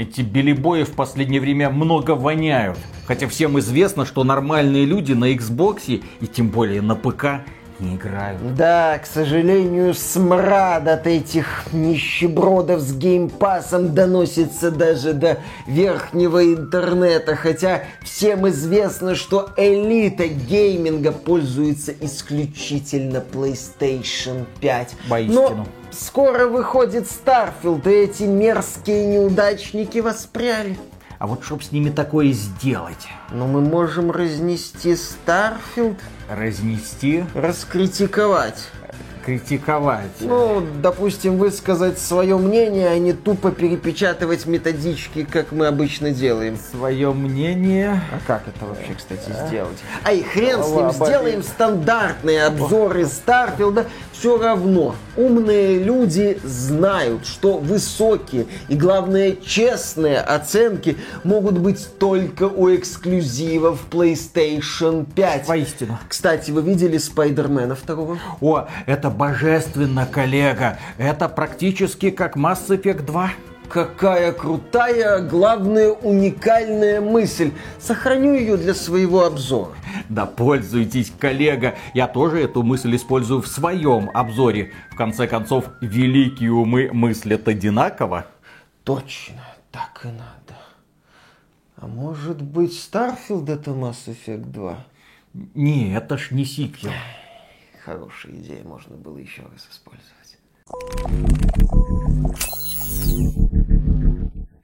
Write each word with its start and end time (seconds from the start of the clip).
Эти 0.00 0.22
белибои 0.22 0.84
в 0.84 0.92
последнее 0.92 1.42
время 1.42 1.68
много 1.68 2.12
воняют. 2.12 2.78
Хотя 3.06 3.28
всем 3.28 3.58
известно, 3.58 4.06
что 4.06 4.24
нормальные 4.24 4.86
люди 4.86 5.12
на 5.12 5.30
Xbox 5.34 6.02
и 6.20 6.26
тем 6.26 6.48
более 6.48 6.80
на 6.80 6.96
ПК 6.96 7.42
не 7.80 7.96
играют. 7.96 8.54
Да, 8.54 8.98
к 8.98 9.04
сожалению, 9.04 9.92
смрад 9.92 10.88
от 10.88 11.06
этих 11.06 11.64
нищебродов 11.72 12.80
с 12.80 12.94
геймпасом 12.94 13.94
доносится 13.94 14.70
даже 14.70 15.12
до 15.12 15.36
верхнего 15.66 16.42
интернета, 16.46 17.36
хотя 17.36 17.82
всем 18.02 18.48
известно, 18.48 19.14
что 19.14 19.50
элита 19.58 20.28
гейминга 20.28 21.12
пользуется 21.12 21.92
исключительно 22.00 23.22
PlayStation 23.30 24.46
5. 24.60 24.96
Воистину. 25.08 25.42
Но 25.42 25.66
скоро 25.92 26.46
выходит 26.46 27.04
Starfield, 27.04 27.88
и 27.90 27.94
эти 28.04 28.24
мерзкие 28.24 29.06
неудачники 29.06 29.98
воспряли. 29.98 30.78
А 31.18 31.26
вот 31.26 31.44
чтоб 31.44 31.62
с 31.62 31.70
ними 31.70 31.90
такое 31.90 32.32
сделать? 32.32 33.08
Но 33.30 33.46
мы 33.46 33.60
можем 33.60 34.10
разнести 34.10 34.92
Starfield, 34.92 35.98
Разнести, 36.30 37.24
раскритиковать. 37.34 38.68
Критиковать. 39.24 40.10
Ну, 40.20 40.62
допустим, 40.82 41.38
высказать 41.38 41.98
свое 41.98 42.36
мнение, 42.36 42.88
а 42.88 42.98
не 42.98 43.12
тупо 43.12 43.50
перепечатывать 43.50 44.46
методички, 44.46 45.24
как 45.24 45.52
мы 45.52 45.66
обычно 45.66 46.10
делаем. 46.10 46.56
Свое 46.70 47.12
мнение. 47.12 48.02
А 48.12 48.18
как 48.26 48.48
это 48.48 48.66
вообще, 48.66 48.94
кстати, 48.96 49.30
сделать? 49.46 49.78
Ай, 50.04 50.22
хрен 50.22 50.62
с 50.62 50.70
ним, 50.70 50.90
сделаем 50.92 51.42
стандартные 51.42 52.44
обзоры 52.44 53.06
Старфилда. 53.06 53.86
Все 54.12 54.36
равно, 54.36 54.96
умные 55.16 55.78
люди 55.78 56.38
знают, 56.44 57.26
что 57.26 57.56
высокие 57.56 58.46
и, 58.68 58.74
главное, 58.74 59.32
честные 59.32 60.18
оценки 60.18 60.98
могут 61.24 61.58
быть 61.58 61.98
только 61.98 62.44
у 62.44 62.74
эксклюзивов 62.74 63.86
PlayStation 63.90 65.06
5. 65.14 65.48
Воистину. 65.48 65.98
Кстати, 66.06 66.50
вы 66.50 66.62
видели 66.62 66.98
Спайдермена 66.98 67.74
второго? 67.74 68.18
О, 68.40 68.66
это 68.86 69.09
божественно, 69.10 70.06
коллега. 70.06 70.78
Это 70.98 71.28
практически 71.28 72.10
как 72.10 72.36
Mass 72.36 72.68
Effect 72.68 73.02
2. 73.02 73.30
Какая 73.68 74.32
крутая, 74.32 75.20
главное, 75.20 75.90
уникальная 75.90 77.00
мысль. 77.00 77.52
Сохраню 77.78 78.34
ее 78.34 78.56
для 78.56 78.74
своего 78.74 79.24
обзора. 79.24 79.74
Да 80.08 80.26
пользуйтесь, 80.26 81.12
коллега. 81.16 81.76
Я 81.94 82.08
тоже 82.08 82.40
эту 82.40 82.64
мысль 82.64 82.96
использую 82.96 83.42
в 83.42 83.46
своем 83.46 84.10
обзоре. 84.12 84.72
В 84.90 84.96
конце 84.96 85.28
концов, 85.28 85.66
великие 85.80 86.52
умы 86.52 86.90
мыслят 86.92 87.46
одинаково. 87.46 88.26
Точно, 88.82 89.44
так 89.70 90.00
и 90.04 90.08
надо. 90.08 90.58
А 91.76 91.86
может 91.86 92.42
быть, 92.42 92.78
Starfield 92.78 93.48
это 93.48 93.70
Mass 93.70 94.06
Effect 94.06 94.50
2? 94.50 94.84
Не, 95.54 95.94
это 95.94 96.18
ж 96.18 96.32
не 96.32 96.44
сиквел. 96.44 96.90
Хорошая 97.90 98.34
идея, 98.34 98.62
можно 98.62 98.96
было 98.96 99.18
еще 99.18 99.42
раз 99.42 99.66
использовать. 99.68 100.38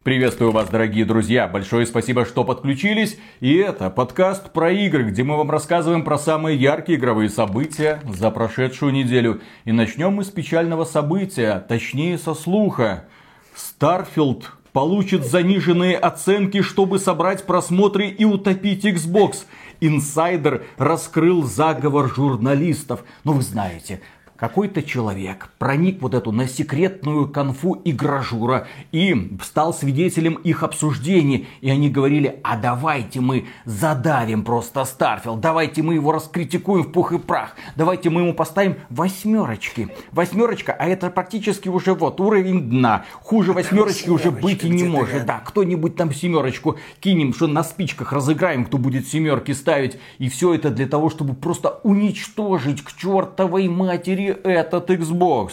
Приветствую 0.05 0.53
вас, 0.53 0.69
дорогие 0.69 1.05
друзья. 1.05 1.49
Большое 1.49 1.87
спасибо, 1.87 2.25
что 2.25 2.45
подключились. 2.45 3.19
И 3.41 3.57
это 3.57 3.91
подкаст 3.91 4.53
про 4.53 4.71
игры, 4.71 5.11
где 5.11 5.25
мы 5.25 5.37
вам 5.37 5.51
рассказываем 5.51 6.05
про 6.05 6.19
самые 6.19 6.57
яркие 6.57 7.01
игровые 7.01 7.29
события 7.29 8.01
за 8.09 8.31
прошедшую 8.31 8.93
неделю. 8.93 9.41
И 9.65 9.73
начнем 9.73 10.13
мы 10.13 10.23
с 10.23 10.31
печального 10.31 10.85
события, 10.85 11.59
точнее 11.69 12.19
со 12.19 12.33
слуха. 12.33 13.07
Starfield 13.57 14.45
получит 14.77 15.25
заниженные 15.25 15.97
оценки, 15.97 16.61
чтобы 16.61 16.99
собрать 16.99 17.45
просмотры 17.45 18.09
и 18.09 18.27
утопить 18.27 18.85
Xbox. 18.85 19.47
Инсайдер 19.81 20.65
раскрыл 20.79 21.43
заговор 21.43 22.13
журналистов. 22.15 23.05
Ну 23.25 23.33
вы 23.33 23.43
знаете, 23.43 24.01
какой-то 24.37 24.83
человек 24.83 25.51
проник 25.59 26.03
вот 26.03 26.15
эту 26.15 26.33
на 26.33 26.47
секретную 26.47 27.29
конфу 27.29 27.81
игражура 27.85 28.67
и 28.93 29.37
стал 29.43 29.75
свидетелем 29.75 30.35
их 30.35 30.63
обсуждений. 30.63 31.49
И 31.61 31.71
они 31.71 31.91
говорили, 31.91 32.41
а 32.43 32.57
давайте 32.57 33.21
мы 33.21 33.47
задавим 33.65 34.45
просто 34.45 34.85
Starfield, 34.85 35.41
давайте 35.41 35.83
мы 35.83 35.95
его 35.95 36.13
раскритикуем 36.13 36.85
в 36.85 36.93
пух 36.93 37.13
и 37.13 37.19
прах, 37.19 37.57
давайте 37.77 38.11
мы 38.11 38.23
ему 38.23 38.35
поставим 38.35 38.77
восьмерочки. 38.91 39.89
Восьмерочка, 40.13 40.73
а 40.73 40.87
это 40.87 41.11
практически 41.11 41.69
уже 41.69 41.95
вот 41.95 42.21
уровень 42.21 42.71
дна. 42.71 43.05
Хуже 43.23 43.53
восьмерочки 43.53 44.11
уже 44.11 44.31
быть 44.31 44.65
и 44.65 44.69
не 44.69 44.85
может. 44.85 45.27
Да, 45.27 45.41
кто-нибудь 45.45 45.97
там 45.97 46.13
семерочку 46.13 46.77
кинем, 47.01 47.33
что 47.35 47.47
на 47.47 47.65
спичках 47.65 48.13
разыграем, 48.13 48.65
кто 48.67 48.79
будет 48.79 49.09
семерки 49.09 49.53
ставить. 49.53 49.99
И 50.19 50.29
все 50.29 50.55
это 50.55 50.71
для 50.71 50.87
того, 50.87 51.11
чтобы 51.11 51.35
просто 51.35 51.81
уничтожить 51.83 52.83
к 52.83 52.93
чертовой 52.97 53.69
матери 53.69 54.26
этот 54.31 54.91
Xbox. 54.91 55.53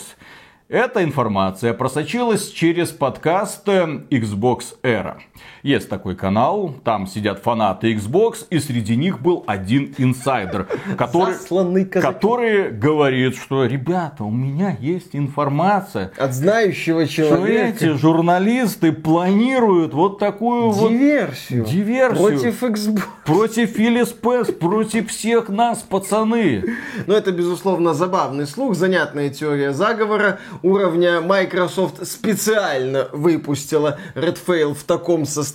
Эта 0.70 1.04
информация 1.04 1.74
просочилась 1.74 2.50
через 2.50 2.90
подкаст 2.92 3.68
э, 3.68 4.06
Xbox 4.10 4.76
Era. 4.82 5.18
Есть 5.64 5.88
такой 5.88 6.14
канал, 6.16 6.76
там 6.84 7.08
сидят 7.08 7.40
фанаты 7.40 7.94
Xbox, 7.94 8.46
и 8.50 8.60
среди 8.60 8.98
них 8.98 9.22
был 9.22 9.46
один 9.48 9.96
инсайдер, 9.98 10.68
который, 10.98 11.86
который 11.86 12.70
говорит, 12.72 13.38
что, 13.38 13.64
ребята, 13.66 14.26
у 14.26 14.30
меня 14.30 14.76
есть 14.82 15.16
информация, 15.16 16.12
От 16.18 16.34
знающего 16.34 17.06
что 17.06 17.16
человека. 17.30 17.78
эти 17.78 17.98
журналисты 17.98 18.92
планируют 18.92 19.94
вот 19.94 20.20
такую 20.20 20.70
вот 20.70 20.90
Диверсию. 20.92 21.64
диверсию. 21.64 22.28
Против 22.28 22.64
Xbox. 22.64 23.02
против 23.24 23.70
Фили 23.70 24.04
Спенс, 24.04 24.48
против 24.52 25.10
всех 25.12 25.48
нас, 25.48 25.80
пацаны. 25.80 26.66
Ну, 27.08 27.14
это, 27.14 27.32
безусловно, 27.32 27.94
забавный 27.94 28.48
слух, 28.48 28.76
занятная 28.76 29.30
теория 29.30 29.72
заговора 29.72 30.40
уровня 30.62 31.22
Microsoft 31.22 32.06
специально 32.06 33.08
выпустила 33.14 33.98
Redfall 34.16 34.74
в 34.74 34.84
таком 34.84 35.26
состоянии, 35.26 35.53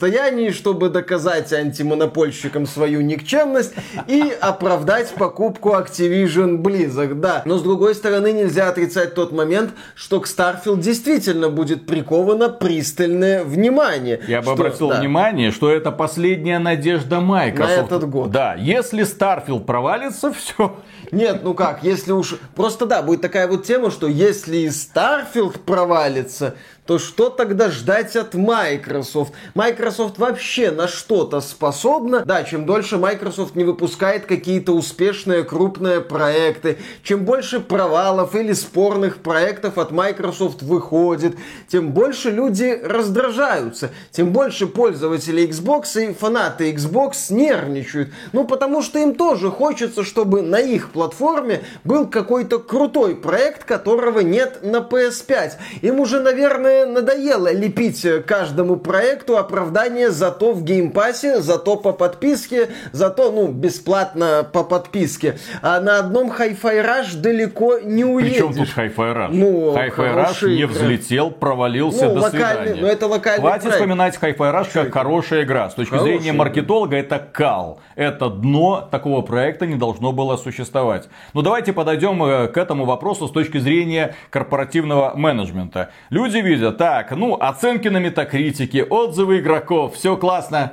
чтобы 0.53 0.89
доказать 0.89 1.53
антимонопольщикам 1.53 2.67
свою 2.67 3.01
никчемность 3.01 3.73
и 4.07 4.33
оправдать 4.41 5.11
покупку 5.11 5.71
Activision 5.71 6.59
Blizzard. 6.59 7.15
Да, 7.15 7.43
но 7.45 7.59
с 7.59 7.63
другой 7.63 7.95
стороны 7.95 8.33
нельзя 8.33 8.69
отрицать 8.69 9.15
тот 9.15 9.33
момент, 9.33 9.71
что 9.95 10.21
к 10.21 10.27
Starfield 10.27 10.81
действительно 10.81 11.49
будет 11.49 11.87
приковано 11.87 12.49
пристальное 12.49 13.45
внимание. 13.45 14.21
Я 14.29 14.39
бы 14.39 14.45
Что- 14.45 14.53
обратил 14.53 14.89
да. 14.89 15.01
внимание, 15.01 15.51
что 15.51 15.71
это 15.71 15.91
последняя 15.91 16.59
надежда 16.59 17.21
Microsoft. 17.21 17.91
На 17.91 17.97
этот 17.97 18.09
год. 18.09 18.31
Да, 18.31 18.55
если 18.55 19.05
Starfield 19.05 19.65
провалится, 19.65 20.33
все. 20.39 20.77
Нет, 21.11 21.41
ну 21.43 21.55
как, 21.55 21.83
если 21.83 22.13
уж... 22.13 22.37
Просто 22.55 22.87
да, 22.87 23.03
будет 23.03 23.21
такая 23.21 23.49
вот 23.49 23.65
тема, 23.65 23.91
что 23.91 24.07
если 24.07 24.59
и 24.59 24.69
Starfield 24.69 25.59
провалится, 25.61 26.55
то 26.89 26.99
что 26.99 27.29
тогда 27.29 27.71
ждать 27.71 28.17
от 28.17 28.33
Microsoft? 28.33 29.35
Microsoft 29.55 30.17
вообще 30.17 30.71
на 30.71 30.89
что-то 30.89 31.43
способна. 31.43 32.21
Да, 32.25 32.45
чем 32.45 32.65
дольше 32.65 32.97
Microsoft 32.97 33.57
не 33.57 33.65
выпускает 33.65 34.25
какие-то 34.25 34.73
успешные 34.73 35.45
крупные 35.45 36.01
проекты, 36.01 36.79
чем 37.03 37.27
больше 37.27 37.61
провалов 37.61 38.35
или 38.35 38.55
спорных 38.55 39.19
проектов 39.19 39.77
от 39.77 39.91
Microsoft 39.91 40.63
выходит, 40.63 41.37
тем 41.71 41.93
больше 41.93 42.31
люди 42.31 42.81
раздражаются, 42.83 43.91
тем 44.11 44.33
больше 44.33 44.67
пользователей 44.67 45.47
Xbox 45.47 46.03
и 46.03 46.15
фанаты 46.15 46.73
Xbox 46.73 47.27
нервничают. 47.29 48.09
Ну, 48.33 48.47
потому 48.47 48.81
что 48.81 48.99
им 48.99 49.15
тоже 49.15 49.51
хочется, 49.51 50.05
чтобы 50.05 50.41
на 50.41 50.59
их 50.59 50.93
платформе 50.93 51.61
был 51.85 52.07
какой-то 52.07 52.59
крутой 52.59 53.15
проект, 53.15 53.65
которого 53.65 54.21
нет 54.21 54.61
на 54.63 54.79
PS5. 54.79 55.53
Им 55.83 56.01
уже, 56.01 56.21
наверное, 56.21 56.78
надоело 56.87 57.53
лепить 57.53 58.07
каждому 58.27 58.77
проекту 58.77 59.37
оправдание 59.37 60.11
зато 60.11 60.53
в 60.53 60.63
Game 60.63 60.94
Pass 60.94 61.25
е, 61.25 61.41
зато 61.41 61.77
по 61.77 61.93
подписке, 61.93 62.69
зато, 62.93 63.31
ну, 63.31 63.49
бесплатно 63.49 64.47
по 64.53 64.65
подписке. 64.65 65.39
А 65.63 65.81
на 65.81 65.99
одном 65.99 66.31
Hi-Fi 66.31 66.85
Rush 66.85 67.17
далеко 67.21 67.79
не 67.79 68.05
уедешь. 68.05 68.33
Причем 68.35 68.55
тут 68.55 68.69
Hi-Fi 68.77 69.15
Rush? 69.15 69.29
Ну, 69.33 69.75
Hi-Fi 69.77 70.15
Rush 70.15 70.49
не 70.49 70.63
игра. 70.63 70.69
взлетел, 70.73 71.31
провалился, 71.31 72.07
Ну, 72.09 72.15
до 72.17 72.31
свидания. 72.31 72.77
ну, 72.81 72.87
это 72.87 73.07
локальный 73.07 73.41
Хватит 73.41 73.63
проект. 73.63 73.77
вспоминать 73.79 74.19
Hi-Fi 74.21 74.37
Rush 74.55 74.71
как 74.73 74.93
хорошая 74.93 75.43
игра. 75.45 75.71
С 75.71 75.75
точки 75.75 75.91
Хорошая 75.91 76.13
зрения 76.19 76.31
игра. 76.31 76.39
маркетолога 76.39 76.97
это 76.97 77.19
кал. 77.19 77.81
Это 77.97 78.29
дно 78.31 78.87
такого 78.91 79.23
проекта 79.23 79.67
не 79.67 79.75
должно 79.77 80.13
было 80.13 80.37
существовать. 80.37 81.09
Но 81.35 81.43
давайте 81.43 81.73
подойдем 81.73 82.23
э, 82.23 82.49
к 82.49 82.57
этому 82.57 82.85
вопросу 82.85 83.27
с 83.27 83.31
точки 83.31 83.59
зрения 83.59 84.15
корпоративного 84.31 85.13
менеджмента. 85.17 85.91
Люди 86.11 86.39
видят, 86.39 86.68
так, 86.73 87.11
ну, 87.13 87.37
оценки 87.39 87.89
на 87.89 87.99
метакритике, 87.99 88.85
отзывы 88.85 89.39
игроков, 89.39 89.95
все 89.95 90.17
классно. 90.17 90.73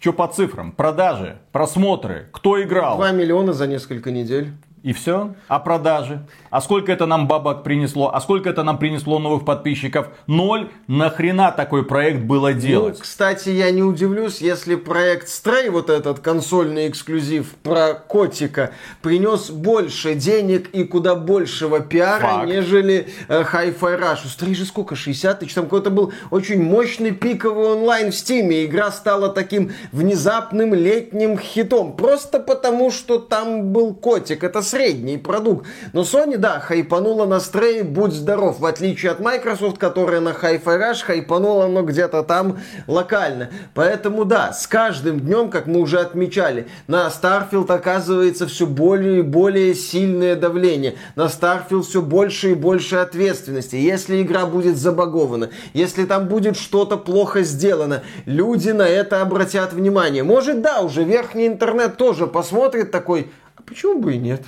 Что 0.00 0.12
по 0.12 0.28
цифрам? 0.28 0.70
Продажи, 0.72 1.38
просмотры, 1.50 2.28
кто 2.32 2.62
играл? 2.62 2.96
2 2.96 3.10
миллиона 3.12 3.52
за 3.52 3.66
несколько 3.66 4.10
недель. 4.12 4.52
И 4.82 4.92
все. 4.92 5.34
А 5.48 5.58
продажи? 5.58 6.26
А 6.50 6.60
сколько 6.60 6.92
это 6.92 7.06
нам 7.06 7.26
бабок 7.26 7.62
принесло? 7.64 8.14
А 8.14 8.20
сколько 8.20 8.48
это 8.48 8.62
нам 8.62 8.78
принесло 8.78 9.18
новых 9.18 9.44
подписчиков? 9.44 10.08
Ноль. 10.26 10.70
Нахрена 10.86 11.52
такой 11.52 11.84
проект 11.84 12.20
было 12.20 12.52
делать? 12.52 12.96
Ну, 12.98 13.02
кстати, 13.02 13.48
я 13.50 13.70
не 13.70 13.82
удивлюсь, 13.82 14.40
если 14.40 14.76
проект 14.76 15.28
Stray, 15.28 15.70
вот 15.70 15.90
этот 15.90 16.20
консольный 16.20 16.88
эксклюзив 16.88 17.54
про 17.62 17.94
котика, 17.94 18.70
принес 19.02 19.50
больше 19.50 20.14
денег 20.14 20.68
и 20.70 20.84
куда 20.84 21.14
большего 21.14 21.80
пиара, 21.80 22.20
Факт. 22.20 22.48
нежели 22.48 23.08
э, 23.28 23.42
Hi-Fi 23.42 24.00
Rush. 24.00 24.20
У 24.24 24.28
Stray 24.28 24.54
же 24.54 24.64
сколько? 24.64 24.94
60 24.94 25.40
тысяч? 25.40 25.54
Там 25.54 25.64
какой-то 25.64 25.90
был 25.90 26.12
очень 26.30 26.62
мощный 26.62 27.10
пиковый 27.10 27.66
онлайн 27.66 28.10
в 28.10 28.14
Стиме. 28.14 28.64
Игра 28.64 28.90
стала 28.92 29.28
таким 29.28 29.72
внезапным 29.92 30.72
летним 30.74 31.38
хитом. 31.38 31.96
Просто 31.96 32.38
потому, 32.40 32.90
что 32.90 33.18
там 33.18 33.72
был 33.72 33.94
котик. 33.94 34.44
Это 34.44 34.62
средний 34.68 35.18
продукт. 35.18 35.66
Но 35.92 36.02
Sony, 36.02 36.36
да, 36.36 36.60
хайпанула 36.60 37.26
на 37.26 37.36
Stray, 37.36 37.82
будь 37.82 38.12
здоров. 38.12 38.60
В 38.60 38.66
отличие 38.66 39.12
от 39.12 39.20
Microsoft, 39.20 39.78
которая 39.78 40.20
на 40.20 40.30
Hi-Fi 40.30 40.62
Rush 40.64 41.04
хайпанула, 41.04 41.66
но 41.66 41.82
где-то 41.82 42.22
там 42.22 42.58
локально. 42.86 43.50
Поэтому, 43.74 44.24
да, 44.24 44.52
с 44.52 44.66
каждым 44.66 45.20
днем, 45.20 45.50
как 45.50 45.66
мы 45.66 45.80
уже 45.80 45.98
отмечали, 45.98 46.68
на 46.86 47.08
Starfield 47.08 47.72
оказывается 47.72 48.46
все 48.46 48.66
более 48.66 49.20
и 49.20 49.22
более 49.22 49.74
сильное 49.74 50.36
давление. 50.36 50.94
На 51.16 51.26
Starfield 51.26 51.82
все 51.82 52.02
больше 52.02 52.52
и 52.52 52.54
больше 52.54 52.96
ответственности. 52.96 53.76
Если 53.76 54.22
игра 54.22 54.46
будет 54.46 54.76
забагована, 54.76 55.50
если 55.72 56.04
там 56.04 56.28
будет 56.28 56.56
что-то 56.56 56.96
плохо 56.96 57.42
сделано, 57.42 58.02
люди 58.26 58.70
на 58.70 58.86
это 58.86 59.22
обратят 59.22 59.72
внимание. 59.72 60.22
Может, 60.22 60.60
да, 60.60 60.80
уже 60.80 61.04
верхний 61.04 61.46
интернет 61.46 61.96
тоже 61.96 62.26
посмотрит 62.26 62.90
такой, 62.90 63.30
а 63.56 63.62
почему 63.62 64.00
бы 64.00 64.14
и 64.14 64.18
нет? 64.18 64.42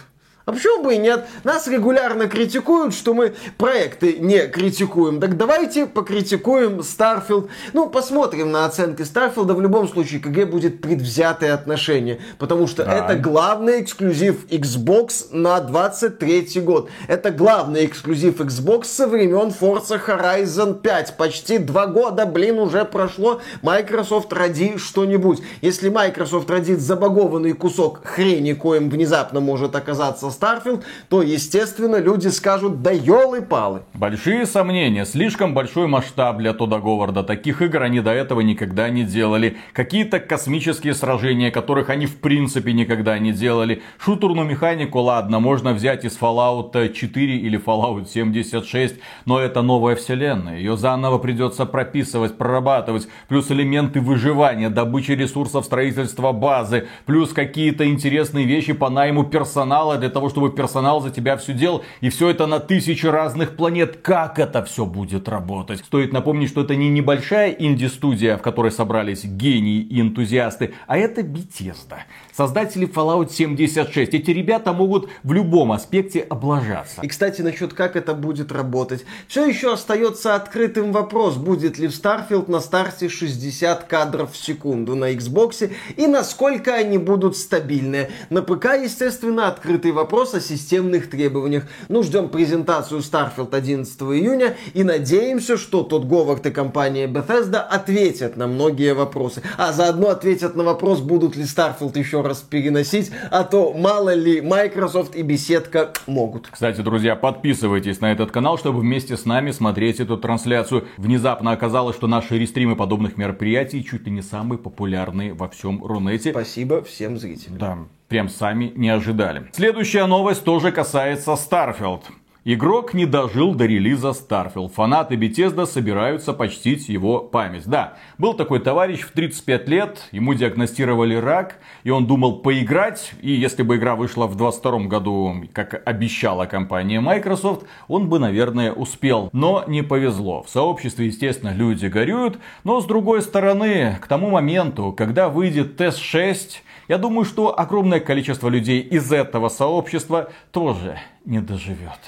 А 0.50 0.52
почему 0.52 0.82
бы 0.82 0.96
и 0.96 0.98
нет? 0.98 1.26
Нас 1.44 1.68
регулярно 1.68 2.26
критикуют, 2.26 2.92
что 2.92 3.14
мы 3.14 3.34
проекты 3.56 4.14
не 4.14 4.48
критикуем. 4.48 5.20
Так 5.20 5.36
давайте 5.36 5.86
покритикуем 5.86 6.80
Starfield. 6.80 7.48
Ну, 7.72 7.88
посмотрим 7.88 8.50
на 8.50 8.64
оценки 8.64 9.02
Starfield. 9.02 9.54
В 9.54 9.60
любом 9.60 9.88
случае, 9.88 10.18
КГ 10.18 10.50
будет 10.50 10.80
предвзятое 10.80 11.54
отношение. 11.54 12.18
Потому 12.38 12.66
что 12.66 12.84
да. 12.84 12.94
это 12.94 13.14
главный 13.14 13.80
эксклюзив 13.80 14.44
Xbox 14.46 15.28
на 15.30 15.60
23 15.60 16.60
год. 16.62 16.90
Это 17.06 17.30
главный 17.30 17.86
эксклюзив 17.86 18.40
Xbox 18.40 18.86
со 18.86 19.06
времен 19.06 19.54
Forza 19.60 20.04
Horizon 20.04 20.80
5. 20.80 21.16
Почти 21.16 21.58
два 21.58 21.86
года, 21.86 22.26
блин, 22.26 22.58
уже 22.58 22.84
прошло. 22.84 23.40
Microsoft 23.62 24.32
роди 24.32 24.78
что-нибудь. 24.78 25.42
Если 25.60 25.90
Microsoft 25.90 26.50
родит 26.50 26.80
забагованный 26.80 27.52
кусок 27.52 28.00
хрени, 28.02 28.54
коим 28.54 28.90
внезапно 28.90 29.38
может 29.38 29.76
оказаться 29.76 30.28
Starfield, 30.40 30.84
то, 31.08 31.22
естественно, 31.22 31.96
люди 31.96 32.28
скажут, 32.28 32.82
да 32.82 32.90
елы-палы. 32.90 33.82
Большие 33.94 34.46
сомнения, 34.46 35.04
слишком 35.04 35.54
большой 35.54 35.86
масштаб 35.86 36.38
для 36.38 36.54
Тода 36.54 36.78
Говарда. 36.78 37.22
Таких 37.22 37.62
игр 37.62 37.82
они 37.82 38.00
до 38.00 38.12
этого 38.12 38.40
никогда 38.40 38.88
не 38.88 39.04
делали. 39.04 39.56
Какие-то 39.72 40.20
космические 40.20 40.94
сражения, 40.94 41.50
которых 41.50 41.90
они 41.90 42.06
в 42.06 42.16
принципе 42.16 42.72
никогда 42.72 43.18
не 43.18 43.32
делали. 43.32 43.82
Шутерную 43.98 44.48
механику, 44.48 45.00
ладно, 45.00 45.40
можно 45.40 45.72
взять 45.72 46.04
из 46.04 46.18
Fallout 46.18 46.92
4 46.92 47.36
или 47.36 47.58
Fallout 47.62 48.08
76, 48.08 48.96
но 49.26 49.38
это 49.38 49.62
новая 49.62 49.96
вселенная. 49.96 50.58
Ее 50.58 50.76
заново 50.76 51.18
придется 51.18 51.66
прописывать, 51.66 52.38
прорабатывать. 52.38 53.08
Плюс 53.28 53.50
элементы 53.50 54.00
выживания, 54.00 54.70
добычи 54.70 55.12
ресурсов, 55.12 55.64
строительства 55.64 56.32
базы. 56.32 56.88
Плюс 57.04 57.32
какие-то 57.32 57.86
интересные 57.86 58.46
вещи 58.46 58.72
по 58.72 58.88
найму 58.88 59.24
персонала 59.24 59.98
для 59.98 60.08
того, 60.08 60.29
чтобы 60.30 60.50
персонал 60.50 61.00
за 61.00 61.10
тебя 61.10 61.36
все 61.36 61.52
делал. 61.52 61.84
И 62.00 62.08
все 62.08 62.30
это 62.30 62.46
на 62.46 62.60
тысячи 62.60 63.06
разных 63.06 63.56
планет. 63.56 63.98
Как 64.02 64.38
это 64.38 64.64
все 64.64 64.86
будет 64.86 65.28
работать? 65.28 65.80
Стоит 65.80 66.12
напомнить, 66.12 66.48
что 66.48 66.62
это 66.62 66.74
не 66.76 66.88
небольшая 66.88 67.50
инди-студия, 67.50 68.38
в 68.38 68.42
которой 68.42 68.70
собрались 68.70 69.24
гении 69.24 69.80
и 69.80 70.00
энтузиасты, 70.00 70.72
а 70.86 70.96
это 70.96 71.20
Bethesda 71.20 71.98
создатели 72.40 72.88
Fallout 72.88 73.30
76. 73.30 74.14
Эти 74.14 74.30
ребята 74.30 74.72
могут 74.72 75.10
в 75.24 75.34
любом 75.34 75.72
аспекте 75.72 76.20
облажаться. 76.20 77.02
И, 77.02 77.08
кстати, 77.08 77.42
насчет 77.42 77.74
как 77.74 77.96
это 77.96 78.14
будет 78.14 78.50
работать. 78.50 79.04
Все 79.28 79.44
еще 79.44 79.74
остается 79.74 80.34
открытым 80.34 80.90
вопрос, 80.90 81.36
будет 81.36 81.78
ли 81.78 81.86
в 81.86 81.90
Starfield 81.90 82.50
на 82.50 82.60
старте 82.60 83.10
60 83.10 83.84
кадров 83.84 84.32
в 84.32 84.38
секунду 84.38 84.96
на 84.96 85.12
Xbox 85.12 85.70
и 85.98 86.06
насколько 86.06 86.74
они 86.74 86.96
будут 86.96 87.36
стабильные. 87.36 88.10
На 88.30 88.40
ПК, 88.40 88.68
естественно, 88.82 89.46
открытый 89.46 89.92
вопрос 89.92 90.32
о 90.32 90.40
системных 90.40 91.10
требованиях. 91.10 91.64
Ну, 91.90 92.02
ждем 92.02 92.30
презентацию 92.30 93.00
Starfield 93.00 93.54
11 93.54 94.00
июня 94.00 94.56
и 94.72 94.82
надеемся, 94.82 95.58
что 95.58 95.82
тот 95.82 96.06
Говард 96.06 96.46
и 96.46 96.50
компания 96.50 97.06
Bethesda 97.06 97.58
ответят 97.58 98.38
на 98.38 98.46
многие 98.46 98.94
вопросы. 98.94 99.42
А 99.58 99.72
заодно 99.72 100.08
ответят 100.08 100.56
на 100.56 100.64
вопрос, 100.64 101.00
будут 101.00 101.36
ли 101.36 101.42
Starfield 101.42 101.98
еще 101.98 102.22
раз 102.22 102.29
раз 102.30 102.40
переносить, 102.42 103.10
а 103.30 103.44
то 103.44 103.72
мало 103.72 104.14
ли 104.14 104.40
Microsoft 104.40 105.16
и 105.16 105.22
беседка 105.22 105.92
могут. 106.06 106.48
Кстати, 106.48 106.80
друзья, 106.80 107.16
подписывайтесь 107.16 108.00
на 108.00 108.12
этот 108.12 108.30
канал, 108.30 108.56
чтобы 108.56 108.80
вместе 108.80 109.16
с 109.16 109.24
нами 109.24 109.50
смотреть 109.50 110.00
эту 110.00 110.16
трансляцию. 110.16 110.86
Внезапно 110.96 111.52
оказалось, 111.52 111.96
что 111.96 112.06
наши 112.06 112.38
рестримы 112.38 112.76
подобных 112.76 113.16
мероприятий 113.16 113.84
чуть 113.84 114.06
ли 114.06 114.12
не 114.12 114.22
самые 114.22 114.58
популярные 114.58 115.34
во 115.34 115.48
всем 115.48 115.84
Рунете. 115.84 116.30
Спасибо 116.30 116.82
всем 116.82 117.18
зрителям. 117.18 117.58
Да, 117.58 117.78
прям 118.08 118.28
сами 118.28 118.72
не 118.76 118.88
ожидали. 118.90 119.48
Следующая 119.52 120.06
новость 120.06 120.44
тоже 120.44 120.70
касается 120.70 121.32
Starfield. 121.32 122.02
Игрок 122.44 122.94
не 122.94 123.04
дожил 123.04 123.54
до 123.54 123.66
релиза 123.66 124.12
Starfield. 124.12 124.70
Фанаты 124.70 125.16
Bethesda 125.16 125.66
собираются 125.66 126.32
почтить 126.32 126.88
его 126.88 127.18
память. 127.18 127.66
Да, 127.66 127.98
был 128.16 128.32
такой 128.32 128.60
товарищ 128.60 129.00
в 129.00 129.12
35 129.12 129.68
лет, 129.68 130.08
ему 130.10 130.32
диагностировали 130.32 131.16
рак, 131.16 131.58
и 131.84 131.90
он 131.90 132.06
думал 132.06 132.38
поиграть, 132.38 133.12
и 133.20 133.30
если 133.30 133.62
бы 133.62 133.76
игра 133.76 133.94
вышла 133.94 134.26
в 134.26 134.36
22 134.36 134.78
году, 134.84 135.44
как 135.52 135.82
обещала 135.86 136.46
компания 136.46 137.00
Microsoft, 137.00 137.66
он 137.88 138.08
бы, 138.08 138.18
наверное, 138.18 138.72
успел. 138.72 139.28
Но 139.34 139.64
не 139.66 139.82
повезло. 139.82 140.42
В 140.42 140.48
сообществе, 140.48 141.08
естественно, 141.08 141.52
люди 141.52 141.86
горюют, 141.86 142.38
но 142.64 142.80
с 142.80 142.86
другой 142.86 143.20
стороны, 143.20 143.98
к 144.00 144.06
тому 144.06 144.30
моменту, 144.30 144.94
когда 144.96 145.28
выйдет 145.28 145.78
TES-6, 145.78 146.62
я 146.88 146.96
думаю, 146.96 147.26
что 147.26 147.60
огромное 147.60 148.00
количество 148.00 148.48
людей 148.48 148.80
из 148.80 149.12
этого 149.12 149.50
сообщества 149.50 150.32
тоже 150.52 150.98
не 151.26 151.40
доживет. 151.40 152.00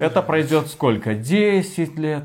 Это 0.00 0.22
пройдет 0.22 0.68
сколько? 0.68 1.14
10 1.14 1.98
лет? 1.98 2.24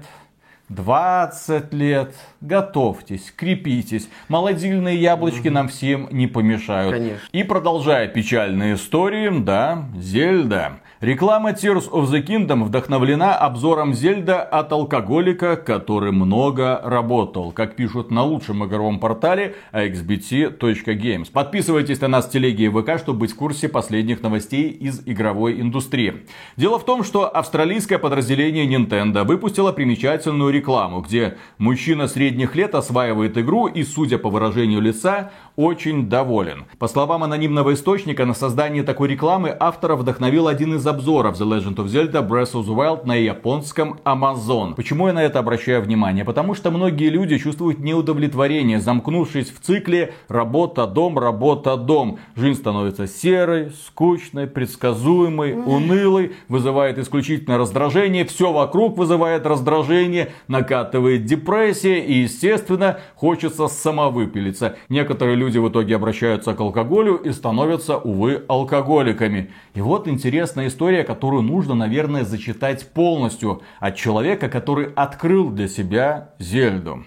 20 0.69 1.73
лет. 1.73 2.15
Готовьтесь, 2.41 3.31
крепитесь. 3.35 4.09
Молодильные 4.27 4.97
яблочки 4.97 5.47
угу. 5.47 5.55
нам 5.55 5.67
всем 5.67 6.07
не 6.11 6.27
помешают. 6.27 6.93
Конечно. 6.93 7.27
И 7.31 7.43
продолжая 7.43 8.07
печальные 8.07 8.75
истории, 8.75 9.29
да, 9.39 9.85
Зельда. 9.97 10.79
Реклама 11.03 11.49
Tears 11.49 11.91
of 11.91 12.09
the 12.09 12.25
Kingdom 12.25 12.63
вдохновлена 12.63 13.35
обзором 13.35 13.93
Зельда 13.93 14.41
от 14.41 14.71
алкоголика, 14.71 15.57
который 15.57 16.13
много 16.13 16.79
работал, 16.81 17.51
как 17.51 17.75
пишут 17.75 18.09
на 18.09 18.23
лучшем 18.23 18.63
игровом 18.63 18.99
портале 19.01 19.55
axbt.games. 19.73 21.29
Подписывайтесь 21.29 21.99
на 21.99 22.07
нас 22.07 22.27
в 22.27 22.31
телеге 22.31 22.67
и 22.67 22.69
ВК, 22.69 22.97
чтобы 22.97 23.19
быть 23.19 23.33
в 23.33 23.35
курсе 23.35 23.67
последних 23.67 24.21
новостей 24.21 24.69
из 24.69 25.05
игровой 25.05 25.59
индустрии. 25.59 26.23
Дело 26.55 26.79
в 26.79 26.85
том, 26.85 27.03
что 27.03 27.27
австралийское 27.27 27.97
подразделение 27.97 28.65
Nintendo 28.65 29.25
выпустило 29.25 29.73
примечательную 29.73 30.53
рекламу, 30.53 31.01
где 31.01 31.35
мужчина 31.57 32.07
средних 32.07 32.55
лет 32.55 32.75
осваивает 32.75 33.37
игру 33.37 33.67
и, 33.67 33.83
судя 33.83 34.19
по 34.19 34.29
выражению 34.29 34.79
лица, 34.79 35.31
очень 35.57 36.07
доволен. 36.07 36.63
По 36.79 36.87
словам 36.87 37.23
анонимного 37.23 37.73
источника, 37.73 38.25
на 38.25 38.33
создание 38.33 38.83
такой 38.83 39.09
рекламы 39.09 39.53
автора 39.59 39.97
вдохновил 39.97 40.47
один 40.47 40.75
из 40.75 40.92
обзоров 40.93 41.39
The 41.39 41.47
Legend 41.47 41.75
of 41.75 41.85
Zelda 41.87 42.27
Breath 42.27 42.53
of 42.53 42.65
the 42.65 42.75
Wild 42.75 43.05
на 43.05 43.15
японском 43.15 43.99
Amazon. 44.05 44.75
Почему 44.75 45.07
я 45.07 45.13
на 45.13 45.23
это 45.23 45.39
обращаю 45.39 45.81
внимание? 45.81 46.23
Потому 46.23 46.53
что 46.53 46.69
многие 46.71 47.09
люди 47.09 47.37
чувствуют 47.37 47.79
неудовлетворение, 47.79 48.79
замкнувшись 48.79 49.49
в 49.49 49.59
цикле 49.59 50.13
работа-дом, 50.27 51.17
работа-дом. 51.17 52.19
Жизнь 52.35 52.59
становится 52.59 53.07
серой, 53.07 53.71
скучной, 53.85 54.45
предсказуемой, 54.45 55.53
унылой, 55.53 56.33
вызывает 56.47 56.99
исключительно 56.99 57.57
раздражение, 57.57 58.25
все 58.25 58.51
вокруг 58.51 58.97
вызывает 58.97 59.45
раздражение, 59.45 60.31
накатывает 60.47 61.25
депрессия 61.25 61.99
и, 61.99 62.19
естественно, 62.19 62.99
хочется 63.15 63.67
самовыпилиться. 63.67 64.75
Некоторые 64.89 65.35
люди 65.35 65.57
в 65.57 65.67
итоге 65.69 65.95
обращаются 65.95 66.53
к 66.53 66.59
алкоголю 66.59 67.15
и 67.15 67.31
становятся, 67.31 67.97
увы, 67.97 68.43
алкоголиками. 68.47 69.49
И 69.73 69.81
вот 69.81 70.07
интересная 70.07 70.67
история, 70.67 70.82
которую 71.03 71.43
нужно, 71.43 71.75
наверное, 71.75 72.23
зачитать 72.23 72.91
полностью 72.91 73.61
от 73.79 73.95
человека, 73.95 74.49
который 74.49 74.91
открыл 74.93 75.49
для 75.49 75.67
себя 75.67 76.33
Зельду. 76.39 77.05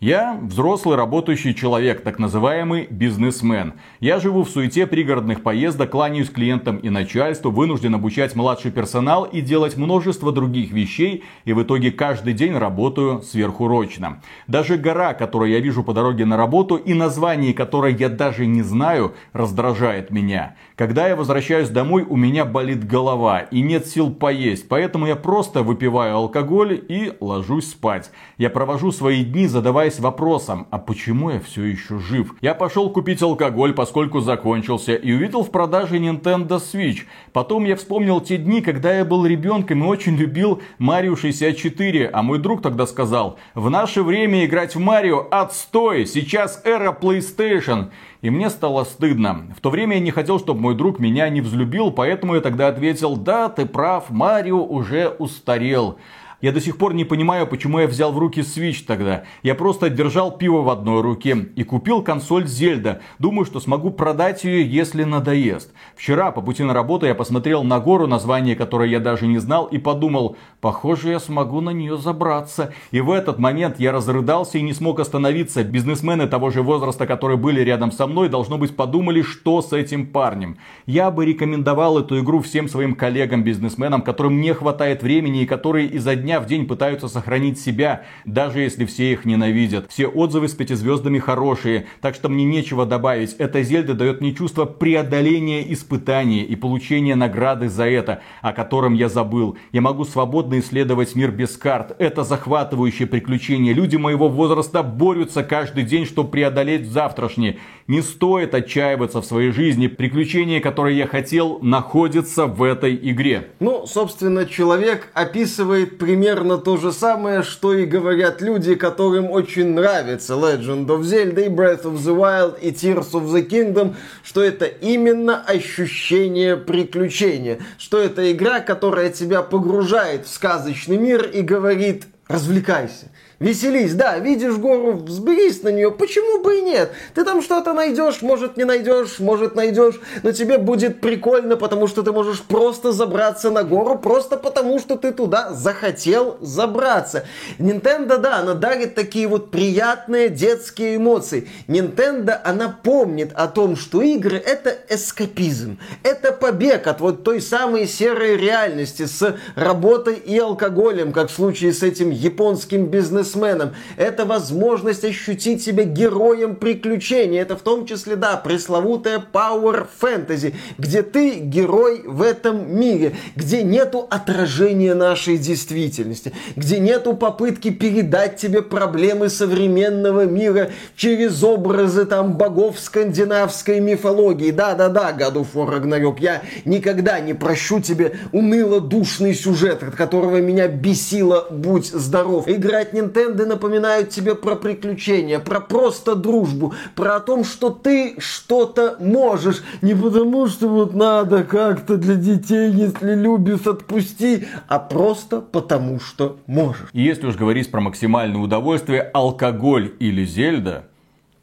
Я 0.00 0.38
взрослый 0.40 0.96
работающий 0.96 1.54
человек, 1.54 2.02
так 2.02 2.20
называемый 2.20 2.86
бизнесмен. 2.88 3.72
Я 3.98 4.20
живу 4.20 4.44
в 4.44 4.48
суете 4.48 4.86
пригородных 4.86 5.42
поездок, 5.42 5.90
кланяюсь 5.90 6.30
клиентам 6.30 6.76
и 6.76 6.88
начальству, 6.88 7.50
вынужден 7.50 7.96
обучать 7.96 8.36
младший 8.36 8.70
персонал 8.70 9.24
и 9.24 9.40
делать 9.40 9.76
множество 9.76 10.30
других 10.30 10.70
вещей, 10.70 11.24
и 11.44 11.52
в 11.52 11.60
итоге 11.64 11.90
каждый 11.90 12.32
день 12.32 12.56
работаю 12.56 13.22
сверхурочно. 13.22 14.22
Даже 14.46 14.76
гора, 14.76 15.14
которую 15.14 15.50
я 15.50 15.58
вижу 15.58 15.82
по 15.82 15.92
дороге 15.92 16.26
на 16.26 16.36
работу 16.36 16.76
и 16.76 16.94
название 16.94 17.52
которой 17.52 17.92
я 17.96 18.08
даже 18.08 18.46
не 18.46 18.62
знаю, 18.62 19.16
раздражает 19.32 20.12
меня. 20.12 20.54
Когда 20.76 21.08
я 21.08 21.16
возвращаюсь 21.16 21.70
домой, 21.70 22.06
у 22.08 22.14
меня 22.14 22.44
болит 22.44 22.86
голова 22.86 23.40
и 23.40 23.62
нет 23.62 23.88
сил 23.88 24.12
поесть, 24.12 24.68
поэтому 24.68 25.08
я 25.08 25.16
просто 25.16 25.64
выпиваю 25.64 26.14
алкоголь 26.14 26.80
и 26.88 27.14
ложусь 27.18 27.70
спать. 27.70 28.12
Я 28.36 28.48
провожу 28.48 28.92
свои 28.92 29.24
дни, 29.24 29.48
задаваясь 29.88 30.00
вопросом, 30.00 30.66
а 30.70 30.78
почему 30.78 31.30
я 31.30 31.40
все 31.40 31.64
еще 31.64 31.98
жив? 31.98 32.34
Я 32.40 32.54
пошел 32.54 32.90
купить 32.90 33.22
алкоголь, 33.22 33.72
поскольку 33.72 34.20
закончился, 34.20 34.94
и 34.94 35.12
увидел 35.12 35.42
в 35.42 35.50
продаже 35.50 35.98
Nintendo 35.98 36.58
Switch. 36.58 37.04
Потом 37.32 37.64
я 37.64 37.76
вспомнил 37.76 38.20
те 38.20 38.36
дни, 38.36 38.60
когда 38.60 38.94
я 38.94 39.04
был 39.04 39.26
ребенком 39.26 39.84
и 39.84 39.86
очень 39.86 40.16
любил 40.16 40.60
Mario 40.78 41.16
64, 41.16 42.10
а 42.12 42.22
мой 42.22 42.38
друг 42.38 42.62
тогда 42.62 42.86
сказал, 42.86 43.38
в 43.54 43.70
наше 43.70 44.02
время 44.02 44.44
играть 44.44 44.74
в 44.74 44.80
Марио 44.80 45.26
отстой, 45.30 46.06
сейчас 46.06 46.62
эра 46.64 46.92
PlayStation. 46.92 47.90
И 48.20 48.30
мне 48.30 48.50
стало 48.50 48.82
стыдно. 48.82 49.46
В 49.56 49.60
то 49.60 49.70
время 49.70 49.94
я 49.94 50.02
не 50.02 50.10
хотел, 50.10 50.40
чтобы 50.40 50.60
мой 50.60 50.74
друг 50.74 50.98
меня 50.98 51.28
не 51.28 51.40
взлюбил, 51.40 51.92
поэтому 51.92 52.34
я 52.34 52.40
тогда 52.40 52.66
ответил, 52.66 53.16
да, 53.16 53.48
ты 53.48 53.64
прав, 53.64 54.10
Марио 54.10 54.64
уже 54.64 55.08
устарел. 55.08 55.98
Я 56.40 56.52
до 56.52 56.60
сих 56.60 56.78
пор 56.78 56.94
не 56.94 57.04
понимаю, 57.04 57.48
почему 57.48 57.80
я 57.80 57.88
взял 57.88 58.12
в 58.12 58.18
руки 58.18 58.42
Switch 58.42 58.84
тогда. 58.86 59.24
Я 59.42 59.56
просто 59.56 59.90
держал 59.90 60.30
пиво 60.30 60.62
в 60.62 60.68
одной 60.68 61.00
руке 61.00 61.48
и 61.56 61.64
купил 61.64 62.00
консоль 62.00 62.46
Зельда. 62.46 63.00
Думаю, 63.18 63.44
что 63.44 63.58
смогу 63.58 63.90
продать 63.90 64.44
ее, 64.44 64.64
если 64.64 65.02
надоест. 65.02 65.72
Вчера 65.96 66.30
по 66.30 66.40
пути 66.40 66.62
на 66.62 66.72
работу 66.72 67.06
я 67.06 67.16
посмотрел 67.16 67.64
на 67.64 67.80
гору, 67.80 68.06
название 68.06 68.54
которой 68.54 68.88
я 68.88 69.00
даже 69.00 69.26
не 69.26 69.38
знал, 69.38 69.66
и 69.66 69.78
подумал, 69.78 70.36
похоже, 70.60 71.10
я 71.10 71.18
смогу 71.18 71.60
на 71.60 71.70
нее 71.70 71.98
забраться. 71.98 72.72
И 72.92 73.00
в 73.00 73.10
этот 73.10 73.40
момент 73.40 73.80
я 73.80 73.90
разрыдался 73.90 74.58
и 74.58 74.62
не 74.62 74.74
смог 74.74 75.00
остановиться. 75.00 75.64
Бизнесмены 75.64 76.28
того 76.28 76.50
же 76.50 76.62
возраста, 76.62 77.08
которые 77.08 77.36
были 77.36 77.62
рядом 77.62 77.90
со 77.90 78.06
мной, 78.06 78.28
должно 78.28 78.58
быть 78.58 78.76
подумали, 78.76 79.22
что 79.22 79.60
с 79.60 79.72
этим 79.72 80.06
парнем. 80.06 80.58
Я 80.86 81.10
бы 81.10 81.26
рекомендовал 81.26 81.98
эту 81.98 82.20
игру 82.20 82.40
всем 82.42 82.68
своим 82.68 82.94
коллегам-бизнесменам, 82.94 84.02
которым 84.02 84.40
не 84.40 84.54
хватает 84.54 85.02
времени 85.02 85.42
и 85.42 85.46
которые 85.46 85.88
изо 85.88 86.14
дня 86.28 86.40
в 86.40 86.46
день 86.46 86.66
пытаются 86.66 87.08
сохранить 87.08 87.58
себя, 87.58 88.02
даже 88.26 88.60
если 88.60 88.84
все 88.84 89.12
их 89.12 89.24
ненавидят. 89.24 89.90
Все 89.90 90.06
отзывы 90.06 90.48
с 90.48 90.52
пятизвездами 90.52 91.18
хорошие, 91.18 91.86
так 92.02 92.14
что 92.14 92.28
мне 92.28 92.44
нечего 92.44 92.84
добавить. 92.84 93.32
Эта 93.38 93.62
Зельда 93.62 93.94
дает 93.94 94.20
мне 94.20 94.34
чувство 94.34 94.66
преодоления 94.66 95.72
испытания 95.72 96.44
и 96.44 96.54
получения 96.54 97.14
награды 97.14 97.70
за 97.70 97.88
это, 97.88 98.20
о 98.42 98.52
котором 98.52 98.92
я 98.92 99.08
забыл. 99.08 99.56
Я 99.72 99.80
могу 99.80 100.04
свободно 100.04 100.58
исследовать 100.58 101.14
мир 101.14 101.30
без 101.30 101.56
карт. 101.56 101.96
Это 101.98 102.24
захватывающее 102.24 103.08
приключение. 103.08 103.72
Люди 103.72 103.96
моего 103.96 104.28
возраста 104.28 104.82
борются 104.82 105.42
каждый 105.42 105.84
день, 105.84 106.04
чтобы 106.04 106.28
преодолеть 106.28 106.90
завтрашнее. 106.90 107.56
Не 107.88 108.02
стоит 108.02 108.54
отчаиваться 108.54 109.22
в 109.22 109.24
своей 109.24 109.50
жизни. 109.50 109.86
Приключение, 109.86 110.60
которое 110.60 110.92
я 110.92 111.06
хотел, 111.06 111.58
находится 111.62 112.44
в 112.44 112.62
этой 112.62 112.94
игре. 112.94 113.48
Ну, 113.60 113.86
собственно, 113.86 114.44
человек 114.44 115.08
описывает 115.14 115.96
примерно 115.96 116.58
то 116.58 116.76
же 116.76 116.92
самое, 116.92 117.42
что 117.42 117.72
и 117.72 117.86
говорят 117.86 118.42
люди, 118.42 118.74
которым 118.74 119.30
очень 119.30 119.72
нравится 119.72 120.34
Legend 120.34 120.84
of 120.84 121.00
Zelda 121.00 121.46
и 121.46 121.48
Breath 121.48 121.84
of 121.84 121.94
the 121.94 122.14
Wild 122.14 122.60
и 122.60 122.72
Tears 122.72 123.12
of 123.12 123.24
the 123.32 123.48
Kingdom, 123.48 123.94
что 124.22 124.42
это 124.42 124.66
именно 124.66 125.42
ощущение 125.42 126.58
приключения, 126.58 127.58
что 127.78 127.98
это 127.98 128.30
игра, 128.30 128.60
которая 128.60 129.08
тебя 129.08 129.40
погружает 129.40 130.26
в 130.26 130.28
сказочный 130.28 130.98
мир 130.98 131.24
и 131.24 131.40
говорит 131.40 132.04
«развлекайся». 132.28 133.10
Веселись, 133.40 133.94
да, 133.94 134.18
видишь 134.18 134.56
гору, 134.56 134.94
взберись 134.94 135.62
на 135.62 135.68
нее, 135.68 135.92
почему 135.92 136.42
бы 136.42 136.58
и 136.58 136.62
нет? 136.62 136.90
Ты 137.14 137.24
там 137.24 137.40
что-то 137.40 137.72
найдешь, 137.72 138.20
может 138.20 138.56
не 138.56 138.64
найдешь, 138.64 139.20
может 139.20 139.54
найдешь, 139.54 140.00
но 140.24 140.32
тебе 140.32 140.58
будет 140.58 141.00
прикольно, 141.00 141.56
потому 141.56 141.86
что 141.86 142.02
ты 142.02 142.10
можешь 142.10 142.42
просто 142.42 142.90
забраться 142.90 143.50
на 143.50 143.62
гору, 143.62 143.96
просто 143.96 144.38
потому 144.38 144.80
что 144.80 144.96
ты 144.96 145.12
туда 145.12 145.52
захотел 145.52 146.36
забраться. 146.40 147.26
Nintendo, 147.60 148.18
да, 148.18 148.38
она 148.38 148.54
дарит 148.54 148.96
такие 148.96 149.28
вот 149.28 149.52
приятные 149.52 150.30
детские 150.30 150.96
эмоции. 150.96 151.48
Nintendo, 151.68 152.40
она 152.42 152.76
помнит 152.82 153.30
о 153.34 153.46
том, 153.46 153.76
что 153.76 154.02
игры 154.02 154.38
это 154.38 154.76
эскапизм, 154.88 155.78
это 156.02 156.32
побег 156.32 156.88
от 156.88 157.00
вот 157.00 157.22
той 157.22 157.40
самой 157.40 157.86
серой 157.86 158.36
реальности 158.36 159.04
с 159.04 159.36
работой 159.54 160.14
и 160.14 160.36
алкоголем, 160.36 161.12
как 161.12 161.30
в 161.30 161.34
случае 161.34 161.72
с 161.72 161.84
этим 161.84 162.10
японским 162.10 162.86
бизнесом 162.86 163.27
бизнесменом. 163.28 163.74
Это 163.96 164.24
возможность 164.24 165.04
ощутить 165.04 165.62
себя 165.62 165.84
героем 165.84 166.56
приключений. 166.56 167.38
Это 167.38 167.56
в 167.56 167.60
том 167.60 167.86
числе, 167.86 168.16
да, 168.16 168.36
пресловутая 168.36 169.24
Power 169.32 169.86
Fantasy, 170.00 170.54
где 170.78 171.02
ты 171.02 171.34
герой 171.38 172.02
в 172.06 172.22
этом 172.22 172.78
мире, 172.78 173.14
где 173.36 173.62
нету 173.62 174.06
отражения 174.10 174.94
нашей 174.94 175.38
действительности, 175.38 176.32
где 176.56 176.78
нету 176.78 177.14
попытки 177.14 177.70
передать 177.70 178.36
тебе 178.36 178.62
проблемы 178.62 179.28
современного 179.28 180.24
мира 180.24 180.70
через 180.96 181.42
образы 181.42 182.04
там 182.04 182.36
богов 182.36 182.78
скандинавской 182.78 183.80
мифологии. 183.80 184.50
Да-да-да, 184.50 185.12
War 185.18 185.80
Ragnarok, 185.80 186.16
я 186.20 186.42
никогда 186.64 187.20
не 187.20 187.34
прощу 187.34 187.80
тебе 187.80 188.18
уныло-душный 188.32 189.34
сюжет, 189.34 189.82
от 189.82 189.94
которого 189.94 190.40
меня 190.40 190.68
бесило 190.68 191.46
«Будь 191.50 191.86
здоров». 191.86 192.48
Играть 192.48 192.92
Nintendo 192.92 193.17
Нинтендо 193.18 193.46
напоминают 193.46 194.10
тебе 194.10 194.34
про 194.34 194.54
приключения, 194.54 195.38
про 195.38 195.60
просто 195.60 196.14
дружбу, 196.14 196.74
про 196.94 197.20
том, 197.20 197.44
что 197.44 197.70
ты 197.70 198.16
что-то 198.18 198.96
можешь. 199.00 199.62
Не 199.82 199.94
потому, 199.94 200.46
что 200.46 200.68
вот 200.68 200.94
надо 200.94 201.44
как-то 201.44 201.96
для 201.96 202.14
детей, 202.14 202.70
если 202.70 203.14
любишь, 203.14 203.66
отпусти, 203.66 204.46
а 204.68 204.78
просто 204.78 205.40
потому, 205.40 206.00
что 206.00 206.38
можешь. 206.46 206.88
И 206.92 207.02
если 207.02 207.26
уж 207.26 207.36
говорить 207.36 207.70
про 207.70 207.80
максимальное 207.80 208.40
удовольствие, 208.40 209.02
алкоголь 209.02 209.94
или 209.98 210.24
Зельда– 210.24 210.84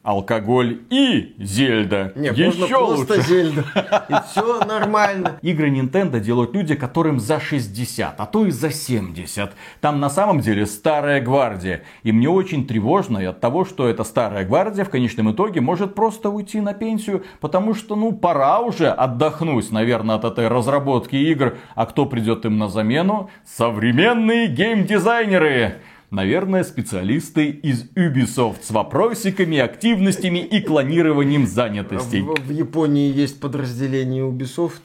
алкоголь 0.06 0.82
и 0.88 1.34
Зельда. 1.40 2.12
Не, 2.14 2.28
Еще 2.28 2.46
можно 2.46 2.66
просто 2.68 3.14
лучше. 3.14 3.28
Зельда. 3.28 3.64
И 4.08 4.14
все 4.30 4.64
нормально. 4.64 5.38
Игры 5.42 5.68
Nintendo 5.68 6.20
делают 6.20 6.54
люди, 6.54 6.76
которым 6.76 7.18
за 7.18 7.40
60, 7.40 8.14
а 8.20 8.26
то 8.26 8.46
и 8.46 8.52
за 8.52 8.70
70. 8.70 9.52
Там 9.80 9.98
на 9.98 10.08
самом 10.08 10.38
деле 10.40 10.64
старая 10.66 11.20
гвардия. 11.20 11.82
И 12.04 12.12
мне 12.12 12.28
очень 12.28 12.68
тревожно 12.68 13.28
от 13.28 13.40
того, 13.40 13.64
что 13.64 13.88
эта 13.88 14.04
старая 14.04 14.44
гвардия 14.44 14.84
в 14.84 14.90
конечном 14.90 15.32
итоге 15.32 15.60
может 15.60 15.96
просто 15.96 16.30
уйти 16.30 16.60
на 16.60 16.72
пенсию, 16.72 17.24
потому 17.40 17.74
что, 17.74 17.96
ну, 17.96 18.12
пора 18.12 18.60
уже 18.60 18.88
отдохнуть, 18.88 19.72
наверное, 19.72 20.14
от 20.14 20.24
этой 20.24 20.46
разработки 20.46 21.16
игр. 21.16 21.56
А 21.74 21.84
кто 21.84 22.06
придет 22.06 22.44
им 22.44 22.58
на 22.58 22.68
замену? 22.68 23.28
Современные 23.44 24.46
геймдизайнеры. 24.46 25.80
Наверное, 26.10 26.62
специалисты 26.62 27.50
из 27.50 27.90
Ubisoft 27.96 28.58
с 28.62 28.70
вопросиками, 28.70 29.58
активностями 29.58 30.38
и 30.38 30.60
клонированием 30.60 31.46
занятостей. 31.46 32.20
В, 32.20 32.34
в 32.34 32.50
Японии 32.50 33.12
есть 33.12 33.40
подразделение 33.40 34.22
Ubisoft. 34.22 34.82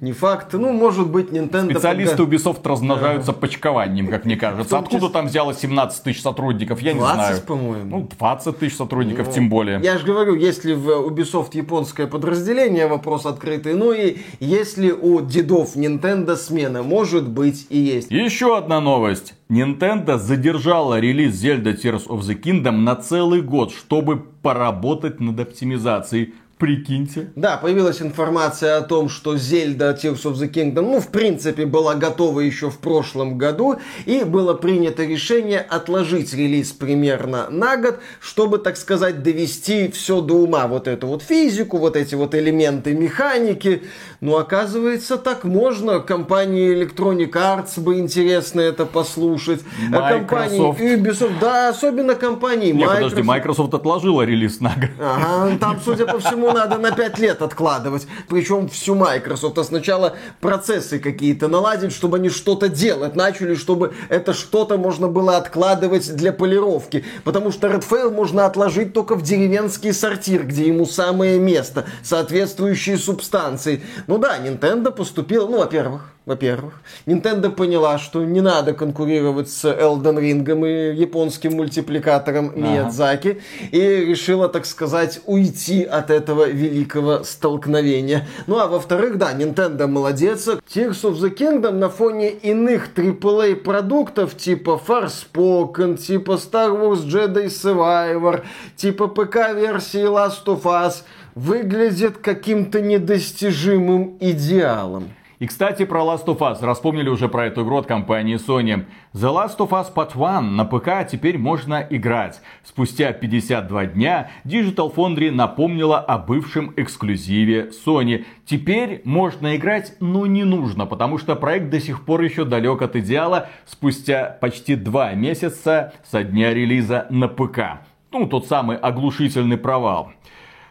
Не 0.00 0.12
факт. 0.12 0.52
Ну, 0.52 0.72
может 0.72 1.08
быть, 1.08 1.30
Nintendo... 1.30 1.70
Специалисты 1.70 2.16
пока... 2.16 2.30
Ubisoft 2.30 2.68
размножаются 2.68 3.32
да. 3.32 3.38
почкованием, 3.38 4.08
как 4.08 4.24
мне 4.24 4.36
кажется. 4.36 4.78
Откуда 4.78 5.08
там 5.08 5.26
взялось 5.26 5.58
17 5.58 6.02
тысяч 6.02 6.22
сотрудников, 6.22 6.80
я 6.80 6.94
20, 6.94 7.16
не 7.16 7.24
знаю. 7.24 7.40
по-моему. 7.42 7.98
Ну, 7.98 8.08
20 8.18 8.58
тысяч 8.58 8.76
сотрудников, 8.76 9.28
ну, 9.28 9.32
тем 9.32 9.48
более. 9.48 9.80
Я 9.82 9.98
же 9.98 10.06
говорю, 10.06 10.34
если 10.34 10.74
в 10.74 10.88
Ubisoft 11.08 11.50
японское 11.52 12.06
подразделение, 12.06 12.86
вопрос 12.86 13.26
открытый. 13.26 13.74
Ну 13.74 13.92
и 13.92 14.18
если 14.40 14.90
у 14.90 15.20
дедов 15.20 15.76
Nintendo 15.76 16.36
смена, 16.36 16.82
может 16.82 17.28
быть 17.28 17.66
и 17.70 17.78
есть. 17.78 18.10
Еще 18.10 18.56
одна 18.56 18.80
новость. 18.80 19.34
Nintendo 19.48 20.18
задержала 20.18 20.98
релиз 20.98 21.34
Zelda 21.42 21.80
Tears 21.80 22.08
of 22.08 22.20
the 22.20 22.40
Kingdom 22.40 22.78
на 22.78 22.96
целый 22.96 23.42
год, 23.42 23.72
чтобы 23.72 24.16
поработать 24.16 25.20
над 25.20 25.38
оптимизацией. 25.38 26.34
Прикиньте. 26.58 27.30
Да, 27.36 27.58
появилась 27.58 28.00
информация 28.00 28.78
о 28.78 28.80
том, 28.80 29.10
что 29.10 29.36
Зельда 29.36 29.90
Tears 29.90 30.22
of 30.22 30.36
the 30.36 30.50
Kingdom, 30.50 30.82
ну, 30.82 31.00
в 31.00 31.08
принципе, 31.08 31.66
была 31.66 31.94
готова 31.94 32.40
еще 32.40 32.70
в 32.70 32.78
прошлом 32.78 33.36
году, 33.36 33.76
и 34.06 34.24
было 34.24 34.54
принято 34.54 35.04
решение 35.04 35.60
отложить 35.60 36.32
релиз 36.32 36.72
примерно 36.72 37.50
на 37.50 37.76
год, 37.76 37.98
чтобы, 38.20 38.56
так 38.56 38.78
сказать, 38.78 39.22
довести 39.22 39.90
все 39.90 40.22
до 40.22 40.34
ума, 40.34 40.66
вот 40.66 40.88
эту 40.88 41.08
вот 41.08 41.22
физику, 41.22 41.76
вот 41.76 41.94
эти 41.94 42.14
вот 42.14 42.34
элементы 42.34 42.94
механики. 42.94 43.82
Ну, 44.22 44.38
оказывается, 44.38 45.18
так 45.18 45.44
можно. 45.44 46.00
Компании 46.00 46.74
Electronic 46.74 47.32
Arts 47.32 47.78
бы 47.78 47.98
интересно 47.98 48.62
это 48.62 48.86
послушать. 48.86 49.60
Microsoft. 49.90 50.28
Компании 50.28 50.96
Ubisoft, 50.96 51.38
да, 51.38 51.68
особенно 51.68 52.14
компании 52.14 52.72
Не, 52.72 52.84
Microsoft. 52.84 53.02
подожди, 53.02 53.22
Microsoft 53.22 53.74
отложила 53.74 54.22
релиз 54.22 54.60
на 54.60 54.70
год. 54.70 54.90
Ага, 54.98 55.58
там, 55.60 55.78
судя 55.84 56.06
по 56.06 56.18
всему, 56.18 56.45
надо 56.52 56.78
на 56.78 56.92
5 56.92 57.18
лет 57.18 57.42
откладывать. 57.42 58.06
Причем 58.28 58.68
всю 58.68 58.94
Microsoft. 58.94 59.58
А 59.58 59.64
сначала 59.64 60.16
процессы 60.40 60.98
какие-то 60.98 61.48
наладить, 61.48 61.92
чтобы 61.92 62.16
они 62.16 62.28
что-то 62.28 62.68
делать 62.68 63.16
начали, 63.16 63.54
чтобы 63.54 63.94
это 64.08 64.34
что-то 64.34 64.78
можно 64.78 65.08
было 65.08 65.36
откладывать 65.36 66.14
для 66.16 66.32
полировки. 66.32 67.04
Потому 67.24 67.52
что 67.52 67.68
Redfall 67.68 68.10
можно 68.10 68.46
отложить 68.46 68.92
только 68.92 69.14
в 69.14 69.22
деревенский 69.22 69.92
сортир, 69.92 70.44
где 70.44 70.66
ему 70.66 70.86
самое 70.86 71.38
место, 71.38 71.86
соответствующие 72.02 72.98
субстанции. 72.98 73.82
Ну 74.06 74.18
да, 74.18 74.38
Nintendo 74.38 74.90
поступила, 74.90 75.46
ну, 75.46 75.58
во-первых, 75.58 76.15
во-первых, 76.26 76.74
Nintendo 77.06 77.50
поняла, 77.50 77.98
что 77.98 78.24
не 78.24 78.40
надо 78.40 78.74
конкурировать 78.74 79.48
с 79.48 79.64
Elden 79.64 80.18
Ring 80.18 80.92
и 80.92 80.96
японским 80.96 81.54
мультипликатором 81.54 82.52
Миядзаки, 82.60 83.40
и 83.70 83.78
решила, 83.78 84.48
так 84.48 84.66
сказать, 84.66 85.20
уйти 85.26 85.84
от 85.84 86.10
этого 86.10 86.48
великого 86.48 87.22
столкновения. 87.22 88.26
Ну 88.48 88.58
а 88.58 88.66
во-вторых, 88.66 89.18
да, 89.18 89.32
Nintendo 89.34 89.86
молодец. 89.86 90.48
Tears 90.48 91.02
of 91.02 91.14
the 91.20 91.32
Kingdom 91.32 91.72
на 91.72 91.88
фоне 91.88 92.30
иных 92.30 92.88
AAA 92.96 93.54
продуктов 93.54 94.36
типа 94.36 94.80
Forspoken, 94.84 95.96
типа 95.96 96.32
Star 96.32 96.76
Wars 96.76 97.06
Jedi 97.06 97.46
Survivor, 97.46 98.42
типа 98.74 99.06
ПК-версии 99.06 100.02
Last 100.02 100.44
of 100.46 100.62
Us 100.64 101.04
выглядит 101.36 102.18
каким-то 102.18 102.80
недостижимым 102.80 104.16
идеалом. 104.18 105.10
И, 105.38 105.46
кстати, 105.46 105.84
про 105.84 106.00
Last 106.00 106.24
of 106.26 106.38
Us. 106.38 106.64
Распомнили 106.64 107.10
уже 107.10 107.28
про 107.28 107.46
эту 107.46 107.62
игру 107.62 107.76
от 107.76 107.86
компании 107.86 108.36
Sony. 108.36 108.86
The 109.12 109.30
Last 109.30 109.58
of 109.58 109.68
Us 109.70 109.92
Part 109.92 110.12
1 110.14 110.56
на 110.56 110.64
ПК 110.64 111.06
теперь 111.06 111.36
можно 111.36 111.86
играть. 111.90 112.40
Спустя 112.64 113.12
52 113.12 113.86
дня 113.86 114.30
Digital 114.44 114.94
Foundry 114.94 115.30
напомнила 115.30 115.98
о 115.98 116.16
бывшем 116.16 116.72
эксклюзиве 116.76 117.70
Sony. 117.86 118.24
Теперь 118.46 119.02
можно 119.04 119.56
играть, 119.56 119.94
но 120.00 120.24
не 120.24 120.44
нужно, 120.44 120.86
потому 120.86 121.18
что 121.18 121.36
проект 121.36 121.68
до 121.68 121.80
сих 121.80 122.06
пор 122.06 122.22
еще 122.22 122.46
далек 122.46 122.80
от 122.80 122.96
идеала 122.96 123.50
спустя 123.66 124.38
почти 124.40 124.74
два 124.74 125.12
месяца 125.12 125.92
со 126.02 126.24
дня 126.24 126.54
релиза 126.54 127.06
на 127.10 127.28
ПК. 127.28 127.82
Ну, 128.10 128.26
тот 128.26 128.46
самый 128.46 128.78
оглушительный 128.78 129.58
провал. 129.58 130.12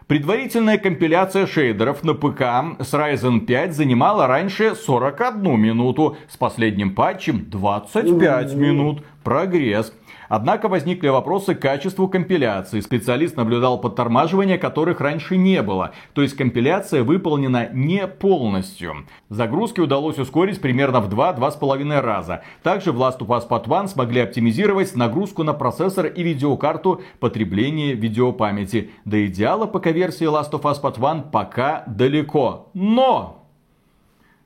Предварительная 0.08 0.78
компиляция 0.78 1.48
шейдеров 1.48 2.04
на 2.04 2.14
ПК 2.14 2.80
с 2.80 2.94
Ryzen 2.94 3.40
5 3.40 3.74
занимала 3.74 4.28
раньше 4.28 4.76
41 4.76 5.60
минуту, 5.60 6.16
с 6.30 6.38
последним 6.38 6.94
патчем 6.94 7.46
25 7.50 8.54
минут. 8.54 9.04
Прогресс. 9.24 9.92
Однако 10.30 10.68
возникли 10.68 11.08
вопросы 11.10 11.56
к 11.56 11.62
качеству 11.62 12.08
компиляции. 12.08 12.80
Специалист 12.80 13.38
наблюдал 13.38 13.80
подтормаживания, 13.80 14.58
которых 14.58 15.02
раньше 15.02 15.38
не 15.38 15.62
было. 15.62 15.92
То 16.14 16.22
есть 16.22 16.36
компиляция 16.36 17.04
выполнена 17.04 17.70
не 17.72 18.08
полностью. 18.08 19.06
Загрузки 19.30 19.80
удалось 19.80 20.18
ускорить 20.18 20.62
примерно 20.62 21.02
в 21.02 21.10
2-2,5 21.10 22.02
раза. 22.02 22.44
Также 22.64 22.92
в 22.92 23.02
Last 23.02 23.20
of 23.20 23.28
Us 23.28 23.48
Part 23.48 23.72
1 23.74 23.90
смогли 23.90 24.22
оптимизировать 24.22 24.96
нагрузку 24.96 25.44
на 25.44 25.54
процессор 25.54 26.08
и 26.08 26.24
видеокарту 26.24 27.02
потребления 27.20 27.94
видеопамяти. 27.94 28.92
До 29.06 29.26
идеала 29.26 29.66
ПК-версии 29.66 30.26
Last 30.26 30.52
of 30.52 30.62
Us 30.62 30.82
Part 30.82 30.96
1 30.98 31.32
пока 31.32 31.84
далеко. 31.88 32.70
Но! 32.74 33.42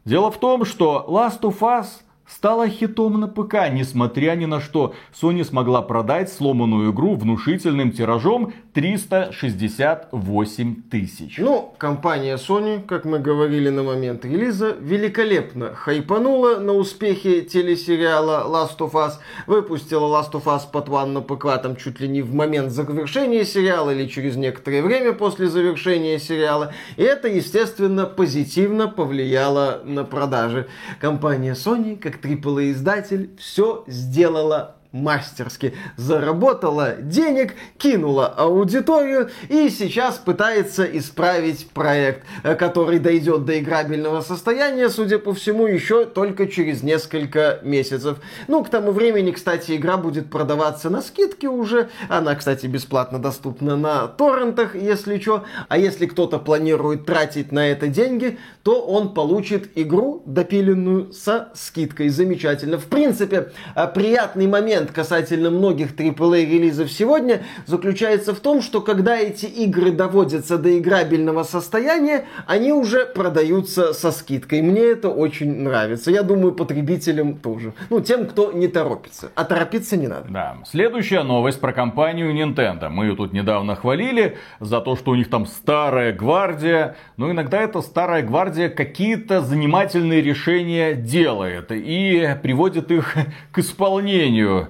Дело 0.05 0.31
в 0.31 0.39
том, 0.39 0.65
что 0.65 1.05
Last 1.07 1.41
of 1.41 1.59
Us 1.59 2.01
стала 2.29 2.69
хитом 2.69 3.19
на 3.19 3.27
ПК, 3.27 3.69
несмотря 3.71 4.35
ни 4.35 4.45
на 4.45 4.61
что. 4.61 4.93
Sony 5.19 5.43
смогла 5.43 5.81
продать 5.81 6.31
сломанную 6.31 6.91
игру 6.91 7.15
внушительным 7.15 7.91
тиражом 7.91 8.53
368 8.73 10.83
тысяч. 10.89 11.39
Ну, 11.39 11.73
компания 11.77 12.37
Sony, 12.37 12.85
как 12.85 13.05
мы 13.05 13.17
говорили 13.19 13.69
на 13.69 13.83
момент 13.83 14.25
релиза, 14.25 14.75
великолепно 14.79 15.73
хайпанула 15.73 16.59
на 16.59 16.73
успехе 16.73 17.41
телесериала 17.41 18.45
Last 18.47 18.77
of 18.79 18.91
Us, 18.91 19.13
выпустила 19.47 20.05
Last 20.07 20.33
of 20.33 20.43
Us 20.45 20.61
Part 20.71 20.95
1 20.95 21.13
на 21.13 21.21
ПК 21.21 21.59
там 21.61 21.75
чуть 21.75 21.99
ли 21.99 22.07
не 22.07 22.21
в 22.21 22.31
момент 22.33 22.71
завершения 22.71 23.43
сериала 23.43 23.89
или 23.89 24.07
через 24.07 24.35
некоторое 24.35 24.83
время 24.83 25.13
после 25.13 25.49
завершения 25.49 26.19
сериала. 26.19 26.73
И 26.95 27.01
это, 27.01 27.27
естественно, 27.27 28.05
позитивно 28.05 28.87
повлияло 28.87 29.81
на 29.83 30.03
продажи. 30.03 30.67
Компания 30.99 31.53
Sony, 31.53 31.97
как 31.97 32.18
AAA 32.21 32.71
издатель, 32.71 33.35
все 33.37 33.83
сделала 33.87 34.78
мастерски 34.91 35.75
заработала 35.97 36.95
денег, 36.99 37.53
кинула 37.77 38.27
аудиторию 38.27 39.29
и 39.47 39.69
сейчас 39.69 40.17
пытается 40.17 40.83
исправить 40.83 41.67
проект, 41.69 42.25
э, 42.43 42.55
который 42.55 42.97
дойдет 42.97 43.45
до 43.45 43.59
играбельного 43.59 44.21
состояния, 44.21 44.89
судя 44.89 45.19
по 45.19 45.33
всему, 45.33 45.67
еще 45.67 46.05
только 46.05 46.47
через 46.47 46.81
несколько 46.81 47.59
месяцев. 47.61 48.17
Ну, 48.47 48.63
к 48.63 48.69
тому 48.69 48.91
времени, 48.91 49.31
кстати, 49.31 49.75
игра 49.75 49.97
будет 49.97 50.31
продаваться 50.31 50.89
на 50.89 51.01
скидке 51.01 51.47
уже. 51.47 51.89
Она, 52.07 52.33
кстати, 52.33 52.65
бесплатно 52.65 53.19
доступна 53.19 53.75
на 53.75 54.07
торрентах, 54.07 54.75
если 54.75 55.19
что. 55.19 55.43
А 55.67 55.77
если 55.77 56.07
кто-то 56.07 56.39
планирует 56.39 57.05
тратить 57.05 57.51
на 57.51 57.67
это 57.67 57.87
деньги, 57.87 58.39
то 58.63 58.81
он 58.81 59.13
получит 59.13 59.69
игру 59.75 60.23
допиленную 60.25 61.13
со 61.13 61.49
скидкой. 61.53 62.09
Замечательно. 62.09 62.79
В 62.79 62.85
принципе, 62.85 63.51
э, 63.75 63.87
приятный 63.87 64.47
момент 64.47 64.78
момент 64.79 64.91
касательно 64.91 65.49
многих 65.49 65.93
AAA 65.93 66.45
релизов 66.45 66.91
сегодня 66.91 67.41
заключается 67.65 68.33
в 68.33 68.39
том, 68.39 68.61
что 68.61 68.81
когда 68.81 69.17
эти 69.17 69.45
игры 69.45 69.91
доводятся 69.91 70.57
до 70.57 70.77
играбельного 70.77 71.43
состояния, 71.43 72.25
они 72.47 72.71
уже 72.71 73.05
продаются 73.05 73.93
со 73.93 74.11
скидкой. 74.11 74.61
Мне 74.61 74.81
это 74.81 75.09
очень 75.09 75.63
нравится. 75.63 76.11
Я 76.11 76.23
думаю, 76.23 76.53
потребителям 76.53 77.35
тоже. 77.35 77.73
Ну, 77.89 77.99
тем, 77.99 78.25
кто 78.25 78.51
не 78.51 78.67
торопится. 78.67 79.31
А 79.35 79.43
торопиться 79.43 79.97
не 79.97 80.07
надо. 80.07 80.27
Да. 80.29 80.57
Следующая 80.65 81.23
новость 81.23 81.59
про 81.59 81.73
компанию 81.73 82.33
Nintendo. 82.33 82.89
Мы 82.89 83.05
ее 83.05 83.15
тут 83.15 83.33
недавно 83.33 83.75
хвалили 83.75 84.37
за 84.59 84.79
то, 84.79 84.95
что 84.95 85.11
у 85.11 85.15
них 85.15 85.29
там 85.29 85.45
старая 85.45 86.13
гвардия. 86.13 86.95
Но 87.17 87.31
иногда 87.31 87.61
эта 87.61 87.81
старая 87.81 88.23
гвардия 88.23 88.69
какие-то 88.69 89.41
занимательные 89.41 90.21
решения 90.21 90.93
делает 90.93 91.71
и 91.71 92.37
приводит 92.41 92.91
их 92.91 93.15
к 93.51 93.59
исполнению. 93.59 94.68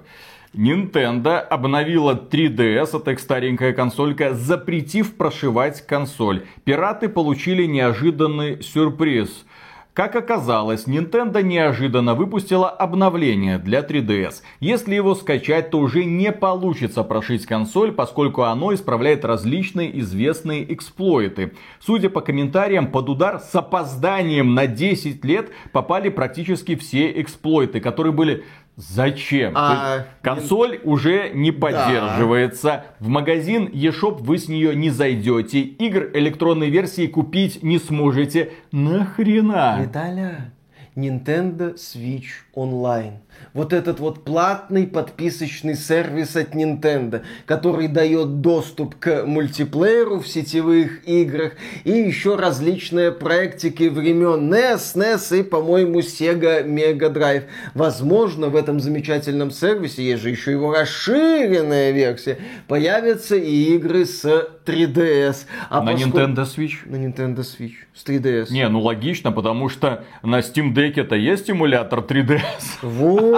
Nintendo 0.54 1.38
обновила 1.38 2.14
3DS, 2.14 2.98
это 2.98 3.12
их 3.12 3.20
старенькая 3.20 3.72
консолька, 3.72 4.34
запретив 4.34 5.16
прошивать 5.16 5.86
консоль. 5.86 6.46
Пираты 6.64 7.08
получили 7.08 7.66
неожиданный 7.66 8.64
сюрприз. 8.64 9.46
Как 9.94 10.16
оказалось, 10.16 10.88
Nintendo 10.88 11.44
неожиданно 11.44 12.16
выпустила 12.16 12.70
обновление 12.70 13.58
для 13.58 13.82
3DS. 13.82 14.36
Если 14.62 14.96
его 14.96 15.14
скачать, 15.14 15.72
то 15.72 15.80
уже 15.80 16.06
не 16.06 16.32
получится 16.32 17.04
прошить 17.04 17.46
консоль, 17.46 17.92
поскольку 17.92 18.44
оно 18.44 18.74
исправляет 18.74 19.26
различные 19.26 20.00
известные 20.00 20.74
эксплойты. 20.74 21.52
Судя 21.82 22.10
по 22.10 22.22
комментариям, 22.22 22.88
под 22.92 23.10
удар 23.10 23.40
с 23.40 23.54
опозданием 23.54 24.54
на 24.54 24.68
10 24.68 25.26
лет 25.26 25.52
попали 25.74 26.08
практически 26.08 26.76
все 26.76 27.20
эксплойты, 27.22 27.82
которые 27.82 28.14
были 28.14 28.46
Зачем? 28.80 29.54
А... 29.58 30.06
Консоль 30.22 30.80
уже 30.86 31.32
не 31.34 31.52
поддерживается. 31.52 32.68
Да. 32.68 32.86
В 33.02 33.10
магазин 33.10 33.68
eShop 33.68 34.24
вы 34.24 34.38
с 34.38 34.48
нее 34.48 34.74
не 34.74 34.90
зайдете. 34.90 35.60
Игр 35.60 36.12
электронной 36.14 36.70
версии 36.70 37.08
купить 37.08 37.62
не 37.62 37.78
сможете. 37.78 38.54
Нахрена? 38.72 39.80
Виталя, 39.82 40.54
Nintendo 40.96 41.76
Switch 41.76 42.46
Online. 42.56 43.16
Вот 43.54 43.74
этот 43.74 44.00
вот 44.00 44.24
платный 44.24 44.86
подписочный 44.88 45.76
сервис 45.76 46.36
от 46.36 46.54
Nintendo, 46.54 47.22
который 47.46 47.88
дает 47.88 48.42
доступ 48.42 48.96
к 48.96 49.26
мультиплееру 49.26 50.20
в 50.20 50.28
сетевых 50.28 51.08
играх 51.08 51.54
и 51.84 51.92
еще 51.92 52.36
различные 52.36 53.12
проектики 53.12 53.90
времен 53.90 54.54
NES, 54.54 54.96
NES 54.96 55.40
и, 55.40 55.44
по-моему, 55.44 56.00
Sega 56.00 56.66
Mega 56.66 57.12
Drive. 57.12 57.44
Возможно, 57.74 58.48
в 58.50 58.56
этом 58.56 58.80
замечательном 58.80 59.52
сервисе, 59.52 60.04
есть 60.04 60.22
же 60.22 60.30
еще 60.30 60.52
его 60.52 60.74
расширенная 60.74 61.92
версия, 61.92 62.38
появятся 62.68 63.36
и 63.36 63.76
игры 63.76 64.06
с 64.06 64.26
3DS. 64.66 65.46
А 65.70 65.82
на 65.82 65.94
поскольку... 65.94 66.18
Nintendo 66.18 66.46
Switch? 66.46 66.78
На 66.86 66.96
Nintendo 66.96 67.40
Switch 67.40 67.74
с 67.94 68.06
3DS. 68.06 68.52
Не, 68.52 68.68
ну 68.70 68.80
логично, 68.80 69.32
потому 69.32 69.70
что 69.70 70.04
на 70.22 70.40
Steam 70.40 70.74
Deck-то 70.74 71.16
есть 71.16 71.50
эмулятор 71.50 72.00
3DS. 72.00 72.42
Вот. 72.82 73.29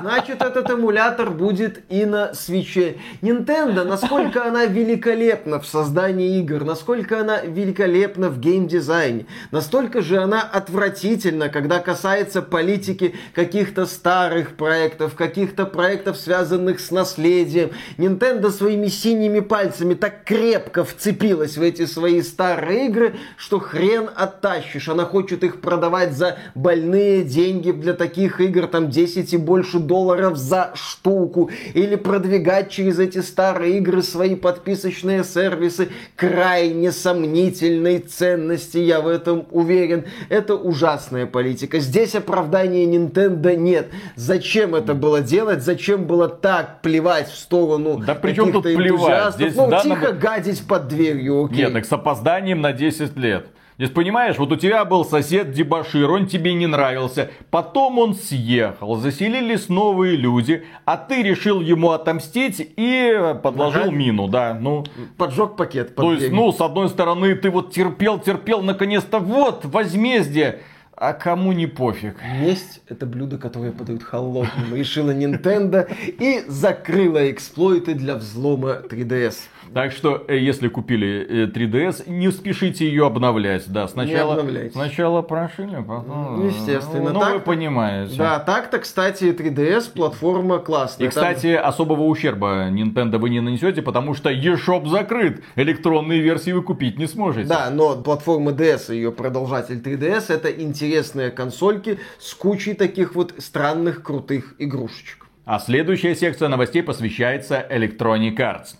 Значит, 0.00 0.42
этот 0.42 0.70
эмулятор 0.70 1.30
будет 1.30 1.82
и 1.90 2.06
на 2.06 2.34
свече. 2.34 2.96
Nintendo, 3.20 3.84
насколько 3.84 4.46
она 4.46 4.64
великолепна 4.64 5.60
в 5.60 5.66
создании 5.66 6.38
игр, 6.40 6.64
насколько 6.64 7.20
она 7.20 7.42
великолепна 7.42 8.30
в 8.30 8.40
геймдизайне, 8.40 9.26
настолько 9.50 10.00
же 10.00 10.16
она 10.18 10.40
отвратительна, 10.40 11.50
когда 11.50 11.78
касается 11.78 12.40
политики 12.40 13.14
каких-то 13.34 13.84
старых 13.84 14.56
проектов, 14.56 15.14
каких-то 15.14 15.66
проектов, 15.66 16.16
связанных 16.16 16.80
с 16.80 16.90
наследием. 16.90 17.70
Nintendo 17.98 18.50
своими 18.50 18.86
синими 18.86 19.40
пальцами 19.40 19.94
так 19.94 20.24
крепко 20.24 20.84
вцепилась 20.84 21.56
в 21.58 21.62
эти 21.62 21.84
свои 21.84 22.22
старые 22.22 22.86
игры, 22.86 23.16
что 23.36 23.58
хрен 23.58 24.08
оттащишь. 24.14 24.88
Она 24.88 25.04
хочет 25.04 25.44
их 25.44 25.60
продавать 25.60 26.14
за 26.14 26.38
больные 26.54 27.22
деньги 27.22 27.72
для 27.72 27.92
таких 27.92 28.40
игр, 28.40 28.66
там 28.66 28.88
10 28.88 29.11
и 29.16 29.36
больше 29.36 29.78
долларов 29.78 30.36
за 30.36 30.72
штуку, 30.74 31.50
или 31.74 31.96
продвигать 31.96 32.70
через 32.70 32.98
эти 32.98 33.18
старые 33.18 33.78
игры 33.78 34.02
свои 34.02 34.34
подписочные 34.34 35.24
сервисы 35.24 35.88
крайне 36.16 36.92
сомнительной 36.92 37.98
ценности, 37.98 38.78
я 38.78 39.00
в 39.00 39.08
этом 39.08 39.46
уверен. 39.50 40.04
Это 40.28 40.54
ужасная 40.54 41.26
политика. 41.26 41.78
Здесь 41.78 42.14
оправдания 42.14 42.84
Nintendo 42.86 43.54
нет. 43.56 43.88
Зачем 44.16 44.74
это 44.74 44.94
было 44.94 45.20
делать? 45.20 45.62
Зачем 45.62 46.06
было 46.06 46.28
так 46.28 46.80
плевать 46.82 47.28
в 47.28 47.36
сторону 47.36 48.02
Да 48.06 48.14
при 48.14 48.34
чем 48.34 48.52
тут 48.52 48.64
плевать? 48.64 49.34
Здесь 49.34 49.54
ну, 49.54 49.68
данном... 49.68 49.82
тихо 49.82 50.12
гадить 50.12 50.66
под 50.66 50.88
дверью, 50.88 51.44
окей. 51.44 51.58
Нет, 51.58 51.72
так 51.72 51.84
с 51.84 51.92
опозданием 51.92 52.60
на 52.60 52.72
10 52.72 53.16
лет. 53.16 53.46
Здесь 53.78 53.90
понимаешь, 53.90 54.36
вот 54.38 54.52
у 54.52 54.56
тебя 54.56 54.84
был 54.84 55.04
сосед 55.04 55.52
дебашир, 55.52 56.10
он 56.10 56.26
тебе 56.26 56.52
не 56.52 56.66
нравился. 56.66 57.30
Потом 57.50 57.98
он 57.98 58.14
съехал, 58.14 58.96
заселились 58.96 59.68
новые 59.68 60.16
люди, 60.16 60.64
а 60.84 60.98
ты 60.98 61.22
решил 61.22 61.60
ему 61.60 61.90
отомстить 61.90 62.60
и 62.76 63.34
подложил 63.42 63.84
ага. 63.84 63.90
мину, 63.90 64.28
да. 64.28 64.54
Ну, 64.54 64.84
Поджег 65.16 65.56
пакет. 65.56 65.94
Под 65.94 66.04
то 66.04 66.12
есть, 66.12 66.30
ну, 66.30 66.52
с 66.52 66.60
одной 66.60 66.90
стороны, 66.90 67.34
ты 67.34 67.50
вот 67.50 67.72
терпел, 67.72 68.18
терпел, 68.18 68.62
наконец-то, 68.62 69.18
вот, 69.18 69.64
возмездие. 69.64 70.60
А 70.94 71.14
кому 71.14 71.52
не 71.52 71.66
пофиг. 71.66 72.16
Месть– 72.40 72.80
это 72.86 73.06
блюдо, 73.06 73.36
которое 73.36 73.72
подают 73.72 74.04
холодным. 74.04 74.72
Решила 74.72 75.10
Nintendo 75.10 75.90
и 76.06 76.44
закрыла 76.46 77.28
эксплойты 77.30 77.94
для 77.94 78.14
взлома 78.14 78.82
3DS. 78.88 79.34
Так 79.74 79.92
что, 79.92 80.24
э, 80.28 80.38
если 80.38 80.68
купили 80.68 81.46
3DS, 81.52 82.04
э, 82.06 82.10
не 82.10 82.30
спешите 82.30 82.86
ее 82.86 83.06
обновлять. 83.06 83.70
Да, 83.70 83.88
сначала, 83.88 84.44
сначала 84.72 85.22
прошили, 85.22 85.76
потом... 85.76 86.38
Ну, 86.38 86.46
естественно. 86.46 87.12
Ну, 87.12 87.20
так, 87.20 87.34
вы 87.34 87.40
понимаете. 87.40 88.16
Да, 88.16 88.38
так-то, 88.38 88.78
кстати, 88.78 89.24
3DS 89.24 89.92
платформа 89.92 90.58
классная. 90.58 91.06
И, 91.06 91.08
кстати, 91.08 91.54
Там... 91.54 91.68
особого 91.68 92.02
ущерба 92.02 92.68
Nintendo 92.70 93.18
вы 93.18 93.30
не 93.30 93.40
нанесете, 93.40 93.82
потому 93.82 94.14
что 94.14 94.30
eShop 94.30 94.88
закрыт. 94.88 95.42
Электронные 95.56 96.20
версии 96.20 96.52
вы 96.52 96.62
купить 96.62 96.98
не 96.98 97.06
сможете. 97.06 97.48
Да, 97.48 97.70
но 97.70 97.96
платформа 97.96 98.52
DS 98.52 98.92
и 98.92 98.96
ее 98.96 99.12
продолжатель 99.12 99.80
3DS 99.80 100.32
это 100.32 100.50
интересные 100.50 101.30
консольки 101.30 101.98
с 102.18 102.34
кучей 102.34 102.74
таких 102.74 103.14
вот 103.14 103.34
странных 103.38 104.02
крутых 104.02 104.54
игрушечек. 104.58 105.26
А 105.44 105.58
следующая 105.58 106.14
секция 106.14 106.48
новостей 106.48 106.82
посвящается 106.82 107.66
Electronic 107.68 108.36
Arts. 108.36 108.76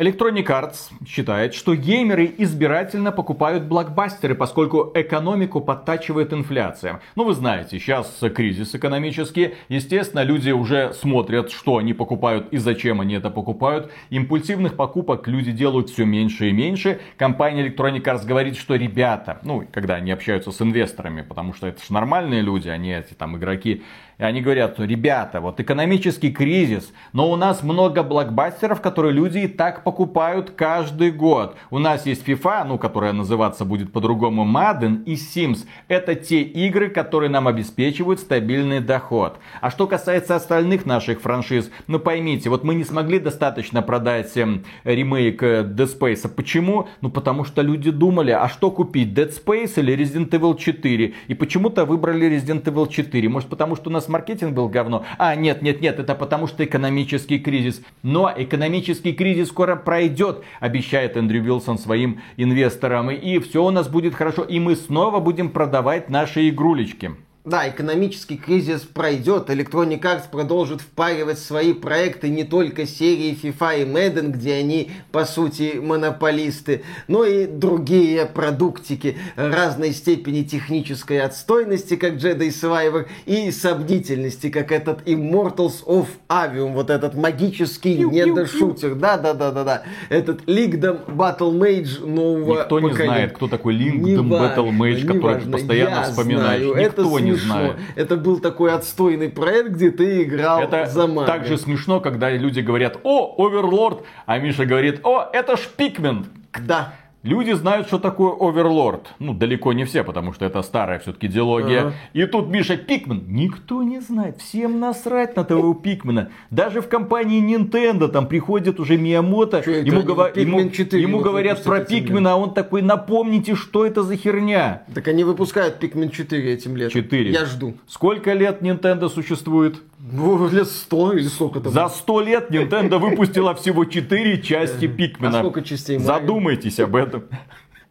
Electronic 0.00 0.46
Arts 0.46 0.90
считает, 1.06 1.52
что 1.52 1.76
геймеры 1.76 2.32
избирательно 2.38 3.12
покупают 3.12 3.64
блокбастеры, 3.64 4.34
поскольку 4.34 4.90
экономику 4.94 5.60
подтачивает 5.60 6.32
инфляция. 6.32 7.02
Ну, 7.16 7.24
вы 7.24 7.34
знаете, 7.34 7.78
сейчас 7.78 8.18
кризис 8.34 8.74
экономический. 8.74 9.56
Естественно, 9.68 10.22
люди 10.22 10.52
уже 10.52 10.94
смотрят, 10.94 11.52
что 11.52 11.76
они 11.76 11.92
покупают 11.92 12.48
и 12.50 12.56
зачем 12.56 13.02
они 13.02 13.16
это 13.16 13.28
покупают. 13.28 13.92
Импульсивных 14.08 14.74
покупок 14.74 15.28
люди 15.28 15.52
делают 15.52 15.90
все 15.90 16.06
меньше 16.06 16.48
и 16.48 16.52
меньше. 16.52 16.98
Компания 17.18 17.68
Electronic 17.68 18.02
Arts 18.02 18.24
говорит, 18.24 18.56
что 18.56 18.76
ребята, 18.76 19.40
ну, 19.42 19.66
когда 19.70 19.96
они 19.96 20.12
общаются 20.12 20.50
с 20.50 20.62
инвесторами, 20.62 21.20
потому 21.20 21.52
что 21.52 21.66
это 21.66 21.84
же 21.84 21.92
нормальные 21.92 22.40
люди, 22.40 22.68
они 22.70 22.90
эти 22.90 23.12
там 23.12 23.36
игроки, 23.36 23.82
они 24.24 24.42
говорят, 24.42 24.78
ребята, 24.78 25.40
вот 25.40 25.60
экономический 25.60 26.30
кризис, 26.30 26.92
но 27.12 27.30
у 27.30 27.36
нас 27.36 27.62
много 27.62 28.02
блокбастеров, 28.02 28.80
которые 28.80 29.12
люди 29.12 29.38
и 29.38 29.48
так 29.48 29.82
покупают 29.82 30.50
каждый 30.50 31.10
год. 31.10 31.56
У 31.70 31.78
нас 31.78 32.04
есть 32.04 32.26
FIFA, 32.26 32.64
ну, 32.66 32.78
которая 32.78 33.12
называться 33.12 33.64
будет 33.64 33.92
по-другому 33.92 34.44
Madden 34.44 35.04
и 35.04 35.14
Sims. 35.14 35.66
Это 35.88 36.14
те 36.14 36.42
игры, 36.42 36.90
которые 36.90 37.30
нам 37.30 37.48
обеспечивают 37.48 38.20
стабильный 38.20 38.80
доход. 38.80 39.38
А 39.60 39.70
что 39.70 39.86
касается 39.86 40.36
остальных 40.36 40.84
наших 40.84 41.20
франшиз, 41.20 41.70
ну 41.86 41.98
поймите, 41.98 42.50
вот 42.50 42.62
мы 42.62 42.74
не 42.74 42.84
смогли 42.84 43.20
достаточно 43.20 43.80
продать 43.80 44.36
эм, 44.36 44.64
ремейк 44.84 45.42
э, 45.42 45.62
Dead 45.62 45.98
Space. 45.98 46.28
Почему? 46.28 46.88
Ну 47.00 47.10
потому 47.10 47.44
что 47.44 47.62
люди 47.62 47.90
думали, 47.90 48.32
а 48.32 48.48
что 48.48 48.70
купить, 48.70 49.16
Dead 49.16 49.32
Space 49.32 49.74
или 49.76 49.96
Resident 49.96 50.28
Evil 50.30 50.58
4? 50.58 51.14
И 51.28 51.34
почему-то 51.34 51.86
выбрали 51.86 52.28
Resident 52.28 52.64
Evil 52.64 52.88
4. 52.88 53.28
Может 53.28 53.48
потому 53.48 53.76
что 53.76 53.88
у 53.88 53.92
нас 53.92 54.09
маркетинг 54.10 54.52
был 54.54 54.68
говно. 54.68 55.04
А, 55.16 55.34
нет, 55.34 55.62
нет, 55.62 55.80
нет, 55.80 55.98
это 55.98 56.14
потому 56.14 56.46
что 56.46 56.64
экономический 56.64 57.38
кризис. 57.38 57.82
Но 58.02 58.32
экономический 58.36 59.12
кризис 59.12 59.48
скоро 59.48 59.76
пройдет, 59.76 60.44
обещает 60.60 61.16
Эндрю 61.16 61.42
Вилсон 61.42 61.78
своим 61.78 62.20
инвесторам. 62.36 63.10
И 63.10 63.38
все 63.38 63.64
у 63.64 63.70
нас 63.70 63.88
будет 63.88 64.14
хорошо. 64.14 64.42
И 64.42 64.60
мы 64.60 64.76
снова 64.76 65.20
будем 65.20 65.48
продавать 65.50 66.10
наши 66.10 66.48
игрулечки. 66.48 67.12
Да, 67.50 67.68
экономический 67.68 68.36
кризис 68.36 68.82
пройдет, 68.82 69.50
Electronic 69.50 70.00
Arts 70.02 70.30
продолжит 70.30 70.80
впаривать 70.80 71.40
свои 71.40 71.72
проекты 71.72 72.28
не 72.28 72.44
только 72.44 72.86
серии 72.86 73.36
FIFA 73.42 73.82
и 73.82 73.84
Madden, 73.86 74.28
где 74.28 74.54
они, 74.54 74.92
по 75.10 75.24
сути, 75.24 75.80
монополисты, 75.82 76.84
но 77.08 77.24
и 77.24 77.46
другие 77.46 78.26
продуктики 78.26 79.18
разной 79.34 79.90
степени 79.94 80.44
технической 80.44 81.20
отстойности, 81.22 81.96
как 81.96 82.12
Jedi 82.12 82.50
Survivor, 82.50 83.06
и 83.26 83.50
сомнительности, 83.50 84.48
как 84.48 84.70
этот 84.70 85.02
Immortals 85.08 85.84
of 85.84 86.06
Avium, 86.28 86.74
вот 86.74 86.88
этот 86.88 87.16
магический 87.16 87.96
недошутер. 87.96 88.94
Да-да-да-да-да. 88.94 89.82
Этот 90.08 90.42
Lingdom 90.42 91.04
Battle 91.08 91.50
Mage 91.50 92.06
нового 92.06 92.60
Никто 92.60 92.78
не 92.78 92.92
знает, 92.92 93.32
кто 93.32 93.48
такой 93.48 93.74
Lingdom 93.74 94.28
Battle 94.28 94.70
Mage, 94.70 95.04
который 95.04 95.40
постоянно 95.50 96.04
вспоминаешь. 96.04 96.60
Никто 96.62 97.18
это 97.18 97.24
не 97.24 97.39
знаю. 97.40 97.76
Это 97.96 98.16
был 98.16 98.40
такой 98.40 98.72
отстойный 98.72 99.28
проект, 99.28 99.70
где 99.70 99.90
ты 99.90 100.22
играл 100.22 100.62
это 100.62 100.86
за 100.86 101.06
Марио. 101.06 101.26
так 101.26 101.46
же 101.46 101.56
смешно, 101.58 102.00
когда 102.00 102.30
люди 102.30 102.60
говорят, 102.60 102.98
о, 103.02 103.34
Оверлорд, 103.38 104.04
а 104.26 104.38
Миша 104.38 104.64
говорит, 104.66 105.00
о, 105.04 105.28
это 105.32 105.56
ж 105.56 105.60
Пикмен. 105.76 106.26
Да. 106.66 106.94
Люди 107.22 107.52
знают, 107.52 107.86
что 107.86 107.98
такое 107.98 108.32
оверлорд. 108.32 109.08
Ну, 109.18 109.34
далеко 109.34 109.74
не 109.74 109.84
все, 109.84 110.04
потому 110.04 110.32
что 110.32 110.46
это 110.46 110.62
старая 110.62 110.98
все-таки 111.00 111.28
диалогия. 111.28 111.80
Ага. 111.80 111.94
И 112.14 112.24
тут 112.24 112.48
Миша 112.48 112.78
Пикмен. 112.78 113.24
Никто 113.28 113.82
не 113.82 114.00
знает. 114.00 114.40
Всем 114.40 114.80
насрать 114.80 115.36
на 115.36 115.44
того 115.44 115.74
Пикмена. 115.74 116.30
Даже 116.50 116.80
в 116.80 116.88
компании 116.88 117.42
Nintendo 117.42 118.08
там 118.08 118.26
приходит 118.26 118.80
уже 118.80 118.96
Миямото. 118.96 119.60
Что 119.60 119.70
ему, 119.70 120.02
гова... 120.02 120.30
ему, 120.34 120.70
4 120.70 121.02
ему 121.02 121.20
говорят 121.20 121.62
про 121.62 121.80
Пикмена, 121.80 122.32
а 122.32 122.36
он 122.36 122.54
такой, 122.54 122.80
напомните, 122.80 123.54
что 123.54 123.84
это 123.84 124.02
за 124.02 124.16
херня. 124.16 124.84
Так 124.94 125.06
они 125.08 125.22
выпускают 125.22 125.78
Пикмен 125.78 126.08
4 126.08 126.52
этим 126.54 126.74
летом. 126.74 127.02
4. 127.02 127.30
Я 127.32 127.44
жду. 127.44 127.74
Сколько 127.86 128.32
лет 128.32 128.62
Nintendo 128.62 129.10
существует? 129.10 129.82
Ну, 130.02 130.48
лет 130.48 130.66
сто 130.66 131.12
или 131.12 131.28
сколько 131.28 131.60
там? 131.60 131.72
За 131.72 131.88
сто 131.88 132.20
лет 132.20 132.50
Nintendo 132.50 132.98
выпустила 132.98 133.54
всего 133.54 133.84
четыре 133.84 134.40
части 134.40 134.86
Пикмена. 134.86 135.38
А 135.38 135.42
сколько 135.42 135.62
частей 135.62 135.98
Задумайтесь 135.98 136.80
об 136.80 136.96
этом. 136.96 137.24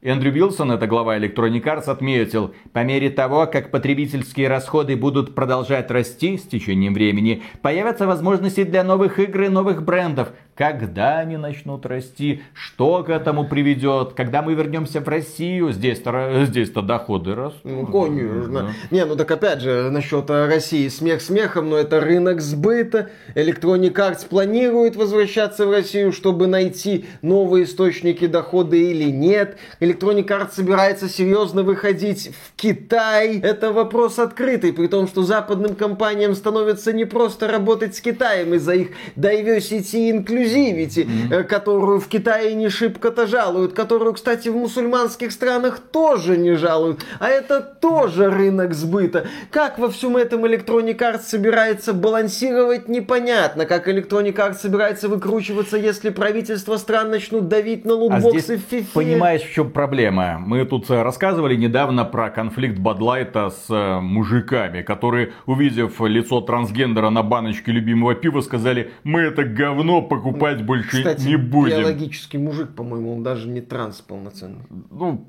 Эндрю 0.02 0.32
Вилсон, 0.32 0.72
это 0.72 0.88
глава 0.88 1.18
Electronic 1.18 1.62
Arts, 1.62 1.90
отметил, 1.90 2.54
по 2.72 2.86
мере 2.86 3.10
того, 3.10 3.46
как 3.48 3.70
потребительские 3.70 4.48
расходы 4.48 4.96
будут 4.96 5.36
продолжать 5.36 5.92
расти 5.92 6.38
с 6.38 6.44
течением 6.44 6.94
времени, 6.94 7.44
появятся 7.62 8.08
возможности 8.08 8.64
для 8.64 8.86
новых 8.86 9.20
игр 9.20 9.42
и 9.42 9.50
новых 9.50 9.84
брендов. 9.84 10.30
Когда 10.60 11.20
они 11.20 11.38
начнут 11.38 11.86
расти, 11.86 12.44
что 12.54 13.02
к 13.04 13.10
этому 13.10 13.48
приведет, 13.48 14.12
когда 14.14 14.42
мы 14.42 14.56
вернемся 14.56 15.00
в 15.00 15.08
Россию, 15.08 15.72
здесь-то 15.72 16.44
здесь 16.44 16.70
доходы 16.70 17.34
растут. 17.34 17.64
Ну, 17.64 17.88
конечно. 17.88 18.64
Да. 18.64 18.68
Не, 18.92 19.06
ну 19.06 19.16
так 19.16 19.32
опять 19.32 19.62
же, 19.62 19.90
насчет 19.90 20.30
России 20.30 20.90
смех 20.90 21.22
смехом, 21.22 21.70
но 21.70 21.78
это 21.78 22.02
рынок 22.02 22.42
сбыта. 22.42 23.10
Electronic 23.36 23.94
Arts 23.94 24.28
планирует 24.28 24.98
возвращаться 24.98 25.66
в 25.66 25.72
Россию, 25.72 26.12
чтобы 26.12 26.48
найти 26.48 27.06
новые 27.22 27.64
источники 27.64 28.28
дохода 28.28 28.76
или 28.76 29.10
нет. 29.10 29.58
Electronic 29.80 30.28
Arts 30.28 30.56
собирается 30.56 31.08
серьезно 31.08 31.64
выходить 31.64 32.32
в 32.32 32.62
Китай. 32.62 33.40
Это 33.40 33.72
вопрос 33.72 34.20
открытый, 34.20 34.74
при 34.74 34.88
том, 34.88 35.08
что 35.08 35.24
западным 35.24 35.76
компаниям 35.76 36.36
становится 36.36 36.92
не 36.92 37.06
просто 37.06 37.48
работать 37.48 37.96
с 37.96 38.02
Китаем 38.02 38.54
из-за 38.56 38.74
их 38.74 38.90
diversity 39.16 40.10
и 40.10 40.12
inclusivity, 40.50 41.06
mm-hmm. 41.06 41.44
которую 41.44 42.00
в 42.00 42.08
Китае 42.08 42.56
не 42.56 42.70
шибко-то 42.70 43.28
жалуют, 43.28 43.74
которую, 43.74 44.14
кстати, 44.14 44.50
в 44.50 44.56
мусульманских 44.56 45.32
странах 45.32 45.80
тоже 45.80 46.38
не 46.38 46.56
жалуют. 46.56 47.02
А 47.20 47.30
это 47.30 47.62
тоже 47.62 48.30
рынок 48.30 48.74
сбыта. 48.74 49.28
Как 49.52 49.80
во 49.80 49.90
всем 49.90 50.18
этом 50.18 50.46
Electronic 50.46 50.98
Arts 50.98 51.22
собирается 51.24 51.94
балансировать, 51.94 52.88
непонятно. 52.88 53.66
Как 53.66 53.88
Electronic 53.88 54.36
Arts 54.36 54.56
собирается 54.56 55.10
выкручиваться, 55.10 55.78
если 55.78 56.10
правительства 56.10 56.78
стран 56.78 57.12
начнут 57.12 57.48
давить 57.48 57.86
на 57.86 57.94
лутбоксы 57.94 58.56
а 58.56 58.58
в 58.58 58.74
FIFA. 58.74 58.88
Понимаешь, 58.94 59.42
в 59.42 59.54
чем 59.54 59.72
проблема? 59.72 60.40
Мы 60.40 60.66
тут 60.66 60.90
э, 60.90 61.02
рассказывали 61.02 61.56
недавно 61.56 62.06
про 62.06 62.30
конфликт 62.30 62.78
Бадлайта 62.78 63.50
с 63.50 63.66
э, 63.70 64.00
мужиками, 64.00 64.82
которые, 64.82 65.34
увидев 65.46 66.02
лицо 66.02 66.42
трансгендера 66.42 67.10
на 67.10 67.24
баночке 67.24 67.72
любимого 67.72 68.16
пива, 68.16 68.42
сказали, 68.42 68.92
мы 69.04 69.22
это 69.22 69.44
говно 69.44 70.02
покупать 70.40 70.66
больше 70.66 70.98
Кстати, 70.98 71.28
не 71.28 71.36
будем. 71.36 71.80
биологический 71.82 72.38
мужик, 72.38 72.70
по-моему, 72.76 73.14
он 73.16 73.24
даже 73.24 73.48
не 73.48 73.62
транс 73.62 74.02
полноценный. 74.02 74.62
Ну, 74.92 75.28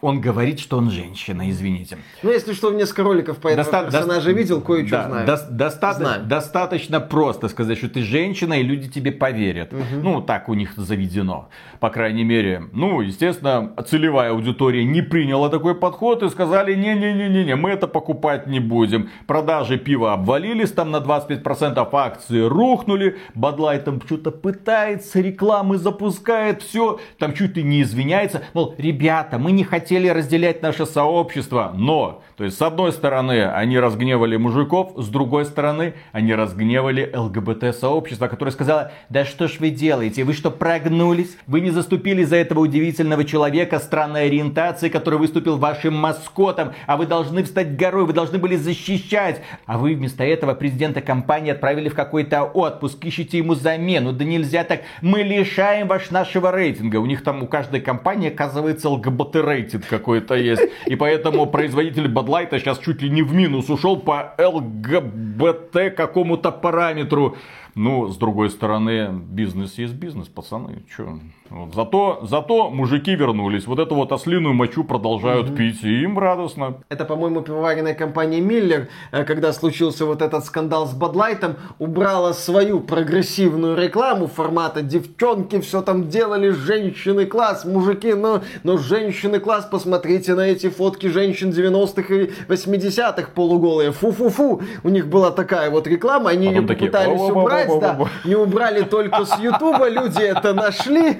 он 0.00 0.20
говорит, 0.20 0.60
что 0.60 0.76
он 0.78 0.90
женщина, 0.90 1.48
извините. 1.50 1.98
Ну, 2.22 2.30
если 2.30 2.52
что, 2.52 2.72
несколько 2.72 3.02
роликов 3.04 3.38
по 3.38 3.48
этому 3.48 3.64
Доста- 3.64 3.84
персонажа 3.90 4.26
до- 4.26 4.32
видел, 4.32 4.60
кое-что 4.60 4.90
да, 4.90 5.08
знаю. 5.08 5.26
До- 5.26 5.48
доста- 5.50 5.92
знаю. 5.94 6.24
Достаточно 6.26 7.00
просто 7.00 7.48
сказать, 7.48 7.78
что 7.78 7.88
ты 7.88 8.02
женщина, 8.02 8.54
и 8.54 8.62
люди 8.62 8.88
тебе 8.88 9.12
поверят. 9.12 9.72
Угу. 9.72 9.82
Ну, 10.02 10.20
так 10.22 10.48
у 10.48 10.54
них 10.54 10.72
заведено, 10.76 11.48
по 11.80 11.90
крайней 11.90 12.24
мере. 12.24 12.64
Ну, 12.72 13.00
естественно, 13.00 13.72
целевая 13.88 14.30
аудитория 14.32 14.84
не 14.84 15.02
приняла 15.02 15.48
такой 15.48 15.74
подход 15.74 16.22
и 16.22 16.28
сказали, 16.28 16.74
не-не-не-не, 16.74 17.56
мы 17.56 17.70
это 17.70 17.86
покупать 17.86 18.46
не 18.46 18.60
будем. 18.60 19.08
Продажи 19.26 19.78
пива 19.78 20.12
обвалились 20.14 20.72
там 20.72 20.90
на 20.90 21.00
25%, 21.00 21.88
акции 21.94 22.40
рухнули, 22.40 23.16
Бадлайт 23.34 23.84
там 23.84 24.00
что-то 24.04 24.30
пытается, 24.48 25.20
рекламы 25.20 25.76
запускает, 25.76 26.62
все, 26.62 27.00
там 27.18 27.34
чуть 27.34 27.54
ли 27.58 27.62
не 27.62 27.82
извиняется. 27.82 28.44
Мол, 28.54 28.74
ребята, 28.78 29.38
мы 29.38 29.52
не 29.52 29.62
хотели 29.62 30.08
разделять 30.08 30.62
наше 30.62 30.86
сообщество, 30.86 31.74
но, 31.76 32.22
то 32.38 32.44
есть, 32.44 32.56
с 32.56 32.62
одной 32.62 32.92
стороны, 32.92 33.46
они 33.46 33.78
разгневали 33.78 34.38
мужиков, 34.38 34.92
с 34.96 35.08
другой 35.08 35.44
стороны, 35.44 35.92
они 36.12 36.34
разгневали 36.34 37.12
ЛГБТ-сообщество, 37.14 38.28
которое 38.28 38.52
сказало, 38.52 38.90
да 39.10 39.26
что 39.26 39.48
ж 39.48 39.58
вы 39.58 39.68
делаете, 39.68 40.24
вы 40.24 40.32
что, 40.32 40.50
прогнулись? 40.50 41.36
Вы 41.46 41.60
не 41.60 41.70
заступили 41.70 42.24
за 42.24 42.36
этого 42.36 42.60
удивительного 42.60 43.24
человека 43.24 43.80
странной 43.80 44.28
ориентации, 44.28 44.88
который 44.88 45.18
выступил 45.18 45.58
вашим 45.58 45.94
маскотом, 45.94 46.72
а 46.86 46.96
вы 46.96 47.04
должны 47.04 47.42
встать 47.42 47.76
горой, 47.76 48.06
вы 48.06 48.14
должны 48.14 48.38
были 48.38 48.56
защищать, 48.56 49.42
а 49.66 49.76
вы 49.76 49.94
вместо 49.94 50.24
этого 50.24 50.54
президента 50.54 51.02
компании 51.02 51.52
отправили 51.52 51.90
в 51.90 51.94
какой-то 51.94 52.44
отпуск, 52.44 53.04
ищите 53.04 53.36
ему 53.36 53.54
замену, 53.54 54.14
да 54.14 54.24
нельзя 54.28 54.64
так, 54.64 54.82
мы 55.02 55.22
лишаем 55.22 55.88
ваш 55.88 56.10
нашего 56.10 56.52
рейтинга, 56.52 56.96
у 56.96 57.06
них 57.06 57.24
там 57.24 57.42
у 57.42 57.46
каждой 57.46 57.80
компании 57.80 58.28
оказывается 58.28 58.88
ЛГБТ 58.90 59.36
рейтинг 59.36 59.86
какой-то 59.88 60.34
есть, 60.34 60.62
и 60.86 60.94
поэтому 60.94 61.46
производитель 61.46 62.08
Бадлайта 62.08 62.58
сейчас 62.58 62.78
чуть 62.78 63.02
ли 63.02 63.10
не 63.10 63.22
в 63.22 63.34
минус 63.34 63.70
ушел 63.70 63.96
по 63.96 64.34
ЛГБТ 64.38 65.94
какому-то 65.96 66.52
параметру. 66.52 67.36
Ну, 67.78 68.08
с 68.08 68.16
другой 68.16 68.50
стороны, 68.50 69.08
бизнес 69.12 69.78
есть 69.78 69.94
бизнес, 69.94 70.26
пацаны. 70.26 70.82
Чё? 70.96 71.20
Вот. 71.48 71.74
Зато, 71.74 72.18
зато 72.22 72.70
мужики 72.70 73.14
вернулись. 73.14 73.66
Вот 73.68 73.78
эту 73.78 73.94
вот 73.94 74.10
ослиную 74.10 74.52
мочу 74.52 74.82
продолжают 74.82 75.50
угу. 75.50 75.56
пить, 75.56 75.84
и 75.84 76.02
им 76.02 76.18
радостно. 76.18 76.78
Это, 76.88 77.04
по-моему, 77.04 77.40
пивоваренная 77.40 77.94
компания 77.94 78.40
Миллер, 78.40 78.88
э, 79.12 79.24
когда 79.24 79.52
случился 79.52 80.06
вот 80.06 80.22
этот 80.22 80.44
скандал 80.44 80.88
с 80.88 80.92
Бадлайтом, 80.92 81.54
убрала 81.78 82.32
свою 82.32 82.80
прогрессивную 82.80 83.76
рекламу 83.76 84.26
формата 84.26 84.82
девчонки 84.82 85.60
все 85.60 85.80
там 85.80 86.08
делали, 86.08 86.50
женщины 86.50 87.26
класс, 87.26 87.64
мужики, 87.64 88.12
но, 88.12 88.42
но 88.64 88.76
женщины 88.76 89.38
класс, 89.38 89.68
посмотрите 89.70 90.34
на 90.34 90.48
эти 90.48 90.68
фотки 90.68 91.06
женщин 91.06 91.50
90-х 91.50 92.12
и 92.12 92.30
80-х 92.48 93.30
полуголые. 93.36 93.92
Фу-фу-фу. 93.92 94.62
У 94.82 94.88
них 94.88 95.06
была 95.06 95.30
такая 95.30 95.70
вот 95.70 95.86
реклама, 95.86 96.30
они 96.30 96.48
ее 96.48 96.62
попытались 96.62 97.20
убрать, 97.20 97.67
да, 97.80 97.98
не 98.24 98.34
убрали 98.34 98.82
только 98.82 99.24
с 99.24 99.38
Ютуба, 99.38 99.88
люди 99.88 100.22
это 100.22 100.54
нашли. 100.54 101.18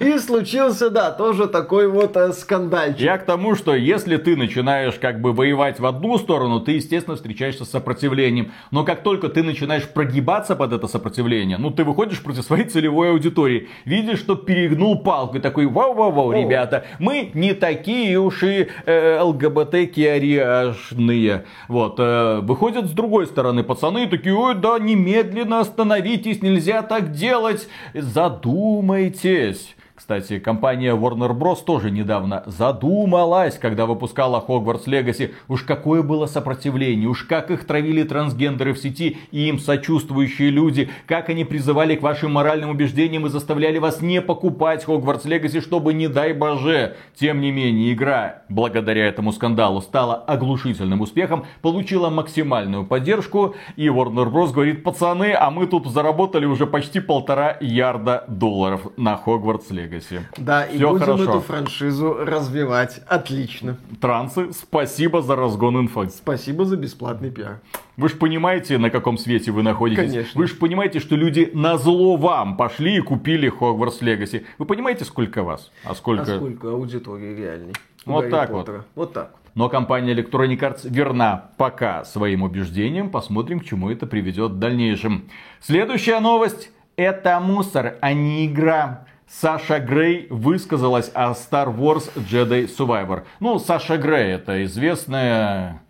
И 0.00 0.18
случился, 0.18 0.90
да, 0.90 1.10
тоже 1.10 1.46
такой 1.46 1.88
вот 1.88 2.16
э, 2.16 2.32
скандальчик. 2.32 3.00
Я 3.00 3.18
к 3.18 3.24
тому, 3.24 3.54
что 3.54 3.74
если 3.74 4.16
ты 4.16 4.36
начинаешь 4.36 4.94
как 4.94 5.20
бы 5.20 5.32
воевать 5.32 5.80
в 5.80 5.86
одну 5.86 6.18
сторону, 6.18 6.60
ты, 6.60 6.72
естественно, 6.72 7.16
встречаешься 7.16 7.64
с 7.64 7.70
сопротивлением. 7.70 8.52
Но 8.70 8.84
как 8.84 9.02
только 9.02 9.28
ты 9.28 9.42
начинаешь 9.42 9.88
прогибаться 9.88 10.56
под 10.56 10.72
это 10.72 10.88
сопротивление, 10.88 11.58
ну, 11.58 11.70
ты 11.70 11.84
выходишь 11.84 12.22
против 12.22 12.44
своей 12.44 12.64
целевой 12.64 13.10
аудитории, 13.10 13.68
видишь, 13.84 14.18
что 14.18 14.34
перегнул 14.34 15.02
палку, 15.02 15.36
и 15.36 15.40
такой, 15.40 15.66
вау-вау-вау, 15.66 16.32
ребята, 16.32 16.84
мы 16.98 17.30
не 17.34 17.52
такие 17.54 18.18
уж 18.18 18.42
и 18.42 18.68
э, 18.86 19.20
ЛГБТ-киариашные. 19.20 21.44
Вот, 21.68 21.96
э, 21.98 22.40
выходят 22.42 22.86
с 22.86 22.90
другой 22.90 23.26
стороны 23.26 23.62
пацаны 23.62 24.06
такие, 24.06 24.34
ой, 24.34 24.54
да, 24.54 24.78
немедленно 24.78 25.60
остановитесь, 25.76 26.40
нельзя 26.40 26.82
так 26.82 27.12
делать, 27.12 27.68
задумайте 27.92 29.26
здесь 29.52 29.75
Кстати, 29.96 30.38
компания 30.38 30.94
Warner 30.94 31.32
Bros. 31.32 31.64
тоже 31.64 31.90
недавно 31.90 32.42
задумалась, 32.44 33.58
когда 33.58 33.86
выпускала 33.86 34.44
Hogwarts 34.46 34.84
Legacy. 34.84 35.32
Уж 35.48 35.62
какое 35.62 36.02
было 36.02 36.26
сопротивление, 36.26 37.08
уж 37.08 37.22
как 37.22 37.50
их 37.50 37.66
травили 37.66 38.02
трансгендеры 38.02 38.74
в 38.74 38.78
сети 38.78 39.16
и 39.30 39.48
им 39.48 39.58
сочувствующие 39.58 40.50
люди, 40.50 40.90
как 41.06 41.30
они 41.30 41.46
призывали 41.46 41.96
к 41.96 42.02
вашим 42.02 42.34
моральным 42.34 42.68
убеждениям 42.68 43.24
и 43.24 43.30
заставляли 43.30 43.78
вас 43.78 44.02
не 44.02 44.20
покупать 44.20 44.84
Hogwarts 44.84 45.24
Legacy, 45.24 45.62
чтобы, 45.62 45.94
не 45.94 46.08
дай 46.08 46.34
боже. 46.34 46.96
Тем 47.14 47.40
не 47.40 47.50
менее, 47.50 47.94
игра, 47.94 48.42
благодаря 48.50 49.06
этому 49.06 49.32
скандалу, 49.32 49.80
стала 49.80 50.16
оглушительным 50.16 51.00
успехом, 51.00 51.46
получила 51.62 52.10
максимальную 52.10 52.84
поддержку, 52.84 53.54
и 53.76 53.86
Warner 53.86 54.30
Bros. 54.30 54.52
говорит, 54.52 54.84
пацаны, 54.84 55.32
а 55.32 55.50
мы 55.50 55.66
тут 55.66 55.86
заработали 55.86 56.44
уже 56.44 56.66
почти 56.66 57.00
полтора 57.00 57.56
ярда 57.62 58.24
долларов 58.28 58.88
на 58.98 59.18
Hogwarts 59.24 59.70
Legacy. 59.70 59.85
Legacy. 59.86 60.20
Да, 60.36 60.66
Все 60.66 60.76
и 60.76 60.84
будем 60.84 60.98
хорошо. 60.98 61.22
эту 61.24 61.40
франшизу 61.40 62.14
развивать. 62.14 63.00
Отлично. 63.06 63.78
Трансы, 64.00 64.52
спасибо 64.52 65.22
за 65.22 65.36
разгон 65.36 65.80
инфо. 65.80 66.08
Спасибо 66.08 66.64
за 66.64 66.76
бесплатный 66.76 67.30
пиар. 67.30 67.60
Вы 67.96 68.08
же 68.08 68.16
понимаете, 68.16 68.78
на 68.78 68.90
каком 68.90 69.16
свете 69.16 69.52
вы 69.52 69.62
находитесь? 69.62 70.10
Конечно. 70.10 70.38
Вы 70.38 70.46
же 70.46 70.54
понимаете, 70.56 71.00
что 71.00 71.16
люди 71.16 71.50
на 71.54 71.78
зло 71.78 72.16
вам 72.16 72.56
пошли 72.56 72.96
и 72.96 73.00
купили 73.00 73.50
Hogwarts 73.50 74.00
Legacy. 74.02 74.44
Вы 74.58 74.66
понимаете, 74.66 75.04
сколько 75.04 75.42
вас? 75.42 75.70
А 75.84 75.94
сколько? 75.94 76.34
А 76.34 76.36
сколько 76.36 76.70
аудитории 76.70 77.34
реальной? 77.34 77.72
Вот 78.04 78.30
так 78.30 78.50
Поттера. 78.50 78.76
вот. 78.76 78.86
Вот 78.94 79.12
так. 79.14 79.34
Но 79.54 79.70
компания 79.70 80.14
Electronic 80.14 80.58
Arts 80.58 80.80
верна 80.84 81.50
пока 81.56 82.04
своим 82.04 82.42
убеждениям. 82.42 83.08
Посмотрим, 83.08 83.60
к 83.60 83.64
чему 83.64 83.90
это 83.90 84.06
приведет 84.06 84.52
в 84.52 84.58
дальнейшем. 84.58 85.24
Следующая 85.60 86.20
новость. 86.20 86.70
Это 86.96 87.40
мусор, 87.40 87.96
а 88.00 88.12
не 88.12 88.46
игра. 88.46 89.06
Саша 89.28 89.80
Грей 89.80 90.28
высказалась 90.30 91.10
о 91.12 91.32
Star 91.32 91.74
Wars 91.74 92.10
Jedi 92.14 92.68
Survivor. 92.68 93.24
Ну, 93.40 93.58
Саша 93.58 93.96
Грей 93.96 94.32
это 94.32 94.64
известная 94.64 95.82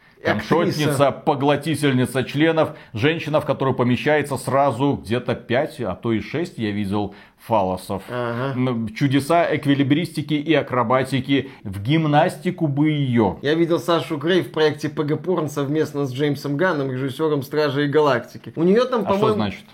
шотница, 0.48 1.12
поглотительница 1.12 2.24
членов, 2.24 2.70
женщина, 2.92 3.40
в 3.40 3.46
которую 3.46 3.74
помещается 3.74 4.36
сразу 4.36 5.00
где-то 5.02 5.34
5, 5.34 5.80
а 5.82 5.94
то 5.94 6.12
и 6.12 6.20
6, 6.20 6.58
я 6.58 6.70
видел, 6.70 7.14
фалосов. 7.38 8.02
Ага. 8.10 8.88
Чудеса 8.96 9.54
эквилибристики 9.54 10.34
и 10.34 10.54
акробатики. 10.54 11.50
В 11.62 11.80
гимнастику 11.80 12.66
бы 12.66 12.90
ее. 12.90 13.38
Я 13.42 13.54
видел 13.54 13.78
Сашу 13.78 14.16
Грей 14.16 14.42
в 14.42 14.50
проекте 14.50 14.88
ПГ 14.88 15.20
Порн 15.22 15.48
совместно 15.48 16.06
с 16.06 16.12
Джеймсом 16.12 16.56
Ганном, 16.56 16.90
режиссером 16.90 17.42
Стражей 17.42 17.88
Галактики. 17.88 18.52
У 18.56 18.62
нее 18.62 18.84
там, 18.86 19.02
а 19.02 19.04
по-моему... 19.04 19.26
что 19.26 19.34
значит? 19.34 19.64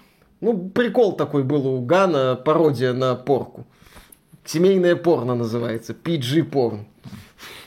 Ну, 0.42 0.58
прикол 0.58 1.12
такой 1.12 1.44
был 1.44 1.66
у 1.68 1.80
Гана, 1.80 2.34
пародия 2.34 2.92
на 2.92 3.14
порку. 3.14 3.64
Семейное 4.44 4.96
порно 4.96 5.36
называется, 5.36 5.92
PG 5.92 6.42
порн. 6.42 6.84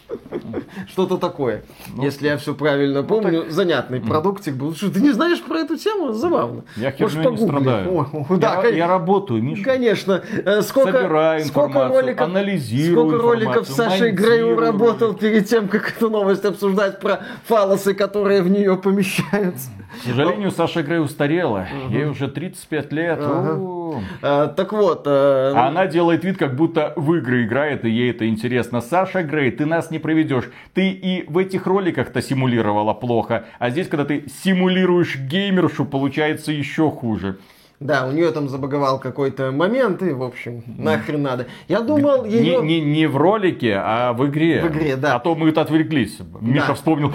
Что-то 0.89 1.17
такое. 1.17 1.63
Ну, 1.95 2.03
Если 2.03 2.27
я 2.27 2.37
все 2.37 2.53
правильно 2.53 3.01
ну, 3.01 3.07
помню, 3.07 3.43
так... 3.43 3.51
занятный 3.51 4.01
продуктик 4.01 4.55
был. 4.55 4.75
Что, 4.75 4.91
ты 4.91 4.99
не 4.99 5.11
знаешь 5.11 5.41
про 5.41 5.59
эту 5.59 5.77
тему? 5.77 6.11
Забавно. 6.11 6.63
Я 6.75 6.91
херню 6.91 7.31
не 7.31 7.37
страдаю. 7.37 8.07
О, 8.29 8.37
да, 8.37 8.61
я, 8.63 8.69
я 8.69 8.87
работаю, 8.87 9.41
Миша. 9.41 9.63
Конечно. 9.63 10.21
Э, 10.45 10.61
сколько, 10.61 10.91
Собираю 10.91 11.45
сколько 11.45 11.87
роликов, 11.87 12.27
анализирую 12.27 13.07
Сколько 13.07 13.23
роликов 13.23 13.67
Саша 13.69 14.11
Грею 14.11 14.59
работал 14.59 15.13
перед 15.13 15.47
тем, 15.47 15.69
как 15.69 15.95
эту 15.95 16.09
новость 16.09 16.43
обсуждать 16.43 16.99
про 16.99 17.21
фалосы, 17.45 17.93
которые 17.93 18.41
в 18.41 18.49
нее 18.49 18.75
помещаются. 18.75 19.69
К 19.99 20.03
сожалению, 20.03 20.51
Саша 20.51 20.83
Грей 20.83 20.99
устарела. 20.99 21.67
Угу. 21.85 21.93
Ей 21.93 22.05
уже 22.05 22.27
35 22.27 22.93
лет. 22.93 23.19
Ага. 23.21 24.01
А, 24.21 24.47
так 24.47 24.73
вот. 24.73 25.03
А... 25.05 25.53
а 25.55 25.67
она 25.67 25.87
делает 25.87 26.23
вид, 26.23 26.37
как 26.37 26.55
будто 26.55 26.93
в 26.95 27.13
игры 27.15 27.45
играет, 27.45 27.85
и 27.85 27.89
ей 27.89 28.11
это 28.11 28.27
интересно. 28.27 28.81
Саша 28.81 29.23
Грей, 29.23 29.51
ты 29.51 29.65
нас 29.65 29.91
не 29.91 29.99
проведешь. 29.99 30.45
Ты 30.73 30.89
и 30.89 31.25
в 31.27 31.37
этих 31.37 31.65
роликах-то 31.65 32.21
симулировала 32.21 32.93
плохо. 32.93 33.45
А 33.59 33.69
здесь, 33.69 33.87
когда 33.87 34.05
ты 34.05 34.25
симулируешь 34.43 35.17
геймершу, 35.17 35.85
получается 35.85 36.51
еще 36.51 36.89
хуже. 36.89 37.37
Да, 37.79 38.07
у 38.07 38.11
нее 38.11 38.31
там 38.31 38.47
забаговал 38.47 38.99
какой-то 38.99 39.51
момент, 39.51 40.01
и, 40.01 40.11
в 40.11 40.23
общем, 40.23 40.63
нахрен 40.65 41.21
надо. 41.21 41.47
Я 41.67 41.81
думал, 41.81 42.23
ее... 42.23 42.61
Не, 42.61 42.79
не, 42.79 42.81
не 42.81 43.05
в 43.05 43.17
ролике, 43.17 43.75
а 43.77 44.13
в 44.13 44.25
игре. 44.27 44.61
В 44.61 44.67
игре, 44.67 44.95
да. 44.95 45.15
А 45.15 45.19
то 45.19 45.35
мы 45.35 45.49
отвлеклись. 45.49 46.19
Миша 46.39 46.67
да. 46.69 46.73
вспомнил, 46.73 47.13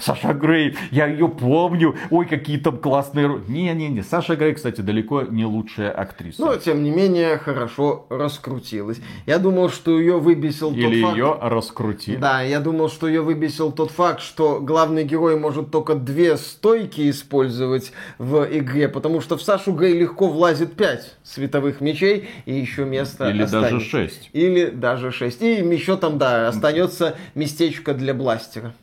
Саша 0.00 0.34
Грей, 0.34 0.76
я 0.90 1.06
ее 1.06 1.28
помню. 1.28 1.94
Ой, 2.10 2.26
какие 2.26 2.58
там 2.58 2.76
классные... 2.76 3.40
Не-не-не, 3.48 4.02
Саша 4.02 4.36
Грей, 4.36 4.54
кстати, 4.54 4.82
далеко 4.82 5.22
не 5.22 5.46
лучшая 5.46 5.90
актриса. 5.90 6.42
Но, 6.42 6.56
тем 6.56 6.82
не 6.82 6.90
менее, 6.90 7.38
хорошо 7.38 8.06
раскрутилась. 8.10 9.00
Я 9.24 9.38
думал, 9.38 9.70
что 9.70 9.98
ее 9.98 10.18
выбесил 10.18 10.72
Или 10.72 11.00
тот 11.00 11.08
факт... 11.08 11.16
ее 11.16 11.38
раскрутили. 11.40 12.16
Да, 12.16 12.42
я 12.42 12.60
думал, 12.60 12.90
что 12.90 13.08
ее 13.08 13.22
выбесил 13.22 13.72
тот 13.72 13.90
факт, 13.90 14.20
что 14.20 14.60
главный 14.60 15.04
герой 15.04 15.38
может 15.38 15.70
только 15.70 15.94
две 15.94 16.36
стойки 16.36 17.08
использовать 17.08 17.92
в 18.18 18.46
игре, 18.50 18.88
потому 18.88 19.22
что 19.22 19.38
в 19.38 19.42
Сашу 19.42 19.72
Грей 19.72 20.01
легко 20.02 20.28
влазит 20.28 20.74
5 20.74 21.16
световых 21.22 21.80
мечей, 21.80 22.28
и 22.44 22.54
еще 22.54 22.84
место 22.84 23.30
Или 23.30 23.42
останется. 23.42 23.70
даже 23.72 23.84
6. 23.84 24.30
Или 24.32 24.66
даже 24.66 25.10
6. 25.10 25.42
И 25.42 25.46
еще 25.46 25.96
там, 25.96 26.18
да, 26.18 26.48
останется 26.48 27.16
местечко 27.34 27.94
для 27.94 28.14
бластера. 28.14 28.74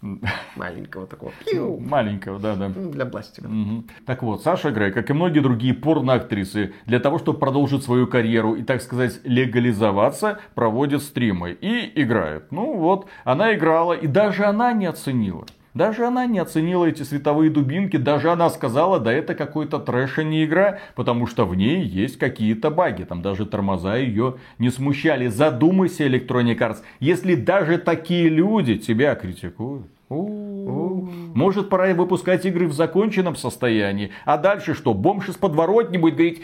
Маленького 0.56 1.06
такого. 1.06 1.32
Пиу. 1.44 1.80
Маленького, 1.80 2.38
да, 2.38 2.54
да. 2.54 2.68
Для 2.68 3.04
бластера. 3.04 3.48
Угу. 3.48 3.84
Так 4.06 4.22
вот, 4.22 4.42
Саша 4.42 4.70
Грей, 4.70 4.92
как 4.92 5.10
и 5.10 5.12
многие 5.12 5.40
другие 5.40 5.74
порноактрисы, 5.74 6.72
для 6.86 7.00
того, 7.00 7.18
чтобы 7.18 7.38
продолжить 7.38 7.82
свою 7.82 8.06
карьеру 8.06 8.54
и, 8.54 8.62
так 8.62 8.80
сказать, 8.80 9.20
легализоваться, 9.24 10.38
проводит 10.54 11.02
стримы 11.02 11.50
и 11.50 12.00
играет. 12.00 12.52
Ну 12.52 12.76
вот, 12.76 13.06
она 13.24 13.54
играла, 13.54 13.92
и 13.92 14.06
даже 14.06 14.44
она 14.44 14.72
не 14.72 14.86
оценила. 14.86 15.46
Даже 15.78 16.06
она 16.06 16.26
не 16.26 16.40
оценила 16.40 16.86
эти 16.86 17.04
световые 17.04 17.52
дубинки, 17.52 17.96
даже 17.96 18.32
она 18.32 18.50
сказала, 18.50 18.98
да 18.98 19.12
это 19.12 19.36
какой-то 19.36 19.78
трэш, 19.78 20.18
а 20.18 20.24
не 20.24 20.44
игра, 20.44 20.80
потому 20.96 21.28
что 21.28 21.44
в 21.44 21.54
ней 21.54 21.84
есть 21.84 22.18
какие-то 22.18 22.70
баги, 22.70 23.04
там 23.04 23.22
даже 23.22 23.46
тормоза 23.46 23.94
ее 23.94 24.38
не 24.58 24.70
смущали. 24.70 25.28
Задумайся, 25.28 26.04
Electronic 26.04 26.58
Arts, 26.58 26.78
если 26.98 27.36
даже 27.36 27.78
такие 27.78 28.28
люди 28.28 28.76
тебя 28.76 29.14
критикуют. 29.14 29.86
Может, 30.08 31.68
пора 31.68 31.94
выпускать 31.94 32.44
игры 32.44 32.66
в 32.66 32.72
законченном 32.72 33.36
состоянии. 33.36 34.10
А 34.24 34.36
дальше 34.36 34.74
что? 34.74 34.94
Бомж 34.94 35.28
из 35.28 35.36
подворотни 35.36 35.96
будет 35.96 36.16
говорить, 36.16 36.42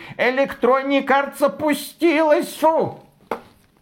опустилась, 1.40 2.54
фу! 2.54 3.00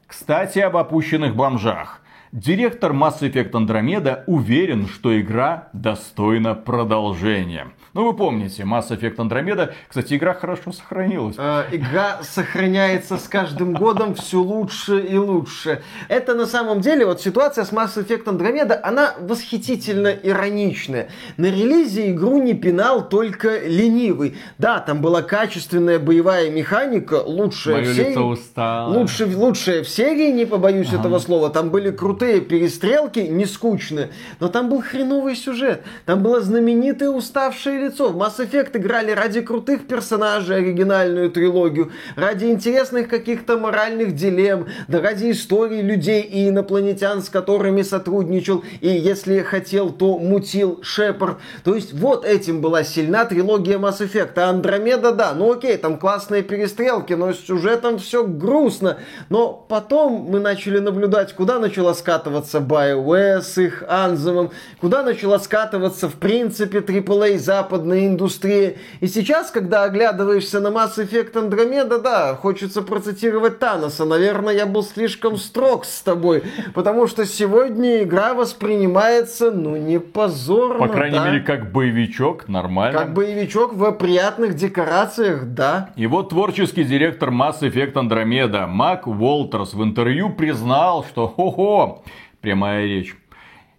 Кстати, 0.07 0.61
об 0.61 0.79
опущенных 0.79 1.37
бомжах. 1.37 2.02
Директор 2.33 2.93
Mass 2.95 3.21
Effect 3.21 3.51
Andromeda 3.51 4.25
уверен, 4.27 4.87
что 4.87 5.21
игра 5.21 5.69
достойна 5.75 6.55
продолжения. 6.55 7.67
Ну, 7.95 8.07
вы 8.07 8.15
помните, 8.15 8.63
Mass 8.63 8.89
Effect 8.89 9.17
Andromeda, 9.17 9.75
кстати, 9.87 10.15
игра 10.15 10.33
хорошо 10.33 10.73
сохранилась. 10.73 11.37
Э, 11.39 11.65
игра 11.73 12.21
сохраняется 12.23 13.19
с 13.19 13.29
каждым 13.29 13.75
годом 13.75 14.15
все 14.15 14.39
лучше 14.39 14.99
и 14.99 15.19
лучше. 15.19 15.83
Это 16.09 16.35
на 16.35 16.47
самом 16.47 16.81
деле, 16.81 17.05
вот 17.05 17.21
ситуация 17.21 17.67
с 17.67 17.73
Mass 17.73 17.97
Effect 17.97 18.25
Andromeda, 18.25 18.81
она 18.83 19.15
восхитительно 19.21 20.09
ироничная. 20.09 21.11
На 21.37 21.47
релизе 21.47 22.13
игру 22.13 22.43
не 22.43 22.55
пинал 22.55 23.07
только 23.07 23.59
ленивый. 23.59 24.39
Да, 24.57 24.81
там 24.81 25.03
была 25.03 25.21
качественная 25.21 25.99
боевая 25.99 26.51
механика, 26.51 27.23
лучшая 27.23 27.83
Мое 27.83 27.93
в 27.93 27.95
серии. 27.95 28.97
Лучше, 28.97 29.27
лучшая 29.37 29.85
в 29.85 29.89
серии, 29.91 30.33
не 30.33 30.47
побоюсь 30.47 30.89
ага. 30.89 31.01
этого 31.01 31.19
слова. 31.19 31.51
Там 31.51 31.69
были 31.69 31.91
крутые 31.91 32.41
перестрелки, 32.41 33.21
не 33.21 33.45
скучные, 33.45 34.13
но 34.41 34.49
там 34.49 34.71
был 34.71 34.81
хреновый 34.81 35.37
сюжет. 35.37 35.83
Там 36.07 36.23
было 36.23 36.41
знаменитое 36.41 37.11
уставшее 37.11 37.82
лицо. 37.83 38.11
В 38.11 38.17
Mass 38.17 38.39
Effect 38.39 38.77
играли 38.79 39.13
ради 39.13 39.41
крутых 39.41 39.87
персонажей 39.87 40.57
оригинальную 40.57 41.31
трилогию, 41.31 41.93
ради 42.17 42.47
интересных 42.47 43.09
каких-то 43.09 43.59
моральных 43.59 44.15
дилемм, 44.15 44.67
да 44.89 45.01
ради 45.01 45.31
истории 45.31 45.81
людей 45.81 46.23
и 46.23 46.49
инопланетян, 46.49 47.23
с 47.23 47.29
которыми 47.29 47.83
сотрудничал, 47.83 48.65
и 48.81 48.89
если 48.89 49.41
хотел, 49.41 49.91
то 49.91 50.19
мутил 50.19 50.81
Шепард. 50.83 51.39
То 51.65 51.75
есть 51.75 51.93
вот 51.93 52.25
этим 52.25 52.61
была 52.61 52.85
сильна 52.85 53.25
трилогия 53.25 53.79
Mass 53.79 54.01
Effect. 54.01 54.33
А 54.37 54.51
Андромеда, 54.51 55.13
да, 55.13 55.33
ну 55.35 55.53
окей, 55.53 55.77
там 55.77 55.99
классные 55.99 56.43
перестрелки, 56.43 57.13
но 57.15 57.33
с 57.33 57.41
сюжетом 57.41 57.99
все 57.99 58.25
грустно. 58.25 58.99
Но 59.29 59.53
потом 59.69 60.27
мы 60.29 60.41
начали 60.41 60.79
наблюдать, 60.79 61.33
куда 61.33 61.59
начала 61.59 61.95
скатываться 61.95 62.59
BioWare 62.59 63.43
с 63.43 63.59
их 63.59 63.85
Анзовым, 63.89 64.51
куда 64.81 65.03
начала 65.03 65.39
скатываться 65.39 66.09
в 66.09 66.15
принципе 66.15 66.79
AAA 66.79 67.39
западная 67.73 68.07
индустрия. 68.07 68.75
И 69.01 69.07
сейчас, 69.07 69.51
когда 69.51 69.85
оглядываешься 69.85 70.61
на 70.61 70.69
Mass 70.69 70.99
Effect 70.99 71.33
Andromeda, 71.33 72.01
да, 72.01 72.35
хочется 72.35 72.83
процитировать 72.83 73.59
Таноса. 73.59 74.05
Наверное, 74.05 74.55
я 74.55 74.67
был 74.67 74.83
слишком 74.83 75.37
строг 75.37 75.85
с 75.87 76.03
тобой, 76.03 76.43
потому 76.75 77.07
что 77.07 77.25
сегодня 77.25 78.03
игра 78.03 78.35
воспринимается, 78.35 79.51
ну, 79.51 79.77
не 79.77 79.99
позорно. 79.99 80.87
По 80.87 80.93
крайней 80.93 81.19
да? 81.19 81.31
мере, 81.31 81.41
как 81.41 81.73
боевичок, 81.73 82.49
нормально. 82.49 82.99
Как 82.99 83.15
боевичок 83.15 83.73
в 83.73 83.91
приятных 83.93 84.55
декорациях, 84.55 85.47
да. 85.47 85.91
И 85.97 86.07
вот 86.07 86.29
творческий 86.29 86.85
директор 86.85 87.31
Mass 87.31 87.61
Effect 87.63 87.95
Andromeda 87.95 88.67
Мак 88.67 89.07
Уолтерс 89.07 89.73
в 89.73 89.83
интервью 89.83 90.31
признал, 90.31 91.05
что 91.05 91.27
хо-хо, 91.27 92.03
Прямая 92.43 92.87
речь. 92.87 93.15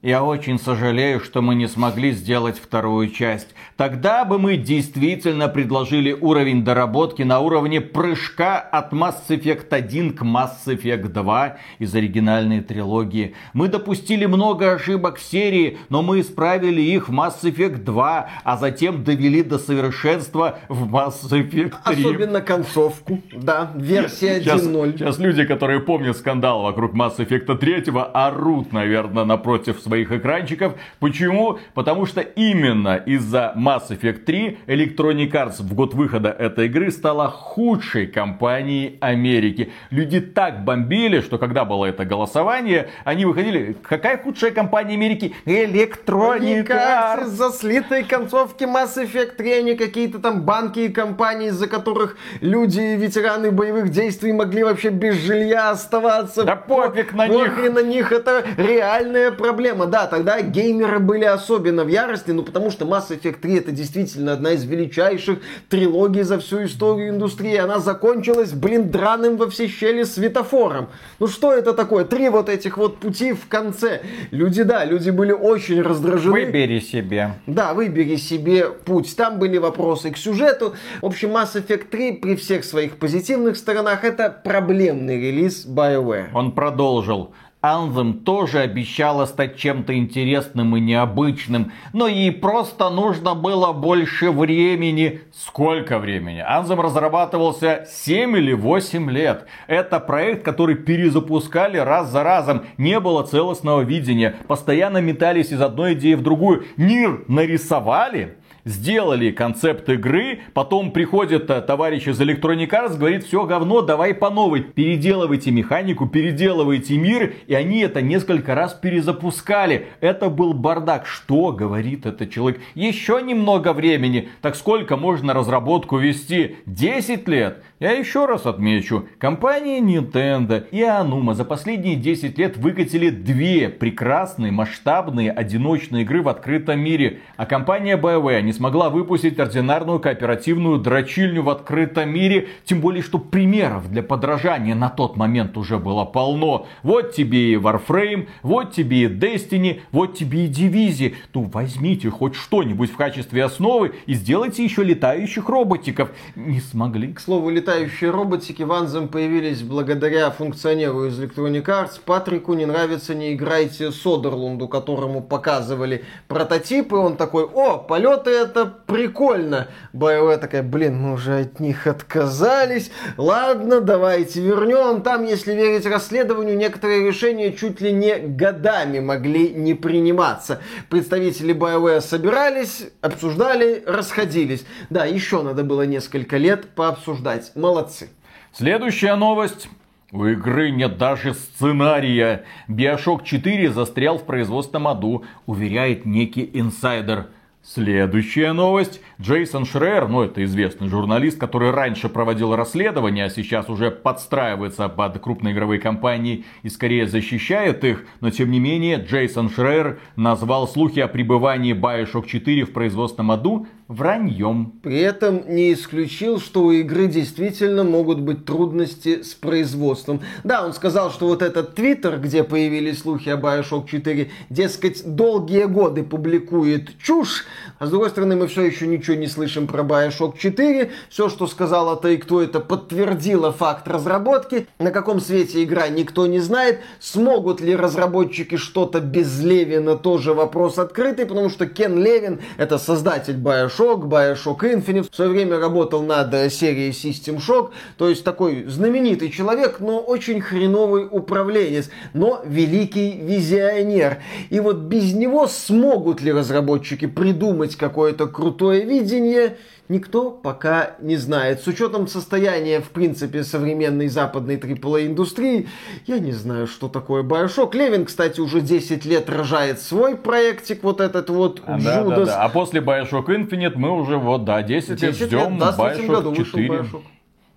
Я 0.04 0.22
очень 0.22 0.60
сожалею, 0.60 1.22
что 1.22 1.42
мы 1.42 1.56
не 1.56 1.66
смогли 1.66 2.12
сделать 2.12 2.58
вторую 2.58 3.08
часть. 3.10 3.56
Тогда 3.78 4.26
бы 4.26 4.38
мы 4.38 4.58
действительно 4.58 5.48
предложили 5.48 6.12
уровень 6.12 6.66
доработки 6.66 7.22
на 7.22 7.40
уровне 7.40 7.80
прыжка 7.80 8.60
от 8.60 8.92
Mass 8.92 9.16
Effect 9.30 9.68
1 9.70 10.14
к 10.14 10.22
Mass 10.24 10.56
Effect 10.66 11.08
2 11.08 11.58
из 11.80 11.96
оригинальной 11.96 12.60
трилогии. 12.60 13.34
Мы 13.54 13.70
допустили 13.70 14.26
много 14.26 14.74
ошибок 14.74 15.20
в 15.20 15.24
серии, 15.24 15.78
но 15.88 16.02
мы 16.02 16.20
исправили 16.20 16.82
их 16.82 17.08
в 17.08 17.14
Mass 17.14 17.42
Effect 17.42 17.86
2, 17.86 18.30
а 18.44 18.58
затем 18.58 19.06
довели 19.06 19.42
до 19.42 19.58
совершенства 19.58 20.60
в 20.68 20.94
Mass 20.94 21.24
Effect 21.32 21.76
3. 21.86 21.94
Особенно 22.04 22.42
концовку, 22.42 23.22
да, 23.32 23.72
версия 23.74 24.40
1.0. 24.40 24.42
Сейчас, 24.42 24.98
сейчас 24.98 25.20
люди, 25.20 25.46
которые 25.46 25.80
помнят 25.80 26.18
скандал 26.18 26.64
вокруг 26.64 26.94
Mass 26.94 27.20
Effect 27.20 27.58
3, 27.58 27.86
орут, 28.14 28.74
наверное, 28.74 29.24
напротив 29.24 29.80
своих 29.80 29.93
своих 29.94 30.12
экранчиков. 30.12 30.74
Почему? 31.00 31.60
Потому 31.76 32.08
что 32.08 32.22
именно 32.22 32.96
из-за 32.96 33.54
Mass 33.56 33.90
Effect 33.90 34.24
3 34.26 34.58
Electronic 34.66 35.32
Arts 35.32 35.62
в 35.62 35.76
год 35.76 35.94
выхода 35.94 36.30
этой 36.30 36.66
игры 36.66 36.90
стала 36.90 37.28
худшей 37.28 38.08
компанией 38.08 38.98
Америки. 39.02 39.72
Люди 39.92 40.20
так 40.20 40.64
бомбили, 40.66 41.22
что 41.22 41.38
когда 41.38 41.64
было 41.64 41.86
это 41.86 42.06
голосование, 42.06 42.88
они 43.06 43.26
выходили, 43.26 43.76
какая 43.84 44.18
худшая 44.18 44.50
компания 44.50 44.96
Америки? 44.96 45.36
Electronic 45.46 46.68
Arts. 46.68 47.28
Из-за 47.28 47.52
слитой 47.52 48.04
концовки 48.04 48.64
Mass 48.64 48.96
Effect 48.98 49.36
3, 49.36 49.54
они 49.54 49.76
какие-то 49.76 50.18
там 50.18 50.42
банки 50.42 50.80
и 50.80 50.90
компании, 50.90 51.50
из-за 51.50 51.68
которых 51.68 52.18
люди, 52.42 52.96
ветераны 52.98 53.52
боевых 53.52 53.90
действий 53.90 54.34
могли 54.34 54.64
вообще 54.64 54.90
без 54.90 55.16
жилья 55.16 55.70
оставаться. 55.70 56.44
Да 56.44 56.56
пофиг 56.56 57.14
на 57.14 57.28
них. 57.28 57.72
на 57.74 57.84
них, 57.84 58.12
это 58.12 58.44
реальная 58.58 59.32
проблема 59.32 59.83
проблема, 59.84 59.86
да, 59.86 60.08
тогда 60.08 60.42
геймеры 60.42 61.00
были 61.00 61.26
особенно 61.26 61.84
в 61.84 61.88
ярости, 61.88 62.32
ну 62.32 62.44
потому 62.44 62.72
что 62.72 62.86
Mass 62.86 63.10
Effect 63.10 63.40
3 63.42 63.58
это 63.58 63.72
действительно 63.72 64.34
одна 64.34 64.52
из 64.52 64.64
величайших 64.64 65.40
трилогий 65.70 66.24
за 66.24 66.40
всю 66.40 66.66
историю 66.66 67.10
индустрии. 67.10 67.56
Она 67.58 67.80
закончилась, 67.80 68.52
блин, 68.52 68.90
драным 68.90 69.38
во 69.38 69.50
все 69.50 69.68
щели 69.68 70.04
светофором. 70.04 70.90
Ну 71.20 71.28
что 71.28 71.54
это 71.54 71.74
такое? 71.74 72.06
Три 72.06 72.30
вот 72.30 72.50
этих 72.50 72.78
вот 72.78 72.98
пути 72.98 73.34
в 73.34 73.48
конце. 73.48 74.02
Люди, 74.32 74.64
да, 74.64 74.86
люди 74.86 75.10
были 75.10 75.32
очень 75.32 75.82
раздражены. 75.82 76.34
Выбери 76.34 76.80
себе. 76.80 77.34
Да, 77.48 77.74
выбери 77.74 78.18
себе 78.18 78.66
путь. 78.70 79.16
Там 79.16 79.40
были 79.40 79.58
вопросы 79.58 80.12
к 80.12 80.18
сюжету. 80.18 80.74
В 81.02 81.06
общем, 81.06 81.30
Mass 81.30 81.56
Effect 81.56 81.90
3 81.90 82.12
при 82.14 82.36
всех 82.36 82.64
своих 82.64 82.98
позитивных 82.98 83.58
сторонах 83.58 84.04
это 84.04 84.30
проблемный 84.30 85.20
релиз 85.20 85.66
BioWare. 85.66 86.28
Он 86.34 86.52
продолжил 86.52 87.34
Anthem 87.64 88.14
тоже 88.26 88.60
обещала 88.60 89.26
стать 89.26 89.56
чем-то 89.56 89.98
интересным 89.98 90.76
и 90.76 90.82
необычным, 90.82 91.72
но 91.94 92.08
ей 92.08 92.34
просто 92.34 92.90
нужно 92.90 93.36
было 93.36 93.72
больше 93.72 94.32
времени. 94.32 95.22
Сколько 95.34 95.98
времени? 95.98 96.44
Anthem 96.46 96.82
разрабатывался 96.82 97.88
7 97.90 98.36
или 98.36 98.52
8 98.52 99.10
лет. 99.10 99.48
Это 99.68 100.02
проект, 100.02 100.44
который 100.44 100.76
перезапускали 100.76 101.78
раз 101.78 102.10
за 102.10 102.24
разом. 102.24 102.66
Не 102.78 103.00
было 103.00 103.24
целостного 103.24 103.82
видения. 103.82 104.36
Постоянно 104.48 104.98
метались 104.98 105.54
из 105.54 105.62
одной 105.62 105.94
идеи 105.94 106.16
в 106.16 106.22
другую. 106.22 106.66
Мир 106.76 107.24
нарисовали, 107.30 108.38
сделали 108.66 109.32
концепт 109.32 109.88
игры, 109.90 110.42
потом 110.54 110.92
приходит 110.92 111.50
э, 111.50 111.62
товарищ 111.62 112.08
из 112.08 112.20
Electronic 112.20 112.70
Arts, 112.70 112.98
говорит, 112.98 113.24
все 113.26 113.46
говно, 113.46 113.82
давай 113.82 114.14
по 114.14 114.30
новой, 114.30 114.62
переделывайте 114.62 115.52
механику, 115.52 116.08
переделывайте 116.08 116.98
мир, 116.98 117.34
и 117.48 117.54
они 117.54 117.80
это 117.80 118.02
несколько 118.02 118.56
раз 118.56 118.74
перезапускали. 118.74 119.88
Это 120.02 120.30
был 120.30 120.54
бардак. 120.54 121.06
Что 121.06 121.52
говорит 121.52 122.06
этот 122.06 122.32
человек? 122.32 122.62
Еще 122.76 123.22
немного 123.22 123.74
времени, 123.74 124.30
так 124.42 124.56
сколько 124.56 124.98
можно 124.98 125.34
разработку 125.34 125.98
вести? 125.98 126.58
10 126.66 127.28
лет? 127.28 127.64
Я 127.84 127.92
еще 127.92 128.28
раз 128.28 128.46
отмечу, 128.46 129.10
компания 129.18 129.82
Nintendo 129.82 130.66
и 130.72 130.80
Anuma 130.84 131.34
за 131.34 131.44
последние 131.44 131.98
10 131.98 132.38
лет 132.38 132.56
выкатили 132.56 133.10
две 133.10 133.68
прекрасные 133.68 134.54
масштабные 134.54 135.30
одиночные 135.30 136.04
игры 136.04 136.22
в 136.22 136.30
открытом 136.30 136.80
мире. 136.80 137.20
А 137.36 137.46
компания 137.46 137.98
BioWare 137.98 138.42
не 138.42 138.54
смогла 138.54 138.90
выпустить 138.90 139.38
ординарную 139.38 140.00
кооперативную 140.00 140.78
дрочильню 140.78 141.44
в 141.44 141.50
открытом 141.50 142.10
мире. 142.10 142.48
Тем 142.64 142.80
более, 142.80 143.04
что 143.04 143.20
примеров 143.20 143.92
для 143.92 144.02
подражания 144.02 144.76
на 144.76 144.90
тот 144.90 145.18
момент 145.18 145.58
уже 145.58 145.78
было 145.78 146.06
полно. 146.06 146.68
Вот 146.84 147.12
тебе 147.12 147.52
и 147.52 147.56
Warframe, 147.58 148.30
вот 148.44 148.72
тебе 148.72 149.02
и 149.02 149.08
Destiny, 149.10 149.82
вот 149.92 150.16
тебе 150.16 150.46
и 150.46 150.50
Division. 150.50 151.16
Ну 151.34 151.52
возьмите 151.52 152.10
хоть 152.10 152.36
что-нибудь 152.36 152.92
в 152.92 152.96
качестве 152.96 153.44
основы 153.44 153.96
и 154.06 154.14
сделайте 154.14 154.64
еще 154.64 154.86
летающих 154.86 155.50
роботиков. 155.50 156.12
Не 156.38 156.62
смогли. 156.62 157.12
К 157.12 157.20
слову, 157.20 157.50
летающих 157.50 157.73
летающие 157.74 158.12
роботики 158.12 158.62
в 158.62 158.72
Anthem 158.72 159.08
появились 159.08 159.64
благодаря 159.64 160.30
функционеру 160.30 161.06
из 161.08 161.20
Electronic 161.20 161.66
Arts. 161.66 162.00
Патрику 162.04 162.54
не 162.54 162.66
нравится, 162.66 163.16
не 163.16 163.34
играйте 163.34 163.92
Содерлунду, 163.92 164.68
которому 164.68 165.22
показывали 165.22 166.06
прототипы. 166.28 166.96
Он 166.96 167.18
такой, 167.18 167.46
о, 167.46 167.80
полеты 167.80 168.30
это 168.30 168.66
прикольно. 168.66 169.70
BioWare 169.94 170.38
такая, 170.38 170.62
блин, 170.62 170.98
мы 170.98 171.14
уже 171.14 171.40
от 171.40 171.60
них 171.60 171.88
отказались. 171.88 172.92
Ладно, 173.18 173.82
давайте 173.82 174.42
вернем. 174.42 175.02
Там, 175.02 175.24
если 175.26 175.54
верить 175.54 175.88
расследованию, 175.88 176.56
некоторые 176.56 177.08
решения 177.08 177.54
чуть 177.54 177.82
ли 177.82 177.92
не 177.92 178.20
годами 178.20 179.00
могли 179.00 179.50
не 179.50 179.74
приниматься. 179.74 180.62
Представители 180.90 181.56
BioWare 181.56 182.02
собирались, 182.02 182.84
обсуждали, 183.02 183.84
расходились. 183.88 184.64
Да, 184.92 185.06
еще 185.06 185.42
надо 185.42 185.64
было 185.64 185.82
несколько 185.84 186.38
лет 186.38 186.68
пообсуждать. 186.76 187.52
Молодцы. 187.64 188.10
Следующая 188.52 189.16
новость. 189.16 189.70
У 190.12 190.26
игры 190.26 190.70
нет 190.70 190.98
даже 190.98 191.34
сценария. 191.34 192.44
Bioshock 192.68 193.24
4 193.24 193.72
застрял 193.72 194.18
в 194.18 194.26
производственном 194.26 194.90
аду, 194.90 195.24
уверяет 195.46 196.06
некий 196.06 196.50
инсайдер. 196.54 197.28
Следующая 197.66 198.52
новость. 198.52 199.00
Джейсон 199.22 199.64
Шрер, 199.64 200.10
ну 200.10 200.24
это 200.24 200.44
известный 200.44 200.90
журналист, 200.90 201.40
который 201.40 201.72
раньше 201.72 202.10
проводил 202.10 202.54
расследования, 202.54 203.24
а 203.24 203.30
сейчас 203.30 203.70
уже 203.70 203.92
подстраивается 203.92 204.90
под 204.90 205.20
крупные 205.20 205.54
игровые 205.54 205.80
компании 205.80 206.44
и 206.64 206.68
скорее 206.68 207.08
защищает 207.08 207.86
их, 207.86 208.06
но 208.20 208.30
тем 208.32 208.52
не 208.52 208.60
менее 208.60 208.98
Джейсон 208.98 209.50
Шрер 209.50 210.02
назвал 210.18 210.68
слухи 210.68 211.00
о 211.00 211.08
пребывании 211.08 211.74
Bioshock 211.74 212.28
4 212.28 212.66
в 212.66 212.74
производственном 212.74 213.32
аду 213.32 213.68
враньем. 213.88 214.74
При 214.82 215.00
этом 215.00 215.44
не 215.48 215.74
исключил, 215.74 216.40
что 216.40 216.64
у 216.64 216.72
игры 216.72 217.08
действительно 217.08 217.84
могут 217.84 218.22
быть 218.22 218.46
трудности 218.46 219.22
с 219.22 219.34
производством. 219.34 220.22
Да, 220.44 220.66
он 220.66 220.74
сказал, 220.74 221.12
что 221.12 221.28
вот 221.28 221.42
этот 221.42 221.76
твиттер, 221.76 222.20
где 222.20 222.44
появились 222.44 223.02
слухи 223.02 223.30
о 223.30 223.38
Bioshock 223.38 223.88
4, 223.88 224.32
дескать, 224.50 225.04
долгие 225.06 225.66
годы 225.66 226.04
публикует 226.04 226.98
чушь, 226.98 227.46
а 227.80 227.88
с 227.88 227.90
другой 227.90 228.10
стороны 228.10 228.36
мы 228.36 228.48
все 228.48 228.64
еще 228.64 228.88
ничего 228.88 229.16
не 229.16 229.28
слышим 229.28 229.68
про 229.68 229.84
Bioshock 229.84 230.38
4. 230.38 230.92
Все, 231.10 231.30
что 231.30 231.48
сказала 231.48 232.00
Take-Two, 232.00 232.44
это 232.44 232.60
подтвердило 232.60 233.52
факт 233.52 233.88
разработки. 233.88 234.68
На 234.80 234.92
каком 234.92 235.20
свете 235.20 235.64
игра 235.64 235.90
никто 235.90 236.26
не 236.28 236.40
знает. 236.40 236.80
Смогут 237.00 237.62
ли 237.62 237.76
разработчики 237.76 238.56
что-то 238.56 239.02
без 239.02 239.42
Левина, 239.42 239.98
тоже 239.98 240.34
вопрос 240.34 240.80
открытый, 240.80 241.26
потому 241.26 241.50
что 241.50 241.66
Кен 241.66 242.02
Левин, 242.02 242.40
это 242.58 242.78
создатель 242.78 243.36
Bioshock 243.36 243.73
Bioshock, 243.74 244.06
Bioshock 244.06 244.64
Infinite. 244.64 245.10
В 245.12 245.16
свое 245.16 245.32
время 245.32 245.60
работал 245.60 246.04
над 246.04 246.34
э, 246.34 246.50
серией 246.50 246.92
System 246.92 247.38
Shock. 247.38 247.72
То 247.98 248.10
есть 248.10 248.24
такой 248.24 248.66
знаменитый 248.66 249.30
человек, 249.30 249.80
но 249.80 250.00
очень 250.00 250.42
хреновый 250.42 251.08
управленец, 251.10 251.90
но 252.14 252.42
великий 252.46 253.18
визионер. 253.18 254.22
И 254.50 254.60
вот 254.60 254.78
без 254.78 255.14
него 255.14 255.48
смогут 255.48 256.22
ли 256.22 256.32
разработчики 256.32 257.06
придумать 257.06 257.76
какое-то 257.76 258.28
крутое 258.28 258.84
видение, 258.84 259.58
никто 259.90 260.32
пока 260.32 260.96
не 261.00 261.16
знает. 261.18 261.62
С 261.62 261.68
учетом 261.68 262.08
состояния, 262.08 262.80
в 262.80 262.90
принципе, 262.90 263.44
современной 263.44 264.08
западной 264.08 264.58
AAA-индустрии, 264.58 265.68
я 266.06 266.20
не 266.20 266.32
знаю, 266.32 266.68
что 266.68 266.88
такое 266.88 267.24
Bioshock. 267.24 267.76
Левин, 267.76 268.06
кстати, 268.06 268.40
уже 268.40 268.62
10 268.62 269.06
лет 269.06 269.30
рожает 269.30 269.80
свой 269.80 270.16
проектик, 270.16 270.84
вот 270.84 271.02
этот 271.02 271.30
вот 271.30 271.62
а, 271.66 271.80
да, 271.80 272.04
да, 272.04 272.26
да. 272.26 272.44
А 272.44 272.50
после 272.50 272.82
Bioshock 272.82 273.26
Infinite 273.28 273.74
мы 273.76 273.92
уже, 273.92 274.18
вот, 274.18 274.46
да, 274.46 274.62
10, 274.62 275.00
10 275.00 275.02
лет 275.02 275.16
ждем 275.16 275.58
да, 275.58 275.76
Bioshock 275.78 276.36
4. 276.36 276.68
Bioshock. 276.68 277.02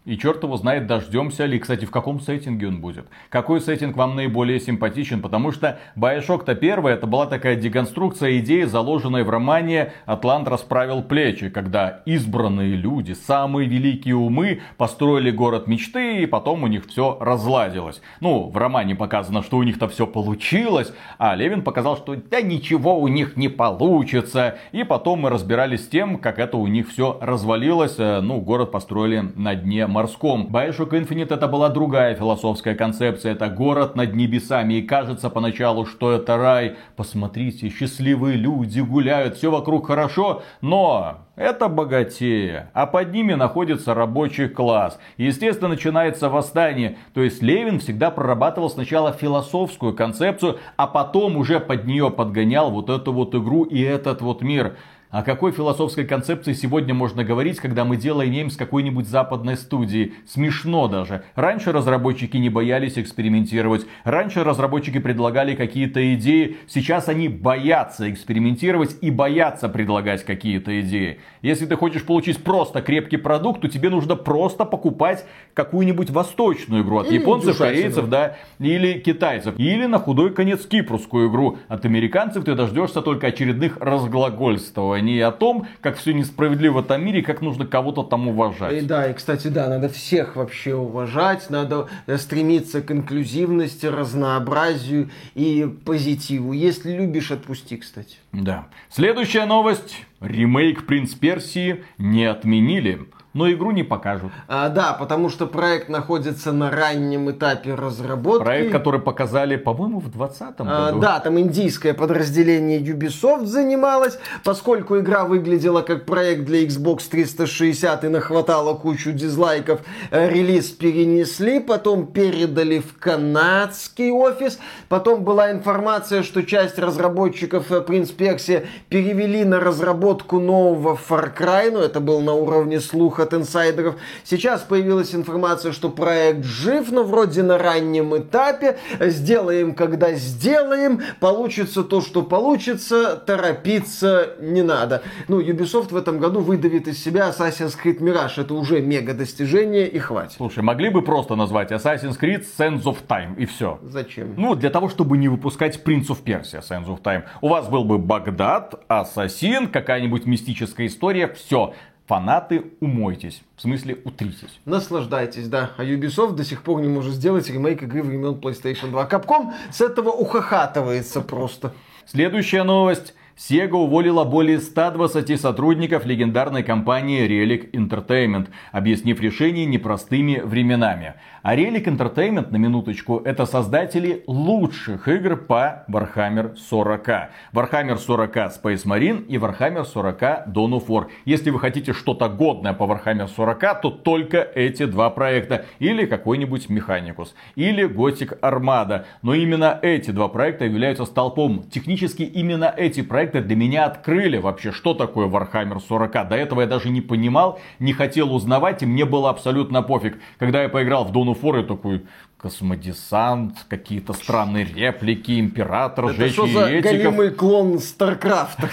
И 0.06 0.16
черт 0.16 0.42
его 0.44 0.56
знает, 0.56 0.86
дождемся 0.86 1.46
ли. 1.46 1.58
Кстати, 1.58 1.84
в 1.84 1.90
каком 1.90 2.20
сеттинге 2.20 2.68
он 2.68 2.80
будет. 2.80 3.08
Какой 3.28 3.60
сеттинг 3.60 3.96
вам 3.96 4.14
наиболее 4.14 4.60
симпатичен? 4.60 5.20
Потому 5.20 5.50
что 5.50 5.80
Bioshock-то 5.96 6.54
первая, 6.54 6.94
это 6.94 7.08
была 7.08 7.26
такая 7.26 7.56
деконструкция 7.56 8.38
идеи, 8.38 8.62
заложенной 8.62 9.24
в 9.24 9.30
романе 9.30 9.92
«Атлант 10.06 10.46
расправил 10.46 11.02
плечи», 11.02 11.50
когда 11.50 12.02
избранные 12.06 12.76
люди, 12.76 13.14
самые 13.14 13.68
великие 13.68 14.14
умы, 14.14 14.60
построили 14.76 15.32
город 15.32 15.66
мечты, 15.66 16.22
и 16.22 16.26
потом 16.26 16.62
у 16.62 16.68
них 16.68 16.86
все 16.86 17.18
разладилось. 17.20 18.00
Ну, 18.20 18.48
в 18.48 18.56
романе 18.56 18.94
показано, 18.94 19.42
что 19.42 19.56
у 19.56 19.64
них-то 19.64 19.88
все 19.88 20.06
получилось, 20.06 20.92
а 21.18 21.34
Левин 21.34 21.62
показал, 21.62 21.96
что 21.96 22.14
да 22.14 22.40
ничего 22.40 22.96
у 22.96 23.08
них 23.08 23.36
не 23.36 23.48
получится. 23.48 24.58
И 24.70 24.84
потом 24.84 25.22
мы 25.22 25.30
разбирались 25.30 25.84
с 25.84 25.88
тем, 25.88 26.18
как 26.18 26.38
это 26.38 26.58
у 26.58 26.68
них 26.68 26.90
все 26.90 27.18
развалилось. 27.20 27.96
Э, 27.98 28.20
ну, 28.20 28.40
город 28.40 28.70
построили 28.70 29.32
на 29.34 29.56
дне 29.56 29.88
морском. 29.96 30.48
Bioshock 30.52 30.90
Infinite 30.90 31.32
это 31.32 31.48
была 31.48 31.70
другая 31.70 32.14
философская 32.14 32.74
концепция. 32.74 33.32
Это 33.32 33.48
город 33.48 33.96
над 33.96 34.14
небесами. 34.14 34.74
И 34.74 34.82
кажется 34.82 35.30
поначалу, 35.30 35.86
что 35.86 36.12
это 36.12 36.36
рай. 36.36 36.76
Посмотрите, 36.96 37.70
счастливые 37.70 38.36
люди 38.36 38.80
гуляют, 38.80 39.36
все 39.36 39.50
вокруг 39.50 39.86
хорошо. 39.86 40.42
Но 40.60 41.20
это 41.36 41.68
богатея, 41.68 42.70
а 42.74 42.86
под 42.86 43.12
ними 43.12 43.34
находится 43.34 43.94
рабочий 43.94 44.48
класс. 44.48 44.98
Естественно, 45.16 45.68
начинается 45.68 46.28
восстание. 46.28 46.98
То 47.14 47.22
есть 47.22 47.42
Левин 47.42 47.78
всегда 47.78 48.10
прорабатывал 48.10 48.68
сначала 48.68 49.12
философскую 49.12 49.94
концепцию, 49.94 50.58
а 50.76 50.86
потом 50.86 51.38
уже 51.38 51.58
под 51.58 51.86
нее 51.86 52.10
подгонял 52.10 52.70
вот 52.70 52.90
эту 52.90 53.12
вот 53.12 53.34
игру 53.34 53.64
и 53.64 53.80
этот 53.80 54.20
вот 54.20 54.42
мир. 54.42 54.76
О 55.16 55.22
какой 55.22 55.50
философской 55.50 56.04
концепции 56.04 56.52
сегодня 56.52 56.92
можно 56.92 57.24
говорить, 57.24 57.56
когда 57.56 57.86
мы 57.86 57.96
дело 57.96 58.28
имеем 58.28 58.50
с 58.50 58.56
какой-нибудь 58.58 59.08
западной 59.08 59.56
студией? 59.56 60.12
Смешно 60.28 60.88
даже. 60.88 61.24
Раньше 61.34 61.72
разработчики 61.72 62.36
не 62.36 62.50
боялись 62.50 62.98
экспериментировать. 62.98 63.86
Раньше 64.04 64.44
разработчики 64.44 64.98
предлагали 64.98 65.54
какие-то 65.54 66.12
идеи. 66.12 66.58
Сейчас 66.68 67.08
они 67.08 67.30
боятся 67.30 68.12
экспериментировать 68.12 68.98
и 69.00 69.10
боятся 69.10 69.70
предлагать 69.70 70.22
какие-то 70.22 70.82
идеи. 70.82 71.18
Если 71.40 71.64
ты 71.64 71.76
хочешь 71.76 72.04
получить 72.04 72.44
просто 72.44 72.82
крепкий 72.82 73.16
продукт, 73.16 73.62
то 73.62 73.68
тебе 73.68 73.88
нужно 73.88 74.16
просто 74.16 74.66
покупать 74.66 75.24
какую-нибудь 75.54 76.10
восточную 76.10 76.84
игру 76.84 76.98
от 76.98 77.06
или 77.06 77.20
японцев, 77.20 77.56
корейцев, 77.56 78.10
да, 78.10 78.36
или 78.58 78.98
китайцев. 78.98 79.54
Или 79.56 79.86
на 79.86 79.98
худой 79.98 80.34
конец 80.34 80.66
кипрскую 80.66 81.30
игру. 81.30 81.56
От 81.68 81.86
американцев 81.86 82.44
ты 82.44 82.54
дождешься 82.54 83.00
только 83.00 83.28
очередных 83.28 83.78
разглагольствований 83.80 85.05
не 85.06 85.20
о 85.20 85.32
том, 85.32 85.66
как 85.80 85.96
все 85.96 86.12
несправедливо 86.12 86.74
в 86.74 86.78
этом 86.84 87.04
мире, 87.04 87.22
как 87.22 87.40
нужно 87.40 87.66
кого-то 87.66 88.02
там 88.02 88.28
уважать. 88.28 88.74
И 88.74 88.80
да, 88.80 89.10
и 89.10 89.14
кстати, 89.14 89.48
да, 89.48 89.68
надо 89.68 89.88
всех 89.88 90.36
вообще 90.36 90.74
уважать, 90.74 91.48
надо 91.48 91.88
э, 92.06 92.18
стремиться 92.18 92.82
к 92.82 92.90
инклюзивности, 92.90 93.86
разнообразию 93.86 95.10
и 95.34 95.66
позитиву. 95.84 96.52
Если 96.52 96.92
любишь, 96.92 97.30
отпусти, 97.30 97.76
кстати. 97.76 98.16
Да. 98.32 98.66
Следующая 98.90 99.46
новость. 99.46 100.04
Ремейк 100.20 100.86
«Принц 100.86 101.14
Персии» 101.14 101.84
не 101.98 102.24
отменили. 102.24 103.06
Но 103.36 103.50
игру 103.52 103.70
не 103.70 103.82
покажут. 103.82 104.32
А, 104.48 104.70
да, 104.70 104.94
потому 104.94 105.28
что 105.28 105.46
проект 105.46 105.90
находится 105.90 106.52
на 106.52 106.70
раннем 106.70 107.30
этапе 107.30 107.74
разработки. 107.74 108.44
Проект, 108.44 108.72
который 108.72 108.98
показали, 109.00 109.56
по-моему, 109.56 110.00
в 110.00 110.10
2020 110.10 110.54
А, 110.60 110.86
году. 110.86 111.00
да, 111.00 111.20
там 111.20 111.38
индийское 111.38 111.92
подразделение 111.92 112.80
Ubisoft 112.80 113.44
занималось, 113.44 114.18
поскольку 114.42 114.98
игра 114.98 115.24
выглядела 115.24 115.82
как 115.82 116.06
проект 116.06 116.44
для 116.44 116.64
Xbox 116.64 117.02
360 117.10 118.04
и 118.04 118.08
нахватала 118.08 118.72
кучу 118.74 119.12
дизлайков, 119.12 119.80
э, 120.10 120.30
релиз 120.30 120.70
перенесли, 120.70 121.60
потом 121.60 122.06
передали 122.06 122.78
в 122.78 122.96
канадский 122.98 124.10
офис, 124.10 124.58
потом 124.88 125.24
была 125.24 125.52
информация, 125.52 126.22
что 126.22 126.42
часть 126.42 126.78
разработчиков 126.78 127.70
э, 127.70 127.84
Prince 127.86 128.16
Persia 128.16 128.66
перевели 128.88 129.44
на 129.44 129.60
разработку 129.60 130.40
нового 130.40 130.96
Far 130.96 131.30
Cry, 131.38 131.70
но 131.70 131.80
это 131.80 132.00
был 132.00 132.20
на 132.22 132.32
уровне 132.32 132.80
слуха 132.80 133.25
от 133.26 133.34
инсайдеров. 133.34 133.96
Сейчас 134.24 134.62
появилась 134.62 135.14
информация, 135.14 135.72
что 135.72 135.90
проект 135.90 136.44
жив, 136.44 136.90
но 136.92 137.02
вроде 137.02 137.42
на 137.42 137.58
раннем 137.58 138.16
этапе. 138.16 138.78
Сделаем, 139.00 139.74
когда 139.74 140.12
сделаем. 140.12 141.00
Получится 141.20 141.82
то, 141.82 142.00
что 142.00 142.22
получится. 142.22 143.16
Торопиться 143.16 144.36
не 144.40 144.62
надо. 144.62 145.02
Ну, 145.28 145.40
Ubisoft 145.40 145.90
в 145.90 145.96
этом 145.96 146.18
году 146.18 146.40
выдавит 146.40 146.88
из 146.88 147.02
себя 147.02 147.28
Assassin's 147.28 147.74
Creed 147.82 147.98
Mirage. 147.98 148.40
Это 148.40 148.54
уже 148.54 148.80
мега 148.80 149.14
достижение 149.14 149.88
и 149.88 149.98
хватит. 149.98 150.34
Слушай, 150.36 150.62
могли 150.62 150.90
бы 150.90 151.02
просто 151.02 151.34
назвать 151.34 151.72
Assassin's 151.72 152.18
Creed 152.18 152.44
Sands 152.58 152.84
of 152.84 152.98
Time 153.08 153.36
и 153.36 153.46
все. 153.46 153.78
Зачем? 153.82 154.34
Ну, 154.36 154.54
для 154.54 154.70
того, 154.70 154.88
чтобы 154.88 155.18
не 155.18 155.28
выпускать 155.28 155.80
Prince 155.84 156.08
of 156.08 156.22
Persia 156.24 156.62
Sands 156.62 156.86
of 156.86 157.02
Time. 157.02 157.24
У 157.40 157.48
вас 157.48 157.68
был 157.68 157.84
бы 157.84 157.98
Багдад, 157.98 158.74
Ассасин, 158.88 159.68
какая-нибудь 159.68 160.26
мистическая 160.26 160.86
история, 160.86 161.28
все. 161.28 161.74
Фанаты, 162.06 162.64
умойтесь. 162.80 163.42
В 163.56 163.62
смысле, 163.62 163.98
утритесь. 164.04 164.60
Наслаждайтесь, 164.64 165.48
да. 165.48 165.72
А 165.76 165.82
Ubisoft 165.82 166.36
до 166.36 166.44
сих 166.44 166.62
пор 166.62 166.80
не 166.80 166.88
может 166.88 167.14
сделать 167.14 167.48
ремейк 167.50 167.82
игры 167.82 168.02
времен 168.02 168.34
PlayStation 168.34 168.90
2. 168.90 169.06
Капком 169.06 169.54
с 169.72 169.80
этого 169.80 170.10
ухахатывается 170.10 171.20
просто. 171.20 171.72
Следующая 172.06 172.62
новость. 172.62 173.14
Sega 173.36 173.76
уволила 173.76 174.24
более 174.24 174.60
120 174.60 175.38
сотрудников 175.38 176.06
легендарной 176.06 176.62
компании 176.62 177.28
Relic 177.28 177.70
Entertainment, 177.72 178.48
объяснив 178.72 179.20
решение 179.20 179.66
непростыми 179.66 180.40
временами. 180.42 181.16
А 181.42 181.54
Relic 181.54 181.84
Entertainment, 181.84 182.50
на 182.50 182.56
минуточку, 182.56 183.20
это 183.22 183.44
создатели 183.44 184.24
лучших 184.26 185.06
игр 185.06 185.36
по 185.36 185.84
Warhammer 185.86 186.56
40. 186.56 187.08
Warhammer 187.52 187.98
40 187.98 188.36
Space 188.36 188.86
Marine 188.86 189.26
и 189.26 189.36
Warhammer 189.36 189.84
40 189.84 190.22
Dawn 190.22 190.72
of 190.72 190.86
War. 190.86 191.08
Если 191.26 191.50
вы 191.50 191.60
хотите 191.60 191.92
что-то 191.92 192.30
годное 192.30 192.72
по 192.72 192.84
Warhammer 192.84 193.28
40, 193.28 193.82
то 193.82 193.90
только 193.90 194.38
эти 194.38 194.86
два 194.86 195.10
проекта. 195.10 195.66
Или 195.78 196.06
какой-нибудь 196.06 196.68
Mechanicus. 196.70 197.34
Или 197.54 197.86
Gothic 197.86 198.40
Armada. 198.40 199.04
Но 199.20 199.34
именно 199.34 199.78
эти 199.82 200.10
два 200.10 200.28
проекта 200.28 200.64
являются 200.64 201.04
столпом. 201.04 201.64
Технически 201.70 202.22
именно 202.22 202.72
эти 202.74 203.02
проекты 203.02 203.25
для 203.32 203.56
меня 203.56 203.84
открыли 203.84 204.38
вообще, 204.38 204.72
что 204.72 204.94
такое 204.94 205.26
Warhammer 205.28 205.80
40. 205.80 206.28
До 206.28 206.36
этого 206.36 206.62
я 206.62 206.66
даже 206.66 206.90
не 206.90 207.00
понимал, 207.00 207.58
не 207.78 207.92
хотел 207.92 208.34
узнавать, 208.34 208.82
и 208.82 208.86
мне 208.86 209.04
было 209.04 209.30
абсолютно 209.30 209.82
пофиг. 209.82 210.18
Когда 210.38 210.62
я 210.62 210.68
поиграл 210.68 211.04
в 211.04 211.12
Dawn 211.12 211.34
of 211.34 211.40
War, 211.40 211.58
я 211.58 211.62
такой, 211.62 212.06
космодесант, 212.36 213.66
какие-то 213.68 214.12
странные 214.12 214.64
реплики, 214.64 215.40
император, 215.40 216.06
Это 216.06 216.28
что 216.28 216.46
жечь 216.46 216.54
за 216.54 216.80
голимый 216.80 217.30
клон 217.30 217.78
StarCraft 217.78 218.54
а? 218.54 218.70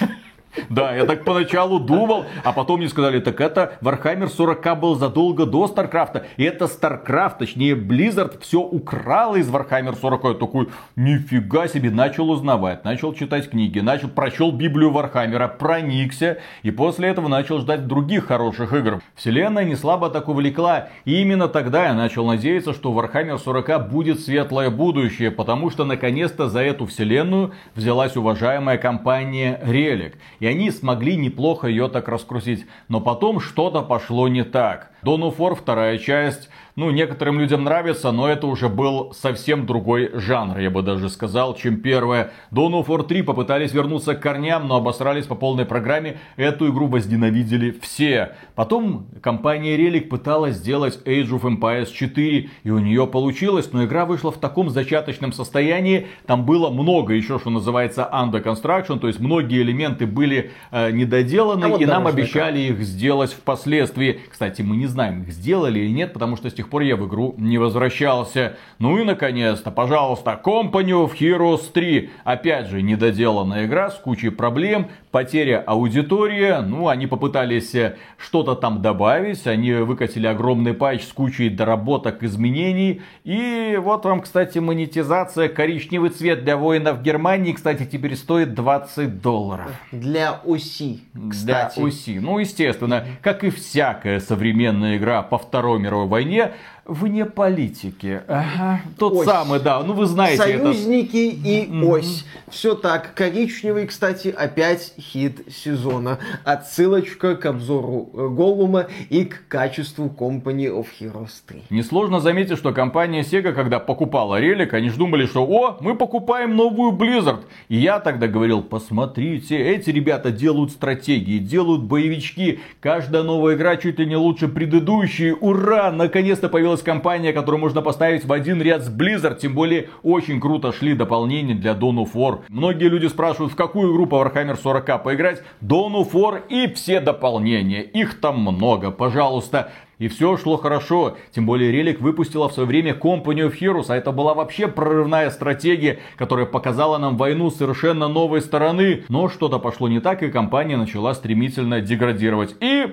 Да, 0.69 0.95
я 0.95 1.05
так 1.05 1.23
поначалу 1.23 1.79
думал, 1.79 2.25
а 2.43 2.53
потом 2.53 2.79
мне 2.79 2.89
сказали, 2.89 3.19
так 3.19 3.41
это 3.41 3.77
Warhammer 3.81 4.27
40 4.27 4.79
был 4.79 4.95
задолго 4.95 5.45
до 5.45 5.67
StarCraft 5.67 6.15
а. 6.15 6.25
И 6.37 6.43
это 6.43 6.67
StarCraft, 6.67 7.39
точнее 7.39 7.75
Blizzard, 7.75 8.39
все 8.41 8.59
украл 8.59 9.35
из 9.35 9.49
Warhammer 9.49 9.97
40. 9.99 10.23
Я 10.23 10.33
такой, 10.33 10.69
нифига 10.95 11.67
себе, 11.67 11.89
начал 11.89 12.29
узнавать, 12.29 12.85
начал 12.85 13.13
читать 13.13 13.49
книги, 13.49 13.79
начал, 13.79 14.09
прочел 14.09 14.51
Библию 14.51 14.91
Warhammer 14.91 15.37
а, 15.37 15.47
проникся. 15.47 16.37
И 16.61 16.71
после 16.71 17.09
этого 17.09 17.27
начал 17.27 17.59
ждать 17.59 17.87
других 17.87 18.27
хороших 18.27 18.73
игр. 18.73 19.01
Вселенная 19.15 19.65
не 19.65 19.75
слабо 19.75 20.09
так 20.09 20.27
увлекла. 20.29 20.89
И 21.05 21.21
именно 21.21 21.47
тогда 21.47 21.87
я 21.87 21.93
начал 21.93 22.25
надеяться, 22.25 22.73
что 22.73 22.93
Warhammer 22.93 23.37
40 23.37 23.89
будет 23.89 24.19
светлое 24.19 24.69
будущее. 24.69 25.31
Потому 25.31 25.69
что 25.69 25.85
наконец-то 25.85 26.47
за 26.47 26.61
эту 26.61 26.85
вселенную 26.85 27.53
взялась 27.75 28.15
уважаемая 28.15 28.77
компания 28.77 29.59
Relic. 29.63 30.13
И 30.43 30.45
они 30.45 30.71
смогли 30.71 31.15
неплохо 31.15 31.69
ее 31.69 31.87
так 31.87 32.09
раскрутить. 32.09 32.65
Но 32.89 32.99
потом 32.99 33.39
что-то 33.39 33.81
пошло 33.81 34.27
не 34.27 34.43
так. 34.43 34.91
Dawn 35.03 35.21
of 35.21 35.37
War, 35.37 35.55
вторая 35.55 35.97
часть, 35.97 36.49
ну, 36.75 36.89
некоторым 36.89 37.39
людям 37.39 37.63
нравится, 37.65 38.11
но 38.11 38.27
это 38.27 38.47
уже 38.47 38.67
был 38.67 39.13
совсем 39.13 39.67
другой 39.67 40.09
жанр, 40.13 40.57
я 40.57 40.71
бы 40.71 40.81
даже 40.81 41.09
сказал, 41.09 41.55
чем 41.55 41.77
первая. 41.77 42.31
Dawn 42.51 42.71
of 42.71 42.87
War 42.87 43.05
3 43.05 43.21
попытались 43.21 43.73
вернуться 43.73 44.15
к 44.15 44.21
корням, 44.21 44.67
но 44.67 44.77
обосрались 44.77 45.25
по 45.25 45.35
полной 45.35 45.65
программе. 45.65 46.19
Эту 46.35 46.71
игру 46.71 46.87
возненавидели 46.87 47.77
все. 47.81 48.35
Потом 48.55 49.07
компания 49.21 49.77
Relic 49.77 50.07
пыталась 50.07 50.55
сделать 50.55 50.99
Age 51.05 51.29
of 51.29 51.41
Empires 51.41 51.91
4, 51.91 52.49
и 52.63 52.69
у 52.71 52.79
нее 52.79 53.05
получилось, 53.05 53.69
но 53.71 53.83
игра 53.85 54.05
вышла 54.05 54.31
в 54.31 54.37
таком 54.37 54.69
зачаточном 54.71 55.31
состоянии. 55.31 56.07
Там 56.25 56.45
было 56.45 56.71
много 56.71 57.13
еще, 57.13 57.37
что 57.37 57.51
называется, 57.51 58.09
under 58.11 58.43
construction, 58.43 58.99
то 58.99 59.07
есть 59.07 59.19
многие 59.19 59.61
элементы 59.61 60.07
были 60.07 60.51
э, 60.71 60.91
недоделаны, 60.91 61.65
А 61.65 61.67
вот 61.67 61.81
и 61.81 61.85
нам 61.85 62.07
обещали 62.07 62.59
их 62.61 62.79
сделать 62.79 63.31
впоследствии. 63.31 64.21
Кстати, 64.31 64.63
мы 64.63 64.75
не 64.75 64.87
знаем, 64.93 65.23
их 65.23 65.31
сделали 65.33 65.79
или 65.79 65.91
нет, 65.91 66.13
потому 66.13 66.37
что 66.37 66.49
с 66.49 66.53
тех 66.53 66.69
пор 66.69 66.83
я 66.83 66.95
в 66.95 67.07
игру 67.07 67.35
не 67.37 67.57
возвращался. 67.57 68.55
Ну 68.79 68.97
и 68.97 69.03
наконец-то, 69.03 69.71
пожалуйста, 69.71 70.39
Company 70.43 70.91
of 70.91 71.17
Heroes 71.19 71.71
3. 71.73 72.11
Опять 72.23 72.67
же, 72.67 72.81
недоделанная 72.81 73.65
игра 73.65 73.89
с 73.89 73.95
кучей 73.95 74.29
проблем, 74.29 74.89
потеря 75.13 75.63
аудитории. 75.65 76.59
Ну, 76.65 76.87
они 76.87 77.05
попытались 77.05 77.75
э, 77.75 77.97
что-то 78.17 78.55
там 78.55 78.81
добавить, 78.81 79.45
они 79.45 79.71
выкатили 79.73 80.25
огромный 80.25 80.73
патч 80.73 81.03
с 81.03 81.13
кучей 81.13 81.49
доработок, 81.49 82.23
изменений. 82.23 83.03
И 83.23 83.79
вот 83.79 84.05
вам, 84.05 84.21
кстати, 84.21 84.57
монетизация. 84.57 85.49
Коричневый 85.49 86.09
цвет 86.09 86.43
для 86.43 86.57
воинов 86.57 87.03
Германии, 87.03 87.53
кстати, 87.53 87.85
теперь 87.85 88.15
стоит 88.15 88.55
20 88.55 89.21
долларов. 89.21 89.71
Для 89.91 90.41
оси, 90.43 91.01
кстати. 91.29 91.75
Для 91.77 91.85
оси. 91.85 92.19
Ну, 92.19 92.39
естественно, 92.39 93.05
как 93.21 93.43
и 93.43 93.51
всякая 93.51 94.19
современная 94.19 94.97
игра 94.97 95.21
по 95.21 95.37
Второй 95.37 95.79
мировой 95.79 96.07
войне, 96.07 96.53
вне 96.85 97.25
политики. 97.25 98.21
Ага, 98.27 98.81
тот 98.97 99.13
Ось. 99.13 99.25
самый, 99.25 99.59
да. 99.59 99.81
Ну, 99.83 99.93
вы 99.93 100.05
знаете 100.05 100.43
это. 100.43 100.73
Союзники 100.73 101.17
и 101.17 101.69
ось. 101.83 102.25
Все 102.49 102.75
так. 102.75 103.13
Коричневый, 103.13 103.87
кстати, 103.87 104.27
опять 104.27 104.93
хит 104.99 105.47
сезона. 105.49 106.19
Отсылочка 106.43 107.35
к 107.35 107.45
обзору 107.45 108.09
э, 108.13 108.27
Голума 108.27 108.87
и 109.09 109.23
к 109.25 109.47
качеству 109.47 110.07
Company 110.07 110.67
of 110.67 110.87
Heroes 110.99 111.31
3. 111.47 111.63
Несложно 111.69 112.19
заметить, 112.19 112.57
что 112.57 112.73
компания 112.73 113.21
Sega, 113.21 113.53
когда 113.53 113.79
покупала 113.79 114.39
релик, 114.39 114.73
они 114.73 114.89
же 114.89 114.97
думали, 114.97 115.25
что 115.25 115.45
о, 115.45 115.77
мы 115.79 115.95
покупаем 115.95 116.55
новую 116.55 116.91
Blizzard. 116.91 117.43
И 117.69 117.77
я 117.77 117.99
тогда 117.99 118.27
говорил, 118.27 118.61
посмотрите, 118.61 119.57
эти 119.57 119.89
ребята 119.89 120.31
делают 120.31 120.71
стратегии, 120.71 121.37
делают 121.37 121.83
боевички. 121.83 122.59
Каждая 122.81 123.23
новая 123.23 123.55
игра 123.55 123.77
чуть 123.77 123.99
ли 123.99 124.05
не 124.05 124.17
лучше 124.17 124.49
предыдущей. 124.49 125.31
Ура! 125.31 125.91
Наконец-то 125.91 126.49
появилась 126.49 126.72
компания, 126.81 127.33
которую 127.33 127.61
можно 127.61 127.81
поставить 127.81 128.25
в 128.25 128.33
один 128.33 128.61
ряд 128.61 128.83
с 128.83 128.89
Blizzard. 128.89 129.37
Тем 129.39 129.53
более, 129.53 129.89
очень 130.01 130.41
круто 130.41 130.71
шли 130.71 130.93
дополнения 130.93 131.53
для 131.53 131.73
Dawn 131.73 132.03
of 132.03 132.13
War. 132.13 132.39
Многие 132.49 132.89
люди 132.89 133.07
спрашивают, 133.07 133.53
в 133.53 133.55
какую 133.55 133.93
игру 133.93 134.07
по 134.07 134.15
Warhammer 134.15 134.57
40 134.61 135.03
поиграть. 135.03 135.43
Dawn 135.61 135.93
of 135.93 136.11
War 136.13 136.41
и 136.49 136.73
все 136.73 136.99
дополнения. 136.99 137.81
Их 137.81 138.19
там 138.19 138.39
много, 138.39 138.91
пожалуйста. 138.91 139.71
И 139.99 140.07
все 140.07 140.35
шло 140.37 140.57
хорошо. 140.57 141.15
Тем 141.31 141.45
более 141.45 141.71
Релик 141.71 142.01
выпустила 142.01 142.49
в 142.49 142.53
свое 142.53 142.67
время 142.67 142.93
Company 142.93 143.47
of 143.47 143.57
Heroes, 143.57 143.85
а 143.87 143.95
это 143.95 144.11
была 144.11 144.33
вообще 144.33 144.67
прорывная 144.67 145.29
стратегия, 145.29 145.99
которая 146.17 146.45
показала 146.45 146.97
нам 146.97 147.15
войну 147.15 147.49
с 147.49 147.55
совершенно 147.55 148.07
новой 148.07 148.41
стороны. 148.41 149.03
Но 149.07 149.29
что-то 149.29 149.59
пошло 149.59 149.87
не 149.87 150.01
так, 150.01 150.23
и 150.23 150.31
компания 150.31 150.77
начала 150.77 151.13
стремительно 151.13 151.79
деградировать. 151.79 152.55
И 152.59 152.87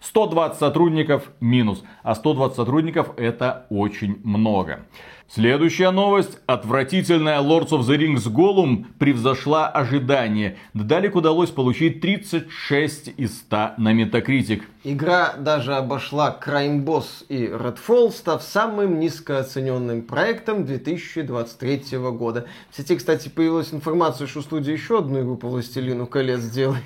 120 0.00 0.58
сотрудников 0.58 1.30
минус. 1.40 1.82
А 2.02 2.14
120 2.14 2.56
сотрудников 2.56 3.10
это 3.16 3.66
очень 3.70 4.20
много. 4.24 4.80
Следующая 5.28 5.90
новость. 5.90 6.38
Отвратительная 6.46 7.40
Lords 7.40 7.70
of 7.70 7.80
the 7.80 7.98
Rings 7.98 8.32
Gollum 8.32 8.86
превзошла 8.98 9.68
ожидания. 9.68 10.56
Дедалик 10.72 11.16
удалось 11.16 11.50
получить 11.50 12.00
36 12.00 13.14
из 13.16 13.38
100 13.38 13.72
на 13.78 13.92
Metacritic. 13.92 14.62
Игра 14.84 15.34
даже 15.36 15.74
обошла 15.74 16.38
Crime 16.40 16.84
Boss 16.84 17.26
и 17.28 17.46
Redfall, 17.46 18.12
став 18.12 18.40
самым 18.40 19.00
низкооцененным 19.00 20.02
проектом 20.02 20.64
2023 20.64 21.98
года. 21.98 22.46
В 22.70 22.76
сети, 22.76 22.94
кстати, 22.94 23.28
появилась 23.28 23.74
информация, 23.74 24.28
что 24.28 24.42
студия 24.42 24.74
еще 24.74 24.98
одну 24.98 25.22
игру 25.22 25.36
по 25.36 25.48
Властелину 25.48 26.06
колец 26.06 26.42
делает. 26.44 26.84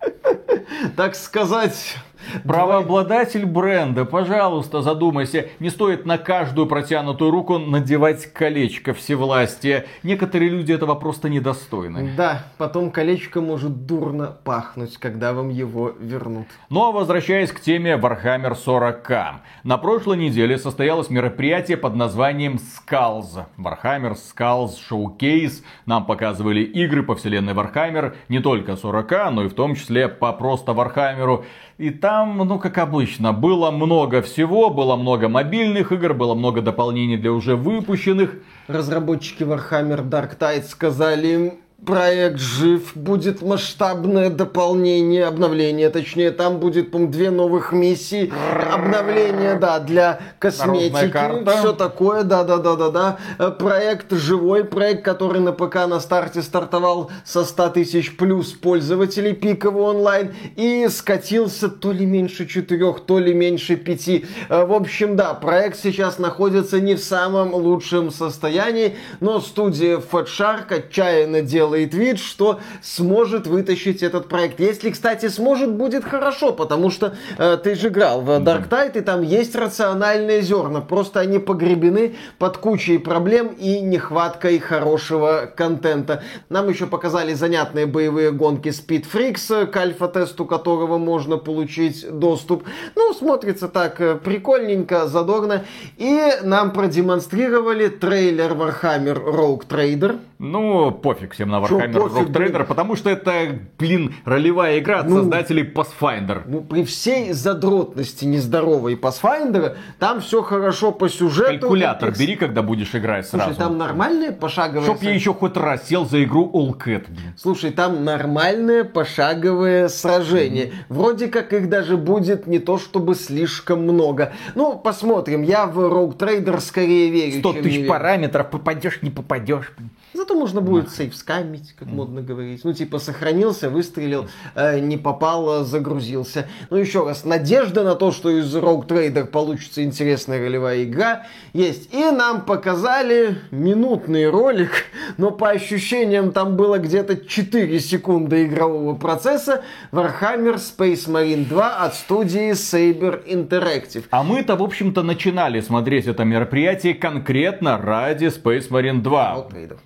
Так 0.94 1.14
сказать, 1.14 1.96
Правообладатель 2.44 3.46
бренда, 3.46 4.04
пожалуйста, 4.04 4.82
задумайся, 4.82 5.48
не 5.58 5.70
стоит 5.70 6.06
на 6.06 6.18
каждую 6.18 6.66
протянутую 6.66 7.30
руку 7.30 7.58
надевать 7.58 8.32
колечко 8.32 8.94
всевластия. 8.94 9.86
Некоторые 10.02 10.50
люди 10.50 10.72
этого 10.72 10.94
просто 10.94 11.28
недостойны. 11.28 12.12
Да, 12.16 12.46
потом 12.58 12.90
колечко 12.90 13.40
может 13.40 13.86
дурно 13.86 14.36
пахнуть, 14.44 14.96
когда 14.98 15.32
вам 15.32 15.48
его 15.50 15.92
вернут. 15.98 16.46
Но 16.70 16.92
возвращаясь 16.92 17.52
к 17.52 17.60
теме 17.60 17.94
Warhammer 17.94 18.56
40k. 18.56 19.36
На 19.64 19.78
прошлой 19.78 20.16
неделе 20.16 20.58
состоялось 20.58 21.10
мероприятие 21.10 21.76
под 21.76 21.94
названием 21.96 22.58
Skulls. 22.58 23.46
Warhammer 23.58 24.14
Skulls 24.14 24.72
Showcase. 24.90 25.62
Нам 25.86 26.06
показывали 26.06 26.60
игры 26.60 27.02
по 27.02 27.14
вселенной 27.14 27.54
Warhammer, 27.54 28.14
не 28.28 28.40
только 28.40 28.72
40к, 28.72 29.30
но 29.30 29.44
и 29.44 29.48
в 29.48 29.54
том 29.54 29.74
числе 29.74 30.08
по 30.08 30.32
просто 30.32 30.72
Warhammer. 30.72 31.44
И 31.78 31.90
там, 31.90 32.38
ну, 32.38 32.58
как 32.58 32.78
обычно, 32.78 33.34
было 33.34 33.70
много 33.70 34.22
всего, 34.22 34.70
было 34.70 34.96
много 34.96 35.28
мобильных 35.28 35.92
игр, 35.92 36.14
было 36.14 36.34
много 36.34 36.62
дополнений 36.62 37.18
для 37.18 37.32
уже 37.32 37.54
выпущенных. 37.54 38.36
Разработчики 38.66 39.42
Warhammer 39.42 40.02
Dark 40.08 40.38
Tide 40.38 40.62
сказали 40.62 41.60
проект 41.84 42.40
жив, 42.40 42.92
будет 42.96 43.42
масштабное 43.42 44.30
дополнение, 44.30 45.26
обновление, 45.26 45.90
точнее, 45.90 46.30
там 46.30 46.58
будет, 46.58 46.90
по 46.90 46.98
две 46.98 47.30
новых 47.30 47.72
миссии, 47.72 48.32
обновление, 48.72 49.56
да, 49.56 49.78
для 49.78 50.20
косметики, 50.38 51.58
все 51.58 51.72
такое, 51.72 52.22
да-да-да-да-да. 52.22 53.18
Э, 53.38 53.50
проект 53.50 54.12
живой, 54.12 54.64
проект, 54.64 55.04
который 55.04 55.40
на 55.40 55.52
ПК 55.52 55.86
на 55.86 56.00
старте 56.00 56.42
стартовал 56.42 57.10
со 57.24 57.44
100 57.44 57.68
тысяч 57.70 58.16
плюс 58.16 58.52
пользователей, 58.52 59.34
пиковый 59.34 59.84
онлайн, 59.84 60.34
и 60.56 60.88
скатился 60.88 61.68
то 61.68 61.92
ли 61.92 62.06
меньше 62.06 62.46
четырех, 62.46 63.00
то 63.00 63.18
ли 63.18 63.34
меньше 63.34 63.76
пяти. 63.76 64.24
Э, 64.48 64.64
в 64.64 64.72
общем, 64.72 65.14
да, 65.14 65.34
проект 65.34 65.78
сейчас 65.78 66.18
находится 66.18 66.80
не 66.80 66.94
в 66.94 67.00
самом 67.00 67.54
лучшем 67.54 68.10
состоянии, 68.10 68.96
но 69.20 69.40
студия 69.40 69.98
Fat 69.98 70.26
Shark 70.26 70.72
отчаянно 70.74 71.42
делает 71.42 71.65
делает 71.66 71.94
вид, 71.94 72.18
что 72.20 72.60
сможет 72.80 73.46
вытащить 73.48 74.02
этот 74.02 74.28
проект. 74.28 74.60
Если, 74.60 74.90
кстати, 74.90 75.28
сможет, 75.28 75.72
будет 75.72 76.04
хорошо, 76.04 76.52
потому 76.52 76.90
что 76.90 77.16
э, 77.38 77.58
ты 77.62 77.74
же 77.74 77.88
играл 77.88 78.20
в 78.20 78.30
Dark 78.30 78.68
Tide, 78.68 78.98
и 78.98 79.00
там 79.00 79.22
есть 79.22 79.56
рациональные 79.56 80.42
зерна. 80.42 80.80
Просто 80.80 81.20
они 81.20 81.40
погребены 81.40 82.14
под 82.38 82.58
кучей 82.58 82.98
проблем 82.98 83.48
и 83.48 83.80
нехваткой 83.80 84.60
хорошего 84.60 85.50
контента. 85.56 86.22
Нам 86.50 86.68
еще 86.68 86.86
показали 86.86 87.34
занятные 87.34 87.86
боевые 87.86 88.30
гонки 88.30 88.68
Speed 88.68 89.06
Freaks, 89.12 89.66
к 89.66 89.76
альфа-тесту 89.76 90.44
которого 90.44 90.98
можно 90.98 91.36
получить 91.36 92.06
доступ. 92.08 92.62
Ну, 92.94 93.12
смотрится 93.12 93.66
так 93.66 94.00
э, 94.00 94.14
прикольненько, 94.14 95.08
задорно. 95.08 95.64
И 95.96 96.20
нам 96.44 96.70
продемонстрировали 96.70 97.88
трейлер 97.88 98.52
Warhammer 98.52 99.16
Rogue 99.34 99.66
Trader. 99.68 100.20
Ну, 100.38 100.90
пофиг 100.90 101.32
всем 101.32 101.48
на 101.48 101.55
Warhammer 101.60 101.92
Rock 101.92 102.32
Trader, 102.32 102.64
потому 102.64 102.96
что 102.96 103.10
это, 103.10 103.58
блин, 103.78 104.14
ролевая 104.24 104.78
игра 104.78 105.00
от 105.00 105.08
ну, 105.08 105.16
создателей 105.16 105.62
Pathfinder. 105.64 106.42
Ну, 106.46 106.60
при 106.62 106.84
всей 106.84 107.32
задротности 107.32 108.24
нездоровой 108.24 108.94
Pathfinder, 108.94 109.76
там 109.98 110.20
все 110.20 110.42
хорошо 110.42 110.92
по 110.92 111.08
сюжету. 111.08 111.60
Калькулятор 111.60 112.12
бери, 112.16 112.36
когда 112.36 112.62
будешь 112.62 112.94
играть 112.94 113.26
сразу. 113.26 113.54
Слушай, 113.54 113.58
там 113.58 113.78
нормальные 113.78 114.32
пошаговые... 114.32 114.84
Чтоб 114.84 115.02
я 115.02 115.14
еще 115.14 115.34
хоть 115.34 115.56
раз 115.56 115.88
сел 115.88 116.06
за 116.06 116.22
игру 116.24 116.50
All 116.52 116.76
Cat. 116.76 117.06
Слушай, 117.36 117.70
там 117.70 118.04
нормальные 118.04 118.84
пошаговые 118.84 119.88
сражения. 119.88 120.66
Mm-hmm. 120.66 120.84
Вроде 120.88 121.28
как 121.28 121.52
их 121.52 121.68
даже 121.68 121.96
будет 121.96 122.46
не 122.46 122.58
то 122.58 122.78
чтобы 122.78 123.14
слишком 123.14 123.82
много. 123.82 124.32
Ну, 124.54 124.78
посмотрим. 124.78 125.42
Я 125.42 125.66
в 125.66 125.78
Rogue 125.78 126.16
Trader 126.16 126.60
скорее 126.60 127.10
верю, 127.10 127.40
100 127.40 127.52
тысяч 127.54 127.86
параметров, 127.86 128.50
попадешь, 128.50 129.02
не 129.02 129.10
попадешь. 129.10 129.72
Зато 130.14 130.34
можно 130.34 130.60
будет 130.60 130.90
сейф 130.90 131.14
скамить, 131.14 131.74
как 131.78 131.88
модно 131.88 132.22
говорить. 132.22 132.64
Ну, 132.64 132.72
типа, 132.72 132.98
сохранился, 132.98 133.68
выстрелил, 133.68 134.28
э, 134.54 134.80
не 134.80 134.96
попал, 134.96 135.64
загрузился. 135.64 136.48
Ну, 136.70 136.76
еще 136.76 137.04
раз, 137.04 137.24
надежда 137.24 137.84
на 137.84 137.94
то, 137.94 138.12
что 138.12 138.30
из 138.30 138.54
Rogue 138.54 138.86
Trader 138.86 139.26
получится 139.26 139.82
интересная 139.82 140.40
ролевая 140.40 140.84
игра, 140.84 141.26
есть. 141.52 141.92
И 141.92 141.98
нам 141.98 142.42
показали 142.46 143.38
минутный 143.50 144.30
ролик, 144.30 144.70
но 145.18 145.30
по 145.30 145.50
ощущениям 145.50 146.32
там 146.32 146.56
было 146.56 146.78
где-то 146.78 147.16
4 147.16 147.78
секунды 147.80 148.46
игрового 148.46 148.94
процесса 148.96 149.64
Warhammer 149.92 150.56
Space 150.56 151.06
Marine 151.08 151.46
2 151.46 151.76
от 151.76 151.94
студии 151.94 152.52
Saber 152.52 153.22
Interactive. 153.26 154.04
А 154.10 154.22
мы-то, 154.22 154.56
в 154.56 154.62
общем-то, 154.62 155.02
начинали 155.02 155.60
смотреть 155.60 156.06
это 156.06 156.24
мероприятие 156.24 156.94
конкретно 156.94 157.76
ради 157.76 158.26
Space 158.26 158.70
Marine 158.70 159.02
2. 159.02 159.34
Rogue 159.36 159.52
Trader. 159.52 159.78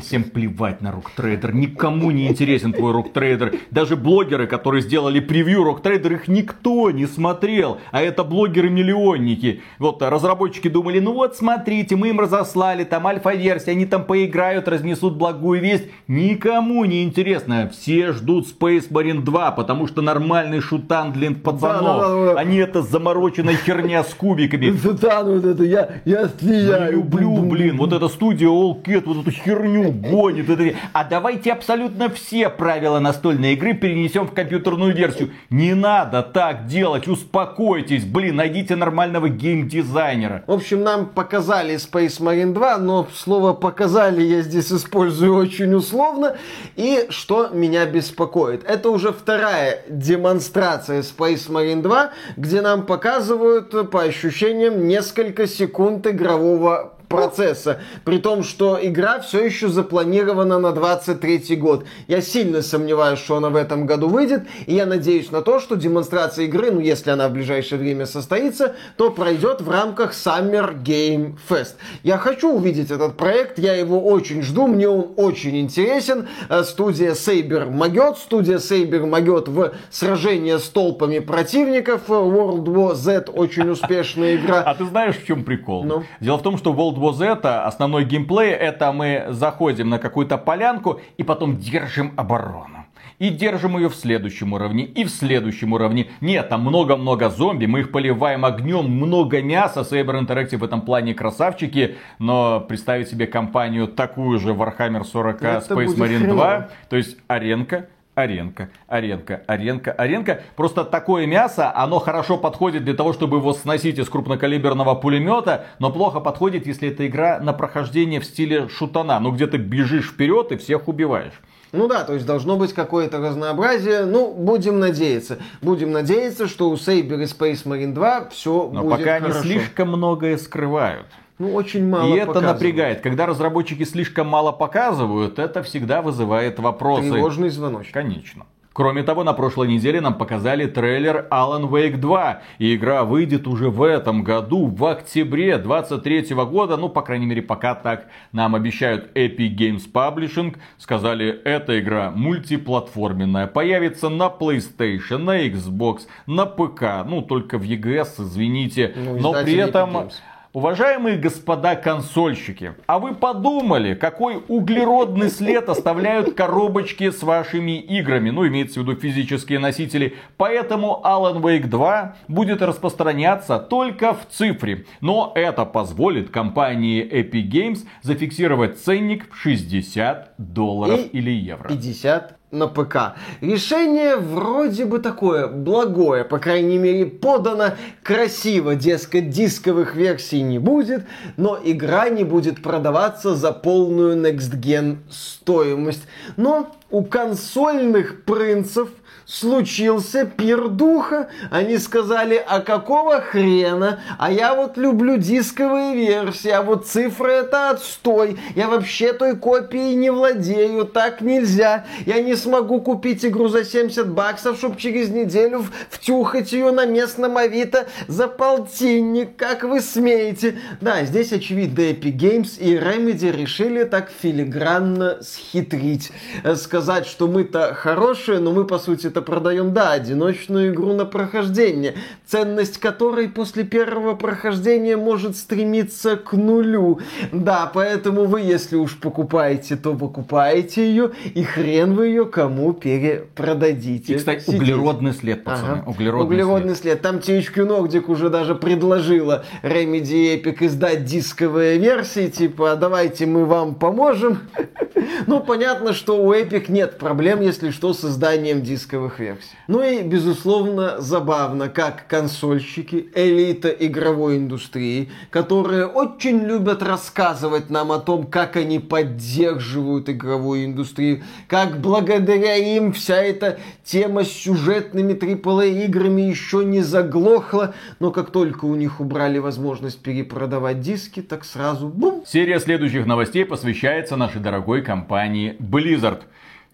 Всем 0.00 0.22
плевать 0.22 0.80
на 0.82 0.92
Rogue 0.92 1.17
Trader. 1.17 1.52
Никому 1.52 2.12
не 2.12 2.28
интересен 2.28 2.72
твой 2.72 2.92
Rogue 2.92 3.18
Trader. 3.18 3.54
Даже 3.72 3.96
блогеры, 3.96 4.46
которые 4.46 4.82
сделали 4.82 5.18
превью 5.18 5.64
Rogue 5.64 5.84
Trader, 5.84 6.12
их 6.12 6.28
никто 6.28 6.92
не 6.92 7.06
смотрел. 7.06 7.78
А 7.90 8.00
это 8.00 8.22
блогеры-миллионники. 8.22 9.62
Вот 9.80 10.00
разработчики 10.00 10.68
думали, 10.68 11.00
ну 11.00 11.12
вот 11.12 11.34
смотрите, 11.34 11.96
мы 11.96 12.10
им 12.10 12.20
разослали 12.20 12.84
там 12.84 13.06
альфа-версия, 13.08 13.72
они 13.72 13.84
там 13.84 14.04
поиграют, 14.04 14.68
разнесут 14.68 15.16
благую 15.16 15.60
весть. 15.60 15.86
Никому 16.06 16.84
не 16.84 17.02
интересно. 17.02 17.68
Все 17.72 18.12
ждут 18.12 18.46
Space 18.46 18.88
Marine 18.90 19.22
2, 19.22 19.50
потому 19.52 19.88
что 19.88 20.02
нормальный 20.02 20.60
шутан 20.60 21.12
для 21.12 21.32
пацанов. 21.32 22.00
Да, 22.00 22.08
да, 22.08 22.34
да, 22.34 22.40
а 22.40 22.46
не 22.46 22.58
эта 22.58 22.82
замороченная 22.82 23.56
херня 23.56 24.04
с 24.04 24.14
кубиками. 24.14 24.72
Да, 25.04 25.24
ну 25.24 25.36
это 25.38 25.64
я, 25.64 26.00
я 26.04 26.28
стреляю. 26.28 26.92
люблю, 26.92 27.36
блин, 27.38 27.76
вот 27.76 27.92
эта 27.92 28.08
студия 28.08 28.48
All 28.48 28.80
Cat, 28.80 29.02
вот 29.06 29.22
эту 29.22 29.30
херню 29.32 29.63
херню 29.64 29.90
гонит. 29.90 30.44
А 30.92 31.04
давайте 31.04 31.52
абсолютно 31.52 32.08
все 32.10 32.48
правила 32.48 32.98
настольной 32.98 33.54
игры 33.54 33.74
перенесем 33.74 34.26
в 34.26 34.34
компьютерную 34.34 34.94
версию. 34.94 35.30
Не 35.50 35.74
надо 35.74 36.22
так 36.22 36.66
делать, 36.66 37.08
успокойтесь. 37.08 38.04
Блин, 38.04 38.36
найдите 38.36 38.76
нормального 38.76 39.28
геймдизайнера. 39.28 40.44
В 40.46 40.52
общем, 40.52 40.82
нам 40.82 41.06
показали 41.06 41.76
Space 41.76 42.20
Marine 42.20 42.52
2, 42.52 42.78
но 42.78 43.08
слово 43.14 43.52
показали 43.52 44.22
я 44.22 44.42
здесь 44.42 44.70
использую 44.72 45.34
очень 45.34 45.74
условно. 45.74 46.36
И 46.76 47.06
что 47.08 47.48
меня 47.48 47.86
беспокоит? 47.86 48.64
Это 48.64 48.90
уже 48.90 49.12
вторая 49.12 49.82
демонстрация 49.88 51.02
Space 51.02 51.48
Marine 51.48 51.82
2, 51.82 52.10
где 52.36 52.60
нам 52.60 52.84
показывают, 52.84 53.90
по 53.90 54.02
ощущениям, 54.02 54.86
несколько 54.86 55.46
секунд 55.46 56.06
игрового 56.06 56.94
процесса. 57.14 57.80
При 58.04 58.18
том, 58.18 58.42
что 58.42 58.78
игра 58.80 59.20
все 59.20 59.44
еще 59.44 59.68
запланирована 59.68 60.58
на 60.58 60.72
23 60.72 61.56
год. 61.56 61.84
Я 62.08 62.20
сильно 62.20 62.62
сомневаюсь, 62.62 63.18
что 63.18 63.36
она 63.36 63.50
в 63.50 63.56
этом 63.56 63.86
году 63.86 64.08
выйдет. 64.08 64.42
И 64.66 64.74
я 64.74 64.86
надеюсь 64.86 65.30
на 65.30 65.42
то, 65.42 65.60
что 65.60 65.76
демонстрация 65.76 66.46
игры, 66.46 66.70
ну 66.70 66.80
если 66.80 67.10
она 67.10 67.28
в 67.28 67.32
ближайшее 67.32 67.78
время 67.78 68.06
состоится, 68.06 68.74
то 68.96 69.10
пройдет 69.10 69.60
в 69.60 69.70
рамках 69.70 70.12
Summer 70.12 70.74
Game 70.82 71.36
Fest. 71.48 71.74
Я 72.02 72.18
хочу 72.18 72.52
увидеть 72.52 72.90
этот 72.90 73.16
проект, 73.16 73.58
я 73.58 73.74
его 73.74 74.04
очень 74.04 74.42
жду, 74.42 74.66
мне 74.66 74.88
он 74.88 75.12
очень 75.16 75.58
интересен. 75.58 76.28
Э, 76.48 76.62
студия 76.64 77.12
Saber 77.12 77.70
могет, 77.70 78.18
студия 78.18 78.58
Saber 78.58 79.06
могет 79.06 79.48
в 79.48 79.72
сражение 79.90 80.58
с 80.58 80.68
толпами 80.68 81.18
противников. 81.18 82.08
World 82.08 82.64
War 82.64 82.94
Z 82.94 83.26
очень 83.34 83.68
успешная 83.70 84.36
игра. 84.36 84.62
А 84.74 84.74
ты 84.74 84.86
знаешь, 84.86 85.16
в 85.16 85.26
чем 85.26 85.44
прикол? 85.44 85.84
Ну? 85.84 86.04
Дело 86.20 86.38
в 86.38 86.42
том, 86.42 86.56
что 86.56 86.72
World 86.72 86.96
War 86.96 87.03
Z, 87.12 87.44
основной 87.44 88.04
геймплей, 88.04 88.50
это 88.50 88.92
мы 88.92 89.26
заходим 89.30 89.90
на 89.90 89.98
какую-то 89.98 90.38
полянку 90.38 91.00
и 91.16 91.22
потом 91.22 91.56
держим 91.56 92.12
оборону. 92.16 92.86
И 93.20 93.30
держим 93.30 93.76
ее 93.76 93.88
в 93.88 93.94
следующем 93.94 94.54
уровне, 94.54 94.84
и 94.84 95.04
в 95.04 95.08
следующем 95.08 95.72
уровне. 95.72 96.08
Нет, 96.20 96.48
там 96.48 96.62
много-много 96.62 97.30
зомби, 97.30 97.66
мы 97.66 97.80
их 97.80 97.92
поливаем 97.92 98.44
огнем, 98.44 98.86
много 98.90 99.40
мяса. 99.40 99.80
Saber 99.80 100.20
Interactive 100.20 100.58
в 100.58 100.64
этом 100.64 100.80
плане 100.80 101.14
красавчики. 101.14 101.96
Но 102.18 102.60
представить 102.60 103.08
себе 103.08 103.26
компанию 103.28 103.86
такую 103.86 104.40
же 104.40 104.50
Warhammer 104.50 105.04
40 105.04 105.42
Space 105.42 105.96
Marine 105.96 106.28
2, 106.28 106.68
то 106.90 106.96
есть 106.96 107.16
аренка, 107.28 107.88
Аренка, 108.14 108.70
Аренка, 108.86 109.42
Аренка, 109.46 109.92
Аренка. 109.92 110.42
Просто 110.56 110.84
такое 110.84 111.26
мясо, 111.26 111.72
оно 111.74 111.98
хорошо 111.98 112.38
подходит 112.38 112.84
для 112.84 112.94
того, 112.94 113.12
чтобы 113.12 113.38
его 113.38 113.52
сносить 113.52 113.98
из 113.98 114.08
крупнокалиберного 114.08 114.94
пулемета, 114.94 115.66
но 115.78 115.90
плохо 115.90 116.20
подходит, 116.20 116.66
если 116.66 116.90
это 116.90 117.06
игра 117.06 117.40
на 117.40 117.52
прохождение 117.52 118.20
в 118.20 118.24
стиле 118.24 118.68
шутана. 118.68 119.18
Ну, 119.18 119.32
где 119.32 119.46
ты 119.46 119.56
бежишь 119.56 120.10
вперед 120.10 120.52
и 120.52 120.56
всех 120.56 120.88
убиваешь. 120.88 121.34
Ну 121.72 121.88
да, 121.88 122.04
то 122.04 122.14
есть 122.14 122.24
должно 122.24 122.56
быть 122.56 122.72
какое-то 122.72 123.18
разнообразие. 123.18 124.04
Ну, 124.04 124.32
будем 124.32 124.78
надеяться. 124.78 125.38
Будем 125.60 125.90
надеяться, 125.90 126.46
что 126.46 126.70
у 126.70 126.74
Saber 126.74 127.20
и 127.20 127.24
Space 127.24 127.64
Marine 127.64 127.92
2 127.92 128.28
все 128.28 128.70
Но 128.72 128.82
будет 128.82 128.98
пока 128.98 129.18
хорошо. 129.18 129.40
они 129.40 129.48
слишком 129.48 129.88
многое 129.88 130.38
скрывают. 130.38 131.06
Ну, 131.38 131.54
очень 131.54 131.88
мало 131.88 132.14
И 132.14 132.18
это 132.18 132.40
напрягает. 132.40 133.00
Когда 133.00 133.26
разработчики 133.26 133.84
слишком 133.84 134.28
мало 134.28 134.52
показывают, 134.52 135.38
это 135.38 135.62
всегда 135.62 136.00
вызывает 136.00 136.58
вопросы. 136.58 137.10
Тревожный 137.10 137.48
звоночек. 137.48 137.92
Конечно. 137.92 138.46
Кроме 138.74 139.04
того, 139.04 139.22
на 139.22 139.34
прошлой 139.34 139.68
неделе 139.68 140.00
нам 140.00 140.18
показали 140.18 140.66
трейлер 140.66 141.28
Alan 141.30 141.68
Wake 141.68 141.96
2. 141.96 142.42
И 142.58 142.74
игра 142.74 143.04
выйдет 143.04 143.46
уже 143.46 143.70
в 143.70 143.84
этом 143.84 144.24
году, 144.24 144.66
в 144.66 144.84
октябре 144.84 145.58
23 145.58 146.34
года. 146.34 146.76
Ну, 146.76 146.88
по 146.88 147.02
крайней 147.02 147.26
мере, 147.26 147.40
пока 147.40 147.76
так 147.76 148.08
нам 148.32 148.56
обещают 148.56 149.16
Epic 149.16 149.56
Games 149.56 149.82
Publishing. 149.92 150.56
Сказали, 150.76 151.28
эта 151.44 151.78
игра 151.78 152.10
мультиплатформенная. 152.10 153.46
Появится 153.46 154.08
на 154.08 154.26
PlayStation, 154.26 155.18
на 155.18 155.46
Xbox, 155.46 156.00
на 156.26 156.44
ПК. 156.44 157.06
Ну, 157.06 157.22
только 157.22 157.58
в 157.58 157.62
EGS, 157.62 158.22
извините. 158.22 158.92
Ну, 158.96 159.20
Но 159.20 159.32
при 159.34 159.54
этом... 159.54 159.96
Games 159.96 160.12
Уважаемые 160.54 161.18
господа 161.18 161.74
консольщики, 161.74 162.76
а 162.86 163.00
вы 163.00 163.12
подумали, 163.16 163.94
какой 163.94 164.40
углеродный 164.46 165.28
след 165.28 165.68
оставляют 165.68 166.34
коробочки 166.34 167.10
с 167.10 167.24
вашими 167.24 167.80
играми, 167.80 168.30
ну 168.30 168.46
имеется 168.46 168.78
в 168.78 168.84
виду 168.84 168.94
физические 168.94 169.58
носители, 169.58 170.14
поэтому 170.36 171.02
Alan 171.04 171.40
Wake 171.40 171.66
2 171.66 172.14
будет 172.28 172.62
распространяться 172.62 173.58
только 173.58 174.14
в 174.14 174.28
цифре, 174.30 174.86
но 175.00 175.32
это 175.34 175.64
позволит 175.64 176.30
компании 176.30 177.04
Epic 177.04 177.50
Games 177.50 177.78
зафиксировать 178.02 178.78
ценник 178.78 179.32
в 179.32 179.36
60 179.36 180.34
долларов 180.38 181.00
И 181.00 181.18
или 181.18 181.32
евро. 181.32 181.68
50 181.68 182.38
на 182.54 182.68
ПК. 182.68 183.16
Решение 183.40 184.16
вроде 184.16 184.86
бы 184.86 185.00
такое 185.00 185.46
благое, 185.48 186.24
по 186.24 186.38
крайней 186.38 186.78
мере 186.78 187.06
подано 187.06 187.74
красиво, 188.02 188.74
дескать, 188.74 189.30
дисковых 189.30 189.94
версий 189.94 190.42
не 190.42 190.58
будет, 190.58 191.04
но 191.36 191.58
игра 191.62 192.08
не 192.08 192.24
будет 192.24 192.62
продаваться 192.62 193.34
за 193.34 193.52
полную 193.52 194.16
Next 194.16 194.58
Gen 194.60 194.98
стоимость. 195.10 196.06
Но 196.36 196.74
у 196.90 197.02
консольных 197.04 198.24
принцев– 198.24 198.88
случился 199.26 200.26
пир 200.26 200.68
духа. 200.68 201.28
Они 201.50 201.78
сказали, 201.78 202.42
а 202.46 202.60
какого 202.60 203.20
хрена? 203.20 204.00
А 204.18 204.30
я 204.30 204.54
вот 204.54 204.76
люблю 204.76 205.16
дисковые 205.16 205.94
версии, 205.94 206.50
а 206.50 206.62
вот 206.62 206.86
цифры 206.86 207.32
это 207.32 207.70
отстой. 207.70 208.38
Я 208.54 208.68
вообще 208.68 209.12
той 209.12 209.36
копией 209.36 209.94
не 209.94 210.10
владею, 210.10 210.84
так 210.84 211.20
нельзя. 211.20 211.86
Я 212.06 212.20
не 212.20 212.36
смогу 212.36 212.80
купить 212.80 213.24
игру 213.24 213.48
за 213.48 213.64
70 213.64 214.08
баксов, 214.10 214.58
чтобы 214.58 214.76
через 214.76 215.08
неделю 215.08 215.64
втюхать 215.90 216.52
ее 216.52 216.70
на 216.70 216.86
местном 216.86 217.36
Авито 217.36 217.86
за 218.08 218.28
полтинник. 218.28 219.36
Как 219.36 219.64
вы 219.64 219.80
смеете? 219.80 220.58
Да, 220.80 221.04
здесь 221.04 221.32
очевидно 221.32 221.80
Epic 221.80 222.16
Games 222.16 222.58
и 222.58 222.74
Remedy 222.76 223.32
решили 223.34 223.84
так 223.84 224.10
филигранно 224.10 225.22
схитрить. 225.22 226.12
Сказать, 226.56 227.06
что 227.06 227.26
мы-то 227.26 227.74
хорошие, 227.74 228.38
но 228.38 228.52
мы 228.52 228.66
по 228.66 228.78
сути 228.78 229.10
это 229.14 229.22
продаем, 229.22 229.72
да, 229.72 229.92
одиночную 229.92 230.72
игру 230.72 230.92
на 230.92 231.04
прохождение, 231.04 231.94
ценность 232.26 232.78
которой 232.78 233.28
после 233.28 233.62
первого 233.62 234.16
прохождения 234.16 234.96
может 234.96 235.36
стремиться 235.36 236.16
к 236.16 236.32
нулю. 236.32 236.98
Да, 237.30 237.70
поэтому 237.72 238.24
вы, 238.24 238.40
если 238.40 238.74
уж 238.74 238.98
покупаете, 238.98 239.76
то 239.76 239.94
покупаете 239.94 240.88
ее, 240.88 241.12
и 241.32 241.44
хрен 241.44 241.94
вы 241.94 242.08
ее 242.08 242.26
кому 242.26 242.72
перепродадите. 242.72 244.14
И, 244.14 244.16
кстати, 244.16 244.40
Сидите. 244.40 244.58
углеродный 244.58 245.12
след, 245.12 245.44
пацаны. 245.44 245.78
Ага. 245.78 245.84
Углеродный, 245.86 246.26
углеродный 246.26 246.74
след. 246.74 247.00
след. 247.00 247.02
Там 247.02 247.16
THQ 247.18 247.68
Nordic 247.68 248.10
уже 248.10 248.30
даже 248.30 248.56
предложила 248.56 249.44
Remedy 249.62 250.42
Epic 250.42 250.66
издать 250.66 251.04
дисковые 251.04 251.78
версии, 251.78 252.26
типа, 252.26 252.72
«А 252.72 252.76
давайте 252.76 253.26
мы 253.26 253.44
вам 253.44 253.76
поможем. 253.76 254.40
Ну, 255.26 255.40
понятно, 255.40 255.92
что 255.92 256.22
у 256.22 256.32
Epic 256.32 256.70
нет 256.70 256.98
проблем, 256.98 257.40
если 257.40 257.70
что, 257.70 257.92
с 257.92 258.04
изданием 258.04 258.62
дисковых 258.62 259.03
версий. 259.18 259.56
Ну 259.68 259.82
и, 259.82 260.02
безусловно, 260.02 261.00
забавно, 261.00 261.68
как 261.68 262.06
консольщики, 262.08 263.08
элита 263.14 263.68
игровой 263.68 264.36
индустрии, 264.36 265.10
которые 265.30 265.86
очень 265.86 266.40
любят 266.40 266.82
рассказывать 266.82 267.70
нам 267.70 267.92
о 267.92 267.98
том, 267.98 268.26
как 268.26 268.56
они 268.56 268.78
поддерживают 268.78 270.08
игровую 270.08 270.64
индустрию, 270.66 271.22
как 271.48 271.80
благодаря 271.80 272.56
им 272.56 272.92
вся 272.92 273.16
эта 273.16 273.58
тема 273.84 274.24
с 274.24 274.32
сюжетными 274.32 275.12
AAA 275.14 275.84
играми 275.84 276.22
еще 276.22 276.64
не 276.64 276.80
заглохла, 276.80 277.74
но 278.00 278.10
как 278.10 278.30
только 278.30 278.64
у 278.64 278.74
них 278.74 279.00
убрали 279.00 279.38
возможность 279.38 280.00
перепродавать 280.00 280.80
диски, 280.80 281.20
так 281.20 281.44
сразу 281.44 281.88
бум! 281.88 282.24
Серия 282.26 282.60
следующих 282.60 283.06
новостей 283.06 283.44
посвящается 283.44 284.16
нашей 284.16 284.40
дорогой 284.40 284.82
компании 284.82 285.56
Blizzard. 285.58 286.22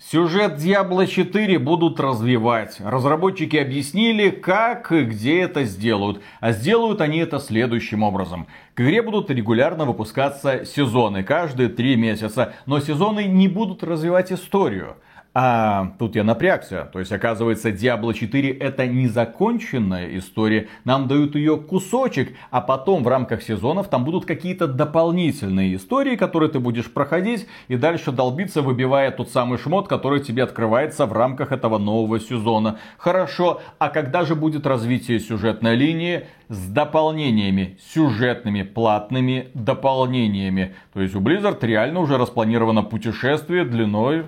Сюжет 0.03 0.55
Diablo 0.55 1.07
4 1.07 1.59
будут 1.59 2.01
развивать. 2.01 2.79
Разработчики 2.81 3.59
объяснили, 3.59 4.31
как 4.31 4.91
и 4.93 5.03
где 5.03 5.43
это 5.43 5.65
сделают. 5.65 6.23
А 6.41 6.53
сделают 6.53 7.03
они 7.03 7.19
это 7.19 7.39
следующим 7.39 8.03
образом. 8.03 8.47
К 8.73 8.81
игре 8.81 9.03
будут 9.03 9.31
регулярно 9.31 9.85
выпускаться 9.85 10.65
сезоны, 10.65 11.23
каждые 11.23 11.69
три 11.69 11.97
месяца. 11.97 12.55
Но 12.65 12.81
сезоны 12.81 13.25
не 13.25 13.47
будут 13.47 13.85
развивать 13.85 14.33
историю. 14.33 14.97
А 15.33 15.93
тут 16.01 16.17
я 16.17 16.25
напрягся. 16.25 16.89
То 16.93 16.99
есть, 16.99 17.13
оказывается, 17.13 17.71
Diablo 17.71 18.13
4 18.13 18.51
это 18.51 18.87
незаконченная 18.89 20.19
история. 20.19 20.69
Нам 20.85 21.07
дают 21.07 21.37
ее 21.37 21.57
кусочек, 21.57 22.37
а 22.51 22.61
потом 22.61 23.05
в 23.05 23.09
рамках 23.09 23.43
сезонов 23.43 23.89
там 23.89 24.05
будут 24.05 24.25
какие-то 24.25 24.67
дополнительные 24.67 25.77
истории, 25.77 26.17
которые 26.17 26.51
ты 26.51 26.59
будешь 26.59 26.91
проходить 26.93 27.47
и 27.69 27.77
дальше 27.77 28.11
долбиться, 28.11 28.61
выбивая 28.61 29.13
тот 29.13 29.31
самый 29.31 29.59
шмот, 29.59 29.87
который 29.87 30.19
тебе 30.19 30.43
открывается 30.43 31.07
в 31.07 31.13
рамках 31.13 31.53
этого 31.53 31.79
нового 31.79 32.19
сезона. 32.19 32.81
Хорошо, 32.99 33.61
а 33.79 33.89
когда 33.89 34.25
же 34.25 34.35
будет 34.35 34.67
развитие 34.67 35.21
сюжетной 35.21 35.77
линии? 35.77 36.25
с 36.51 36.67
дополнениями, 36.67 37.79
сюжетными, 37.95 38.63
платными 38.63 39.51
дополнениями. 39.55 40.75
То 40.93 41.01
есть 41.01 41.15
у 41.15 41.21
Blizzard 41.21 41.65
реально 41.65 42.01
уже 42.01 42.19
распланировано 42.19 42.83
путешествие 42.83 43.65
длиной 43.65 44.25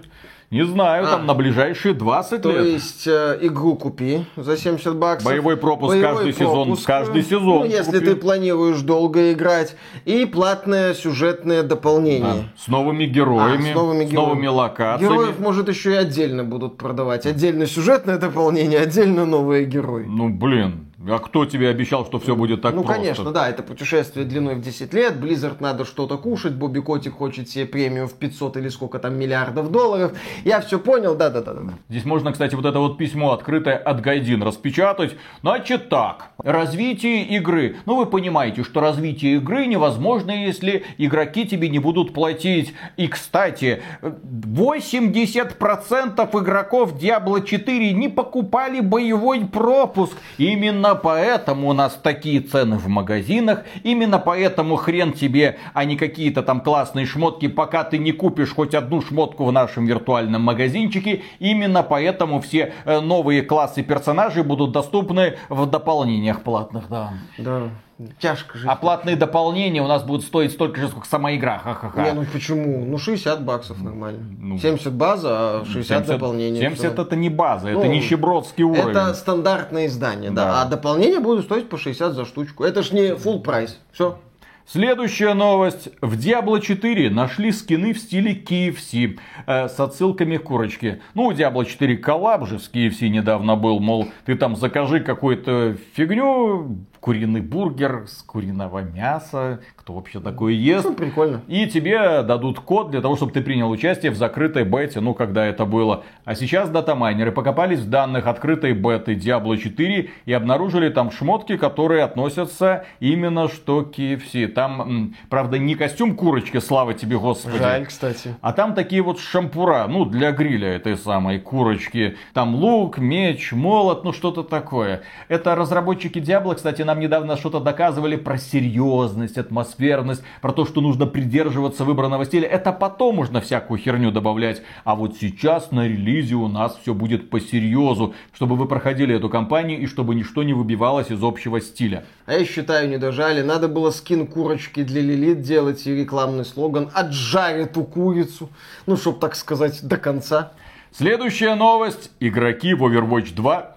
не 0.53 0.67
знаю, 0.67 1.07
а, 1.07 1.13
там 1.13 1.27
на 1.27 1.33
ближайшие 1.33 1.95
20 1.95 2.43
то 2.43 2.51
лет. 2.51 2.59
То 2.59 2.65
есть 2.65 3.07
э, 3.07 3.39
игру 3.41 3.75
купи 3.75 4.27
за 4.37 4.59
70 4.59 4.97
баксов. 4.97 5.25
Боевой 5.25 5.57
пропуск 5.57 5.95
Боевой 5.95 6.15
каждый 6.15 6.35
пропуск, 6.35 6.83
сезон. 6.83 6.97
Каждый 6.99 7.23
сезон. 7.23 7.59
Ну, 7.61 7.65
если 7.65 7.99
купи. 7.99 8.05
ты 8.05 8.17
планируешь 8.17 8.81
долго 8.83 9.33
играть. 9.33 9.75
И 10.05 10.27
платное 10.27 10.93
сюжетное 10.93 11.63
дополнение. 11.63 12.45
А, 12.55 12.59
с 12.59 12.69
новыми 12.69 13.07
героями. 13.07 13.71
А, 13.71 13.73
с 13.73 13.75
новыми, 13.75 14.05
героями. 14.05 14.11
с 14.11 14.13
новыми 14.13 14.47
локациями. 14.47 15.11
Героев, 15.11 15.39
может, 15.39 15.69
еще 15.71 15.93
и 15.93 15.97
отдельно 15.97 16.45
будут 16.45 16.77
продавать. 16.77 17.25
Отдельно 17.25 17.67
сюжетное 17.67 18.19
дополнение, 18.19 18.79
отдельно 18.79 19.25
новые 19.25 19.65
герои. 19.65 20.05
Ну, 20.07 20.29
блин. 20.29 20.92
А 21.09 21.19
кто 21.19 21.47
тебе 21.47 21.69
обещал, 21.69 22.07
что 22.07 22.19
все 22.19 22.37
будет 22.37 22.63
так 22.63 22.75
ну, 22.75 22.83
просто? 22.83 22.99
Ну, 22.99 23.05
конечно, 23.05 23.33
да, 23.33 23.49
это 23.49 23.63
путешествие 23.63 24.25
длиной 24.25 24.55
в 24.55 24.61
10 24.61 24.95
лет, 24.95 25.15
Blizzard 25.15 25.57
надо 25.61 25.85
что-то 25.85 26.17
кушать, 26.17 26.55
Бобби 26.55 26.81
Котик 26.81 27.15
хочет 27.15 27.49
себе 27.49 27.67
премию 27.67 28.07
в 28.07 28.15
500 28.15 28.57
или 28.59 28.69
сколько 28.69 28.99
там 28.99 29.19
миллиардов 29.19 29.71
долларов. 29.71 30.13
Я 30.45 30.61
все 30.61 30.79
понял, 30.79 31.15
да-да-да. 31.15 31.53
Здесь 31.89 32.05
можно, 32.05 32.33
кстати, 32.33 32.55
вот 32.55 32.65
это 32.65 32.79
вот 32.79 32.99
письмо 32.99 33.33
открытое 33.33 33.77
от 33.77 34.01
Гайдин 34.01 34.43
распечатать. 34.43 35.17
Значит 35.41 35.89
так, 35.89 36.31
развитие 36.39 37.25
игры. 37.25 37.77
Ну, 37.87 37.97
вы 37.97 38.07
понимаете, 38.07 38.63
что 38.63 38.81
развитие 38.81 39.37
игры 39.37 39.67
невозможно, 39.67 40.31
если 40.31 40.85
игроки 40.99 41.47
тебе 41.47 41.69
не 41.69 41.81
будут 41.81 42.15
платить. 42.15 42.75
И, 42.97 43.09
кстати, 43.09 43.83
80% 44.03 46.43
игроков 46.43 46.95
Diablo 46.95 47.45
4 47.45 47.93
не 47.93 48.09
покупали 48.09 48.81
боевой 48.81 49.47
пропуск. 49.47 50.17
Именно 50.39 50.92
поэтому 50.95 51.69
у 51.69 51.73
нас 51.73 51.99
такие 52.03 52.41
цены 52.41 52.77
в 52.77 52.89
магазинах. 52.89 53.65
Именно 53.83 54.19
поэтому 54.19 54.77
хрен 54.77 55.13
тебе, 55.13 55.59
а 55.75 55.85
не 55.85 55.97
какие-то 55.97 56.43
там 56.43 56.61
классные 56.61 57.07
шмотки, 57.07 57.49
пока 57.49 57.85
ты 57.85 57.99
не 57.99 58.13
купишь 58.13 58.55
хоть 58.55 58.75
одну 58.75 59.03
шмотку 59.03 59.45
в 59.45 59.53
нашем 59.53 59.87
виртуальном 59.87 60.43
магазинчике. 60.43 61.23
Именно 61.39 61.83
поэтому 61.83 62.41
все 62.41 62.73
э, 62.85 63.01
новые 63.01 63.43
классы 63.43 63.83
персонажей 63.83 64.43
будут 64.43 64.73
доступны 64.73 65.37
в 65.49 65.67
дополнениях 65.67 66.43
платных, 66.43 66.89
да. 66.89 67.13
Да. 67.39 67.71
Тяжко 68.19 68.59
жить. 68.59 68.69
А 68.69 68.77
платные 68.77 69.17
дополнения 69.17 69.83
у 69.83 69.87
нас 69.87 70.03
будут 70.03 70.25
стоить 70.25 70.53
столько 70.53 70.81
же, 70.81 70.89
сколько 70.89 71.07
сама 71.07 71.35
игра. 71.35 71.59
Ха-ха-ха. 71.59 72.03
Не, 72.03 72.13
ну 72.13 72.25
почему? 72.33 72.85
Ну 72.85 72.99
60 72.99 73.45
баксов 73.45 73.81
нормально. 73.83 74.21
Ну, 74.39 74.59
70 74.59 74.93
база, 74.93 75.61
а 75.61 75.65
60 75.65 75.87
70, 75.87 76.07
дополнения. 76.07 76.61
70 76.61 76.93
все. 76.93 77.03
это 77.03 77.17
не 77.17 77.29
база, 77.29 77.69
ну, 77.69 77.79
это 77.79 77.89
нищебродский 77.89 78.65
уровень. 78.65 78.91
Это 78.91 79.15
стандартное 79.15 79.87
издание, 79.87 80.31
да. 80.31 80.45
да. 80.45 80.63
А 80.63 80.65
дополнения 80.65 81.21
будут 81.21 81.45
стоить 81.45 81.69
по 81.69 81.77
60 81.77 82.13
за 82.13 82.25
штучку. 82.25 82.65
Это 82.65 82.83
ж 82.83 82.93
не 82.93 83.11
full 83.11 83.41
прайс. 83.41 83.79
Все. 83.93 84.19
Следующая 84.65 85.35
новость. 85.35 85.89
В 86.01 86.17
Diablo 86.17 86.61
4 86.61 87.11
нашли 87.11 87.51
скины 87.53 87.93
в 87.93 87.99
стиле 87.99 88.33
KFC 88.35 89.19
э, 89.47 89.69
с 89.69 89.79
отсылками 89.79 90.37
к 90.37 90.45
курочке. 90.45 91.03
Ну, 91.15 91.25
у 91.25 91.33
Diablo 91.33 91.65
4 91.65 91.97
коллаб 91.97 92.47
же 92.47 92.59
с 92.59 92.71
KFC 92.73 93.09
недавно 93.09 93.57
был, 93.57 93.81
мол, 93.81 94.09
ты 94.25 94.37
там 94.37 94.55
закажи 94.57 95.01
какую-то 95.01 95.77
фигню, 95.95 96.79
куриный 97.03 97.41
бургер 97.41 98.07
с 98.07 98.23
куриного 98.23 98.79
мяса. 98.79 99.61
Кто 99.83 99.95
вообще 99.95 100.21
такое 100.21 100.53
ест? 100.53 100.85
Ну, 100.85 100.95
прикольно. 100.95 101.41
И 101.49 101.67
тебе 101.67 102.23
дадут 102.23 102.61
код 102.61 102.93
для 102.93 103.01
того, 103.01 103.17
чтобы 103.17 103.33
ты 103.33 103.41
принял 103.41 103.69
участие 103.69 104.13
в 104.13 104.17
закрытой 104.17 104.63
бете, 104.63 105.01
ну, 105.01 105.13
когда 105.13 105.45
это 105.45 105.65
было. 105.65 106.05
А 106.25 106.37
сейчас 106.37 106.71
датамайнеры 106.71 107.33
покопались 107.33 107.81
в 107.81 107.91
данных 107.91 108.29
открытой 108.29 108.75
беты 108.75 109.15
Diablo 109.15 109.57
4 109.57 110.11
и 110.25 110.33
обнаружили 110.33 110.89
там 110.89 111.11
шмотки, 111.11 111.57
которые 111.57 112.05
относятся 112.05 112.85
именно 113.01 113.49
что 113.49 113.83
к 113.83 113.99
KFC. 113.99 114.47
Там, 114.47 115.17
правда, 115.29 115.59
не 115.59 115.75
костюм 115.75 116.15
курочки, 116.15 116.61
слава 116.61 116.95
тебе, 116.95 117.19
господи. 117.19 117.59
Жаль, 117.59 117.85
кстати. 117.87 118.37
А 118.41 118.53
там 118.53 118.75
такие 118.75 119.03
вот 119.03 119.19
шампура, 119.19 119.87
ну, 119.89 120.05
для 120.05 120.31
гриля 120.31 120.77
этой 120.77 120.97
самой 120.97 121.41
курочки. 121.41 122.17
Там 122.35 122.55
лук, 122.55 122.99
меч, 122.99 123.51
молот, 123.51 124.05
ну, 124.05 124.13
что-то 124.13 124.45
такое. 124.45 125.03
Это 125.27 125.57
разработчики 125.57 126.21
Diablo, 126.21 126.55
кстати, 126.55 126.83
нам 126.83 127.01
недавно 127.01 127.37
что-то 127.37 127.59
доказывали 127.59 128.15
про 128.15 128.39
серьезность, 128.39 129.39
атмосферность, 129.73 130.23
про 130.41 130.53
то, 130.53 130.65
что 130.65 130.81
нужно 130.81 131.07
придерживаться 131.07 131.85
выбранного 131.85 132.25
стиля. 132.25 132.49
Это 132.49 132.73
потом 132.73 133.17
можно 133.17 133.41
всякую 133.41 133.79
херню 133.79 134.11
добавлять. 134.11 134.63
А 134.85 134.95
вот 134.95 135.17
сейчас 135.21 135.71
на 135.71 135.87
релизе 135.87 136.35
у 136.35 136.49
нас 136.49 136.79
все 136.83 136.95
будет 136.95 137.31
по 137.31 137.41
серьезу, 137.41 138.15
чтобы 138.35 138.57
вы 138.57 138.67
проходили 138.67 139.15
эту 139.15 139.29
кампанию 139.29 139.81
и 139.81 139.87
чтобы 139.87 140.15
ничто 140.15 140.43
не 140.43 140.53
выбивалось 140.53 141.11
из 141.11 141.23
общего 141.23 141.61
стиля. 141.61 142.05
А 142.27 142.35
я 142.35 142.45
считаю, 142.45 142.89
не 142.89 142.99
дожали. 142.99 143.43
Надо 143.43 143.69
было 143.69 143.91
скин 143.91 144.27
курочки 144.27 144.83
для 144.83 145.01
Лилит 145.01 145.43
делать 145.43 145.87
и 145.87 145.95
рекламный 145.95 146.45
слоган 146.45 146.91
«Отжарь 146.93 147.61
эту 147.61 147.85
курицу». 147.85 148.49
Ну, 148.87 148.97
чтоб 148.97 149.19
так 149.19 149.35
сказать, 149.35 149.81
до 149.83 149.97
конца. 149.97 150.53
Следующая 150.93 151.55
новость. 151.55 152.11
Игроки 152.21 152.75
в 152.75 152.85
Overwatch 152.85 153.35
2 153.35 153.77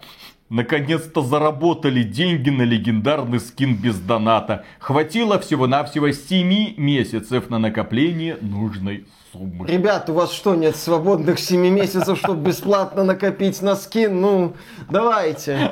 Наконец-то 0.49 1.21
заработали 1.21 2.03
деньги 2.03 2.51
на 2.51 2.61
легендарный 2.61 3.39
скин 3.39 3.75
без 3.75 3.97
доната. 3.97 4.63
Хватило 4.79 5.39
всего-навсего 5.39 6.11
7 6.11 6.75
месяцев 6.77 7.49
на 7.49 7.57
накопление 7.57 8.37
нужной 8.41 9.07
суммы. 9.31 9.67
Ребят, 9.67 10.07
у 10.11 10.13
вас 10.13 10.31
что, 10.31 10.53
нет 10.53 10.75
свободных 10.75 11.39
7 11.39 11.67
месяцев, 11.69 12.19
чтобы 12.19 12.49
бесплатно 12.49 13.03
накопить 13.03 13.59
на 13.63 13.75
скин? 13.75 14.21
Ну, 14.21 14.53
давайте. 14.87 15.71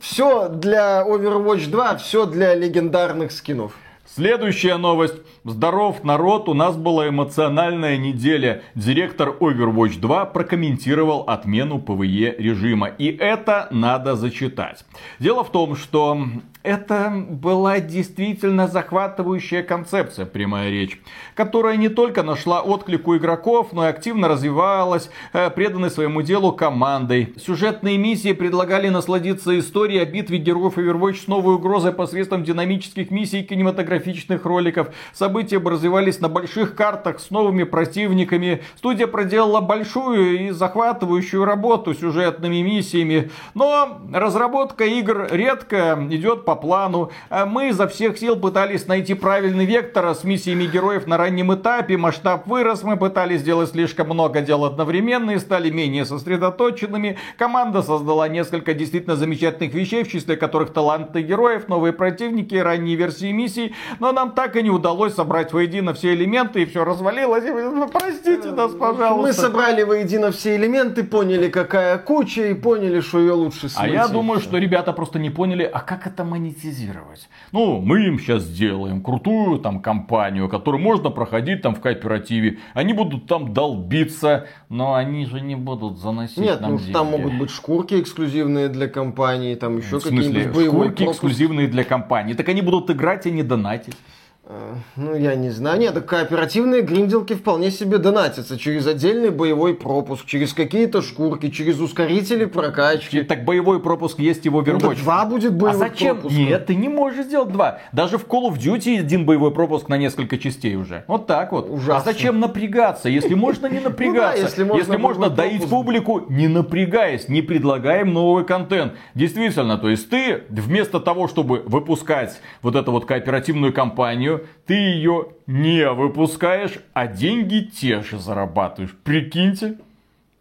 Все 0.00 0.48
для 0.48 1.04
Overwatch 1.06 1.68
2, 1.68 1.96
все 1.98 2.24
для 2.24 2.54
легендарных 2.54 3.30
скинов. 3.30 3.74
Следующая 4.14 4.76
новость. 4.76 5.14
Здоров, 5.42 6.04
народ, 6.04 6.46
у 6.46 6.52
нас 6.52 6.76
была 6.76 7.08
эмоциональная 7.08 7.96
неделя. 7.96 8.62
Директор 8.74 9.30
Overwatch 9.30 9.98
2 9.98 10.26
прокомментировал 10.26 11.22
отмену 11.22 11.78
PvE 11.80 12.36
режима. 12.36 12.88
И 12.88 13.06
это 13.06 13.68
надо 13.70 14.14
зачитать. 14.14 14.84
Дело 15.18 15.44
в 15.44 15.50
том, 15.50 15.76
что 15.76 16.26
это 16.62 17.12
была 17.28 17.80
действительно 17.80 18.68
захватывающая 18.68 19.62
концепция, 19.62 20.26
прямая 20.26 20.70
речь, 20.70 21.00
которая 21.34 21.76
не 21.76 21.88
только 21.88 22.22
нашла 22.22 22.60
отклик 22.60 23.08
у 23.08 23.16
игроков, 23.16 23.72
но 23.72 23.86
и 23.86 23.90
активно 23.90 24.28
развивалась, 24.28 25.10
э, 25.32 25.50
преданной 25.50 25.90
своему 25.90 26.22
делу 26.22 26.52
командой. 26.52 27.34
Сюжетные 27.36 27.98
миссии 27.98 28.32
предлагали 28.32 28.88
насладиться 28.88 29.58
историей 29.58 30.00
о 30.00 30.06
битве 30.06 30.38
героев 30.38 30.78
Overwatch 30.78 31.24
с 31.24 31.26
новой 31.26 31.56
угрозой 31.56 31.92
посредством 31.92 32.44
динамических 32.44 33.10
миссий 33.10 33.40
и 33.40 33.44
кинематографичных 33.44 34.44
роликов. 34.44 34.88
События 35.12 35.58
бы 35.58 35.70
развивались 35.70 36.20
на 36.20 36.28
больших 36.28 36.74
картах 36.74 37.20
с 37.20 37.30
новыми 37.30 37.64
противниками. 37.64 38.62
Студия 38.76 39.06
проделала 39.06 39.60
большую 39.60 40.46
и 40.46 40.50
захватывающую 40.50 41.44
работу 41.44 41.94
сюжетными 41.94 42.62
миссиями, 42.62 43.30
но 43.54 44.00
разработка 44.12 44.84
игр 44.84 45.26
редко 45.30 45.98
идет 46.10 46.44
по 46.44 46.51
по 46.52 46.56
плану. 46.56 47.10
А 47.30 47.46
мы 47.46 47.68
изо 47.68 47.88
всех 47.88 48.18
сил 48.18 48.36
пытались 48.36 48.86
найти 48.86 49.14
правильный 49.14 49.64
вектор 49.64 50.14
с 50.14 50.22
миссиями 50.24 50.66
героев 50.66 51.06
на 51.06 51.16
раннем 51.16 51.54
этапе. 51.54 51.96
Масштаб 51.96 52.46
вырос, 52.46 52.82
мы 52.82 52.96
пытались 52.96 53.40
сделать 53.40 53.70
слишком 53.70 54.08
много 54.08 54.42
дел 54.42 54.64
одновременно 54.64 55.30
и 55.30 55.38
стали 55.38 55.70
менее 55.70 56.04
сосредоточенными. 56.04 57.16
Команда 57.38 57.82
создала 57.82 58.28
несколько 58.28 58.74
действительно 58.74 59.16
замечательных 59.16 59.72
вещей, 59.72 60.04
в 60.04 60.10
числе 60.10 60.36
которых 60.36 60.72
таланты 60.72 61.22
героев, 61.22 61.68
новые 61.68 61.92
противники, 61.92 62.54
ранние 62.54 62.96
версии 62.96 63.32
миссий. 63.32 63.74
Но 63.98 64.12
нам 64.12 64.32
так 64.32 64.56
и 64.56 64.62
не 64.62 64.70
удалось 64.70 65.14
собрать 65.14 65.52
воедино 65.52 65.94
все 65.94 66.12
элементы 66.12 66.62
и 66.62 66.66
все 66.66 66.84
развалилось. 66.84 67.44
Простите 67.92 68.50
нас, 68.50 68.72
пожалуйста. 68.72 69.22
Мы 69.22 69.32
собрали 69.32 69.82
воедино 69.84 70.30
все 70.30 70.56
элементы, 70.56 71.02
поняли, 71.02 71.48
какая 71.48 71.96
куча 71.96 72.48
и 72.48 72.54
поняли, 72.54 73.00
что 73.00 73.20
ее 73.20 73.32
лучше 73.32 73.68
смыть. 73.70 73.76
А 73.78 73.88
я 73.88 74.08
думаю, 74.08 74.40
что 74.40 74.58
ребята 74.58 74.92
просто 74.92 75.18
не 75.18 75.30
поняли, 75.30 75.62
а 75.72 75.80
как 75.80 76.06
это 76.06 76.24
мы 76.24 76.41
монетизировать. 76.42 77.28
Ну, 77.52 77.80
мы 77.80 78.06
им 78.06 78.18
сейчас 78.18 78.42
сделаем 78.42 79.02
крутую 79.02 79.58
там 79.58 79.80
компанию, 79.80 80.48
которую 80.48 80.82
можно 80.82 81.10
проходить 81.10 81.62
там 81.62 81.74
в 81.74 81.80
кооперативе. 81.80 82.58
Они 82.74 82.92
будут 82.92 83.26
там 83.26 83.52
долбиться, 83.52 84.46
но 84.68 84.94
они 84.94 85.26
же 85.26 85.40
не 85.40 85.56
будут 85.56 85.98
заносить 85.98 86.38
Нет, 86.38 86.60
нам 86.60 86.72
ну 86.72 86.78
деньги. 86.78 86.92
там 86.92 87.06
могут 87.08 87.34
быть 87.34 87.50
шкурки 87.50 88.00
эксклюзивные 88.00 88.68
для 88.68 88.88
компании, 88.88 89.54
там 89.54 89.78
еще 89.78 90.00
какие-нибудь 90.00 90.54
боевой 90.54 90.86
шкурки 90.86 91.04
пропуск. 91.04 91.24
эксклюзивные 91.24 91.68
для 91.68 91.84
компании. 91.84 92.34
Так 92.34 92.48
они 92.48 92.62
будут 92.62 92.90
играть 92.90 93.26
и 93.26 93.30
не 93.30 93.42
донатить. 93.42 93.96
Э, 94.44 94.74
Ну, 94.96 95.14
я 95.14 95.36
не 95.36 95.50
знаю. 95.50 95.78
Нет, 95.78 95.94
так 95.94 96.06
кооперативные 96.06 96.82
гринделки 96.82 97.32
вполне 97.34 97.70
себе 97.70 97.98
донатятся 97.98 98.58
через 98.58 98.86
отдельный 98.88 99.30
боевой 99.30 99.74
пропуск, 99.74 100.26
через 100.26 100.52
какие-то 100.52 101.00
шкурки, 101.00 101.48
через 101.48 101.78
ускорители 101.78 102.44
прокачки. 102.46 103.22
Так 103.22 103.44
боевой 103.44 103.80
пропуск 103.80 104.18
есть 104.18 104.44
и 104.44 104.48
в 104.48 104.54
Ну, 104.54 104.94
два 104.94 105.24
будет 105.26 105.52
А 105.52 105.54
боевых 105.54 105.78
зачем? 105.78 106.16
пропуска. 106.16 106.40
Нет, 106.40 106.66
ты 106.66 106.74
не 106.74 106.88
можешь 106.88 107.26
сделать 107.26 107.52
два. 107.52 107.78
Даже 107.92 108.18
в 108.18 108.26
Call 108.26 108.50
of 108.52 108.58
Duty 108.58 108.98
один 108.98 109.26
боевой 109.26 109.52
пропуск 109.52 109.88
на 109.88 109.96
несколько 109.96 110.36
частей 110.38 110.74
уже. 110.74 111.04
Вот 111.06 111.26
так 111.28 111.52
вот. 111.52 111.70
Ужасно. 111.70 111.96
А 111.96 112.00
зачем 112.00 112.40
напрягаться, 112.40 113.08
если 113.08 113.34
можно 113.34 113.66
не 113.68 113.78
напрягаться? 113.80 114.12
Ну 114.12 114.18
да, 114.18 114.34
если 114.34 114.64
можно 114.64 114.98
можно 114.98 115.20
боевой 115.28 115.36
доить 115.36 115.60
пропуск. 115.60 115.70
публику, 115.70 116.20
не 116.28 116.48
напрягаясь, 116.48 117.28
не 117.28 117.42
предлагаем 117.42 118.12
новый 118.12 118.44
контент. 118.44 118.94
Действительно, 119.14 119.78
то 119.78 119.88
есть 119.88 120.10
ты 120.10 120.42
вместо 120.50 121.00
того, 121.00 121.28
чтобы 121.28 121.62
выпускать 121.64 122.40
вот 122.62 122.74
эту 122.76 122.90
вот 122.92 123.04
кооперативную 123.06 123.72
кампанию, 123.72 124.41
ты 124.66 124.74
ее 124.74 125.28
не 125.46 125.88
выпускаешь, 125.90 126.78
а 126.92 127.06
деньги 127.06 127.60
те 127.60 128.02
же 128.02 128.18
зарабатываешь. 128.18 128.94
Прикиньте. 129.04 129.78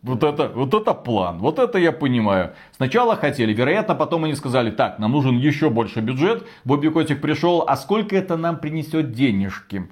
Вот 0.01 0.23
это, 0.23 0.47
вот 0.47 0.73
это 0.73 0.95
план, 0.95 1.37
вот 1.37 1.59
это 1.59 1.77
я 1.77 1.91
понимаю. 1.91 2.55
Сначала 2.75 3.15
хотели, 3.15 3.53
вероятно, 3.53 3.93
потом 3.93 4.23
они 4.23 4.33
сказали, 4.33 4.71
так, 4.71 4.97
нам 4.97 5.11
нужен 5.11 5.37
еще 5.37 5.69
больше 5.69 5.99
бюджет. 5.99 6.47
Бобби 6.63 6.87
Котик 6.87 7.21
пришел, 7.21 7.63
а 7.67 7.77
сколько 7.77 8.15
это 8.15 8.35
нам 8.35 8.57
принесет 8.57 9.11
денежки? 9.11 9.87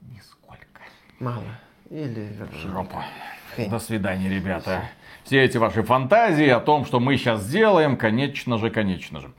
Нисколько. 0.00 0.82
Мало. 1.18 1.42
Или. 1.90 2.28
Жопа. 2.62 3.04
Хрень. 3.56 3.68
До 3.68 3.80
свидания, 3.80 4.28
ребята. 4.28 4.82
Все 5.24 5.42
эти 5.42 5.56
ваши 5.58 5.82
фантазии 5.82 6.48
о 6.48 6.60
том, 6.60 6.84
что 6.84 7.00
мы 7.00 7.16
сейчас 7.16 7.42
сделаем, 7.42 7.96
конечно 7.96 8.58
же, 8.58 8.70
конечно 8.70 9.20
же. 9.20 9.30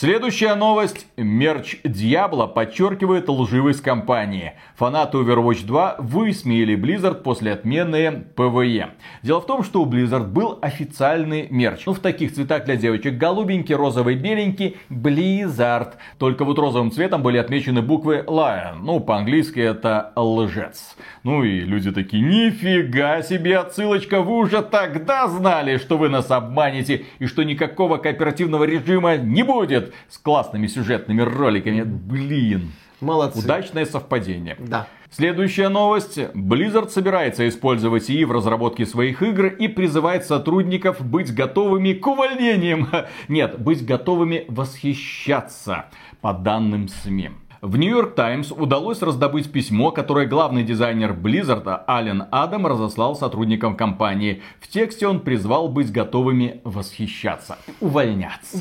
Следующая 0.00 0.54
новость. 0.54 1.08
Мерч 1.16 1.78
Diablo 1.82 2.46
подчеркивает 2.46 3.28
лживость 3.28 3.82
компании. 3.82 4.52
Фанаты 4.76 5.18
Overwatch 5.18 5.66
2 5.66 5.96
высмеяли 5.98 6.76
Blizzard 6.76 7.24
после 7.24 7.50
отмены 7.50 8.26
PvE. 8.36 8.90
Дело 9.24 9.40
в 9.40 9.46
том, 9.46 9.64
что 9.64 9.82
у 9.82 9.86
Blizzard 9.90 10.28
был 10.28 10.56
официальный 10.62 11.48
мерч. 11.50 11.84
Ну, 11.84 11.94
в 11.94 11.98
таких 11.98 12.32
цветах 12.32 12.64
для 12.66 12.76
девочек. 12.76 13.14
Голубенький, 13.18 13.74
розовый, 13.74 14.14
беленький. 14.14 14.76
Blizzard. 14.88 15.94
Только 16.18 16.44
вот 16.44 16.60
розовым 16.60 16.92
цветом 16.92 17.24
были 17.24 17.38
отмечены 17.38 17.82
буквы 17.82 18.22
Lion. 18.24 18.76
Ну, 18.80 19.00
по-английски 19.00 19.58
это 19.58 20.12
лжец. 20.14 20.96
Ну 21.24 21.42
и 21.42 21.58
люди 21.58 21.90
такие, 21.90 22.22
нифига 22.22 23.22
себе 23.22 23.58
отсылочка, 23.58 24.22
вы 24.22 24.36
уже 24.36 24.62
тогда 24.62 25.26
знали, 25.26 25.76
что 25.78 25.98
вы 25.98 26.08
нас 26.08 26.30
обманете 26.30 27.04
и 27.18 27.26
что 27.26 27.42
никакого 27.42 27.96
кооперативного 27.96 28.62
режима 28.62 29.16
не 29.16 29.42
будет 29.42 29.87
с 30.08 30.18
классными 30.18 30.66
сюжетными 30.66 31.22
роликами. 31.22 31.82
Блин, 31.82 32.72
Молодцы. 33.00 33.38
удачное 33.38 33.84
совпадение. 33.84 34.56
Да. 34.58 34.86
Следующая 35.10 35.68
новость. 35.68 36.18
Blizzard 36.18 36.90
собирается 36.90 37.48
использовать 37.48 38.10
ИИ 38.10 38.24
в 38.24 38.32
разработке 38.32 38.84
своих 38.84 39.22
игр 39.22 39.46
и 39.46 39.66
призывает 39.68 40.26
сотрудников 40.26 41.00
быть 41.00 41.34
готовыми 41.34 41.94
к 41.94 42.06
увольнениям. 42.06 42.88
Нет, 43.28 43.58
быть 43.58 43.84
готовыми 43.86 44.44
восхищаться 44.48 45.86
по 46.20 46.32
данным 46.34 46.88
СМИ. 46.88 47.30
В 47.60 47.74
York 47.74 48.14
Times 48.14 48.52
удалось 48.52 49.02
раздобыть 49.02 49.50
письмо, 49.50 49.90
которое 49.90 50.26
главный 50.26 50.62
дизайнер 50.62 51.12
Blizzard 51.12 51.82
Ален 51.88 52.26
Адам 52.30 52.68
разослал 52.68 53.16
сотрудникам 53.16 53.76
компании. 53.76 54.42
В 54.60 54.68
тексте 54.68 55.08
он 55.08 55.18
призвал 55.20 55.68
быть 55.68 55.90
готовыми 55.90 56.60
восхищаться, 56.62 57.58
увольняться. 57.80 58.58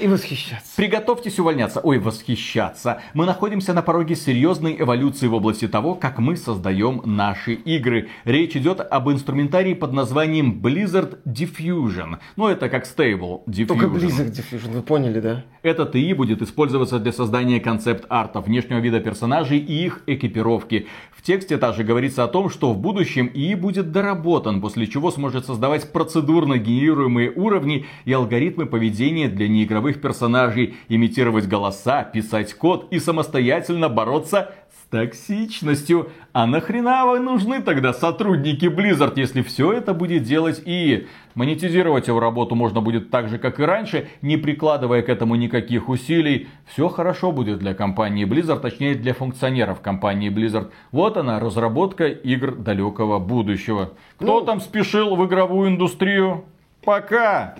И 0.00 0.06
восхищаться. 0.06 0.76
Приготовьтесь 0.76 1.38
увольняться. 1.38 1.80
Ой, 1.80 1.98
восхищаться. 1.98 3.00
Мы 3.14 3.26
находимся 3.26 3.72
на 3.74 3.82
пороге 3.82 4.14
серьезной 4.14 4.76
эволюции 4.78 5.26
в 5.26 5.34
области 5.34 5.66
того, 5.66 5.94
как 5.94 6.18
мы 6.18 6.36
создаем 6.36 7.02
наши 7.04 7.54
игры. 7.54 8.08
Речь 8.24 8.54
идет 8.54 8.80
об 8.80 9.10
инструментарии 9.10 9.74
под 9.74 9.92
названием 9.92 10.60
Blizzard 10.62 11.18
Diffusion. 11.24 12.18
Ну, 12.36 12.48
это 12.48 12.68
как 12.68 12.84
Stable 12.84 13.44
Diffusion. 13.46 13.66
Только 13.66 13.86
Blizzard 13.86 14.30
Diffusion, 14.30 14.72
вы 14.72 14.82
поняли, 14.82 15.20
да? 15.20 15.44
Этот 15.62 15.96
ИИ 15.96 16.12
будет 16.12 16.42
использоваться 16.42 16.98
для 17.00 17.12
создания 17.12 17.58
концепт-арта, 17.58 18.40
внешнего 18.40 18.78
вида 18.78 19.00
персонажей 19.00 19.58
и 19.58 19.86
их 19.86 20.02
экипировки. 20.06 20.86
В 21.10 21.22
тексте 21.22 21.58
также 21.58 21.82
говорится 21.82 22.22
о 22.22 22.28
том, 22.28 22.50
что 22.50 22.72
в 22.72 22.78
будущем 22.78 23.28
ИИ 23.34 23.54
будет 23.54 23.90
доработан, 23.90 24.60
после 24.60 24.86
чего 24.86 25.10
сможет 25.10 25.46
создавать 25.46 25.90
процедурно 25.92 26.58
генерируемые 26.58 27.32
уровни 27.32 27.86
и 28.04 28.12
алгоритмы 28.12 28.66
поведения 28.66 29.28
для 29.28 29.48
неигровых 29.48 29.77
персонажей, 30.00 30.76
имитировать 30.88 31.46
голоса, 31.46 32.04
писать 32.04 32.54
код 32.54 32.88
и 32.90 32.98
самостоятельно 32.98 33.88
бороться 33.88 34.52
токсичностью. 34.90 36.10
А 36.32 36.46
нахрена 36.46 37.06
вы 37.06 37.20
нужны 37.20 37.62
тогда 37.62 37.92
сотрудники 37.92 38.66
Blizzard, 38.66 39.14
если 39.16 39.42
все 39.42 39.72
это 39.72 39.94
будет 39.94 40.22
делать 40.22 40.62
и 40.64 41.06
монетизировать 41.34 42.08
его 42.08 42.20
работу 42.20 42.54
можно 42.54 42.80
будет 42.80 43.10
так 43.10 43.28
же, 43.28 43.38
как 43.38 43.60
и 43.60 43.64
раньше, 43.64 44.08
не 44.22 44.36
прикладывая 44.36 45.02
к 45.02 45.08
этому 45.08 45.34
никаких 45.36 45.88
усилий. 45.88 46.48
Все 46.66 46.88
хорошо 46.88 47.32
будет 47.32 47.58
для 47.58 47.74
компании 47.74 48.26
Blizzard, 48.26 48.60
точнее 48.60 48.94
для 48.94 49.14
функционеров 49.14 49.80
компании 49.80 50.30
Blizzard. 50.30 50.70
Вот 50.90 51.16
она, 51.16 51.38
разработка 51.38 52.06
игр 52.06 52.54
далекого 52.54 53.18
будущего. 53.18 53.92
Кто 54.16 54.40
ну, 54.40 54.46
там 54.46 54.60
спешил 54.60 55.16
в 55.16 55.26
игровую 55.26 55.70
индустрию? 55.70 56.44
Пока! 56.84 57.56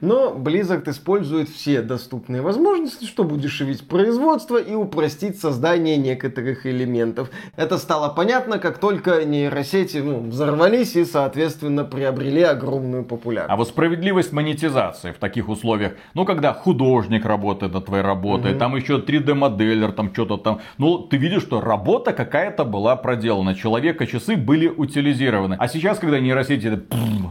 Но 0.00 0.34
Blizzard 0.34 0.88
использует 0.90 1.48
все 1.48 1.82
доступные 1.82 2.42
возможности, 2.42 3.04
чтобы 3.04 3.36
удешевить 3.36 3.86
производство 3.86 4.56
и 4.56 4.74
упростить 4.74 5.38
создание 5.38 5.96
некоторых 5.96 6.66
элементов. 6.66 7.30
Это 7.56 7.78
стало 7.78 8.08
понятно, 8.08 8.58
как 8.58 8.78
только 8.78 9.24
нейросети 9.24 9.98
ну, 9.98 10.28
взорвались 10.28 10.96
и, 10.96 11.04
соответственно, 11.04 11.84
приобрели 11.84 12.42
огромную 12.42 13.04
популярность. 13.04 13.52
А 13.52 13.56
вот 13.56 13.68
справедливость 13.68 14.32
монетизации 14.32 15.12
в 15.12 15.18
таких 15.18 15.48
условиях, 15.48 15.92
ну, 16.14 16.24
когда 16.24 16.52
художник 16.52 17.24
работает 17.24 17.72
над 17.72 17.86
твоей 17.86 18.02
работой, 18.02 18.52
угу. 18.52 18.58
там 18.58 18.76
еще 18.76 18.98
3D-моделер, 18.98 19.92
там 19.92 20.12
что-то 20.12 20.36
там, 20.36 20.60
ну, 20.78 20.98
ты 20.98 21.16
видишь, 21.16 21.42
что 21.42 21.60
работа 21.60 22.12
какая-то 22.12 22.64
была 22.64 22.96
проделана, 22.96 23.54
человека 23.54 24.06
часы 24.06 24.36
были 24.36 24.68
утилизированы. 24.68 25.56
А 25.58 25.68
сейчас, 25.68 25.98
когда 25.98 26.20
нейросети 26.20 26.80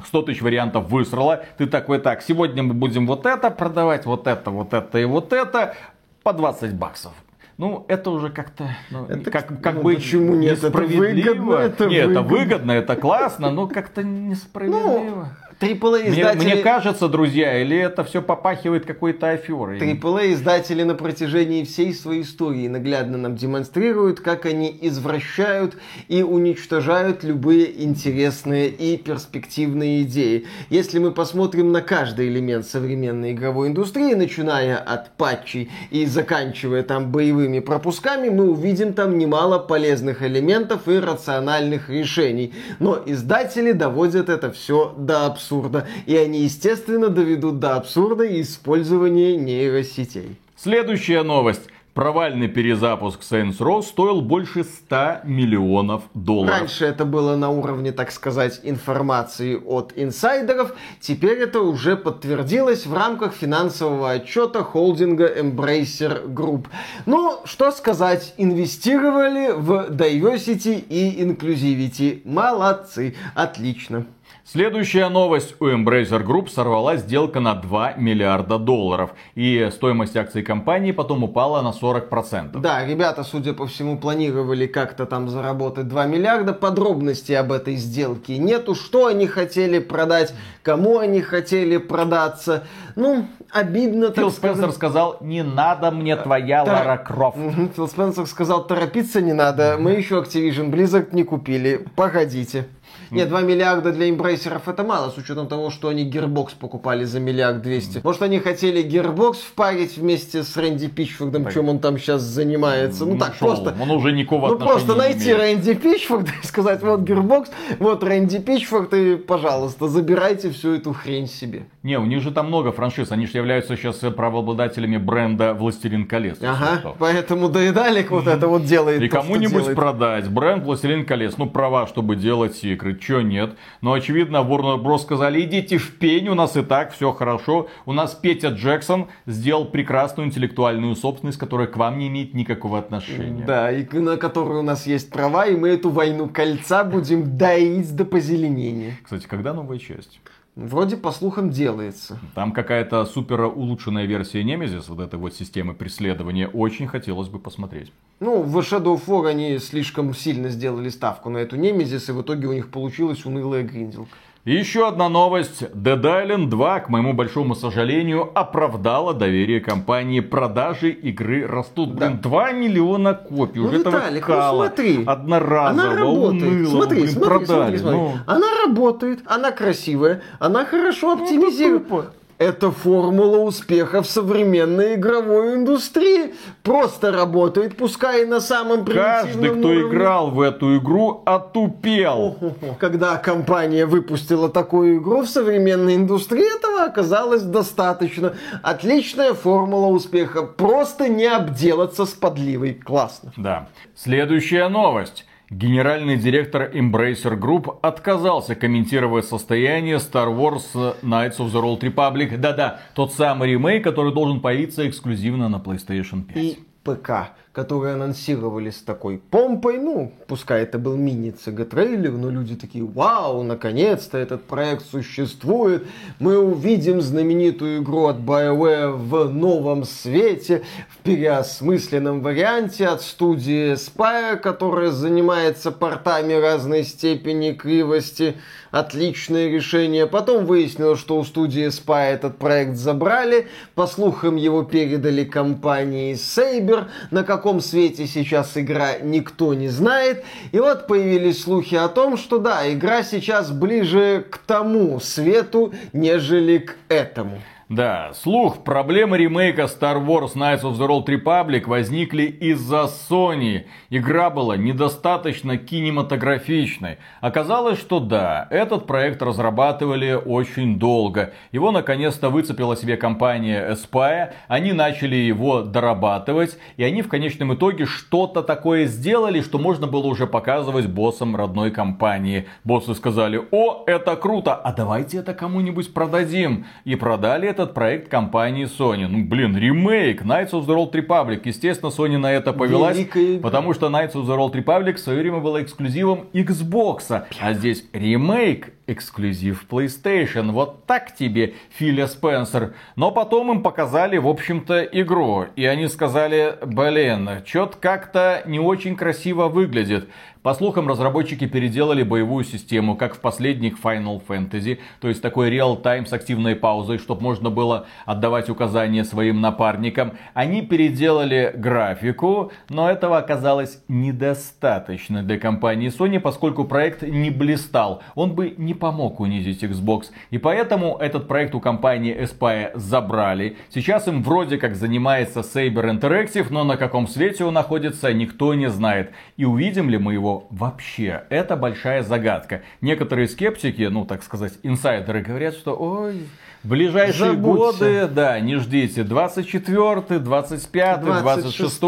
100 0.08 0.22
тысяч 0.24 0.42
вариантов 0.42 0.90
высрала, 0.90 1.44
ты 1.58 1.66
такой, 1.66 2.00
так, 2.00 2.22
сегодня 2.30 2.62
мы 2.62 2.76
будем 2.76 3.08
вот 3.08 3.26
это 3.26 3.50
продавать, 3.50 4.06
вот 4.06 4.28
это, 4.28 4.52
вот 4.52 4.74
это 4.74 5.00
и 5.00 5.06
вот 5.06 5.34
это 5.34 5.76
по 6.24 6.32
20 6.32 6.76
баксов. 6.76 7.14
Ну, 7.58 7.86
это 7.90 8.12
уже 8.12 8.30
как-то, 8.30 8.70
ну, 8.92 9.06
это, 9.06 9.32
как, 9.32 9.62
как 9.62 9.76
ну, 9.76 9.82
бы 9.82 9.96
почему 9.96 10.36
нет, 10.36 10.64
это 10.64 10.78
выгодно, 10.78 11.56
это 11.56 11.88
Нет, 11.88 12.08
выгодно. 12.08 12.20
это 12.20 12.22
выгодно, 12.22 12.72
это 12.72 12.96
классно, 12.96 13.52
но 13.52 13.68
как-то 13.68 14.02
несправедливо. 14.04 14.80
Ну, 14.80 15.26
AAA 15.60 16.10
издатели... 16.10 16.38
Мне, 16.38 16.54
мне 16.54 16.64
кажется, 16.64 17.10
друзья, 17.10 17.62
или 17.62 17.78
это 17.78 18.06
все 18.06 18.22
попахивает 18.22 18.86
какой-то 18.86 19.30
аферой? 19.32 19.78
AAA 19.78 20.34
издатели 20.34 20.84
на 20.84 20.96
протяжении 20.96 21.66
всей 21.66 21.94
своей 21.94 22.22
истории 22.22 22.68
наглядно 22.70 23.18
нам 23.18 23.36
демонстрируют, 23.36 24.22
как 24.22 24.46
они 24.46 24.78
извращают 24.82 25.76
и 26.08 26.24
уничтожают 26.24 27.26
любые 27.26 27.84
интересные 27.84 28.70
и 28.70 28.96
перспективные 28.96 30.04
идеи. 30.04 30.48
Если 30.70 30.98
мы 31.00 31.12
посмотрим 31.12 31.74
на 31.74 31.82
каждый 31.82 32.30
элемент 32.30 32.66
современной 32.66 33.34
игровой 33.34 33.68
индустрии, 33.68 34.14
начиная 34.14 34.78
от 34.78 35.12
патчей 35.18 35.70
и 35.92 36.06
заканчивая 36.06 36.84
там 36.84 37.12
боевыми 37.12 37.60
пропусками, 37.60 38.30
мы 38.30 38.50
увидим 38.50 38.94
там 38.94 39.18
немало 39.18 39.60
полезных 39.60 40.24
элементов 40.24 40.88
и 40.88 41.00
рациональных 41.00 41.90
решений. 41.90 42.54
Но 42.80 43.04
издатели 43.06 43.74
доводят 43.74 44.30
это 44.30 44.52
все 44.52 44.96
до 44.98 45.26
абсурда 45.26 45.49
абсурда, 45.50 45.88
и 46.06 46.16
они, 46.16 46.44
естественно, 46.44 47.10
доведут 47.10 47.60
до 47.60 47.76
абсурда 47.76 48.42
использования 48.42 49.36
нейросетей. 49.36 50.38
Следующая 50.56 51.24
новость. 51.24 51.62
Провальный 51.96 52.48
перезапуск 52.48 53.22
Saints 53.22 53.58
Row 53.58 53.82
стоил 53.82 54.22
больше 54.22 54.64
100 54.64 55.22
миллионов 55.26 56.04
долларов. 56.14 56.60
Раньше 56.60 56.86
это 56.86 57.04
было 57.04 57.36
на 57.36 57.50
уровне, 57.50 57.92
так 57.92 58.12
сказать, 58.12 58.62
информации 58.64 59.56
от 59.56 59.92
инсайдеров. 59.98 60.74
Теперь 61.02 61.40
это 61.40 61.60
уже 61.60 61.98
подтвердилось 61.98 62.86
в 62.86 62.94
рамках 62.94 63.34
финансового 63.34 64.12
отчета 64.12 64.64
холдинга 64.64 65.28
Embracer 65.28 66.26
Group. 66.26 66.68
Ну, 67.06 67.40
что 67.44 67.72
сказать, 67.72 68.34
инвестировали 68.38 69.52
в 69.52 69.90
diversity 69.90 70.80
и 70.80 71.22
inclusivity. 71.22 72.22
Молодцы, 72.24 73.16
отлично. 73.36 74.06
Следующая 74.46 75.10
новость. 75.10 75.56
У 75.60 75.68
Embracer 75.68 76.26
Group 76.26 76.50
сорвалась 76.50 77.02
сделка 77.02 77.40
на 77.40 77.54
2 77.54 77.94
миллиарда 77.98 78.58
долларов. 78.58 79.12
И 79.36 79.70
стоимость 79.72 80.18
акций 80.18 80.42
компании 80.42 80.92
потом 80.92 81.24
упала 81.24 81.62
на 81.62 81.70
40%. 81.70 82.60
Да, 82.60 82.86
ребята, 82.86 83.24
судя 83.24 83.54
по 83.54 83.68
всему, 83.68 83.98
планировали 83.98 84.66
как-то 84.66 85.06
там 85.06 85.30
заработать 85.30 85.88
2 85.88 86.06
миллиарда. 86.08 86.54
Подробностей 86.54 87.38
об 87.38 87.52
этой 87.52 87.76
сделке 87.76 88.38
нету. 88.38 88.74
Что 88.74 89.06
они 89.06 89.28
хотели 89.28 89.80
продать, 89.80 90.34
кому 90.64 90.98
они 90.98 91.22
хотели 91.22 91.78
продаться. 91.78 92.64
Ну, 92.96 93.28
обидно. 93.52 94.12
Фил 94.12 94.32
Спенсер 94.32 94.72
сказал, 94.72 95.18
не 95.22 95.44
надо 95.44 95.92
мне 95.92 96.16
твоя 96.16 96.66
Тор... 96.66 96.74
Лара 96.74 96.98
Крофт. 96.98 97.38
Фил 97.76 97.88
Спенсер 97.88 98.26
сказал, 98.26 98.66
торопиться 98.66 99.22
не 99.22 99.34
надо. 99.34 99.78
Мы 99.80 99.92
еще 99.92 100.22
Activision 100.22 100.72
Blizzard 100.72 101.10
не 101.14 101.24
купили. 101.24 101.86
Погодите. 101.96 102.66
Нет, 103.12 103.30
2 103.30 103.42
миллиарда 103.42 103.92
для 103.92 104.10
имбрейсеров 104.10 104.68
это 104.68 104.84
мало, 104.84 105.10
с 105.10 105.18
учетом 105.18 105.48
того, 105.48 105.70
что 105.70 105.88
они 105.90 106.10
Gearbox 106.10 106.52
покупали 106.60 107.04
за 107.04 107.20
миллиард 107.20 107.62
двести. 107.62 108.02
Может, 108.04 108.22
они 108.22 108.40
хотели 108.40 108.84
Gearbox 108.84 109.36
впарить 109.36 109.98
вместе 109.98 110.44
с 110.44 110.56
Рэнди 110.56 110.88
Пичфордом, 110.88 111.46
так. 111.46 111.54
чем 111.54 111.70
он 111.70 111.80
там 111.80 111.98
сейчас 111.98 112.22
занимается. 112.22 113.06
Ну, 113.06 113.14
ну 113.14 113.20
так, 113.20 113.36
шоу. 113.36 113.50
просто... 113.50 113.76
Он 113.82 113.92
уже 113.92 114.12
никакого 114.12 114.50
Ну, 114.50 114.58
просто 114.58 114.96
найти 114.96 115.32
имеет. 115.32 115.40
Рэнди 115.40 115.74
Пичфорда 115.74 116.32
и 116.44 116.46
сказать, 116.46 116.82
вот 116.82 117.02
Gearbox, 117.02 117.48
вот 117.80 118.04
Рэнди 118.04 118.40
Пичфорд, 118.40 118.94
и, 118.94 119.16
пожалуйста, 119.16 119.88
забирайте 119.88 120.52
всю 120.52 120.76
эту 120.76 120.94
хрень 120.94 121.28
себе. 121.28 121.64
Не, 121.84 121.98
у 121.98 122.06
них 122.06 122.22
же 122.22 122.32
там 122.32 122.48
много 122.48 122.72
франшиз, 122.72 123.12
они 123.12 123.26
же 123.26 123.38
являются 123.38 123.76
сейчас 123.76 123.96
правообладателями 123.98 124.98
бренда 124.98 125.54
«Властелин 125.54 126.06
колец». 126.06 126.38
Ага, 126.42 126.94
поэтому 127.00 127.50
доедалик 127.50 128.12
вот 128.12 128.28
это 128.28 128.48
вот 128.48 128.66
делает. 128.66 129.02
И 129.02 129.08
кому-нибудь 129.08 129.74
продать 129.76 130.30
бренд 130.30 130.64
«Властелин 130.64 131.06
колец», 131.06 131.38
ну, 131.38 131.50
права, 131.50 131.88
чтобы 131.88 132.16
делать 132.16 132.64
игры 132.64 132.99
чё 133.00 133.22
нет. 133.22 133.56
Но, 133.82 133.94
очевидно, 133.94 134.38
Warner 134.38 134.82
Bros. 134.82 135.00
сказали, 135.00 135.42
идите 135.42 135.78
в 135.78 135.96
пень, 135.98 136.30
у 136.30 136.36
нас 136.36 136.56
и 136.58 136.62
так 136.62 136.94
все 136.94 137.12
хорошо. 137.12 137.68
У 137.86 137.94
нас 137.94 138.14
Петя 138.16 138.50
Джексон 138.50 139.08
сделал 139.26 139.66
прекрасную 139.66 140.28
интеллектуальную 140.28 140.96
собственность, 140.96 141.38
которая 141.38 141.68
к 141.68 141.78
вам 141.78 141.98
не 141.98 142.08
имеет 142.08 142.34
никакого 142.34 142.80
отношения. 142.80 143.46
Да, 143.46 143.72
и 143.72 143.86
на 143.98 144.18
которую 144.18 144.60
у 144.60 144.64
нас 144.64 144.86
есть 144.86 145.10
права, 145.12 145.46
и 145.46 145.56
мы 145.56 145.70
эту 145.70 145.90
войну 145.90 146.30
кольца 146.30 146.84
будем 146.84 147.38
доить 147.38 147.96
до 147.96 148.06
позеленения. 148.06 148.98
Кстати, 149.04 149.28
когда 149.28 149.54
новая 149.54 149.78
часть? 149.80 150.20
Вроде, 150.60 150.98
по 150.98 151.14
слухам, 151.14 151.52
делается. 151.52 152.20
Там 152.36 152.52
какая-то 152.52 153.06
супер 153.06 153.44
улучшенная 153.44 154.06
версия 154.06 154.44
Немезис, 154.44 154.90
вот 154.90 155.00
этой 155.00 155.18
вот 155.18 155.34
системы 155.34 155.74
преследования, 155.74 156.50
очень 156.50 156.86
хотелось 156.86 157.30
бы 157.30 157.40
посмотреть. 157.40 157.94
Ну, 158.20 158.44
в 158.44 158.58
Shadow 158.58 158.96
of 158.96 159.06
War 159.08 159.30
они 159.30 159.58
слишком 159.60 160.14
сильно 160.14 160.50
сделали 160.50 160.90
ставку 160.90 161.30
на 161.30 161.38
эту 161.38 161.56
Немезис, 161.56 162.10
и 162.10 162.12
в 162.12 162.22
итоге 162.24 162.48
у 162.48 162.52
них 162.52 162.72
получилась 162.72 163.26
унылая 163.26 163.64
гринделка. 163.64 164.12
И 164.50 164.54
еще 164.54 164.88
одна 164.88 165.10
новость. 165.10 165.62
Dead 165.62 166.02
Island 166.02 166.48
2, 166.48 166.80
к 166.80 166.90
моему 166.90 167.14
большому 167.14 167.54
сожалению, 167.54 168.32
оправдала 168.34 169.14
доверие 169.14 169.62
компании. 169.62 170.22
Продажи 170.22 170.90
игры 170.90 171.46
растут. 171.46 171.94
Да. 171.94 172.08
Блин, 172.08 172.20
2 172.20 172.52
миллиона 172.54 173.14
копий. 173.14 173.60
Ну, 173.60 173.68
Уже 173.68 173.78
Виталик, 173.78 174.24
этого 174.24 174.52
ну 174.52 174.58
смотри. 174.58 175.04
Одноразово, 175.06 175.70
она 175.70 175.96
работает. 175.96 176.52
уныло, 176.52 176.70
смотри, 176.72 177.02
блин, 177.02 177.12
смотри, 177.12 177.30
продали. 177.30 177.46
смотри, 177.46 177.78
смотри. 177.78 178.00
Ну. 178.00 178.14
Она 178.26 178.48
работает, 178.66 179.20
она 179.28 179.52
красивая, 179.52 180.24
она 180.40 180.66
хорошо 180.66 181.12
оптимизирует. 181.12 181.88
Ну, 181.88 182.06
это 182.40 182.72
формула 182.72 183.40
успеха 183.40 184.02
в 184.02 184.08
современной 184.08 184.96
игровой 184.96 185.56
индустрии. 185.56 186.34
Просто 186.64 187.12
работает, 187.12 187.76
пускай 187.78 188.24
и 188.24 188.26
на 188.26 188.40
самом 188.40 188.86
Каждый, 188.86 189.50
кто 189.50 189.68
уровне. 189.68 189.82
играл 189.82 190.32
в 190.32 190.40
эту 190.40 190.78
игру, 190.78 191.22
отупел. 191.26 192.38
Когда 192.80 193.18
компания 193.18 193.86
выпустила 193.86 194.50
такую 194.50 195.00
игру 195.00 195.24
в 195.24 195.28
современной 195.28 195.96
индустрии, 195.96 196.58
этого 196.58 196.84
оказалось 196.84 197.44
достаточно. 197.44 198.34
Отличная 198.64 199.34
формула 199.34 199.88
успеха. 199.88 200.44
Просто 200.44 201.10
не 201.10 201.26
обделаться 201.26 202.06
с 202.06 202.12
подливой. 202.12 202.74
Классно. 202.74 203.34
Да. 203.36 203.68
Следующая 203.96 204.70
новость. 204.70 205.26
Генеральный 205.50 206.16
директор 206.16 206.70
Embracer 206.72 207.36
Group 207.36 207.80
отказался 207.82 208.54
комментировать 208.54 209.26
состояние 209.26 209.96
Star 209.96 210.28
Wars 210.28 210.96
Knights 211.02 211.38
of 211.40 211.52
the 211.52 211.60
Old 211.64 211.80
Republic. 211.80 212.38
Да-да, 212.38 212.82
тот 212.94 213.14
самый 213.14 213.54
ремейк, 213.54 213.84
который 213.84 214.14
должен 214.14 214.42
появиться 214.42 214.88
эксклюзивно 214.88 215.50
на 215.50 215.56
PlayStation 215.56 216.24
5. 216.24 216.38
И 216.38 216.60
ПК, 216.84 217.32
которые 217.52 217.96
анонсировали 217.96 218.70
с 218.70 218.82
такой 218.82 219.18
помпой. 219.18 219.80
Ну, 219.80 220.14
пускай 220.28 220.64
это 220.64 220.78
был 220.78 220.96
мини-ЦГ-трейлер, 220.96 222.12
но 222.12 222.30
люди 222.30 222.56
такие, 222.56 222.86
вау, 222.86 223.42
наконец-то 223.44 224.18
этот 224.18 224.44
проект 224.44 224.86
существует. 224.86 225.88
Мы 226.20 226.38
увидим 226.38 227.02
знаменитую 227.02 227.82
игру 227.82 228.06
от 228.06 228.18
BioWare 228.18 228.92
в 228.92 229.34
новом 229.34 229.84
свете, 229.84 230.64
в 230.90 230.98
переосмысленном 231.00 232.22
варианте 232.22 232.88
от 232.88 233.02
студии 233.02 233.74
Spire, 233.74 234.38
которая 234.38 234.92
занимается 234.92 235.72
портами 235.72 236.34
разной 236.34 236.84
степени 236.84 237.54
кривости 237.54 238.36
отличное 238.72 239.50
решение. 239.50 240.08
Потом 240.08 240.46
выяснилось, 240.46 241.00
что 241.00 241.18
у 241.18 241.24
студии 241.24 241.68
Spy 241.68 242.14
этот 242.14 242.38
проект 242.38 242.76
забрали. 242.76 243.48
По 243.76 243.88
слухам, 243.88 244.36
его 244.36 244.64
передали 244.64 245.24
компании 245.24 246.14
Saber. 246.14 246.86
На 247.12 247.24
каком 247.24 247.62
свете 247.62 248.08
сейчас 248.08 248.58
игра, 248.58 249.00
никто 249.00 249.54
не 249.54 249.70
знает. 249.70 250.24
И 250.52 250.60
вот 250.60 250.88
появились 250.88 251.44
слухи 251.44 251.76
о 251.76 251.88
том, 251.88 252.18
что 252.18 252.38
да, 252.40 252.72
игра 252.72 253.04
сейчас 253.04 253.52
ближе 253.52 254.26
к 254.30 254.38
тому 254.38 255.00
свету, 255.00 255.74
нежели 255.94 256.60
к 256.60 256.76
этому. 256.88 257.42
Да, 257.70 258.14
слух, 258.16 258.64
проблемы 258.64 259.20
ремейка 259.20 259.66
Star 259.66 260.04
Wars 260.04 260.34
Knights 260.34 260.64
of 260.64 260.80
the 260.80 260.88
Old 260.88 261.06
Republic 261.06 261.68
возникли 261.68 262.24
из-за 262.24 262.90
Sony. 262.90 263.66
Игра 263.92 264.32
была 264.32 264.58
недостаточно 264.58 265.56
кинематографичной. 265.56 266.98
Оказалось, 267.22 267.78
что 267.78 268.00
да, 268.00 268.48
этот 268.50 268.88
проект 268.88 269.22
разрабатывали 269.22 270.14
очень 270.14 270.80
долго. 270.80 271.34
Его 271.52 271.70
наконец-то 271.70 272.32
выцепила 272.32 272.76
себе 272.76 272.98
компания 272.98 273.72
Aspire. 273.72 274.34
Они 274.48 274.74
начали 274.74 275.18
его 275.18 275.62
дорабатывать. 275.62 276.58
И 276.78 276.84
они 276.84 277.04
в 277.04 277.08
конечном 277.08 277.54
итоге 277.54 277.86
что-то 277.86 278.42
такое 278.42 278.88
сделали, 278.88 279.42
что 279.42 279.60
можно 279.60 279.86
было 279.86 280.08
уже 280.08 280.26
показывать 280.26 280.88
боссам 280.88 281.36
родной 281.36 281.70
компании. 281.70 282.48
Боссы 282.64 282.96
сказали, 282.96 283.40
о, 283.52 283.84
это 283.86 284.16
круто, 284.16 284.56
а 284.56 284.74
давайте 284.74 285.20
это 285.20 285.36
кому-нибудь 285.36 285.94
продадим. 285.94 286.66
И 286.84 286.96
продали 286.96 287.48
это 287.59 287.59
этот 287.60 287.74
проект 287.74 288.10
компании 288.10 288.66
Sony. 288.66 289.08
Ну, 289.08 289.26
блин, 289.26 289.56
ремейк 289.58 290.22
Knights 290.24 290.52
of 290.52 290.66
the 290.66 290.76
Old 290.76 290.92
Republic. 290.92 291.42
Естественно, 291.44 291.90
Sony 291.90 292.18
на 292.18 292.32
это 292.32 292.54
повелась, 292.54 293.06
потому 293.42 293.74
что 293.74 293.88
Knights 293.88 294.14
of 294.14 294.26
the 294.26 294.38
Old 294.38 294.54
Republic 294.54 294.94
в 294.96 295.00
свое 295.00 295.20
время 295.20 295.40
была 295.40 295.62
эксклюзивом 295.62 296.28
Xbox. 296.34 297.24
А 297.40 297.54
здесь 297.54 297.86
ремейк 297.94 298.74
эксклюзив 298.88 299.66
PlayStation. 299.70 300.52
Вот 300.52 300.86
так 300.86 301.16
тебе, 301.16 301.54
Филя 301.70 302.08
Спенсер. 302.08 302.74
Но 302.96 303.12
потом 303.12 303.52
им 303.52 303.62
показали, 303.62 304.18
в 304.18 304.28
общем-то, 304.28 304.84
игру. 304.84 305.46
И 305.56 305.66
они 305.66 305.88
сказали, 305.88 306.56
блин, 306.66 307.30
что-то 307.46 307.78
как-то 307.78 308.42
не 308.48 308.60
очень 308.60 308.96
красиво 308.96 309.48
выглядит. 309.48 310.10
По 310.42 310.54
слухам, 310.54 310.88
разработчики 310.88 311.46
переделали 311.48 312.02
боевую 312.02 312.46
систему, 312.46 312.96
как 312.96 313.14
в 313.14 313.20
последних 313.20 313.78
Final 313.84 314.22
Fantasy, 314.26 314.80
то 315.02 315.10
есть 315.10 315.22
такой 315.22 315.50
реал-тайм 315.50 316.06
с 316.06 316.14
активной 316.14 316.56
паузой, 316.56 316.98
чтобы 316.98 317.22
можно 317.24 317.50
было 317.50 317.88
отдавать 318.06 318.50
указания 318.50 319.04
своим 319.04 319.42
напарникам. 319.42 320.14
Они 320.34 320.62
переделали 320.62 321.52
графику, 321.54 322.54
но 322.70 322.90
этого 322.90 323.18
оказалось 323.18 323.84
недостаточно 323.90 325.24
для 325.24 325.38
компании 325.38 325.90
Sony, 325.90 326.22
поскольку 326.22 326.64
проект 326.64 327.02
не 327.02 327.32
блистал. 327.32 328.02
Он 328.16 328.32
бы 328.32 328.56
не 328.58 328.74
помог 328.74 329.20
унизить 329.20 329.62
Xbox. 329.62 330.04
И 330.30 330.38
поэтому 330.38 330.96
этот 330.96 331.28
проект 331.28 331.54
у 331.54 331.60
компании 331.60 332.18
Espire 332.18 332.72
забрали. 332.76 333.58
Сейчас 333.74 334.08
им 334.08 334.24
вроде 334.24 334.58
как 334.58 334.76
занимается 334.76 335.42
Saber 335.42 336.00
Interactive, 336.00 336.48
но 336.50 336.64
на 336.64 336.78
каком 336.78 337.10
свете 337.10 337.44
он 337.44 337.56
находится, 337.56 338.14
никто 338.14 338.54
не 338.54 338.70
знает. 338.70 339.12
И 339.36 339.44
увидим 339.44 339.90
ли 339.90 339.98
мы 339.98 340.14
его 340.14 340.29
вообще? 340.50 341.24
Это 341.30 341.56
большая 341.56 342.04
загадка. 342.04 342.62
Некоторые 342.82 343.28
скептики, 343.28 343.84
ну 343.84 344.06
так 344.06 344.24
сказать, 344.24 344.54
инсайдеры 344.64 345.22
говорят, 345.22 345.54
что 345.56 345.76
ой, 345.76 346.28
в 346.64 346.68
ближайшие 346.70 347.32
Забудьте. 347.32 347.58
годы, 347.58 348.08
да, 348.08 348.40
не 348.40 348.58
ждите. 348.58 349.04
24, 349.04 350.20
25, 350.20 351.02
26. 351.02 351.82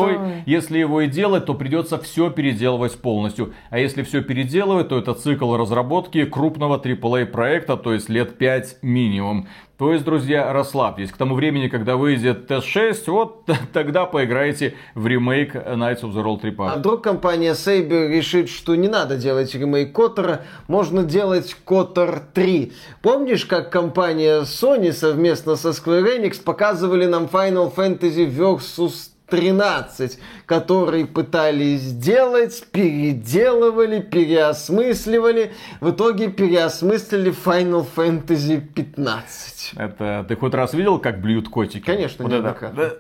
Если 0.46 0.80
его 0.80 1.02
и 1.02 1.08
делать, 1.08 1.46
то 1.46 1.54
придется 1.54 1.98
все 1.98 2.30
переделывать 2.30 2.98
полностью. 3.00 3.54
А 3.70 3.80
если 3.80 4.04
все 4.04 4.22
переделывать, 4.22 4.90
то 4.90 4.98
это 4.98 5.14
цикл 5.14 5.56
разработки 5.58 6.24
крупного 6.26 6.78
AAA 6.78 7.26
проекта, 7.26 7.76
то 7.76 7.94
есть 7.94 8.08
лет 8.10 8.38
5 8.38 8.78
минимум. 8.82 9.48
То 9.82 9.94
есть, 9.94 10.06
друзья, 10.06 10.54
расслабьтесь. 10.54 11.12
К 11.12 11.18
тому 11.18 11.34
времени, 11.34 11.68
когда 11.68 11.98
выйдет 11.98 12.52
TS6, 12.52 12.98
вот 13.08 13.50
тогда 13.74 14.06
поиграете 14.06 14.76
в 14.94 15.08
ремейк 15.08 15.56
Knights 15.56 16.02
of 16.02 16.14
the 16.14 16.24
Old 16.24 16.42
Republic. 16.44 16.74
А 16.74 16.76
вдруг 16.78 17.04
компания 17.04 17.54
Saber 17.54 18.08
решит, 18.08 18.48
что 18.48 18.76
не 18.76 18.88
надо 18.88 19.18
делать 19.18 19.56
ремейк 19.56 19.92
Котора, 19.92 20.42
можно 20.68 21.04
делать 21.04 21.56
Котор 21.66 22.22
3. 22.32 22.74
Помнишь, 23.02 23.48
как 23.48 23.72
компания 23.72 24.46
Sony 24.62 24.92
совместно 24.92 25.56
со 25.56 25.70
Square 25.70 26.20
Enix 26.20 26.40
показывали 26.44 27.08
нам 27.08 27.26
Final 27.26 27.74
Fantasy 27.74 28.30
Versus 28.30 29.10
13, 29.28 30.20
который 30.46 31.06
пытались 31.06 31.80
сделать, 31.80 32.64
переделывали, 32.72 34.02
переосмысливали. 34.02 35.54
В 35.80 35.92
итоге 35.92 36.28
переосмыслили 36.30 37.34
Final 37.34 37.88
Fantasy 37.96 38.60
15. 38.62 39.72
Это 39.78 40.26
ты 40.28 40.36
хоть 40.36 40.54
раз 40.54 40.74
видел, 40.74 41.00
как 41.00 41.22
блюют 41.22 41.50
котики? 41.50 41.84
Конечно, 41.84 42.26
вот 42.26 42.34
это. 42.34 42.98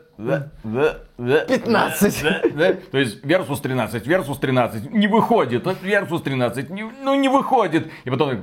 15. 1.18 2.92
То 2.92 2.98
есть 2.98 3.24
Versus 3.24 3.62
13, 3.62 4.08
Versus 4.08 4.40
13, 4.40 4.92
не 4.92 5.08
выходит, 5.08 5.66
Versus 5.66 6.22
13, 6.22 6.70
ну 6.70 7.16
не 7.16 7.30
выходит. 7.30 7.92
И 8.06 8.10
потом 8.10 8.38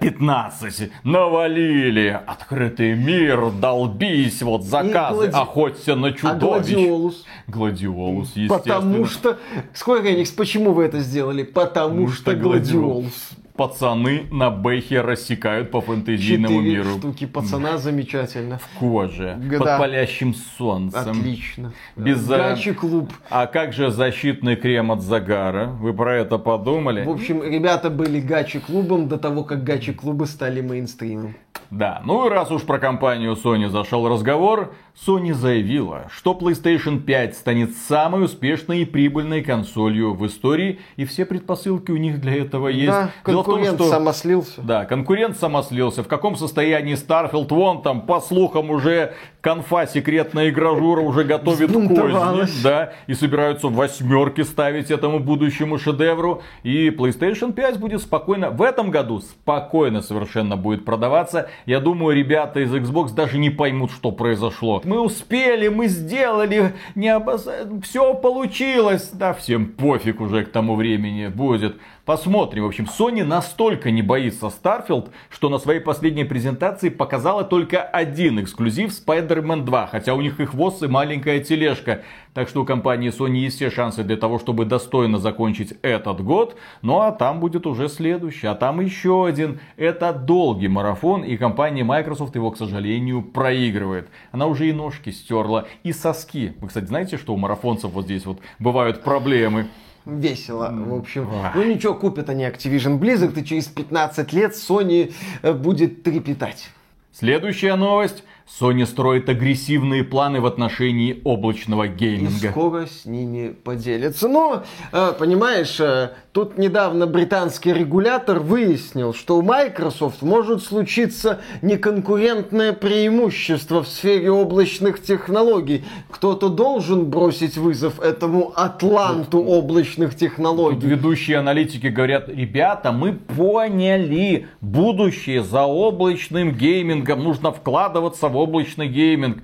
15, 0.00 0.90
навалили, 1.04 2.20
открытый 2.26 2.94
мир, 2.94 3.50
долбись, 3.50 4.42
вот 4.42 4.64
заказы, 4.64 5.28
охоться 5.28 5.94
на 5.96 6.08
а 6.08 6.12
чудовищ. 6.12 6.72
А 6.72 6.74
Гладиолус? 6.74 7.24
Гладиолус, 7.46 8.28
естественно. 8.34 8.58
Потому 8.58 9.06
что, 9.06 9.38
Square 9.74 10.04
Enix, 10.04 10.34
почему 10.34 10.72
вы 10.72 10.84
это 10.84 11.00
сделали? 11.00 11.42
Потому, 11.42 12.08
что 12.08 12.34
Гладиолус 12.34 13.30
пацаны 13.56 14.26
на 14.30 14.50
бэхе 14.50 15.00
рассекают 15.00 15.70
по 15.70 15.80
фэнтезийному 15.80 16.60
Четыре 16.60 16.76
миру. 16.76 16.98
штуки 16.98 17.26
пацана 17.26 17.78
замечательно. 17.78 18.58
В 18.58 18.78
коже, 18.78 19.38
да. 19.38 19.58
под 19.58 19.78
палящим 19.78 20.34
солнцем. 20.34 21.10
Отлично. 21.10 21.72
Без 21.96 22.26
Гачи 22.26 22.72
клуб. 22.72 23.12
А 23.30 23.46
как 23.46 23.72
же 23.72 23.90
защитный 23.90 24.56
крем 24.56 24.90
от 24.90 25.02
загара? 25.02 25.66
Вы 25.66 25.94
про 25.94 26.16
это 26.16 26.38
подумали? 26.38 27.04
В 27.04 27.10
общем, 27.10 27.42
ребята 27.42 27.90
были 27.90 28.20
гачи 28.20 28.58
клубом 28.58 29.08
до 29.08 29.18
того, 29.18 29.44
как 29.44 29.62
гачи 29.62 29.92
клубы 29.92 30.26
стали 30.26 30.60
мейнстримом. 30.60 31.34
Да, 31.70 32.02
ну 32.04 32.26
и 32.26 32.30
раз 32.30 32.50
уж 32.50 32.62
про 32.62 32.78
компанию 32.78 33.32
Sony 33.32 33.68
зашел 33.68 34.08
разговор, 34.08 34.74
Sony 34.94 35.32
заявила, 35.32 36.06
что 36.08 36.32
PlayStation 36.32 37.00
5 37.00 37.36
станет 37.36 37.76
самой 37.76 38.24
успешной 38.24 38.82
и 38.82 38.84
прибыльной 38.84 39.42
консолью 39.42 40.14
в 40.14 40.24
истории, 40.26 40.78
и 40.96 41.04
все 41.04 41.24
предпосылки 41.24 41.90
у 41.90 41.96
них 41.96 42.20
для 42.20 42.36
этого 42.36 42.68
есть. 42.68 42.92
Да, 42.92 43.10
конкурент 43.22 43.78
том, 43.78 43.88
что... 43.88 43.96
самослился. 43.96 44.62
Да, 44.62 44.84
конкурент 44.84 45.36
самослился. 45.36 46.04
В 46.04 46.08
каком 46.08 46.36
состоянии 46.36 46.94
Starfield 46.94 47.48
вон 47.48 47.82
там, 47.82 48.02
по 48.02 48.20
слухам, 48.20 48.70
уже 48.70 49.14
конфа 49.44 49.86
секретная 49.86 50.48
игражура 50.48 51.02
уже 51.02 51.22
готовит 51.24 51.70
козни, 51.70 52.62
да, 52.62 52.94
и 53.06 53.12
собираются 53.12 53.68
восьмерки 53.68 54.40
ставить 54.40 54.90
этому 54.90 55.18
будущему 55.20 55.78
шедевру. 55.78 56.42
И 56.62 56.88
PlayStation 56.88 57.52
5 57.52 57.78
будет 57.78 58.00
спокойно, 58.00 58.48
в 58.48 58.62
этом 58.62 58.90
году 58.90 59.20
спокойно 59.20 60.00
совершенно 60.00 60.56
будет 60.56 60.86
продаваться. 60.86 61.50
Я 61.66 61.80
думаю, 61.80 62.16
ребята 62.16 62.60
из 62.60 62.72
Xbox 62.72 63.14
даже 63.14 63.36
не 63.36 63.50
поймут, 63.50 63.90
что 63.90 64.10
произошло 64.10 64.80
мы 64.84 65.00
успели, 65.00 65.68
мы 65.68 65.88
сделали, 65.88 66.72
не 66.94 67.08
обоз... 67.08 67.48
все 67.82 68.14
получилось. 68.14 69.10
Да, 69.12 69.34
всем 69.34 69.66
пофиг 69.66 70.20
уже 70.20 70.44
к 70.44 70.52
тому 70.52 70.76
времени 70.76 71.28
будет. 71.28 71.76
Посмотрим. 72.04 72.64
В 72.64 72.66
общем, 72.66 72.84
Sony 72.84 73.24
настолько 73.24 73.90
не 73.90 74.02
боится 74.02 74.46
Starfield, 74.46 75.08
что 75.30 75.48
на 75.48 75.56
своей 75.56 75.80
последней 75.80 76.24
презентации 76.24 76.90
показала 76.90 77.44
только 77.44 77.80
один 77.80 78.42
эксклюзив 78.42 78.90
Spider-Man 78.90 79.64
2. 79.64 79.86
Хотя 79.86 80.14
у 80.14 80.20
них 80.20 80.38
и 80.38 80.44
хвост, 80.44 80.82
и 80.82 80.86
маленькая 80.86 81.40
тележка. 81.40 82.02
Так 82.34 82.50
что 82.50 82.60
у 82.60 82.66
компании 82.66 83.10
Sony 83.10 83.36
есть 83.36 83.56
все 83.56 83.70
шансы 83.70 84.04
для 84.04 84.18
того, 84.18 84.38
чтобы 84.38 84.66
достойно 84.66 85.16
закончить 85.16 85.72
этот 85.80 86.22
год. 86.22 86.56
Ну 86.82 87.00
а 87.00 87.10
там 87.10 87.40
будет 87.40 87.66
уже 87.66 87.88
следующий. 87.88 88.48
А 88.48 88.54
там 88.54 88.80
еще 88.82 89.26
один. 89.26 89.60
Это 89.78 90.12
долгий 90.12 90.68
марафон. 90.68 91.24
И 91.24 91.38
компания 91.38 91.84
Microsoft 91.84 92.34
его, 92.34 92.50
к 92.50 92.58
сожалению, 92.58 93.22
проигрывает. 93.22 94.10
Она 94.30 94.46
уже 94.46 94.68
и 94.68 94.74
ножки 94.74 95.08
стерла, 95.08 95.68
и 95.82 95.92
соски. 95.94 96.52
Вы, 96.60 96.68
кстати, 96.68 96.84
знаете, 96.84 97.16
что 97.16 97.32
у 97.32 97.38
марафонцев 97.38 97.92
вот 97.92 98.04
здесь 98.04 98.26
вот 98.26 98.40
бывают 98.58 99.02
проблемы? 99.02 99.68
Весело, 100.06 100.70
в 100.72 100.94
общем. 100.94 101.28
Ну 101.54 101.62
ничего, 101.62 101.94
купят 101.94 102.28
они 102.28 102.44
Activision 102.44 102.98
Blizzard, 102.98 103.38
и 103.40 103.44
через 103.44 103.66
15 103.66 104.32
лет 104.32 104.52
Sony 104.52 105.12
э, 105.42 105.52
будет 105.52 106.02
трепетать. 106.02 106.70
Следующая 107.12 107.76
новость. 107.76 108.24
Sony 108.60 108.84
строит 108.84 109.28
агрессивные 109.28 110.04
планы 110.04 110.40
в 110.40 110.46
отношении 110.46 111.22
облачного 111.24 111.88
гейминга. 111.88 112.48
И 112.48 112.50
скоро 112.50 112.86
с 112.86 113.06
ними 113.06 113.48
поделятся. 113.48 114.28
Но, 114.28 114.64
э, 114.92 115.12
понимаешь, 115.18 115.80
э, 115.80 116.10
тут 116.34 116.58
недавно 116.58 117.06
британский 117.06 117.72
регулятор 117.72 118.40
выяснил, 118.40 119.14
что 119.14 119.38
у 119.38 119.42
Microsoft 119.42 120.20
может 120.20 120.64
случиться 120.64 121.40
неконкурентное 121.62 122.72
преимущество 122.72 123.84
в 123.84 123.88
сфере 123.88 124.32
облачных 124.32 125.00
технологий. 125.00 125.84
Кто-то 126.10 126.48
должен 126.48 127.06
бросить 127.06 127.56
вызов 127.56 128.00
этому 128.00 128.52
атланту 128.56 129.38
облачных 129.38 130.16
технологий. 130.16 130.80
Тут 130.80 130.90
ведущие 130.90 131.38
аналитики 131.38 131.86
говорят, 131.86 132.28
ребята, 132.28 132.90
мы 132.90 133.12
поняли, 133.12 134.48
будущее 134.60 135.44
за 135.44 135.62
облачным 135.62 136.50
геймингом 136.50 137.22
нужно 137.22 137.52
вкладываться 137.52 138.26
в 138.26 138.36
облачный 138.36 138.88
гейминг. 138.88 139.38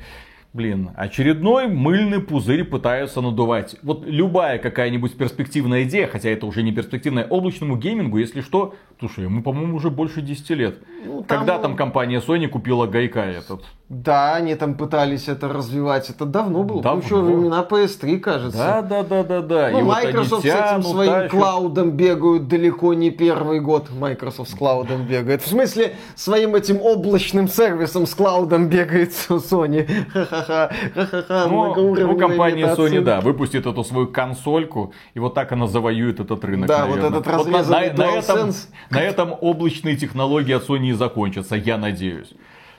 Блин, 0.53 0.91
очередной 0.97 1.69
мыльный 1.69 2.21
пузырь 2.21 2.65
пытаются 2.65 3.21
надувать. 3.21 3.77
Вот 3.83 4.05
любая 4.05 4.59
какая-нибудь 4.59 5.17
перспективная 5.17 5.85
идея, 5.85 6.09
хотя 6.09 6.29
это 6.29 6.45
уже 6.47 6.65
не 6.65 6.73
перспективная, 6.73 7.25
облачному 7.25 7.77
геймингу, 7.77 8.19
если 8.19 8.41
что, 8.41 8.75
слушай, 8.99 9.29
мы, 9.29 9.43
по-моему, 9.43 9.77
уже 9.77 9.91
больше 9.91 10.23
10 10.23 10.51
лет. 10.51 10.79
Ну, 11.05 11.23
там... 11.23 11.39
Когда 11.39 11.59
там 11.59 11.77
компания 11.77 12.21
Sony 12.21 12.49
купила 12.49 12.89
Gaikai 12.89 13.21
этот? 13.21 13.65
Да, 13.91 14.37
они 14.37 14.55
там 14.55 14.75
пытались 14.77 15.27
это 15.27 15.49
развивать. 15.49 16.11
Это 16.11 16.25
давно 16.25 16.63
было. 16.63 16.81
Давно. 16.81 17.03
Еще 17.03 17.17
времена 17.17 17.67
PS3, 17.69 18.19
кажется. 18.21 18.57
Да, 18.57 18.83
да, 18.83 19.03
да, 19.03 19.25
да, 19.25 19.41
да. 19.41 19.71
Ну, 19.73 19.81
И 19.81 19.83
Microsoft 19.83 20.31
вот 20.31 20.43
тянут, 20.45 20.85
с 20.85 20.87
этим 20.87 20.95
своим 20.95 21.13
тащат. 21.13 21.31
клаудом 21.33 21.91
бегают 21.91 22.47
далеко 22.47 22.95
не 22.95 23.11
первый 23.11 23.59
год. 23.59 23.91
Microsoft 23.91 24.53
с 24.53 24.55
клаудом 24.55 25.09
бегает. 25.09 25.43
В 25.43 25.49
смысле, 25.49 25.97
своим 26.15 26.55
этим 26.55 26.81
облачным 26.81 27.49
сервисом 27.49 28.07
с 28.07 28.15
клаудом 28.15 28.69
бегает 28.69 29.11
Sony. 29.29 29.89
Ха-ха-ха. 30.13 30.71
Ха-ха-ха. 30.95 31.47
Ну, 31.49 31.97
ну 31.97 32.17
компания 32.17 32.73
Sony, 32.77 33.01
да, 33.01 33.21
выпустит 33.21 33.67
эту 33.67 33.83
свою 33.83 34.07
консольку, 34.07 34.95
и 35.15 35.19
вот 35.19 35.35
так 35.35 35.51
она 35.51 35.67
завоюет 35.67 36.21
этот 36.21 36.45
рынок, 36.45 36.69
Да, 36.69 36.87
наверное. 36.87 37.11
вот 37.11 37.13
этот 37.13 37.27
разрезанный 37.27 37.89
вот 37.89 37.99
на, 37.99 38.05
на, 38.05 38.13
на, 38.13 38.19
этом, 38.19 38.53
на 38.91 39.01
этом 39.01 39.35
облачные 39.41 39.97
технологии 39.97 40.53
от 40.53 40.69
Sony 40.69 40.95
закончатся, 40.95 41.57
я 41.57 41.77
надеюсь. 41.77 42.33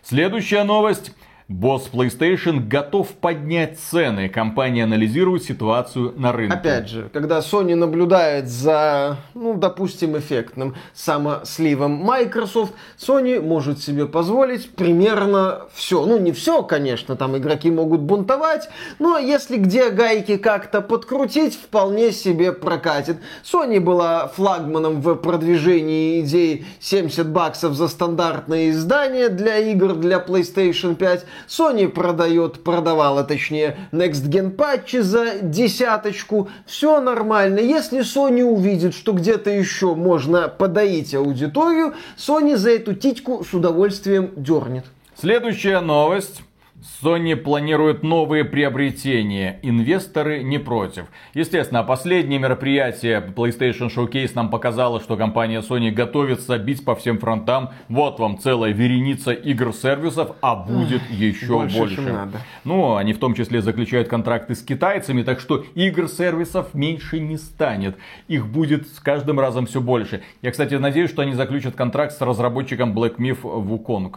Следующая 0.03 0.63
новость. 0.63 1.11
Босс 1.51 1.89
PlayStation 1.91 2.65
готов 2.65 3.09
поднять 3.09 3.77
цены. 3.77 4.29
Компания 4.29 4.85
анализирует 4.85 5.43
ситуацию 5.43 6.13
на 6.15 6.31
рынке. 6.31 6.55
Опять 6.55 6.87
же, 6.87 7.09
когда 7.11 7.39
Sony 7.39 7.75
наблюдает 7.75 8.47
за, 8.47 9.17
ну, 9.33 9.55
допустим, 9.55 10.17
эффектным 10.17 10.75
самосливом 10.93 11.91
Microsoft, 11.91 12.73
Sony 12.97 13.41
может 13.41 13.79
себе 13.79 14.05
позволить 14.05 14.71
примерно 14.71 15.63
все. 15.73 16.05
Ну, 16.05 16.17
не 16.17 16.31
все, 16.31 16.63
конечно, 16.63 17.17
там 17.17 17.37
игроки 17.37 17.69
могут 17.69 17.99
бунтовать, 17.99 18.69
но 18.99 19.17
если 19.17 19.57
где 19.57 19.89
гайки 19.89 20.37
как-то 20.37 20.79
подкрутить, 20.79 21.55
вполне 21.55 22.13
себе 22.13 22.53
прокатит. 22.53 23.17
Sony 23.43 23.81
была 23.81 24.29
флагманом 24.29 25.01
в 25.01 25.15
продвижении 25.15 26.21
идеи 26.21 26.65
70 26.79 27.27
баксов 27.27 27.73
за 27.73 27.89
стандартное 27.89 28.69
издание 28.69 29.27
для 29.27 29.57
игр 29.57 29.95
для 29.95 30.19
PlayStation 30.19 30.95
5. 30.95 31.25
Sony 31.47 31.87
продает, 31.87 32.63
продавала 32.63 33.23
точнее, 33.23 33.77
Next 33.91 34.27
Gen 34.29 34.51
патчи 34.51 34.97
за 34.97 35.39
десяточку. 35.41 36.49
Все 36.65 37.01
нормально. 37.01 37.59
Если 37.59 38.01
Sony 38.01 38.43
увидит, 38.43 38.93
что 38.93 39.13
где-то 39.13 39.49
еще 39.49 39.95
можно 39.95 40.47
подоить 40.47 41.13
аудиторию, 41.13 41.93
Sony 42.17 42.55
за 42.55 42.71
эту 42.71 42.93
титьку 42.93 43.43
с 43.43 43.53
удовольствием 43.53 44.31
дернет. 44.35 44.85
Следующая 45.19 45.81
новость. 45.81 46.41
Sony 46.81 47.35
планирует 47.35 48.01
новые 48.01 48.43
приобретения. 48.43 49.59
Инвесторы 49.61 50.41
не 50.41 50.57
против. 50.57 51.05
Естественно, 51.35 51.83
последнее 51.83 52.39
мероприятие 52.39 53.21
PlayStation 53.35 53.87
Showcase 53.95 54.31
нам 54.33 54.49
показало, 54.49 54.99
что 54.99 55.15
компания 55.15 55.61
Sony 55.61 55.91
готовится 55.91 56.57
бить 56.57 56.83
по 56.83 56.95
всем 56.95 57.19
фронтам. 57.19 57.69
Вот 57.87 58.19
вам 58.19 58.39
целая 58.39 58.71
вереница 58.71 59.31
игр-сервисов, 59.31 60.35
а 60.41 60.55
будет 60.55 61.03
еще 61.11 61.59
больше. 61.59 61.77
больше. 61.77 62.01
Надо. 62.01 62.39
Ну, 62.63 62.95
они 62.95 63.13
в 63.13 63.19
том 63.19 63.35
числе 63.35 63.61
заключают 63.61 64.07
контракты 64.07 64.55
с 64.55 64.63
китайцами, 64.63 65.21
так 65.21 65.39
что 65.39 65.63
игр-сервисов 65.75 66.73
меньше 66.73 67.19
не 67.19 67.37
станет. 67.37 67.95
Их 68.27 68.47
будет 68.47 68.87
с 68.87 68.99
каждым 68.99 69.39
разом 69.39 69.67
все 69.67 69.81
больше. 69.81 70.23
Я, 70.41 70.49
кстати, 70.49 70.73
надеюсь, 70.73 71.11
что 71.11 71.21
они 71.21 71.33
заключат 71.33 71.75
контракт 71.75 72.13
с 72.13 72.21
разработчиком 72.21 72.97
Black 72.97 73.17
Myth 73.17 73.43
Wukong 73.43 74.15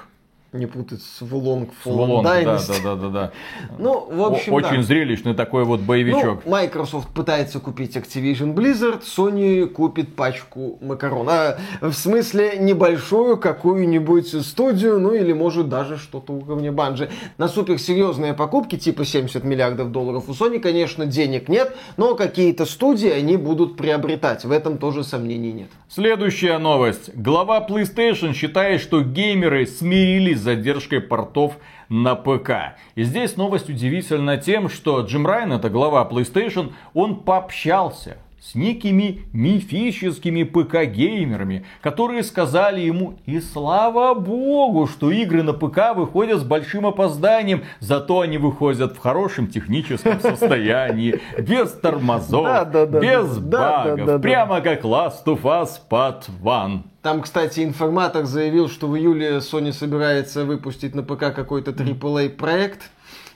не 0.55 0.67
путать 0.67 1.03
с 1.03 1.21
Wulong 1.21 1.69
Fallen 1.85 2.23
да, 2.23 2.43
да, 2.43 2.59
да, 2.83 2.95
да, 2.95 3.09
да. 3.09 3.33
Ну, 3.79 4.09
в 4.11 4.23
общем, 4.23 4.53
Очень 4.53 4.77
да. 4.77 4.83
зрелищный 4.83 5.35
такой 5.35 5.65
вот 5.65 5.81
боевичок. 5.81 6.43
Ну, 6.45 6.51
Microsoft 6.51 7.09
пытается 7.09 7.59
купить 7.59 7.97
Activision 7.97 8.55
Blizzard, 8.55 9.03
Sony 9.03 9.67
купит 9.67 10.15
пачку 10.15 10.79
макарон. 10.81 11.29
А, 11.29 11.59
в 11.81 11.93
смысле, 11.93 12.59
небольшую 12.59 13.37
какую-нибудь 13.37 14.29
студию, 14.47 15.01
ну 15.01 15.13
или 15.13 15.33
может 15.33 15.69
даже 15.69 15.99
что-то 15.99 16.33
уровня 16.33 16.71
банжи. 16.71 17.11
На 17.37 17.49
суперсерьезные 17.49 18.33
покупки, 18.33 18.77
типа 18.77 19.05
70 19.05 19.43
миллиардов 19.45 19.91
долларов, 19.91 20.29
у 20.29 20.33
Sony, 20.33 20.61
конечно, 20.61 21.07
денег 21.07 21.49
нет, 21.49 21.77
но 21.97 22.15
какие-то 22.15 22.65
студии 22.65 23.11
они 23.11 23.37
будут 23.37 23.77
приобретать. 23.77 24.45
В 24.45 24.53
этом 24.53 24.79
тоже 24.79 25.03
сомнений 25.03 25.53
нет. 25.53 25.69
Следующая 25.89 26.59
новость. 26.59 27.11
Глава 27.15 27.65
PlayStation 27.69 28.35
считает, 28.35 28.81
что 28.81 29.03
геймеры 29.03 29.67
смирились 29.67 30.44
задержкой 30.45 31.01
портов 31.01 31.59
на 31.89 32.15
ПК. 32.15 32.77
И 32.95 33.03
здесь 33.03 33.37
новость 33.37 33.69
удивительна 33.69 34.37
тем, 34.37 34.69
что 34.69 35.01
Джим 35.01 35.27
Райан, 35.27 35.53
это 35.53 35.71
глава 35.71 36.09
PlayStation, 36.11 36.73
он 36.93 37.17
пообщался 37.17 38.19
с 38.45 38.55
некими 38.55 39.23
мифическими 39.33 40.43
ПК-геймерами, 40.43 41.65
которые 41.81 42.23
сказали 42.23 42.83
ему, 42.83 43.19
и 43.25 43.41
слава 43.41 44.13
богу, 44.13 44.87
что 44.87 45.11
игры 45.11 45.43
на 45.43 45.55
ПК 45.55 45.97
выходят 45.97 46.41
с 46.41 46.45
большим 46.45 46.87
опозданием, 46.87 47.65
зато 47.81 48.21
они 48.21 48.37
выходят 48.37 48.97
в 48.97 48.99
хорошем 48.99 49.47
техническом 49.47 50.21
состоянии, 50.21 51.21
без 51.39 51.73
тормозов, 51.73 52.69
без 53.01 53.39
багов, 53.39 54.21
прямо 54.21 54.61
как 54.61 54.85
Last 54.85 55.25
of 55.25 55.43
Us 55.43 55.81
Part 55.89 56.25
1. 56.43 56.94
Там, 57.05 57.21
кстати, 57.21 57.61
информатор 57.61 58.25
заявил, 58.25 58.71
что 58.71 58.89
в 58.89 58.97
июле 58.97 59.37
Sony 59.37 59.75
собирается 59.75 60.47
выпустить 60.47 60.95
на 60.95 61.03
ПК 61.03 61.35
какой-то 61.35 61.73
AAA 61.73 62.31
проект. 62.31 62.91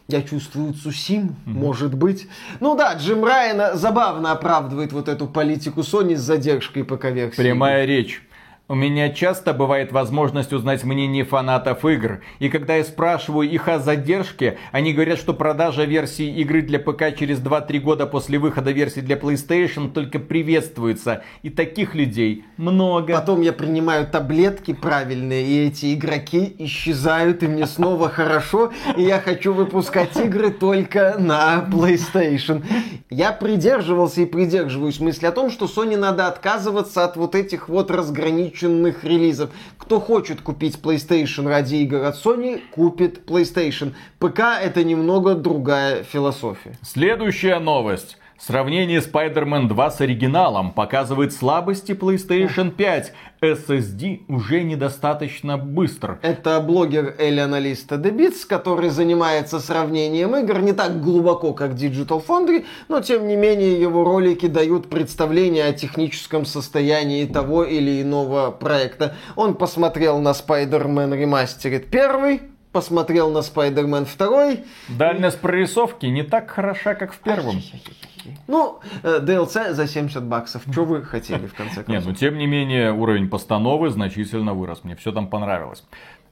Я 0.09 0.23
чувствую 0.23 0.73
Цусим, 0.73 1.37
mm-hmm. 1.45 1.51
может 1.51 1.93
быть. 1.93 2.29
Ну 2.61 2.75
да, 2.79 2.95
Джим 2.95 3.23
Райан 3.23 3.77
забавно 3.77 4.33
оправдывает 4.33 4.95
вот 4.95 5.07
эту 5.07 5.27
политику 5.27 5.81
Sony 5.81 6.17
с 6.17 6.21
задержкой 6.21 6.83
ПК-версии. 6.83 7.37
Прямая 7.37 7.85
речь. 7.85 8.27
У 8.71 8.75
меня 8.75 9.09
часто 9.09 9.55
бывает 9.55 9.93
возможность 9.93 10.53
узнать 10.53 10.85
мнение 10.85 11.25
фанатов 11.25 11.87
игр, 11.87 12.21
и 12.39 12.51
когда 12.51 12.77
я 12.77 12.85
спрашиваю 12.85 13.49
их 13.49 13.67
о 13.67 13.79
задержке, 13.79 14.59
они 14.73 14.93
говорят, 14.93 15.19
что 15.19 15.33
продажа 15.33 15.85
версии 15.85 16.27
игры 16.43 16.61
для 16.61 16.79
ПК 16.79 17.17
через 17.19 17.39
2-3 17.39 17.79
года 17.79 18.07
после 18.07 18.39
выхода 18.39 18.71
версии 18.71 19.01
для 19.01 19.17
PlayStation 19.17 19.91
только 19.91 20.19
приветствуется, 20.19 21.23
и 21.43 21.49
таких 21.49 21.95
людей 21.95 22.45
много. 22.59 23.15
Потом 23.15 23.41
я 23.41 23.55
принимаю 23.55 24.07
таблетки 24.07 24.75
правильные, 24.75 25.47
и 25.47 25.69
эти 25.69 25.95
игроки 25.95 26.55
исчезают, 26.59 27.43
и 27.43 27.47
мне 27.47 27.67
снова 27.67 28.09
хорошо, 28.11 28.71
и 28.99 29.03
я 29.03 29.19
хочу 29.19 29.55
выпускать 29.55 30.15
игры 30.19 30.51
только 30.51 31.17
на 31.19 31.67
PlayStation. 31.73 32.63
Я 33.09 33.33
придерживался 33.33 34.21
и 34.21 34.27
придерживаюсь 34.27 35.01
мысли 35.01 35.25
о 35.25 35.33
том, 35.33 35.51
что 35.51 35.65
Sony 35.65 35.97
надо 35.97 36.27
отказываться 36.27 37.05
от 37.05 37.17
вот 37.17 37.35
этих 37.35 37.71
вот 37.71 37.91
разграничений 37.91 38.58
ограниченных 38.59 39.05
релизов. 39.05 39.51
Кто 39.79 40.01
хочет 40.01 40.41
купить 40.41 40.79
PlayStation 40.83 41.49
ради 41.49 41.77
игр 41.77 42.05
от 42.05 42.17
Sony, 42.17 42.61
купит 42.71 43.29
PlayStation. 43.29 43.95
ПК 44.19 44.41
это 44.61 44.85
немного 44.85 45.35
другая 45.35 46.03
философия. 46.03 46.77
Следующая 46.83 47.59
новость. 47.59 48.18
Сравнение 48.39 49.01
Spider-Man 49.01 49.67
2 49.67 49.91
с 49.91 50.01
оригиналом 50.01 50.73
показывает 50.73 51.33
слабости 51.33 51.91
PlayStation 51.91 52.71
5. 52.71 53.13
SSD 53.41 54.21
уже 54.29 54.63
недостаточно 54.63 55.59
быстр. 55.59 56.21
Это 56.23 56.61
блогер 56.61 57.17
аналиста 57.19 57.97
Debits, 57.97 58.47
который 58.49 58.91
занимается 58.91 59.59
сравнением 59.59 60.37
игр 60.37 60.61
не 60.61 60.73
так 60.73 61.03
глубоко, 61.03 61.53
как 61.53 61.73
Digital 61.73 62.25
Foundry, 62.25 62.65
но 62.87 63.01
тем 63.01 63.27
не 63.27 63.35
менее 63.35 63.81
его 63.81 64.05
ролики 64.05 64.47
дают 64.47 64.89
представление 64.89 65.65
о 65.65 65.73
техническом 65.73 66.47
состоянии 66.47 67.25
того 67.27 67.65
или 67.65 68.03
иного 68.03 68.53
проекта. 68.53 69.17
Он 69.35 69.55
посмотрел 69.55 70.21
на 70.21 70.31
Spider-Man 70.31 71.11
Remastered 71.11 71.89
1, 71.91 72.58
посмотрел 72.79 73.29
на 73.33 73.39
Spider-Man 73.39 74.07
2. 74.17 74.97
Дальность 74.97 75.41
прорисовки 75.41 76.07
не 76.07 76.23
так 76.23 76.49
хороша, 76.49 76.95
как 76.95 77.13
в 77.13 77.19
первом. 77.19 77.61
Ну, 78.47 78.79
э, 79.03 79.19
DLC 79.21 79.73
за 79.73 79.89
70 79.89 80.23
баксов. 80.23 80.63
Что 80.71 80.85
вы 80.85 81.03
хотели, 81.03 81.49
в 81.49 81.55
конце 81.55 81.83
концов? 81.83 81.89
Нет, 81.89 82.05
ну 82.07 82.13
тем 82.13 82.39
не 82.39 82.47
менее, 82.47 82.93
уровень 82.93 83.29
постановы 83.29 83.91
значительно 83.91 84.55
вырос. 84.55 84.85
Мне 84.85 84.95
все 84.95 85.11
там 85.11 85.27
понравилось. 85.27 85.85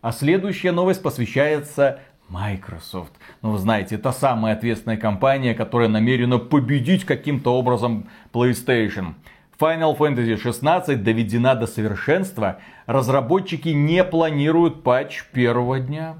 А 0.02 0.12
следующая 0.12 0.70
новость 0.70 1.02
посвящается 1.02 1.98
Microsoft. 2.28 3.12
Ну, 3.42 3.50
вы 3.50 3.58
знаете, 3.58 3.96
это 3.96 4.12
самая 4.12 4.54
ответственная 4.54 4.98
компания, 4.98 5.52
которая 5.52 5.88
намерена 5.88 6.38
победить 6.38 7.04
каким-то 7.04 7.58
образом 7.58 8.08
PlayStation. 8.32 9.14
Final 9.58 9.98
Fantasy 9.98 10.36
16 10.36 11.02
доведена 11.02 11.56
до 11.56 11.66
совершенства. 11.66 12.58
Разработчики 12.86 13.70
не 13.70 14.04
планируют 14.04 14.84
патч 14.84 15.24
первого 15.32 15.80
дня 15.80 16.16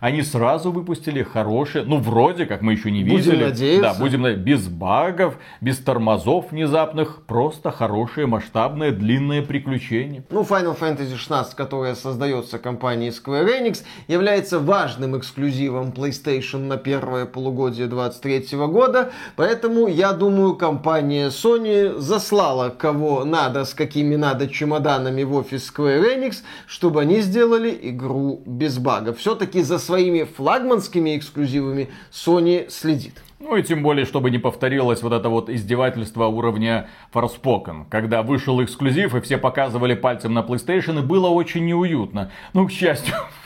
они 0.00 0.22
сразу 0.22 0.72
выпустили 0.72 1.22
хорошие, 1.22 1.84
ну 1.84 1.98
вроде 1.98 2.46
как 2.46 2.62
мы 2.62 2.72
еще 2.72 2.90
не 2.90 3.02
видели. 3.02 3.30
Будем 3.30 3.40
надеяться. 3.40 3.82
Да, 3.82 3.94
будем 3.94 4.22
надеяться. 4.22 4.44
Без 4.44 4.68
багов, 4.68 5.36
без 5.60 5.78
тормозов 5.78 6.50
внезапных, 6.50 7.22
просто 7.26 7.70
хорошие, 7.70 8.26
масштабные, 8.26 8.92
длинные 8.92 9.42
приключения. 9.42 10.24
Ну, 10.30 10.42
Final 10.42 10.78
Fantasy 10.78 11.14
16, 11.16 11.54
которая 11.54 11.94
создается 11.94 12.58
компанией 12.58 13.10
Square 13.10 13.60
Enix, 13.60 13.82
является 14.08 14.58
важным 14.58 15.18
эксклюзивом 15.18 15.90
PlayStation 15.90 16.58
на 16.58 16.76
первое 16.78 17.26
полугодие 17.26 17.86
2023 17.86 18.58
года, 18.66 19.12
поэтому 19.36 19.86
я 19.86 20.12
думаю, 20.12 20.54
компания 20.54 21.28
Sony 21.28 21.98
заслала 21.98 22.70
кого 22.70 23.24
надо, 23.24 23.64
с 23.64 23.74
какими 23.74 24.16
надо 24.16 24.48
чемоданами 24.48 25.22
в 25.24 25.34
офис 25.34 25.70
Square 25.70 26.16
Enix, 26.16 26.36
чтобы 26.66 27.02
они 27.02 27.20
сделали 27.20 27.78
игру 27.82 28.42
без 28.46 28.78
багов. 28.78 29.18
Все-таки 29.18 29.62
за 29.62 29.78
своими 29.90 30.22
флагманскими 30.22 31.16
эксклюзивами 31.16 31.88
Sony 32.12 32.70
следит. 32.70 33.14
Ну 33.40 33.56
и 33.56 33.62
тем 33.64 33.82
более, 33.82 34.06
чтобы 34.06 34.30
не 34.30 34.38
повторилось 34.38 35.02
вот 35.02 35.12
это 35.12 35.28
вот 35.28 35.50
издевательство 35.50 36.26
уровня 36.26 36.88
Forspoken, 37.12 37.86
когда 37.88 38.22
вышел 38.22 38.62
эксклюзив 38.62 39.16
и 39.16 39.20
все 39.20 39.36
показывали 39.36 39.94
пальцем 39.94 40.32
на 40.32 40.40
PlayStation 40.40 41.00
и 41.00 41.02
было 41.02 41.26
очень 41.28 41.66
неуютно. 41.66 42.30
Ну, 42.52 42.68
к 42.68 42.70
счастью, 42.70 43.14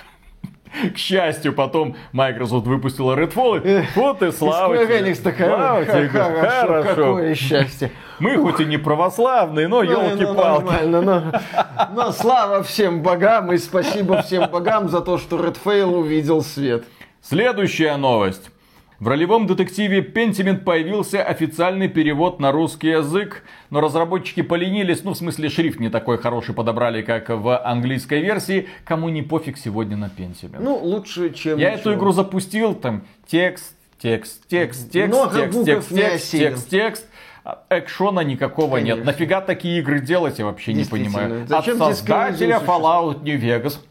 к 0.95 0.99
счастью, 0.99 1.53
потом 1.53 1.97
Microsoft 2.13 2.67
выпустила 2.67 3.15
Redfall, 3.17 3.87
вот 3.95 4.23
и 4.23 4.33
слава 4.33 4.77
тебе. 4.77 5.15
Такая, 5.15 5.85
тебе. 5.85 6.09
Хорошо, 6.09 6.83
какое 6.83 7.35
счастье. 7.35 7.91
Мы 8.19 8.37
хоть 8.39 8.61
и 8.61 8.65
не 8.65 8.79
православные, 8.79 9.69
но 9.69 9.83
елки-палки. 9.83 10.85
Ну, 10.85 10.95
нормально, 10.95 11.01
но, 11.03 11.41
но 11.95 12.13
слава 12.13 12.63
всем 12.63 13.03
богам 13.03 13.53
и 13.53 13.59
спасибо 13.59 14.23
всем 14.23 14.49
богам 14.51 14.89
за 14.89 15.01
то, 15.01 15.19
что 15.19 15.37
Redfall 15.37 15.95
увидел 15.97 16.43
свет. 16.43 16.85
Следующая 17.23 17.97
новость. 17.97 18.51
В 19.01 19.09
ролевом 19.09 19.49
детективе 19.49 20.01
Pentiment 20.01 20.59
появился 20.59 21.23
официальный 21.23 21.89
перевод 21.89 22.39
на 22.39 22.53
русский 22.53 22.91
язык, 22.91 23.43
но 23.71 23.81
разработчики 23.81 24.41
поленились, 24.41 25.03
ну 25.03 25.15
в 25.15 25.17
смысле 25.17 25.49
шрифт 25.49 25.81
не 25.81 25.89
такой 25.89 26.17
хороший 26.17 26.55
подобрали, 26.55 27.03
как 27.03 27.29
в 27.29 27.59
английской 27.59 28.21
версии, 28.21 28.69
кому 28.85 29.09
не 29.09 29.23
пофиг 29.23 29.59
сегодня 29.59 29.97
на 29.97 30.05
Pentiment. 30.05 30.61
Ну, 30.61 30.77
лучше, 30.77 31.35
чем 31.35 31.59
Я 31.59 31.73
ничего. 31.73 31.91
эту 31.91 31.99
игру 31.99 32.13
запустил, 32.13 32.75
там 32.75 33.03
текст, 33.27 33.75
текст, 33.99 34.47
текст, 34.47 34.93
текст, 34.93 35.13
Много 35.13 35.41
текст, 35.41 35.65
текст, 35.65 35.89
текст, 35.89 36.31
текст, 36.31 36.71
текст, 36.71 37.07
экшона 37.71 38.21
никакого 38.21 38.77
Конечно. 38.77 38.99
нет. 38.99 39.07
Нафига 39.07 39.41
такие 39.41 39.81
игры 39.81 39.99
делать, 39.99 40.39
я 40.39 40.45
вообще 40.45 40.73
не 40.73 40.85
понимаю. 40.85 41.47
Зачем 41.49 41.83
От 41.83 41.97
создателя 41.97 42.63
Fallout 42.65 43.25
New 43.25 43.41
Vegas. 43.41 43.79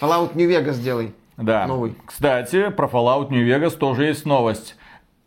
Fallout 0.00 0.34
New 0.34 0.48
Vegas 0.48 0.80
делай. 0.80 1.12
Да. 1.38 1.66
Новый. 1.66 1.94
Кстати, 2.04 2.70
про 2.70 2.86
Fallout 2.86 3.30
New 3.30 3.46
Vegas 3.46 3.76
тоже 3.76 4.04
есть 4.04 4.26
новость. 4.26 4.76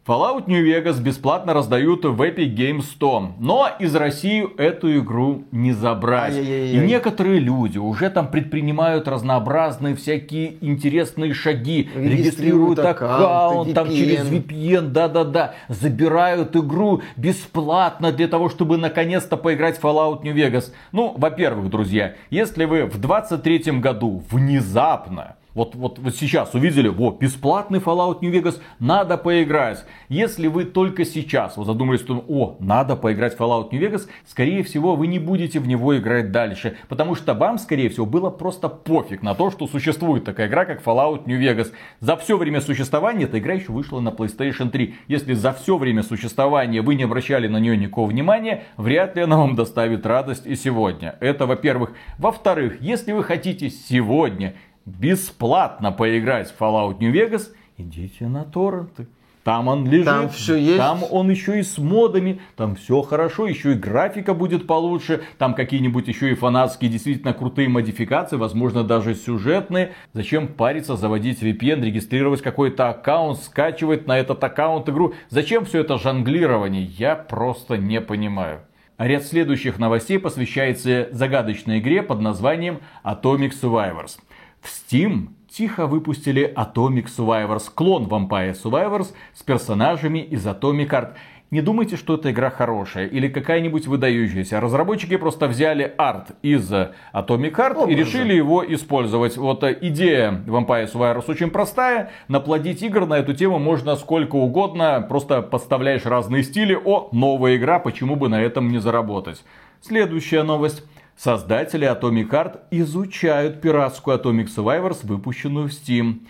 Fallout 0.05 0.47
New 0.47 0.65
Vegas 0.65 0.99
бесплатно 0.99 1.53
раздают 1.53 2.05
в 2.05 2.21
Epic 2.21 2.55
Games 2.55 2.81
100. 2.81 3.35
Но 3.39 3.69
из 3.79 3.95
России 3.95 4.47
эту 4.57 4.97
игру 4.97 5.43
не 5.51 5.73
забрать. 5.73 6.35
И 6.35 6.75
некоторые 6.83 7.39
люди 7.39 7.77
уже 7.77 8.09
там 8.09 8.27
предпринимают 8.27 9.07
разнообразные 9.07 9.95
всякие 9.95 10.55
интересные 10.59 11.35
шаги. 11.35 11.91
Регистрируют, 11.93 12.19
регистрируют 12.19 12.79
аккаунт, 12.79 13.73
там 13.75 13.89
через 13.89 14.27
VPN, 14.27 14.88
да-да-да. 14.88 15.53
Забирают 15.69 16.55
игру 16.55 17.03
бесплатно 17.15 18.11
для 18.11 18.27
того, 18.27 18.49
чтобы 18.49 18.77
наконец-то 18.77 19.38
поиграть 19.38 19.77
в 19.77 19.83
Fallout 19.83 20.23
New 20.23 20.33
Vegas. 20.33 20.73
Ну, 20.91 21.13
во-первых, 21.15 21.69
друзья, 21.69 22.15
если 22.31 22.65
вы 22.65 22.85
в 22.85 22.99
23 22.99 23.79
году 23.79 24.23
внезапно 24.31 25.35
вот, 25.53 25.76
вот, 25.76 25.99
вот 25.99 26.15
сейчас 26.15 26.53
увидели, 26.53 26.88
вот, 26.88 27.19
бесплатный 27.19 27.80
Fallout 27.80 28.19
New 28.22 28.32
Vegas, 28.32 28.60
надо 28.80 29.18
поиграть. 29.18 29.86
Если 30.10 30.48
вы 30.48 30.65
только 30.65 31.06
сейчас 31.06 31.57
вот 31.57 31.65
задумались, 31.65 31.99
что, 31.99 32.23
о, 32.28 32.56
надо 32.60 32.95
поиграть 32.95 33.36
в 33.36 33.40
Fallout 33.40 33.69
New 33.72 33.82
Vegas, 33.82 34.07
скорее 34.26 34.64
всего, 34.64 34.95
вы 34.95 35.07
не 35.07 35.19
будете 35.19 35.60
в 35.60 35.68
него 35.68 35.98
играть 35.98 36.32
дальше. 36.32 36.78
Потому 36.88 37.15
что 37.15 37.34
вам, 37.34 37.57
скорее 37.57 37.90
всего, 37.90 38.06
было 38.06 38.30
просто 38.30 38.69
пофиг 38.69 39.22
на 39.22 39.36
то, 39.36 39.52
что 39.52 39.68
существует 39.68 40.23
такая 40.23 40.48
игра, 40.48 40.65
как 40.65 40.82
Fallout 40.82 41.23
New 41.26 41.40
Vegas. 41.40 41.72
За 41.99 42.15
все 42.15 42.38
время 42.38 42.61
существования 42.61 43.26
эта 43.26 43.40
игра 43.40 43.53
еще 43.53 43.72
вышла 43.72 43.99
на 43.99 44.10
PlayStation 44.10 44.69
3. 44.69 44.95
Если 45.07 45.34
за 45.34 45.53
все 45.53 45.78
время 45.78 46.03
существования 46.03 46.82
вы 46.82 46.95
не 46.95 47.03
обращали 47.03 47.48
на 47.48 47.57
нее 47.57 47.78
никакого 47.78 48.07
внимания, 48.07 48.64
вряд 48.78 49.15
ли 49.15 49.23
она 49.23 49.38
вам 49.38 49.56
доставит 49.56 50.06
радость 50.06 50.45
и 50.45 50.56
сегодня. 50.56 51.15
Это, 51.19 51.45
во-первых. 51.45 51.94
Во-вторых, 52.18 52.82
если 52.82 53.11
вы 53.11 53.23
хотите 53.23 53.69
сегодня 53.69 54.56
бесплатно 54.86 55.91
поиграть 55.91 56.52
в 56.52 56.60
Fallout 56.60 56.99
New 56.99 57.12
Vegas, 57.12 57.49
идите 57.78 58.28
на 58.28 58.44
торренты. 58.44 59.08
Там 59.44 59.68
он 59.68 59.88
лежит, 59.88 60.06
там 60.06 60.30
все 60.30 60.56
есть. 60.56 60.78
Там 60.78 61.03
он 61.10 61.32
еще 61.32 61.60
и 61.60 61.64
с 61.64 61.80
модами, 61.80 62.41
там 62.56 62.76
все 62.76 63.02
хорошо, 63.02 63.48
еще 63.48 63.72
и 63.72 63.76
графика 63.76 64.36
будет 64.36 64.68
получше, 64.68 65.24
там 65.40 65.56
какие-нибудь 65.56 66.08
еще 66.08 66.32
и 66.32 66.36
фанатские 66.36 66.91
действительно 66.91 67.34
крутые 67.34 67.68
модификации, 67.68 68.36
возможно 68.36 68.84
даже 68.84 69.16
сюжетные. 69.16 69.94
Зачем 70.14 70.48
париться, 70.48 70.95
заводить 70.95 71.41
VPN, 71.41 71.84
регистрировать 71.84 72.44
какой-то 72.44 72.90
аккаунт, 72.90 73.40
скачивать 73.40 74.06
на 74.06 74.20
этот 74.20 74.44
аккаунт 74.44 74.88
игру? 74.90 75.16
Зачем 75.30 75.66
все 75.66 75.80
это 75.80 75.98
жонглирование? 75.98 76.84
Я 76.84 77.16
просто 77.16 77.78
не 77.78 77.99
понимаю. 77.99 78.62
А 78.98 79.08
ряд 79.08 79.24
следующих 79.24 79.80
новостей 79.80 80.20
посвящается 80.20 81.10
загадочной 81.12 81.80
игре 81.80 82.03
под 82.03 82.22
названием 82.22 82.82
Atomic 83.03 83.53
Survivors. 83.60 84.20
В 84.61 84.67
Steam 84.67 85.29
тихо 85.49 85.88
выпустили 85.88 86.53
Atomic 86.55 87.07
Survivors, 87.07 87.63
клон 87.73 88.05
Vampire 88.05 88.53
Survivors 88.53 89.07
с 89.33 89.41
персонажами 89.43 90.19
из 90.19 90.45
Atomic 90.45 90.89
Art. 90.89 91.13
Не 91.49 91.61
думайте, 91.61 91.97
что 91.97 92.15
эта 92.15 92.31
игра 92.31 92.49
хорошая 92.49 93.07
или 93.07 93.27
какая-нибудь 93.27 93.85
выдающаяся. 93.85 94.61
Разработчики 94.61 95.17
просто 95.17 95.47
взяли 95.47 95.93
арт 95.97 96.31
из 96.43 96.71
Atomic 96.71 97.55
Art 97.55 97.73
Образы. 97.73 97.91
и 97.91 97.95
решили 97.95 98.33
его 98.33 98.63
использовать. 98.73 99.35
Вот 99.35 99.63
э, 99.63 99.77
идея 99.81 100.43
Vampire 100.47 100.89
Survivors 100.89 101.25
очень 101.27 101.49
простая. 101.49 102.11
Наплодить 102.29 102.81
игр 102.83 103.05
на 103.05 103.15
эту 103.15 103.33
тему 103.33 103.59
можно 103.59 103.97
сколько 103.97 104.35
угодно. 104.38 105.05
Просто 105.09 105.41
подставляешь 105.41 106.05
разные 106.05 106.43
стили. 106.43 106.79
О, 106.81 107.09
новая 107.11 107.57
игра, 107.57 107.79
почему 107.79 108.15
бы 108.15 108.29
на 108.29 108.41
этом 108.41 108.69
не 108.69 108.77
заработать. 108.77 109.43
Следующая 109.81 110.43
новость. 110.43 110.85
Создатели 111.23 111.85
Atomic 111.88 112.30
Art 112.31 112.60
изучают 112.72 113.61
пиратскую 113.61 114.18
Atomic 114.18 114.48
Survivors, 114.48 115.06
выпущенную 115.06 115.68
в 115.68 115.72
Steam. 115.72 116.22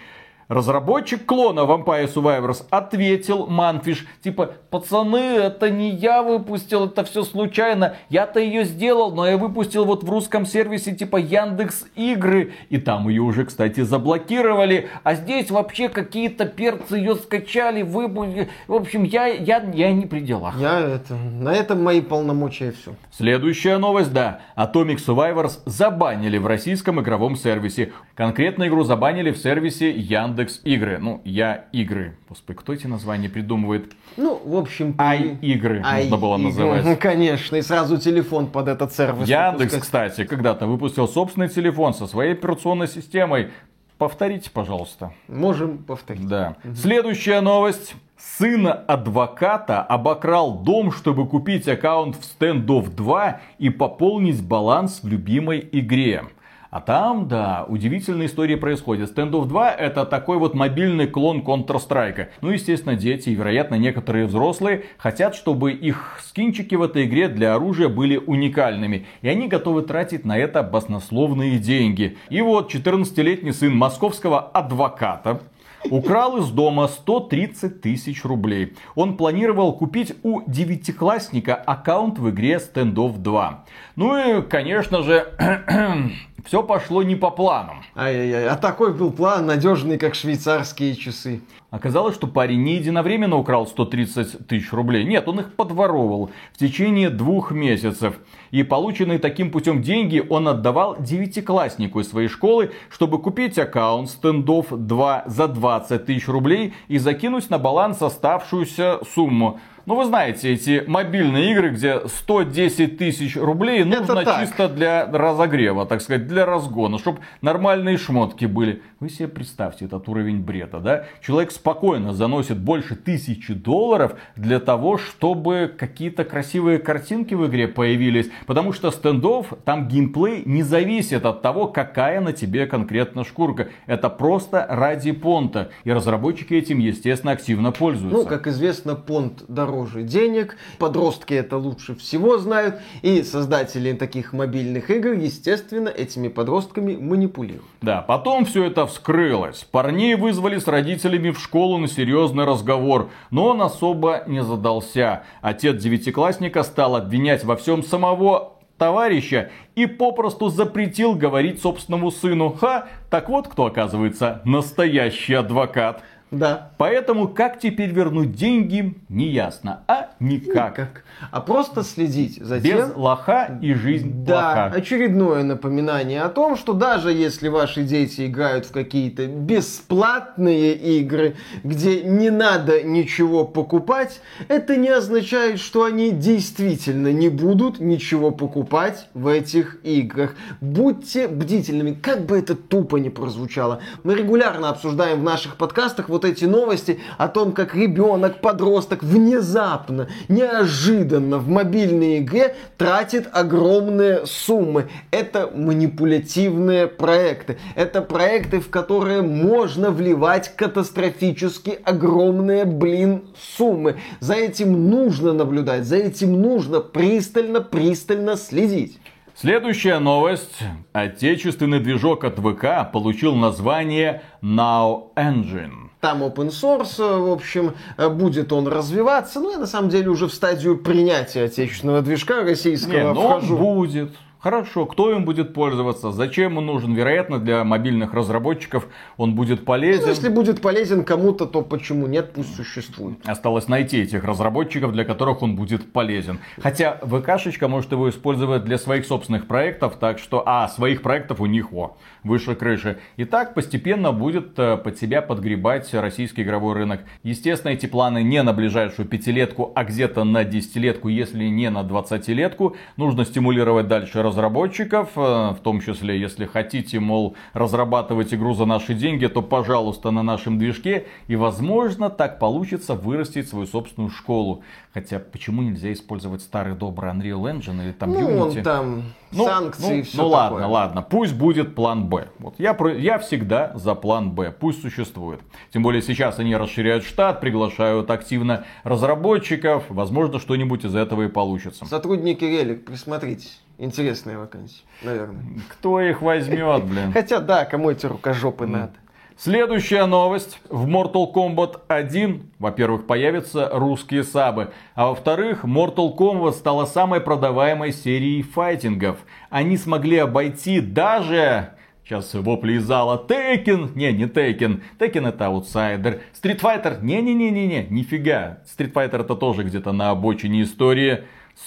Разработчик 0.52 1.26
клона 1.26 1.62
Vampire 1.62 2.14
Survivors 2.14 2.66
ответил 2.72 3.48
Манфиш, 3.48 4.06
типа, 4.22 4.52
пацаны, 4.70 5.16
это 5.16 5.70
не 5.70 5.92
я 5.92 6.22
выпустил, 6.22 6.88
это 6.88 7.06
все 7.06 7.24
случайно. 7.24 7.96
Я-то 8.10 8.42
ее 8.42 8.66
сделал, 8.66 9.16
но 9.16 9.26
я 9.26 9.38
выпустил 9.38 9.86
вот 9.86 10.04
в 10.04 10.10
русском 10.10 10.46
сервисе 10.46 10.94
типа 10.94 11.16
Яндекс 11.16 11.86
Игры. 11.96 12.52
И 12.68 12.80
там 12.80 13.08
ее 13.08 13.22
уже, 13.22 13.46
кстати, 13.46 13.80
заблокировали. 13.80 14.90
А 15.04 15.14
здесь 15.14 15.50
вообще 15.52 15.88
какие-то 15.88 16.44
перцы 16.44 16.98
ее 16.98 17.16
скачали, 17.16 17.82
выпустили. 17.82 18.50
В 18.68 18.74
общем, 18.74 19.04
я, 19.04 19.28
я, 19.28 19.64
я 19.74 19.94
не 19.94 20.06
при 20.06 20.20
делах. 20.20 20.60
Я 20.60 20.82
это, 20.82 21.14
на 21.16 21.54
этом 21.54 21.82
мои 21.82 22.02
полномочия 22.02 22.74
все. 22.74 22.96
Следующая 23.10 23.78
новость, 23.78 24.12
да. 24.12 24.42
Atomic 24.58 24.98
Survivors 24.98 25.60
забанили 25.64 26.38
в 26.38 26.46
российском 26.46 27.00
игровом 27.00 27.38
сервисе. 27.38 27.94
Конкретно 28.16 28.68
игру 28.68 28.84
забанили 28.84 29.32
в 29.32 29.38
сервисе 29.38 29.92
Яндекс 29.92 30.41
Яндекс 30.42 30.62
Игры. 30.64 30.98
Ну, 31.00 31.22
я 31.24 31.66
игры. 31.72 32.16
Господи, 32.28 32.58
кто 32.58 32.74
эти 32.74 32.88
названия 32.88 33.30
придумывает? 33.30 33.92
Ну, 34.18 34.42
в 34.44 34.56
общем... 34.56 34.96
Ай 34.98 35.38
игры 35.42 35.82
Ай 35.86 36.04
нужно 36.04 36.18
было 36.18 36.36
игры. 36.38 36.46
называть. 36.48 37.00
Конечно, 37.00 37.56
и 37.58 37.62
сразу 37.62 37.98
телефон 37.98 38.48
под 38.48 38.68
этот 38.68 38.94
сервис. 38.94 39.28
Яндекс, 39.28 39.74
выпускать. 39.74 39.82
кстати, 39.82 40.24
когда-то 40.26 40.66
выпустил 40.66 41.08
собственный 41.08 41.50
телефон 41.50 41.94
со 41.94 42.08
своей 42.08 42.34
операционной 42.34 42.88
системой. 42.88 43.52
Повторите, 43.98 44.50
пожалуйста. 44.50 45.14
Можем 45.28 45.78
повторить. 45.78 46.28
Да. 46.28 46.56
Следующая 46.76 47.42
новость. 47.42 47.94
Сын 48.18 48.68
адвоката 48.88 49.82
обокрал 49.82 50.60
дом, 50.60 50.92
чтобы 50.92 51.28
купить 51.28 51.68
аккаунт 51.68 52.16
в 52.16 52.22
Standoff 52.22 52.90
2 52.96 53.42
и 53.60 53.70
пополнить 53.70 54.44
баланс 54.44 55.02
в 55.04 55.08
любимой 55.08 55.68
игре. 55.72 56.24
А 56.72 56.80
там, 56.80 57.28
да, 57.28 57.66
удивительные 57.68 58.28
истории 58.28 58.56
происходят. 58.56 59.12
Standoff 59.12 59.46
2 59.46 59.72
это 59.74 60.06
такой 60.06 60.38
вот 60.38 60.54
мобильный 60.54 61.06
клон 61.06 61.42
Counter-Strike. 61.42 62.30
Ну, 62.40 62.50
естественно, 62.52 62.96
дети 62.96 63.28
и, 63.28 63.36
вероятно, 63.36 63.76
некоторые 63.76 64.26
взрослые 64.26 64.86
хотят, 64.98 65.36
чтобы 65.36 65.74
их 65.74 66.18
скинчики 66.24 66.76
в 66.76 66.82
этой 66.82 67.08
игре 67.08 67.28
для 67.28 67.56
оружия 67.56 67.90
были 67.90 68.16
уникальными. 68.16 69.06
И 69.22 69.28
они 69.28 69.50
готовы 69.50 69.82
тратить 69.82 70.24
на 70.24 70.38
это 70.38 70.64
баснословные 70.64 71.60
деньги. 71.60 72.18
И 72.30 72.40
вот 72.40 72.74
14-летний 72.74 73.52
сын 73.52 73.76
московского 73.76 74.40
адвоката 74.40 75.42
украл 75.90 76.38
из 76.38 76.50
дома 76.50 76.88
130 76.88 77.82
тысяч 77.82 78.24
рублей. 78.24 78.74
Он 78.96 79.18
планировал 79.18 79.74
купить 79.74 80.14
у 80.24 80.42
девятиклассника 80.50 81.56
аккаунт 81.56 82.20
в 82.20 82.30
игре 82.30 82.60
Standoff 82.60 83.18
2. 83.18 83.66
Ну 83.96 84.40
и, 84.40 84.42
конечно 84.44 85.04
же, 85.04 85.34
все 86.46 86.64
пошло 86.64 87.04
не 87.04 87.16
по 87.16 87.30
планам. 87.30 87.84
Ай-яй-яй, 87.96 88.48
а 88.48 88.56
такой 88.56 88.94
был 88.94 89.12
план, 89.12 89.46
надежный, 89.46 89.98
как 89.98 90.16
швейцарские 90.16 90.96
часы. 90.96 91.42
Оказалось, 91.72 92.16
что 92.16 92.28
парень 92.28 92.64
не 92.64 92.76
единовременно 92.76 93.38
украл 93.38 93.66
130 93.66 94.46
тысяч 94.46 94.74
рублей. 94.74 95.06
Нет, 95.06 95.28
он 95.30 95.40
их 95.40 95.54
подворовывал 95.54 96.30
в 96.52 96.58
течение 96.58 97.10
двух 97.10 97.52
месяцев. 97.52 98.16
И 98.52 98.64
полученные 98.64 99.20
таким 99.20 99.52
путем 99.52 99.82
деньги 99.82 100.22
он 100.30 100.50
отдавал 100.50 100.98
девятикласснику 101.00 102.02
из 102.02 102.10
своей 102.10 102.28
школы, 102.28 102.72
чтобы 102.90 103.22
купить 103.22 103.58
аккаунт 103.58 104.10
Standoff 104.10 104.76
2 104.76 105.24
за 105.28 105.48
20 105.48 106.06
тысяч 106.06 106.28
рублей 106.28 106.74
и 106.90 106.98
закинуть 106.98 107.50
на 107.50 107.58
баланс 107.58 108.02
оставшуюся 108.02 109.00
сумму. 109.16 109.62
Ну, 109.86 109.96
вы 109.96 110.06
знаете, 110.06 110.54
эти 110.54 110.84
мобильные 110.86 111.52
игры, 111.52 111.70
где 111.70 112.02
110 112.06 112.98
тысяч 112.98 113.36
рублей 113.36 113.84
нужно 113.84 114.24
чисто 114.26 114.70
для 114.70 115.06
разогрева, 115.06 115.86
так 115.86 116.02
сказать, 116.02 116.28
для 116.28 116.46
разгона, 116.46 117.00
чтобы 117.00 117.20
нормальные 117.42 117.98
шмотки 117.98 118.46
были. 118.46 118.82
Вы 119.00 119.10
себе 119.10 119.28
представьте 119.28 119.86
этот 119.86 120.08
уровень 120.08 120.42
бреда, 120.42 120.80
да? 120.80 121.06
Человек 121.22 121.52
спокойно 121.52 122.14
заносит 122.14 122.60
больше 122.60 122.96
тысячи 122.96 123.54
долларов 123.54 124.16
для 124.36 124.60
того, 124.60 124.98
чтобы 125.00 125.74
какие-то 125.76 126.24
красивые 126.24 126.78
картинки 126.78 127.34
в 127.34 127.48
игре 127.48 127.68
появились. 127.68 128.30
Потому 128.46 128.74
что 128.74 128.92
стендов, 128.92 129.54
там 129.66 129.88
геймплей 129.88 130.44
не 130.46 130.62
зависит 130.62 131.26
от 131.26 131.42
того, 131.42 131.68
какая 131.68 132.22
на 132.22 132.34
тебе 132.34 132.68
конкретно 132.68 133.24
шкурка. 133.24 133.70
Это 133.88 134.10
просто 134.10 134.66
ради 134.70 135.12
понта. 135.12 135.70
И 135.84 135.92
разработчики 135.92 136.54
этим, 136.54 136.78
естественно, 136.78 137.32
активно 137.32 137.72
пользуются. 137.72 138.20
Ну, 138.20 138.26
как 138.26 138.46
известно, 138.48 138.96
понт 138.96 139.44
дороже 139.72 140.04
денег. 140.04 140.58
Подростки 140.78 141.34
это 141.34 141.58
лучше 141.58 141.96
всего 141.96 142.38
знают. 142.38 142.76
И 143.02 143.24
создатели 143.24 143.94
таких 143.94 144.34
мобильных 144.34 144.90
игр, 144.90 145.14
естественно, 145.14 145.90
этими 145.90 146.28
подростками 146.28 146.96
манипулируют. 146.96 147.66
Да, 147.82 148.02
потом 148.02 148.46
все 148.46 148.66
это 148.66 148.86
вскрылось. 148.86 149.66
Парней 149.72 150.16
вызвали 150.16 150.60
с 150.60 150.68
родителями 150.68 151.32
в 151.32 151.40
школу 151.40 151.78
на 151.78 151.88
серьезный 151.88 152.46
разговор, 152.46 153.10
но 153.30 153.48
он 153.48 153.62
особо 153.62 154.24
не 154.28 154.44
задался. 154.44 155.24
Отец 155.42 155.82
девятиклассника 155.82 156.64
стал 156.64 156.96
обвинять 156.96 157.44
во 157.44 157.56
всем 157.56 157.84
самого 157.84 158.54
товарища 158.78 159.52
и 159.76 159.86
попросту 159.86 160.50
запретил 160.50 161.14
говорить 161.14 161.62
собственному 161.62 162.12
сыну. 162.12 162.52
Ха, 162.60 162.88
так 163.10 163.30
вот 163.30 163.48
кто 163.48 163.68
оказывается 163.68 164.42
настоящий 164.44 165.36
адвокат. 165.36 166.04
Да. 166.32 166.72
Поэтому 166.78 167.28
как 167.28 167.60
теперь 167.60 167.92
вернуть 167.92 168.34
деньги, 168.34 168.96
не 169.10 169.28
ясно. 169.28 169.84
А 169.88 170.12
никак. 170.22 170.76
Как? 170.76 171.04
А 171.30 171.42
просто 171.42 171.84
следить 171.84 172.38
за 172.42 172.60
Без 172.60 172.72
тем, 172.72 172.92
лоха 172.96 173.60
и 173.62 173.74
жизнь 173.74 174.24
Да, 174.24 174.54
плоха. 174.54 174.66
очередное 174.78 175.44
напоминание 175.44 176.22
о 176.22 176.30
том, 176.30 176.56
что 176.56 176.72
даже 176.72 177.12
если 177.12 177.50
ваши 177.50 177.84
дети 177.84 178.28
играют 178.28 178.66
в 178.66 178.72
какие-то 178.72 179.28
бесплатные 179.28 180.74
игры, 180.74 181.36
где 181.64 182.02
не 182.02 182.30
надо 182.30 182.82
ничего 182.82 183.44
покупать, 183.44 184.22
это 184.48 184.78
не 184.78 184.90
означает, 184.90 185.60
что 185.60 185.84
они 185.84 186.12
действительно 186.12 187.12
не 187.12 187.28
будут 187.28 187.80
ничего 187.82 188.32
покупать 188.32 189.08
в 189.14 189.28
этих 189.28 189.80
играх. 189.84 190.36
Будьте 190.62 191.28
бдительными, 191.28 191.94
как 191.94 192.26
бы 192.26 192.38
это 192.40 192.56
тупо 192.56 192.96
не 192.98 193.10
прозвучало. 193.10 193.82
Мы 194.04 194.16
регулярно 194.16 194.70
обсуждаем 194.70 195.20
в 195.20 195.24
наших 195.24 195.58
подкастах 195.58 196.08
вот 196.08 196.21
эти 196.26 196.46
новости 196.46 197.00
о 197.18 197.28
том, 197.28 197.52
как 197.52 197.76
ребенок, 197.76 198.42
подросток 198.42 199.04
внезапно, 199.04 200.08
неожиданно 200.28 201.38
в 201.38 201.48
мобильной 201.48 202.20
игре 202.20 202.56
тратит 202.78 203.30
огромные 203.32 204.26
суммы. 204.26 204.90
Это 205.12 205.50
манипулятивные 205.54 206.88
проекты. 206.88 207.58
Это 207.76 208.02
проекты, 208.02 208.60
в 208.60 208.70
которые 208.70 209.22
можно 209.22 209.92
вливать 209.92 210.56
катастрофически 210.56 211.80
огромные, 211.84 212.66
блин, 212.66 213.24
суммы. 213.58 213.98
За 214.20 214.36
этим 214.36 214.90
нужно 214.90 215.34
наблюдать, 215.34 215.86
за 215.86 215.98
этим 215.98 216.42
нужно 216.42 216.80
пристально-пристально 216.80 218.36
следить. 218.38 219.00
Следующая 219.36 219.98
новость. 220.00 220.60
Отечественный 220.94 221.80
движок 221.80 222.26
от 222.26 222.38
ВК 222.38 222.92
получил 222.92 223.34
название 223.34 224.22
Now 224.44 225.14
Engine. 225.16 225.81
Там 226.02 226.24
open 226.24 226.50
source, 226.50 226.96
э, 226.98 227.18
в 227.20 227.32
общем, 227.32 227.76
э, 227.96 228.10
будет 228.10 228.52
он 228.52 228.68
развиваться. 228.68 229.40
Ну, 229.40 229.52
я 229.52 229.60
на 229.60 229.68
самом 229.68 229.90
деле 229.90 230.10
уже 230.10 230.28
в 230.28 230.34
стадию 230.34 230.78
принятия 230.80 231.44
отечественного 231.44 232.02
движка 232.02 232.42
российского 232.42 232.92
Не, 232.92 233.14
но 233.14 233.38
вхожу. 233.38 233.56
будет. 233.58 234.12
Хорошо, 234.42 234.88
кто 234.88 235.12
им 235.12 235.24
будет 235.24 235.54
пользоваться, 235.54 236.12
зачем 236.12 236.58
он 236.58 236.66
нужен? 236.66 236.96
Вероятно, 236.96 237.38
для 237.38 237.64
мобильных 237.64 238.16
разработчиков 238.16 238.88
он 239.16 239.36
будет 239.36 239.60
Ну, 239.60 239.66
полезен. 239.66 240.10
если 240.10 240.30
будет 240.30 240.62
полезен 240.62 241.04
кому-то, 241.04 241.46
то 241.46 241.62
почему 241.62 242.08
нет, 242.08 242.34
пусть 242.34 242.56
существует. 242.56 243.20
Осталось 243.26 243.68
найти 243.68 244.00
этих 244.02 244.24
разработчиков, 244.24 244.94
для 244.94 245.06
которых 245.06 245.44
он 245.44 245.56
будет 245.56 245.94
полезен. 245.94 246.40
Хотя 246.60 246.98
ВКшечка 247.04 247.68
может 247.68 247.92
его 247.92 248.10
использовать 248.10 248.64
для 248.64 248.80
своих 248.80 249.06
собственных 249.06 249.46
проектов, 249.46 249.98
так 250.00 250.18
что, 250.18 250.42
а, 250.48 250.68
своих 250.70 251.04
проектов 251.04 251.40
у 251.40 251.46
них, 251.46 251.72
о, 251.72 251.96
выше 252.24 252.56
крыши. 252.56 252.98
И 253.18 253.26
так 253.26 253.54
постепенно 253.54 254.12
будет 254.12 254.58
э, 254.58 254.78
под 254.78 254.98
себя 254.98 255.22
подгребать 255.22 255.94
российский 255.94 256.42
игровой 256.42 256.74
рынок. 256.74 257.02
Естественно, 257.22 257.74
эти 257.74 257.86
планы 257.86 258.24
не 258.24 258.42
на 258.42 258.54
ближайшую 258.54 259.08
пятилетку, 259.08 259.72
а 259.76 259.84
где-то 259.84 260.24
на 260.24 260.44
десятилетку, 260.44 261.10
если 261.10 261.44
не 261.44 261.70
на 261.70 261.84
двадцатилетку. 261.84 262.76
Нужно 262.98 263.24
стимулировать 263.24 263.88
дальше 263.88 264.24
разработчиков, 264.32 265.10
э, 265.16 265.20
в 265.52 265.58
том 265.62 265.82
числе, 265.82 266.20
если 266.20 266.46
хотите, 266.46 267.00
мол, 267.00 267.36
разрабатывать 267.54 268.34
игру 268.34 268.54
за 268.54 268.66
наши 268.66 268.94
деньги, 268.94 269.28
то, 269.28 269.42
пожалуйста, 269.42 270.12
на 270.12 270.24
нашем 270.24 270.58
движке. 270.58 271.06
И, 271.28 271.36
возможно, 271.36 272.10
так 272.10 272.40
получится 272.40 272.96
вырастить 272.96 273.48
свою 273.50 273.68
собственную 273.68 274.10
школу. 274.10 274.64
Хотя, 274.94 275.20
почему 275.20 275.62
нельзя 275.62 275.92
использовать 275.94 276.42
старый 276.42 276.74
добрый 276.76 277.12
Unreal 277.12 277.44
Engine 277.44 277.82
или 277.84 277.92
там 277.92 278.12
Ну, 278.12 278.20
Unity? 278.20 278.58
он 278.58 278.64
там 278.64 279.04
Ну, 279.32 279.46
санкции 279.46 279.88
ну, 279.88 279.94
и 279.96 280.02
все 280.02 280.18
ну 280.18 280.24
такое. 280.30 280.38
ладно, 280.52 280.68
ладно, 280.68 281.02
пусть 281.02 281.34
будет 281.34 281.76
план 281.76 282.06
Б. 282.10 282.28
Вот 282.40 282.56
я, 282.58 282.74
про- 282.74 282.94
я 282.98 283.18
всегда 283.20 283.72
за 283.76 283.96
план 283.96 284.32
Б, 284.32 284.52
пусть 284.58 284.82
существует. 284.82 285.40
Тем 285.74 285.84
более 285.84 286.02
сейчас 286.02 286.40
они 286.40 286.56
расширяют 286.56 287.04
штат, 287.06 287.40
приглашают 287.40 288.10
активно 288.12 288.66
разработчиков, 288.84 289.84
возможно 289.90 290.40
что-нибудь 290.40 290.84
из 290.86 290.96
этого 290.96 291.24
и 291.24 291.28
получится. 291.28 291.86
Сотрудники 291.86 292.44
Relic, 292.44 292.86
присмотритесь. 292.86 293.61
Интересная 293.82 294.38
вакансия, 294.38 294.84
наверное. 295.02 295.44
Кто 295.70 296.00
их 296.00 296.22
возьмет, 296.22 296.84
блин? 296.84 297.12
Хотя 297.14 297.40
да, 297.40 297.66
кому 297.66 297.90
эти 297.90 298.06
рукожопы 298.06 298.68
надо. 298.68 298.94
Следующая 299.36 300.06
новость. 300.06 300.60
В 300.70 300.88
Mortal 300.88 301.34
Kombat 301.34 301.80
1, 301.88 302.52
во-первых, 302.60 303.08
появятся 303.08 303.72
русские 303.74 304.24
сабы. 304.24 304.72
А 304.94 305.08
во-вторых, 305.08 305.66
Mortal 305.66 306.16
Kombat 306.16 306.52
стала 306.52 306.86
самой 306.86 307.22
продаваемой 307.22 307.92
серией 307.92 308.44
файтингов. 308.44 309.18
Они 309.50 309.78
смогли 309.78 310.18
обойти 310.20 310.80
даже... 310.80 311.70
Сейчас 312.04 312.36
вопли 312.36 312.74
из 312.74 312.84
зала. 312.84 313.26
Tekken. 313.28 313.94
Не, 313.96 314.12
не 314.12 314.28
Tekken. 314.28 314.84
Tekken 315.00 315.26
это 315.26 315.48
аутсайдер. 315.48 316.22
Fighter. 316.44 317.02
Не-не-не-не-не. 317.02 317.88
Нифига. 317.90 318.60
Fighter 318.78 319.22
это 319.22 319.36
тоже 319.36 319.64
где-то 319.64 319.92
на 319.92 320.12
обочине 320.12 320.62
истории. 320.62 321.24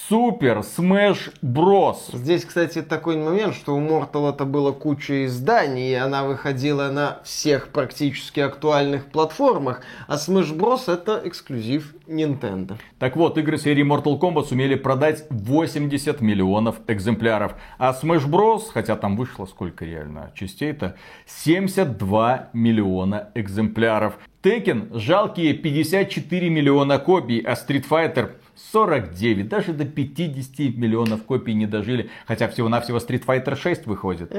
Супер 0.08 0.58
Smash 0.58 1.32
Bros. 1.40 1.96
Здесь, 2.12 2.44
кстати, 2.44 2.82
такой 2.82 3.16
момент, 3.16 3.54
что 3.54 3.74
у 3.74 3.80
Mortal 3.80 4.34
это 4.34 4.44
было 4.44 4.72
куча 4.72 5.24
изданий, 5.24 5.92
и 5.92 5.94
она 5.94 6.24
выходила 6.24 6.90
на 6.90 7.20
всех 7.24 7.68
практически 7.68 8.40
актуальных 8.40 9.06
платформах, 9.06 9.80
а 10.06 10.16
Smash 10.16 10.54
Bros 10.54 10.92
это 10.92 11.22
эксклюзив 11.24 11.94
Nintendo. 12.06 12.76
Так 12.98 13.16
вот, 13.16 13.38
игры 13.38 13.56
серии 13.56 13.82
Mortal 13.82 14.20
Kombat 14.20 14.44
сумели 14.48 14.74
продать 14.74 15.24
80 15.30 16.20
миллионов 16.20 16.80
экземпляров, 16.86 17.54
а 17.78 17.92
Smash 17.92 18.26
Bros, 18.26 18.64
хотя 18.74 18.96
там 18.96 19.16
вышло 19.16 19.46
сколько 19.46 19.86
реально 19.86 20.32
частей-то, 20.34 20.96
72 21.26 22.50
миллиона 22.52 23.30
экземпляров. 23.34 24.18
Tekken 24.42 24.98
жалкие 24.98 25.54
54 25.54 26.50
миллиона 26.50 26.98
копий, 26.98 27.40
а 27.40 27.54
Street 27.54 27.86
Fighter 27.88 28.32
49, 28.72 29.48
даже 29.48 29.72
до 29.72 29.84
50 29.84 30.76
миллионов 30.76 31.24
копий 31.24 31.54
не 31.54 31.66
дожили. 31.66 32.10
Хотя 32.26 32.48
всего-навсего 32.48 32.98
Street 32.98 33.24
Fighter 33.24 33.56
6 33.56 33.86
выходит. 33.86 34.34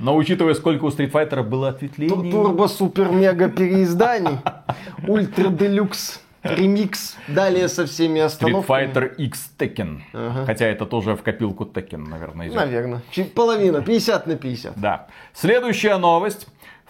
Но 0.00 0.16
учитывая, 0.16 0.54
сколько 0.54 0.84
у 0.84 0.88
Street 0.88 1.10
Fighter 1.10 1.42
было 1.42 1.68
ответвлений... 1.68 2.30
Турбо 2.30 2.66
супер 2.66 3.10
мега 3.10 3.48
переизданий. 3.48 4.38
Ультра 5.08 5.48
делюкс. 5.48 6.20
Ремикс. 6.44 7.16
Далее 7.26 7.68
со 7.68 7.86
всеми 7.86 8.20
Street 8.20 8.24
остановками. 8.24 8.86
Fighter 8.86 9.14
X 9.16 9.50
Tekken. 9.58 10.00
Ага. 10.12 10.44
Хотя 10.46 10.66
это 10.66 10.86
тоже 10.86 11.16
в 11.16 11.22
копилку 11.22 11.64
Tekken, 11.64 12.08
наверное, 12.08 12.46
идет. 12.46 12.56
Наверное. 12.56 13.02
Чуть 13.10 13.34
половина. 13.34 13.82
50 13.82 14.26
на 14.26 14.36
50. 14.36 14.80
Да. 14.80 15.06
Следующая 15.32 15.96
новость. 15.96 16.46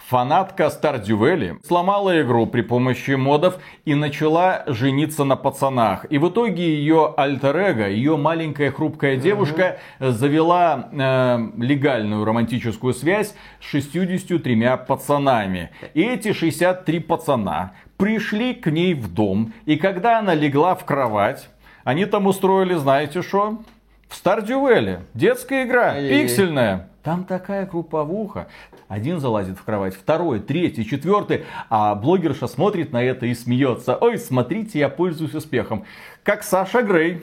Фанатка 0.09 0.65
Stardew 0.65 1.17
Valley 1.17 1.57
сломала 1.65 2.21
игру 2.21 2.45
при 2.45 2.61
помощи 2.61 3.11
модов 3.11 3.57
и 3.85 3.95
начала 3.95 4.63
жениться 4.67 5.23
на 5.23 5.35
пацанах. 5.35 6.05
И 6.11 6.19
в 6.19 6.29
итоге 6.29 6.63
ее 6.63 7.11
альтер 7.17 7.55
ее 7.87 8.15
маленькая 8.15 8.71
хрупкая 8.71 9.17
девушка, 9.17 9.79
завела 9.99 10.89
э, 10.91 11.39
легальную 11.57 12.23
романтическую 12.23 12.93
связь 12.93 13.33
с 13.59 13.65
63 13.65 14.77
пацанами. 14.87 15.71
И 15.95 16.03
эти 16.03 16.33
63 16.33 16.99
пацана 16.99 17.73
пришли 17.97 18.53
к 18.53 18.69
ней 18.69 18.93
в 18.93 19.13
дом. 19.13 19.53
И 19.65 19.77
когда 19.77 20.19
она 20.19 20.33
легла 20.33 20.75
в 20.75 20.85
кровать, 20.85 21.49
они 21.83 22.05
там 22.05 22.27
устроили, 22.27 22.75
знаете 22.75 23.21
что? 23.21 23.59
В 24.07 24.23
Valley. 24.25 24.99
Детская 25.13 25.65
игра, 25.65 25.91
Ай-яй-яй. 25.91 26.21
пиксельная. 26.23 26.89
Там 27.03 27.23
такая 27.23 27.67
групповуха. 27.67 28.47
Один 28.87 29.19
залазит 29.19 29.59
в 29.59 29.63
кровать, 29.63 29.95
второй, 29.95 30.39
третий, 30.39 30.85
четвертый. 30.85 31.45
А 31.69 31.93
блогерша 31.93 32.47
смотрит 32.47 32.91
на 32.93 33.03
это 33.03 33.27
и 33.27 33.33
смеется. 33.35 33.95
Ой, 33.95 34.17
смотрите, 34.17 34.79
я 34.79 34.89
пользуюсь 34.89 35.35
успехом. 35.35 35.85
Как 36.25 36.43
Саша 36.43 36.81
Грей. 36.81 37.21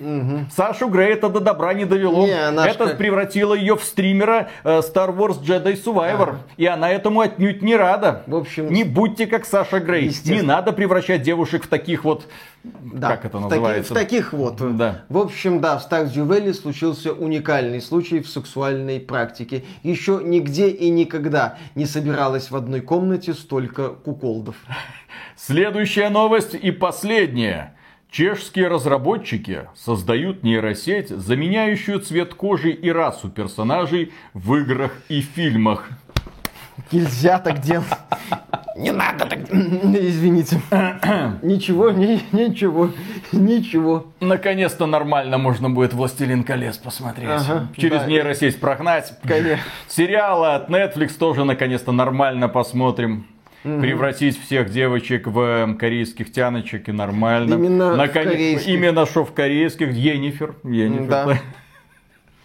Сашу 0.55 0.89
Грей 0.89 1.15
это 1.15 1.29
до 1.29 1.41
добра 1.41 1.75
не 1.75 1.85
довело. 1.85 2.25
Не, 2.25 2.33
это 2.69 2.87
как- 2.87 2.99
превратило 2.99 3.53
ее 3.53 3.77
в 3.77 3.83
стримера 3.83 4.49
э, 4.63 4.79
Star 4.79 5.13
Wars 5.13 5.43
Jedi 5.43 5.73
Survivor. 5.75 6.23
Ага. 6.23 6.39
И 6.57 6.67
она 6.67 6.89
этому 6.89 7.21
отнюдь 7.21 7.63
не 7.63 7.75
рада. 7.75 8.23
В 8.29 8.37
общем, 8.37 8.73
Не 8.73 8.85
будьте 8.85 9.27
как 9.27 9.45
Саша 9.45 9.81
Грей. 9.81 10.13
Не 10.25 10.43
надо 10.43 10.73
превращать 10.73 11.23
девушек 11.23 11.65
в 11.65 11.67
таких 11.67 12.05
вот... 12.05 12.29
Да, 12.63 13.17
как 13.17 13.25
это 13.25 13.39
в 13.39 13.43
таки- 13.49 13.55
называется? 13.57 13.93
в 13.93 13.97
таких 13.97 14.33
вот. 14.33 14.77
Да. 14.77 15.03
В 15.09 15.19
общем, 15.19 15.61
да, 15.61 15.79
в 15.79 15.91
Stardew 15.91 16.25
Valley 16.25 16.55
случился 16.55 17.13
уникальный 17.13 17.81
случай 17.81 18.21
в 18.21 18.29
сексуальной 18.29 19.01
практике. 19.01 19.65
Еще 19.83 20.21
нигде 20.23 20.69
и 20.69 20.89
никогда 20.91 21.59
не 21.75 21.87
собиралось 21.87 22.53
в 22.53 22.57
одной 22.57 22.81
комнате 22.83 23.35
столько 23.35 23.89
куколдов. 23.89 24.55
Следующая 25.37 26.09
новость 26.09 26.55
и 26.55 26.71
последняя. 26.71 27.75
Чешские 28.13 28.69
разработчики 28.69 29.69
создают 29.75 30.43
нейросеть, 30.43 31.09
заменяющую 31.09 31.99
цвет 31.99 32.35
кожи 32.35 32.71
и 32.71 32.93
расу 32.93 33.31
персонажей 33.31 34.13
в 34.35 34.55
играх 34.57 34.93
и 35.09 35.23
фильмах. 35.23 35.89
Нельзя 36.91 37.39
так 37.39 37.61
делать. 37.61 37.87
Не 38.77 38.91
надо 38.91 39.25
так 39.25 39.39
Извините. 39.51 40.61
Ничего, 41.41 41.91
ни- 41.91 42.21
ничего, 42.33 42.91
ничего. 43.33 44.13
Наконец-то 44.21 44.85
нормально 44.85 45.39
можно 45.39 45.71
будет 45.71 45.95
«Властелин 45.95 46.45
колец» 46.45 46.77
посмотреть. 46.77 47.31
Ага, 47.31 47.69
Через 47.79 48.01
да. 48.01 48.07
нейросеть 48.09 48.61
прогнать. 48.61 49.15
Конечно. 49.27 49.65
Сериалы 49.89 50.53
от 50.53 50.69
Netflix 50.69 51.17
тоже 51.19 51.45
наконец-то 51.47 51.93
нормально 51.93 52.51
посмотрим. 52.51 53.27
Превратить 53.63 54.41
всех 54.41 54.71
девочек 54.71 55.27
в 55.29 55.39
э, 55.41 55.75
корейских 55.75 56.33
тяночек 56.33 56.89
и 56.89 56.93
нормально. 56.93 57.55
Именно 57.55 57.93
в 57.93 57.97
Наконец- 57.97 58.33
корейских. 58.33 58.69
Именно 58.69 59.07
что 59.07 59.25
в 59.25 59.33
корейских. 59.33 59.93
Енифер. 59.93 60.57
Енифер. 60.65 61.07
Да. 61.09 61.39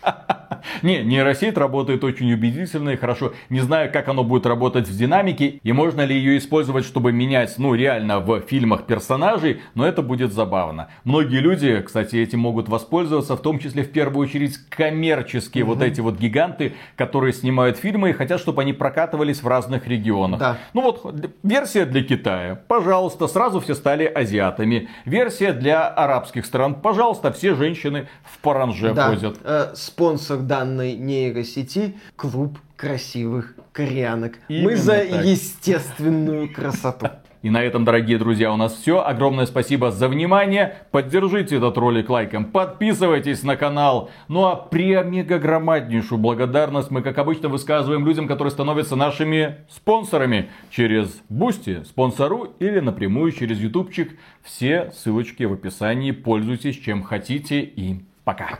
Не, 0.82 1.04
нейросеть 1.04 1.58
работает 1.58 2.04
очень 2.04 2.32
убедительно 2.34 2.92
и 2.92 2.96
хорошо. 2.96 3.34
Не 3.50 3.60
знаю, 3.62 3.92
как 3.92 4.08
оно 4.08 4.24
будет 4.24 4.46
работать 4.46 4.88
в 4.88 4.98
динамике 4.98 5.60
и 5.64 5.72
можно 5.72 6.02
ли 6.06 6.16
ее 6.16 6.38
использовать, 6.38 6.86
чтобы 6.86 7.12
менять, 7.12 7.56
ну, 7.58 7.74
реально 7.76 8.20
в 8.20 8.42
фильмах 8.42 8.84
персонажей, 8.86 9.62
но 9.76 9.86
это 9.88 10.02
будет 10.02 10.34
забавно. 10.34 10.88
Многие 11.04 11.40
люди, 11.40 11.82
кстати, 11.82 12.16
этим 12.18 12.40
могут 12.40 12.70
воспользоваться, 12.70 13.36
в 13.36 13.42
том 13.42 13.60
числе, 13.60 13.84
в 13.84 13.92
первую 13.92 14.28
очередь, 14.28 14.58
коммерческие 14.70 15.64
вот 15.64 15.82
эти 15.82 16.02
вот 16.02 16.18
гиганты, 16.18 16.74
которые 16.96 17.34
снимают 17.34 17.78
фильмы 17.78 18.10
и 18.10 18.14
хотят, 18.14 18.40
чтобы 18.40 18.62
они 18.62 18.74
прокатывались 18.74 19.44
в 19.44 19.48
разных 19.48 19.88
регионах. 19.88 20.40
Да. 20.40 20.58
Ну 20.74 20.82
вот, 20.82 21.16
версия 21.44 21.86
для 21.86 22.04
Китая. 22.04 22.60
Пожалуйста, 22.68 23.28
сразу 23.28 23.60
все 23.60 23.76
стали 23.76 24.06
азиатами. 24.06 24.90
Версия 25.06 25.54
для 25.54 25.88
арабских 25.88 26.46
стран. 26.46 26.76
Пожалуйста, 26.76 27.32
все 27.32 27.56
женщины 27.56 28.08
в 28.24 28.40
паранже 28.40 28.94
Да, 28.94 29.10
ходят. 29.10 29.38
э, 29.44 29.72
спонсор 29.76 30.40
данной 30.48 30.96
нейросети– 30.96 31.96
клуб 32.16 32.58
красивых 32.76 33.56
кореянок. 33.74 34.40
Мы 34.50 34.56
Именно 34.56 34.78
за 34.78 35.06
так. 35.06 35.26
естественную 35.26 36.54
красоту. 36.54 37.08
И 37.44 37.50
на 37.50 37.64
этом, 37.64 37.86
дорогие 37.86 38.18
друзья, 38.18 38.52
у 38.52 38.58
нас 38.58 38.74
все. 38.74 39.00
Огромное 39.00 39.46
спасибо 39.46 39.92
за 39.92 40.10
внимание. 40.10 40.80
Поддержите 40.92 41.58
этот 41.58 41.78
ролик 41.78 42.10
лайком, 42.10 42.46
подписывайтесь 42.46 43.44
на 43.44 43.56
канал. 43.56 44.10
Ну 44.28 44.46
а 44.46 44.56
премегагромаднейшую 44.56 46.20
благодарность 46.20 46.90
мы, 46.90 47.02
как 47.02 47.18
обычно, 47.20 47.50
высказываем 47.50 48.06
людям, 48.06 48.28
которые 48.28 48.52
становятся 48.52 48.96
нашими 48.96 49.58
спонсорами 49.70 50.50
через 50.72 51.22
Boosty, 51.30 51.84
спонсору 51.84 52.56
или 52.60 52.80
напрямую 52.80 53.32
через 53.32 53.60
ютубчик. 53.60 54.18
Все 54.44 54.92
ссылочки 54.96 55.44
в 55.44 55.54
описании. 55.54 56.12
Пользуйтесь 56.12 56.76
чем 56.78 57.04
хотите 57.04 57.62
и 57.62 58.02
пока. 58.24 58.58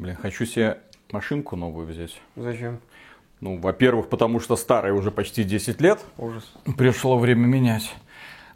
Блин, 0.00 0.16
хочу 0.16 0.46
себе 0.46 0.78
машинку 1.12 1.56
новую 1.56 1.86
взять. 1.86 2.18
Зачем? 2.34 2.78
Ну, 3.42 3.58
во-первых, 3.58 4.08
потому 4.08 4.40
что 4.40 4.56
старая 4.56 4.94
уже 4.94 5.10
почти 5.10 5.44
10 5.44 5.78
лет. 5.82 6.00
Ужас. 6.16 6.50
Пришло 6.78 7.18
время 7.18 7.46
менять. 7.46 7.94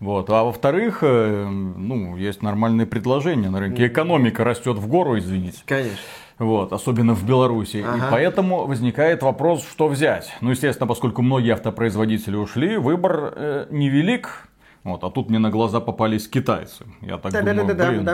Вот. 0.01 0.31
А 0.31 0.43
во-вторых, 0.43 1.01
э, 1.03 1.47
ну, 1.47 2.17
есть 2.17 2.41
нормальные 2.41 2.87
предложения 2.87 3.51
на 3.51 3.61
рынке. 3.61 3.87
Экономика 3.87 4.43
растет 4.43 4.79
в 4.79 4.87
гору, 4.89 5.19
извините. 5.19 5.59
Конечно. 5.67 5.99
Вот, 6.39 6.73
особенно 6.73 7.15
в 7.15 7.27
Беларуси. 7.27 7.77
И 7.77 7.83
Ага. 7.83 8.09
поэтому 8.11 8.67
возникает 8.67 9.23
вопрос, 9.23 9.69
что 9.69 9.87
взять. 9.89 10.35
Ну, 10.41 10.51
естественно, 10.51 10.87
поскольку 10.87 11.21
многие 11.21 11.53
автопроизводители 11.53 12.37
ушли, 12.37 12.79
выбор 12.79 13.35
э, 13.37 13.67
невелик. 13.71 14.49
Вот, 14.85 15.03
а 15.03 15.11
тут 15.11 15.31
мне 15.31 15.39
на 15.39 15.51
глаза 15.51 15.81
попались 15.81 16.29
китайцы. 16.29 16.85
Я 17.01 17.17
так 17.17 17.33
думаю, 17.55 17.75
блин, 17.75 18.05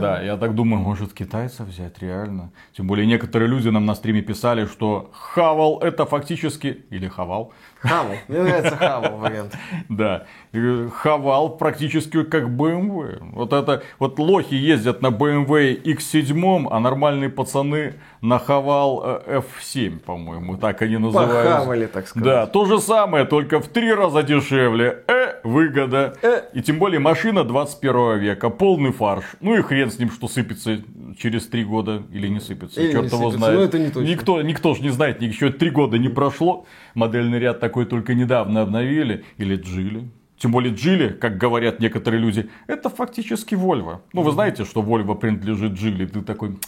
да, 0.00 0.20
я 0.22 0.36
так 0.36 0.54
думаю, 0.54 0.82
может 0.82 1.14
китайцев 1.14 1.66
взять 1.66 1.98
реально. 2.02 2.50
Тем 2.76 2.86
более 2.86 3.06
некоторые 3.06 3.48
люди 3.48 3.70
нам 3.70 3.86
на 3.86 3.94
стриме 3.94 4.20
писали, 4.20 4.66
что 4.66 5.08
Хавал 5.12 5.78
это 5.80 6.04
фактически, 6.04 6.84
или 6.90 7.08
Хавал, 7.08 7.52
Хавал. 7.80 8.16
Мне 8.26 8.42
нравится 8.42 8.76
Хавал 8.76 9.18
вариант. 9.18 9.56
да, 9.88 10.24
э, 10.52 10.88
Хавал 10.92 11.56
практически 11.56 12.24
как 12.24 12.44
BMW. 12.44 13.18
Вот 13.32 13.52
это, 13.52 13.82
вот 13.98 14.18
лохи 14.18 14.54
ездят 14.54 15.00
на 15.00 15.08
BMW 15.08 15.80
X7, 15.82 16.68
а 16.70 16.80
нормальные 16.80 17.30
пацаны 17.30 17.94
на 18.20 18.38
Хавал 18.38 19.02
э, 19.04 19.40
F7, 19.40 20.00
по-моему, 20.00 20.56
так 20.56 20.82
они 20.82 20.96
называются. 20.98 21.52
Похавали, 21.52 21.86
так 21.86 22.08
сказать. 22.08 22.24
Да, 22.24 22.46
то 22.46 22.64
же 22.64 22.80
самое, 22.80 23.24
только 23.24 23.60
в 23.60 23.68
три 23.68 23.92
раза 23.92 24.22
дешевле. 24.22 25.04
Э, 25.06 25.40
выгода. 25.44 26.14
Э. 26.22 26.42
И 26.52 26.62
тем 26.62 26.78
более 26.78 27.00
машина 27.00 27.44
21 27.44 28.18
века, 28.18 28.50
полный 28.50 28.92
фарш. 28.92 29.24
Ну 29.40 29.56
и 29.56 29.62
хрен 29.62 29.90
с 29.90 29.98
ним, 29.98 30.10
что 30.10 30.26
сыпется 30.28 30.80
через 31.16 31.46
три 31.46 31.64
года 31.64 32.02
или 32.12 32.28
не 32.28 32.40
сыпется. 32.40 32.80
Или 32.80 32.92
Черт 32.92 33.04
не 33.04 33.08
его 33.08 33.30
сыпется, 33.30 33.38
знает. 33.38 33.54
ну 33.58 33.64
это 33.64 33.78
не 33.78 33.86
точно. 33.90 34.08
Никто, 34.08 34.42
никто 34.42 34.74
же 34.74 34.82
не 34.82 34.90
знает, 34.90 35.22
еще 35.22 35.50
три 35.50 35.70
года 35.70 35.98
не 35.98 36.08
прошло. 36.08 36.66
Модельный 36.94 37.38
ряд 37.38 37.60
такой 37.60 37.86
только 37.86 38.14
недавно 38.14 38.62
обновили. 38.62 39.24
Или 39.36 39.56
Джили. 39.56 40.10
Тем 40.38 40.52
более 40.52 40.72
Джили, 40.72 41.08
как 41.08 41.36
говорят 41.36 41.80
некоторые 41.80 42.20
люди, 42.20 42.48
это 42.68 42.90
фактически 42.90 43.54
Volvo. 43.54 43.98
Ну, 44.12 44.22
вы 44.22 44.30
знаете, 44.30 44.64
что 44.64 44.82
Volvo 44.82 45.18
принадлежит 45.18 45.72
Джили. 45.72 46.06
Ты 46.06 46.22
такой, 46.22 46.58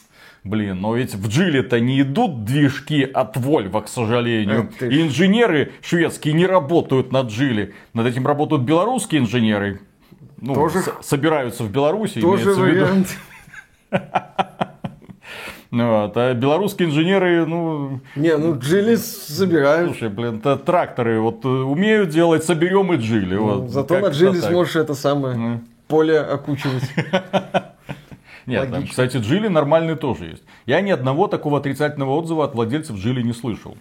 блин, 0.43 0.81
но 0.81 0.97
ведь 0.97 1.15
в 1.15 1.29
Джили-то 1.29 1.79
не 1.79 2.01
идут 2.01 2.45
движки 2.45 3.05
от 3.05 3.37
Volvo, 3.37 3.81
к 3.83 3.89
сожалению. 3.89 4.71
Ты. 4.77 4.89
И 4.89 5.03
инженеры 5.03 5.73
шведские 5.83 6.35
не 6.35 6.47
работают 6.47 7.13
над 7.13 7.29
Джили. 7.31 7.73
Над 7.95 8.07
этим 8.09 8.27
работают 8.27 8.63
белорусские 8.63 9.21
инженеры. 9.21 9.81
Ну, 10.41 10.55
Тоже- 10.55 10.83
собираются 11.03 11.63
в 11.63 11.71
Беларуси. 11.71 12.21
Тоже 12.21 12.43
имеется 12.45 12.61
в 12.61 12.67
виду. 12.67 13.07
Ну, 15.71 16.03
вот. 16.03 16.17
А 16.17 16.35
белорусские 16.35 16.89
инженеры, 16.89 17.47
ну... 17.47 18.01
Не, 18.17 18.37
ну 18.37 18.59
джили 18.59 18.97
собирают. 18.97 19.91
Слушай, 19.93 20.09
блин, 20.09 20.39
это 20.39 20.57
тракторы 20.57 21.21
вот 21.21 21.45
э, 21.45 21.49
умеют 21.49 22.11
делать, 22.11 22.43
соберем 22.43 22.93
и 22.93 22.97
джили. 22.97 23.37
Ну, 23.37 23.45
вот. 23.45 23.71
Зато 23.71 24.01
на 24.01 24.09
джили 24.09 24.41
так. 24.41 24.51
сможешь 24.51 24.75
это 24.75 24.95
самое 24.95 25.37
Ну. 25.37 25.61
поле 25.87 26.19
окучивать. 26.19 26.83
Нет, 28.47 28.69
там, 28.69 28.87
кстати, 28.89 29.19
джили 29.19 29.47
нормальные 29.47 29.95
тоже 29.95 30.25
есть. 30.25 30.43
Я 30.67 30.81
ни 30.81 30.91
одного 30.91 31.29
такого 31.29 31.59
отрицательного 31.59 32.17
отзыва 32.17 32.47
от 32.47 32.55
владельцев 32.55 32.97
джили 32.97 33.23
не 33.23 33.33
слышал. 33.33 33.77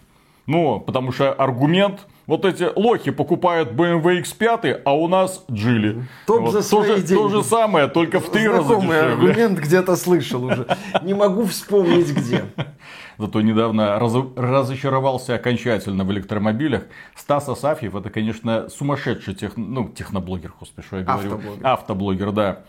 Ну, 0.49 0.80
потому 0.80 1.11
что 1.11 1.31
аргумент, 1.31 2.07
вот 2.26 2.43
эти 2.43 2.67
лохи 2.76 3.11
покупают 3.11 3.71
BMW 3.71 4.23
X5, 4.23 4.81
а 4.84 4.95
у 4.95 5.07
нас 5.07 5.45
джили. 5.51 6.07
Топ 6.26 6.41
Вот 6.41 6.51
за 6.53 6.57
то, 6.67 6.84
свои 6.84 6.97
же, 6.97 7.15
то 7.15 7.30
же 7.30 7.43
самое, 7.43 7.88
только 7.88 8.19
в 8.19 8.31
три 8.31 8.47
раза 8.47 8.76
дешевле. 8.77 8.99
аргумент 8.99 9.59
где-то 9.59 9.95
слышал 9.95 10.43
уже. 10.43 10.65
Не 11.03 11.13
могу 11.13 11.45
вспомнить 11.45 12.11
где. 12.11 12.45
Зато 13.19 13.41
недавно 13.41 13.99
раз- 13.99 14.13
разочаровался 14.35 15.35
окончательно 15.35 16.03
в 16.03 16.11
электромобилях. 16.11 16.84
Стас 17.15 17.47
Асафьев, 17.47 17.93
это, 17.93 18.09
конечно, 18.09 18.69
сумасшедший 18.69 19.35
тех... 19.35 19.55
ну, 19.55 19.89
техноблогер, 19.89 20.53
господи, 20.59 20.88
что 20.88 20.97
я 20.97 21.03
говорю. 21.03 21.34
Автоблогер. 21.35 21.67
Автоблогер, 21.67 22.31
да. 22.31 22.59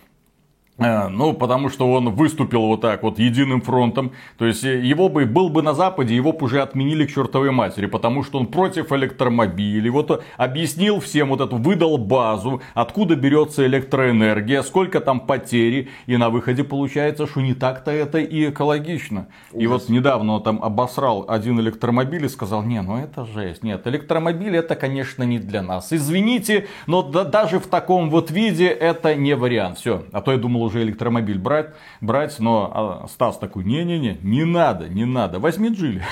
Э, 0.81 1.09
Ну, 1.09 1.33
потому 1.35 1.69
что 1.69 1.91
он 1.93 2.11
выступил 2.11 2.63
вот 2.67 2.81
так 2.81 3.03
вот 3.03 3.19
единым 3.19 3.61
фронтом. 3.61 4.13
То 4.39 4.47
есть, 4.47 4.65
э, 4.65 4.81
его 4.81 5.09
бы, 5.09 5.27
был 5.27 5.49
бы 5.51 5.63
на 5.63 5.75
Западе, 5.75 6.15
его 6.17 6.33
бы 6.33 6.47
уже 6.47 6.63
отменили 6.63 7.05
к 7.07 7.11
чертовой 7.13 7.51
матери, 7.51 7.87
потому 7.87 8.25
что 8.25 8.39
он 8.39 8.47
против 8.47 8.93
электромобилей. 8.93 9.91
Вот 9.91 10.11
э, 10.11 10.19
объяснил 10.37 11.01
всем 11.01 11.29
вот 11.29 11.41
эту, 11.41 11.57
выдал 11.57 11.99
базу, 11.99 12.61
откуда 12.75 13.15
берется 13.17 13.67
электроэнергия, 13.67 14.63
сколько 14.63 15.01
там 15.01 15.21
потери. 15.21 15.89
И 16.07 16.17
на 16.17 16.31
выходе 16.31 16.65
получается, 16.65 17.27
что 17.27 17.41
не 17.41 17.55
так-то 17.55 17.91
это 17.91 18.19
и 18.19 18.49
экологично. 18.51 19.27
И 19.53 19.67
вот 19.67 19.89
недавно 19.89 20.35
он 20.35 20.43
там 20.43 20.63
обосрал 20.63 21.25
один 21.29 21.61
электромобиль 21.61 22.25
и 22.25 22.29
сказал, 22.29 22.63
не, 22.63 22.81
ну 22.83 22.97
это 22.97 23.27
жесть. 23.27 23.63
Нет, 23.63 23.87
электромобиль 23.87 24.57
это, 24.57 24.75
конечно, 24.77 25.25
не 25.25 25.39
для 25.39 25.63
нас. 25.63 25.93
Извините, 25.93 26.67
но 26.87 27.03
да- 27.03 27.25
даже 27.25 27.59
в 27.59 27.67
таком 27.67 28.11
вот 28.11 28.31
виде 28.31 28.67
это 28.67 29.15
не 29.15 29.35
вариант. 29.37 29.79
Все. 29.79 30.05
А 30.13 30.21
то 30.21 30.33
я 30.33 30.39
думал 30.39 30.70
уже 30.71 30.83
электромобиль 30.83 31.39
брать, 31.39 31.71
брать 32.01 32.39
но 32.39 33.03
а, 33.05 33.09
Стас 33.09 33.39
такой, 33.39 33.65
не-не-не, 33.65 34.19
не 34.23 34.45
надо, 34.45 34.89
не 34.89 35.05
надо. 35.05 35.39
Возьми 35.39 35.69
Джили. 35.69 36.03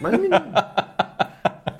Возьми. 0.00 0.28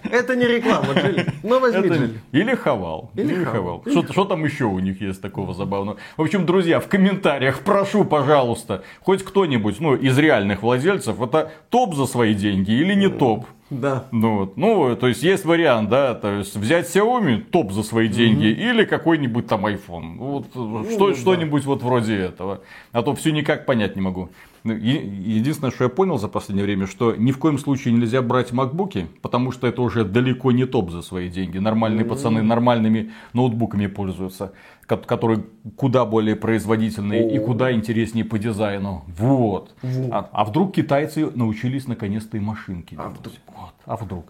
Это 0.04 0.36
не 0.36 0.44
реклама, 0.46 0.92
Джили. 0.94 1.26
Но 1.42 1.58
возьми 1.58 1.86
Это- 1.86 1.94
Джили. 1.94 2.20
Или 2.32 2.54
хавал. 2.54 3.10
Или 3.14 3.44
хавал. 3.44 3.80
хавал. 3.82 4.02
Что, 4.04 4.12
что 4.12 4.24
там 4.24 4.44
еще 4.44 4.64
у 4.66 4.78
них 4.78 5.00
есть 5.00 5.20
такого 5.22 5.54
забавного? 5.54 5.98
В 6.16 6.22
общем, 6.22 6.46
друзья, 6.46 6.80
в 6.80 6.88
комментариях 6.88 7.60
прошу, 7.60 8.04
пожалуйста, 8.04 8.82
хоть 9.00 9.24
кто-нибудь, 9.24 9.80
ну, 9.80 9.94
из 9.94 10.16
реальных 10.18 10.62
владельцев, 10.62 11.20
это 11.20 11.50
топ 11.70 11.94
за 11.94 12.06
свои 12.06 12.34
деньги 12.34 12.70
или 12.72 12.94
не 12.94 13.08
топ? 13.08 13.46
Да. 13.80 14.06
Ну, 14.12 14.38
вот. 14.38 14.56
ну, 14.56 14.94
то 14.96 15.08
есть 15.08 15.22
есть 15.22 15.44
вариант, 15.44 15.88
да, 15.88 16.14
то 16.14 16.30
есть 16.30 16.54
взять 16.56 16.94
Xiaomi 16.94 17.38
топ 17.38 17.72
за 17.72 17.82
свои 17.82 18.08
деньги 18.08 18.46
или 18.46 18.84
какой-нибудь 18.84 19.46
там 19.46 19.66
iPhone. 19.66 20.16
Вот, 20.18 20.46
что, 20.92 21.08
да. 21.08 21.14
что-нибудь 21.14 21.64
вот 21.64 21.82
вроде 21.82 22.16
этого. 22.16 22.60
А 22.92 23.02
то 23.02 23.14
все 23.14 23.32
никак 23.32 23.64
понять 23.66 23.96
не 23.96 24.02
могу. 24.02 24.28
Ну, 24.64 24.72
Единственное, 24.74 25.72
что 25.72 25.84
я 25.84 25.90
понял 25.90 26.18
за 26.18 26.28
последнее 26.28 26.64
время, 26.64 26.86
что 26.86 27.16
ни 27.16 27.32
в 27.32 27.38
коем 27.38 27.58
случае 27.58 27.94
нельзя 27.94 28.22
брать 28.22 28.52
макбуки, 28.52 29.08
потому 29.20 29.50
что 29.50 29.66
это 29.66 29.82
уже 29.82 30.04
далеко 30.04 30.52
не 30.52 30.66
топ 30.66 30.90
за 30.90 31.02
свои 31.02 31.28
деньги. 31.28 31.58
Нормальные 31.58 32.04
пацаны 32.04 32.42
нормальными 32.42 33.10
ноутбуками 33.32 33.88
пользуются, 33.88 34.52
ко- 34.86 34.96
которые 34.98 35.44
куда 35.76 36.04
более 36.04 36.36
производительные 36.36 37.32
и 37.34 37.38
О. 37.38 37.42
куда 37.44 37.72
интереснее 37.72 38.24
по 38.24 38.38
дизайну. 38.38 39.04
Вот. 39.18 39.74
Вот. 39.82 40.08
А, 40.12 40.28
а 40.32 40.44
вдруг 40.44 40.74
китайцы 40.74 41.28
научились 41.34 41.88
наконец-то 41.88 42.36
и 42.36 42.40
машинки 42.40 42.94
А 42.94 43.02
делать? 43.04 43.18
вдруг? 43.18 43.34
Вот. 43.56 43.74
А 43.84 43.96
вдруг? 43.96 44.26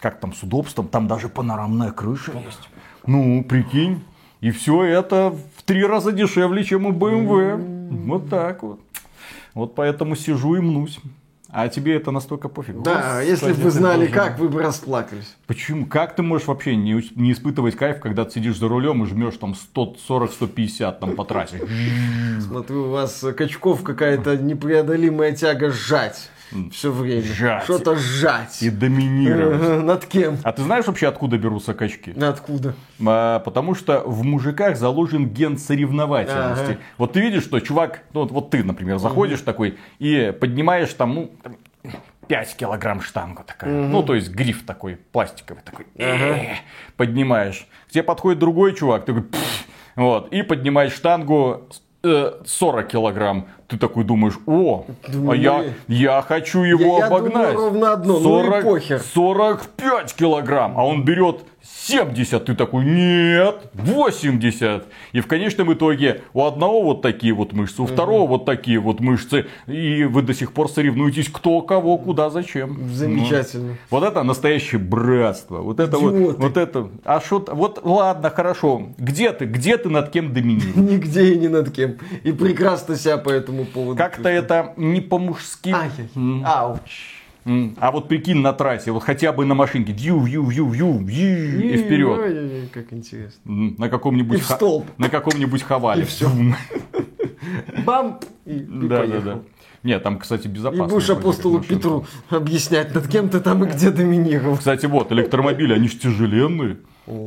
Как 0.00 0.18
там 0.20 0.32
с 0.34 0.42
удобством? 0.42 0.88
Там 0.88 1.06
даже 1.06 1.28
панорамная 1.28 1.92
крыша 1.92 2.32
есть. 2.44 2.68
Ну, 3.06 3.44
прикинь. 3.44 4.00
И 4.40 4.50
все 4.50 4.82
это 4.82 5.32
в 5.56 5.62
три 5.62 5.84
раза 5.84 6.12
дешевле, 6.12 6.62
чем 6.64 6.86
у 6.86 6.92
BMW. 6.92 7.56
Вот 8.06 8.28
так 8.28 8.62
вот. 8.62 8.80
Вот 9.56 9.74
поэтому 9.74 10.16
сижу 10.16 10.54
и 10.56 10.60
мнусь. 10.60 11.00
А 11.48 11.68
тебе 11.68 11.96
это 11.96 12.10
настолько 12.10 12.50
пофиг. 12.50 12.82
Да, 12.82 13.20
Господи, 13.20 13.30
если 13.30 13.52
бы 13.52 13.62
вы 13.62 13.70
знали, 13.70 14.00
боже 14.00 14.12
как, 14.12 14.38
вы 14.38 14.50
бы 14.50 14.60
расплакались. 14.60 15.34
Почему? 15.46 15.86
Как 15.86 16.14
ты 16.14 16.22
можешь 16.22 16.46
вообще 16.46 16.76
не, 16.76 17.02
не 17.14 17.32
испытывать 17.32 17.74
кайф, 17.74 18.00
когда 18.00 18.26
ты 18.26 18.32
сидишь 18.32 18.58
за 18.58 18.68
рулем 18.68 19.02
и 19.02 19.06
жмешь 19.06 19.38
там 19.38 19.54
140-150 19.74 20.98
там 21.00 21.16
по 21.16 21.24
трассе? 21.24 21.66
Смотрю, 22.38 22.84
у 22.84 22.90
вас 22.90 23.24
качков 23.34 23.82
какая-то 23.82 24.36
непреодолимая 24.36 25.32
тяга 25.32 25.70
сжать 25.70 26.30
все 26.72 26.90
время. 26.92 27.22
Сжать. 27.22 27.64
Что-то 27.64 27.96
сжать. 27.96 28.62
И 28.62 28.70
доминировать. 28.70 29.60
Ага, 29.60 29.82
Над 29.82 30.06
кем? 30.06 30.38
А 30.42 30.52
ты 30.52 30.62
знаешь 30.62 30.86
вообще, 30.86 31.08
откуда 31.08 31.38
берутся 31.38 31.74
качки? 31.74 32.12
Откуда? 32.20 32.74
А, 33.06 33.40
потому 33.40 33.74
что 33.74 34.00
в 34.06 34.22
мужиках 34.24 34.76
заложен 34.76 35.28
ген 35.28 35.58
соревновательности. 35.58 36.72
Ага. 36.72 36.78
Вот 36.98 37.12
ты 37.12 37.20
видишь, 37.20 37.44
что 37.44 37.60
чувак, 37.60 38.02
ну 38.12 38.20
вот, 38.20 38.30
вот 38.30 38.50
ты, 38.50 38.62
например, 38.64 38.98
заходишь 38.98 39.40
такой 39.40 39.78
и 39.98 40.32
поднимаешь 40.40 40.92
там, 40.94 41.14
ну, 41.14 41.30
там, 41.42 41.56
5 42.28 42.56
килограмм 42.56 43.00
штангу 43.00 43.42
такая. 43.46 43.70
Ну, 43.72 44.02
то 44.02 44.14
есть 44.14 44.30
гриф 44.30 44.64
такой, 44.66 44.96
пластиковый 44.96 45.62
такой. 45.62 45.86
э, 45.96 46.54
Поднимаешь. 46.96 47.66
К 47.88 47.92
тебе 47.92 48.02
подходит 48.02 48.38
другой 48.40 48.74
чувак, 48.74 49.04
такой, 49.04 49.22
«Пф». 49.22 49.64
вот, 49.94 50.32
и 50.32 50.42
поднимаешь 50.42 50.92
штангу 50.92 51.68
э, 52.02 52.32
40 52.44 52.88
килограмм. 52.88 53.46
Ты 53.68 53.78
такой 53.78 54.04
думаешь, 54.04 54.38
о, 54.46 54.86
Думаю, 55.08 55.30
а 55.32 55.36
я, 55.36 55.58
ну 55.58 55.94
я 55.94 56.22
хочу 56.22 56.62
его 56.62 56.98
я 56.98 57.06
обогнать. 57.06 57.32
думаю 57.32 57.56
ровно 57.56 57.92
одно, 57.92 58.18
ну 58.20 58.58
и 58.58 58.62
похер. 58.62 59.00
45 59.00 60.14
килограмм, 60.14 60.78
а 60.78 60.84
он 60.86 61.04
берет 61.04 61.40
70, 61.88 62.44
ты 62.44 62.54
такой, 62.54 62.84
нет, 62.84 63.70
80. 63.74 64.86
И 65.12 65.20
в 65.20 65.26
конечном 65.26 65.72
итоге 65.72 66.22
у 66.32 66.44
одного 66.44 66.82
вот 66.82 67.02
такие 67.02 67.32
вот 67.32 67.52
мышцы, 67.52 67.82
у 67.82 67.86
второго 67.86 68.26
вот 68.26 68.44
такие 68.44 68.78
вот 68.78 69.00
мышцы, 69.00 69.46
и 69.66 70.04
вы 70.04 70.22
до 70.22 70.34
сих 70.34 70.52
пор 70.52 70.68
соревнуетесь, 70.68 71.28
кто 71.28 71.60
кого, 71.62 71.98
куда, 71.98 72.30
зачем. 72.30 72.90
Замечательно. 72.92 73.68
Ну, 73.70 73.76
вот 73.90 74.04
это 74.04 74.22
настоящее 74.22 74.80
братство. 74.80 75.58
Вот 75.58 75.80
это 75.80 75.98
вот, 75.98 76.14
Идиоты. 76.14 76.40
вот 76.40 76.56
это. 76.56 76.88
А 77.04 77.20
что, 77.20 77.44
вот 77.52 77.80
ладно, 77.84 78.30
хорошо. 78.30 78.82
Где 78.98 79.32
ты, 79.32 79.44
где 79.44 79.76
ты 79.76 79.88
над 79.88 80.10
кем 80.10 80.32
доминируешь? 80.32 80.74
Нигде 80.76 81.34
и 81.34 81.38
ни 81.38 81.48
над 81.48 81.70
кем. 81.70 81.96
И 82.24 82.32
прекрасно 82.32 82.96
себя 82.96 83.16
по 83.18 83.30
этому 83.56 83.64
поводу. 83.64 83.98
Как-то 83.98 84.28
это 84.28 84.72
не 84.76 85.00
по-мужски. 85.00 85.74
М. 86.14 86.42
Ауч. 86.44 87.12
А 87.78 87.92
вот 87.92 88.08
прикинь 88.08 88.38
на 88.38 88.52
трассе, 88.52 88.90
вот 88.90 89.04
хотя 89.04 89.32
бы 89.32 89.44
на 89.44 89.54
машинке, 89.54 89.92
вью, 89.92 90.20
вью, 90.20 90.44
вью, 90.46 90.68
вью, 90.68 90.98
вью, 90.98 91.60
и 91.70 91.76
вперед. 91.76 92.70
Как 92.72 92.92
интересно. 92.92 93.40
На 93.44 93.88
каком-нибудь 93.88 94.40
И 94.40 94.42
столб. 94.42 94.86
на 94.98 95.08
каком-нибудь 95.08 95.62
хавале. 95.62 96.04
И. 96.04 96.24
Бум. 96.24 96.56
Бам! 97.84 98.18
И, 98.44 98.54
и 98.56 98.58
Да, 98.60 98.88
да, 98.88 98.98
поехал. 98.98 99.22
да. 99.22 99.38
Нет, 99.84 100.02
там, 100.02 100.18
кстати, 100.18 100.46
И 100.46 100.50
безопасно. 100.50 100.86
будешь 100.88 101.04
вроде 101.06 101.14
как 101.14 101.18
апостолу. 101.20 101.60
Петру 101.60 102.04
объяснять, 102.30 102.92
над 102.92 103.06
кем 103.06 103.28
ты 103.28 103.38
там 103.38 103.62
и 103.64 103.68
где 103.68 103.90
доминировал. 103.92 104.56
Кстати, 104.56 104.86
вот, 104.86 105.12
электромобили, 105.12 105.72
они 105.72 105.86
же 105.88 105.96
тяжеленные. 105.98 106.78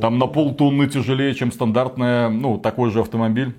Там 0.02 0.18
на 0.18 0.26
полтонны 0.26 0.86
тяжелее, 0.86 1.34
чем 1.34 1.50
стандартная, 1.52 2.28
ну, 2.28 2.58
такой 2.58 2.90
же 2.90 3.00
автомобиль. 3.00 3.54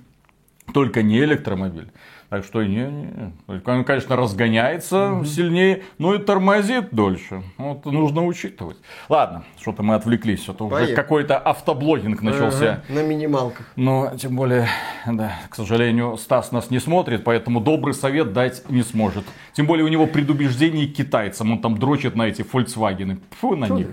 Только 0.72 1.02
не 1.02 1.18
электромобиль. 1.20 1.88
Так 2.32 2.46
что, 2.46 2.64
не, 2.64 2.86
не. 2.86 3.34
Он, 3.66 3.84
конечно, 3.84 4.16
разгоняется 4.16 5.22
сильнее, 5.26 5.84
но 5.98 6.16
и 6.16 6.18
тормозит 6.18 6.92
дольше. 6.92 7.44
Вот 7.58 7.84
нужно 7.84 8.26
учитывать. 8.26 8.78
Ладно, 9.10 9.44
что-то 9.60 9.84
мы 9.84 9.96
отвлеклись. 9.96 10.48
Это 10.48 10.64
уже 10.64 10.76
Поехали. 10.76 10.96
какой-то 10.96 11.38
автоблогинг 11.38 12.22
начался. 12.22 12.72
Ага, 12.72 12.84
на 12.88 13.04
минималках. 13.04 13.66
Но, 13.76 14.14
тем 14.16 14.38
более, 14.38 14.70
да, 15.06 15.34
к 15.50 15.56
сожалению, 15.56 16.16
Стас 16.16 16.54
нас 16.54 16.70
не 16.70 16.80
смотрит, 16.80 17.26
поэтому 17.26 17.60
добрый 17.60 17.94
совет 17.94 18.32
дать 18.32 18.64
не 18.70 18.84
сможет. 18.84 19.26
Тем 19.52 19.66
более, 19.66 19.84
у 19.84 19.90
него 19.90 20.08
предубеждение 20.08 20.88
к 20.88 20.94
китайцам. 20.94 21.52
Он 21.52 21.60
там 21.60 21.78
дрочит 21.78 22.16
на 22.16 22.30
эти 22.30 22.44
Volkswagen. 22.44 23.20
Фу 23.42 23.58
на 23.58 23.68
Фу. 23.68 23.76
них. 23.76 23.88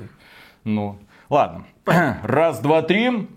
Ну, 0.63 0.97
ладно. 1.29 1.65
Раз, 2.23 2.61
два, 2.61 2.83
три. 2.83 3.29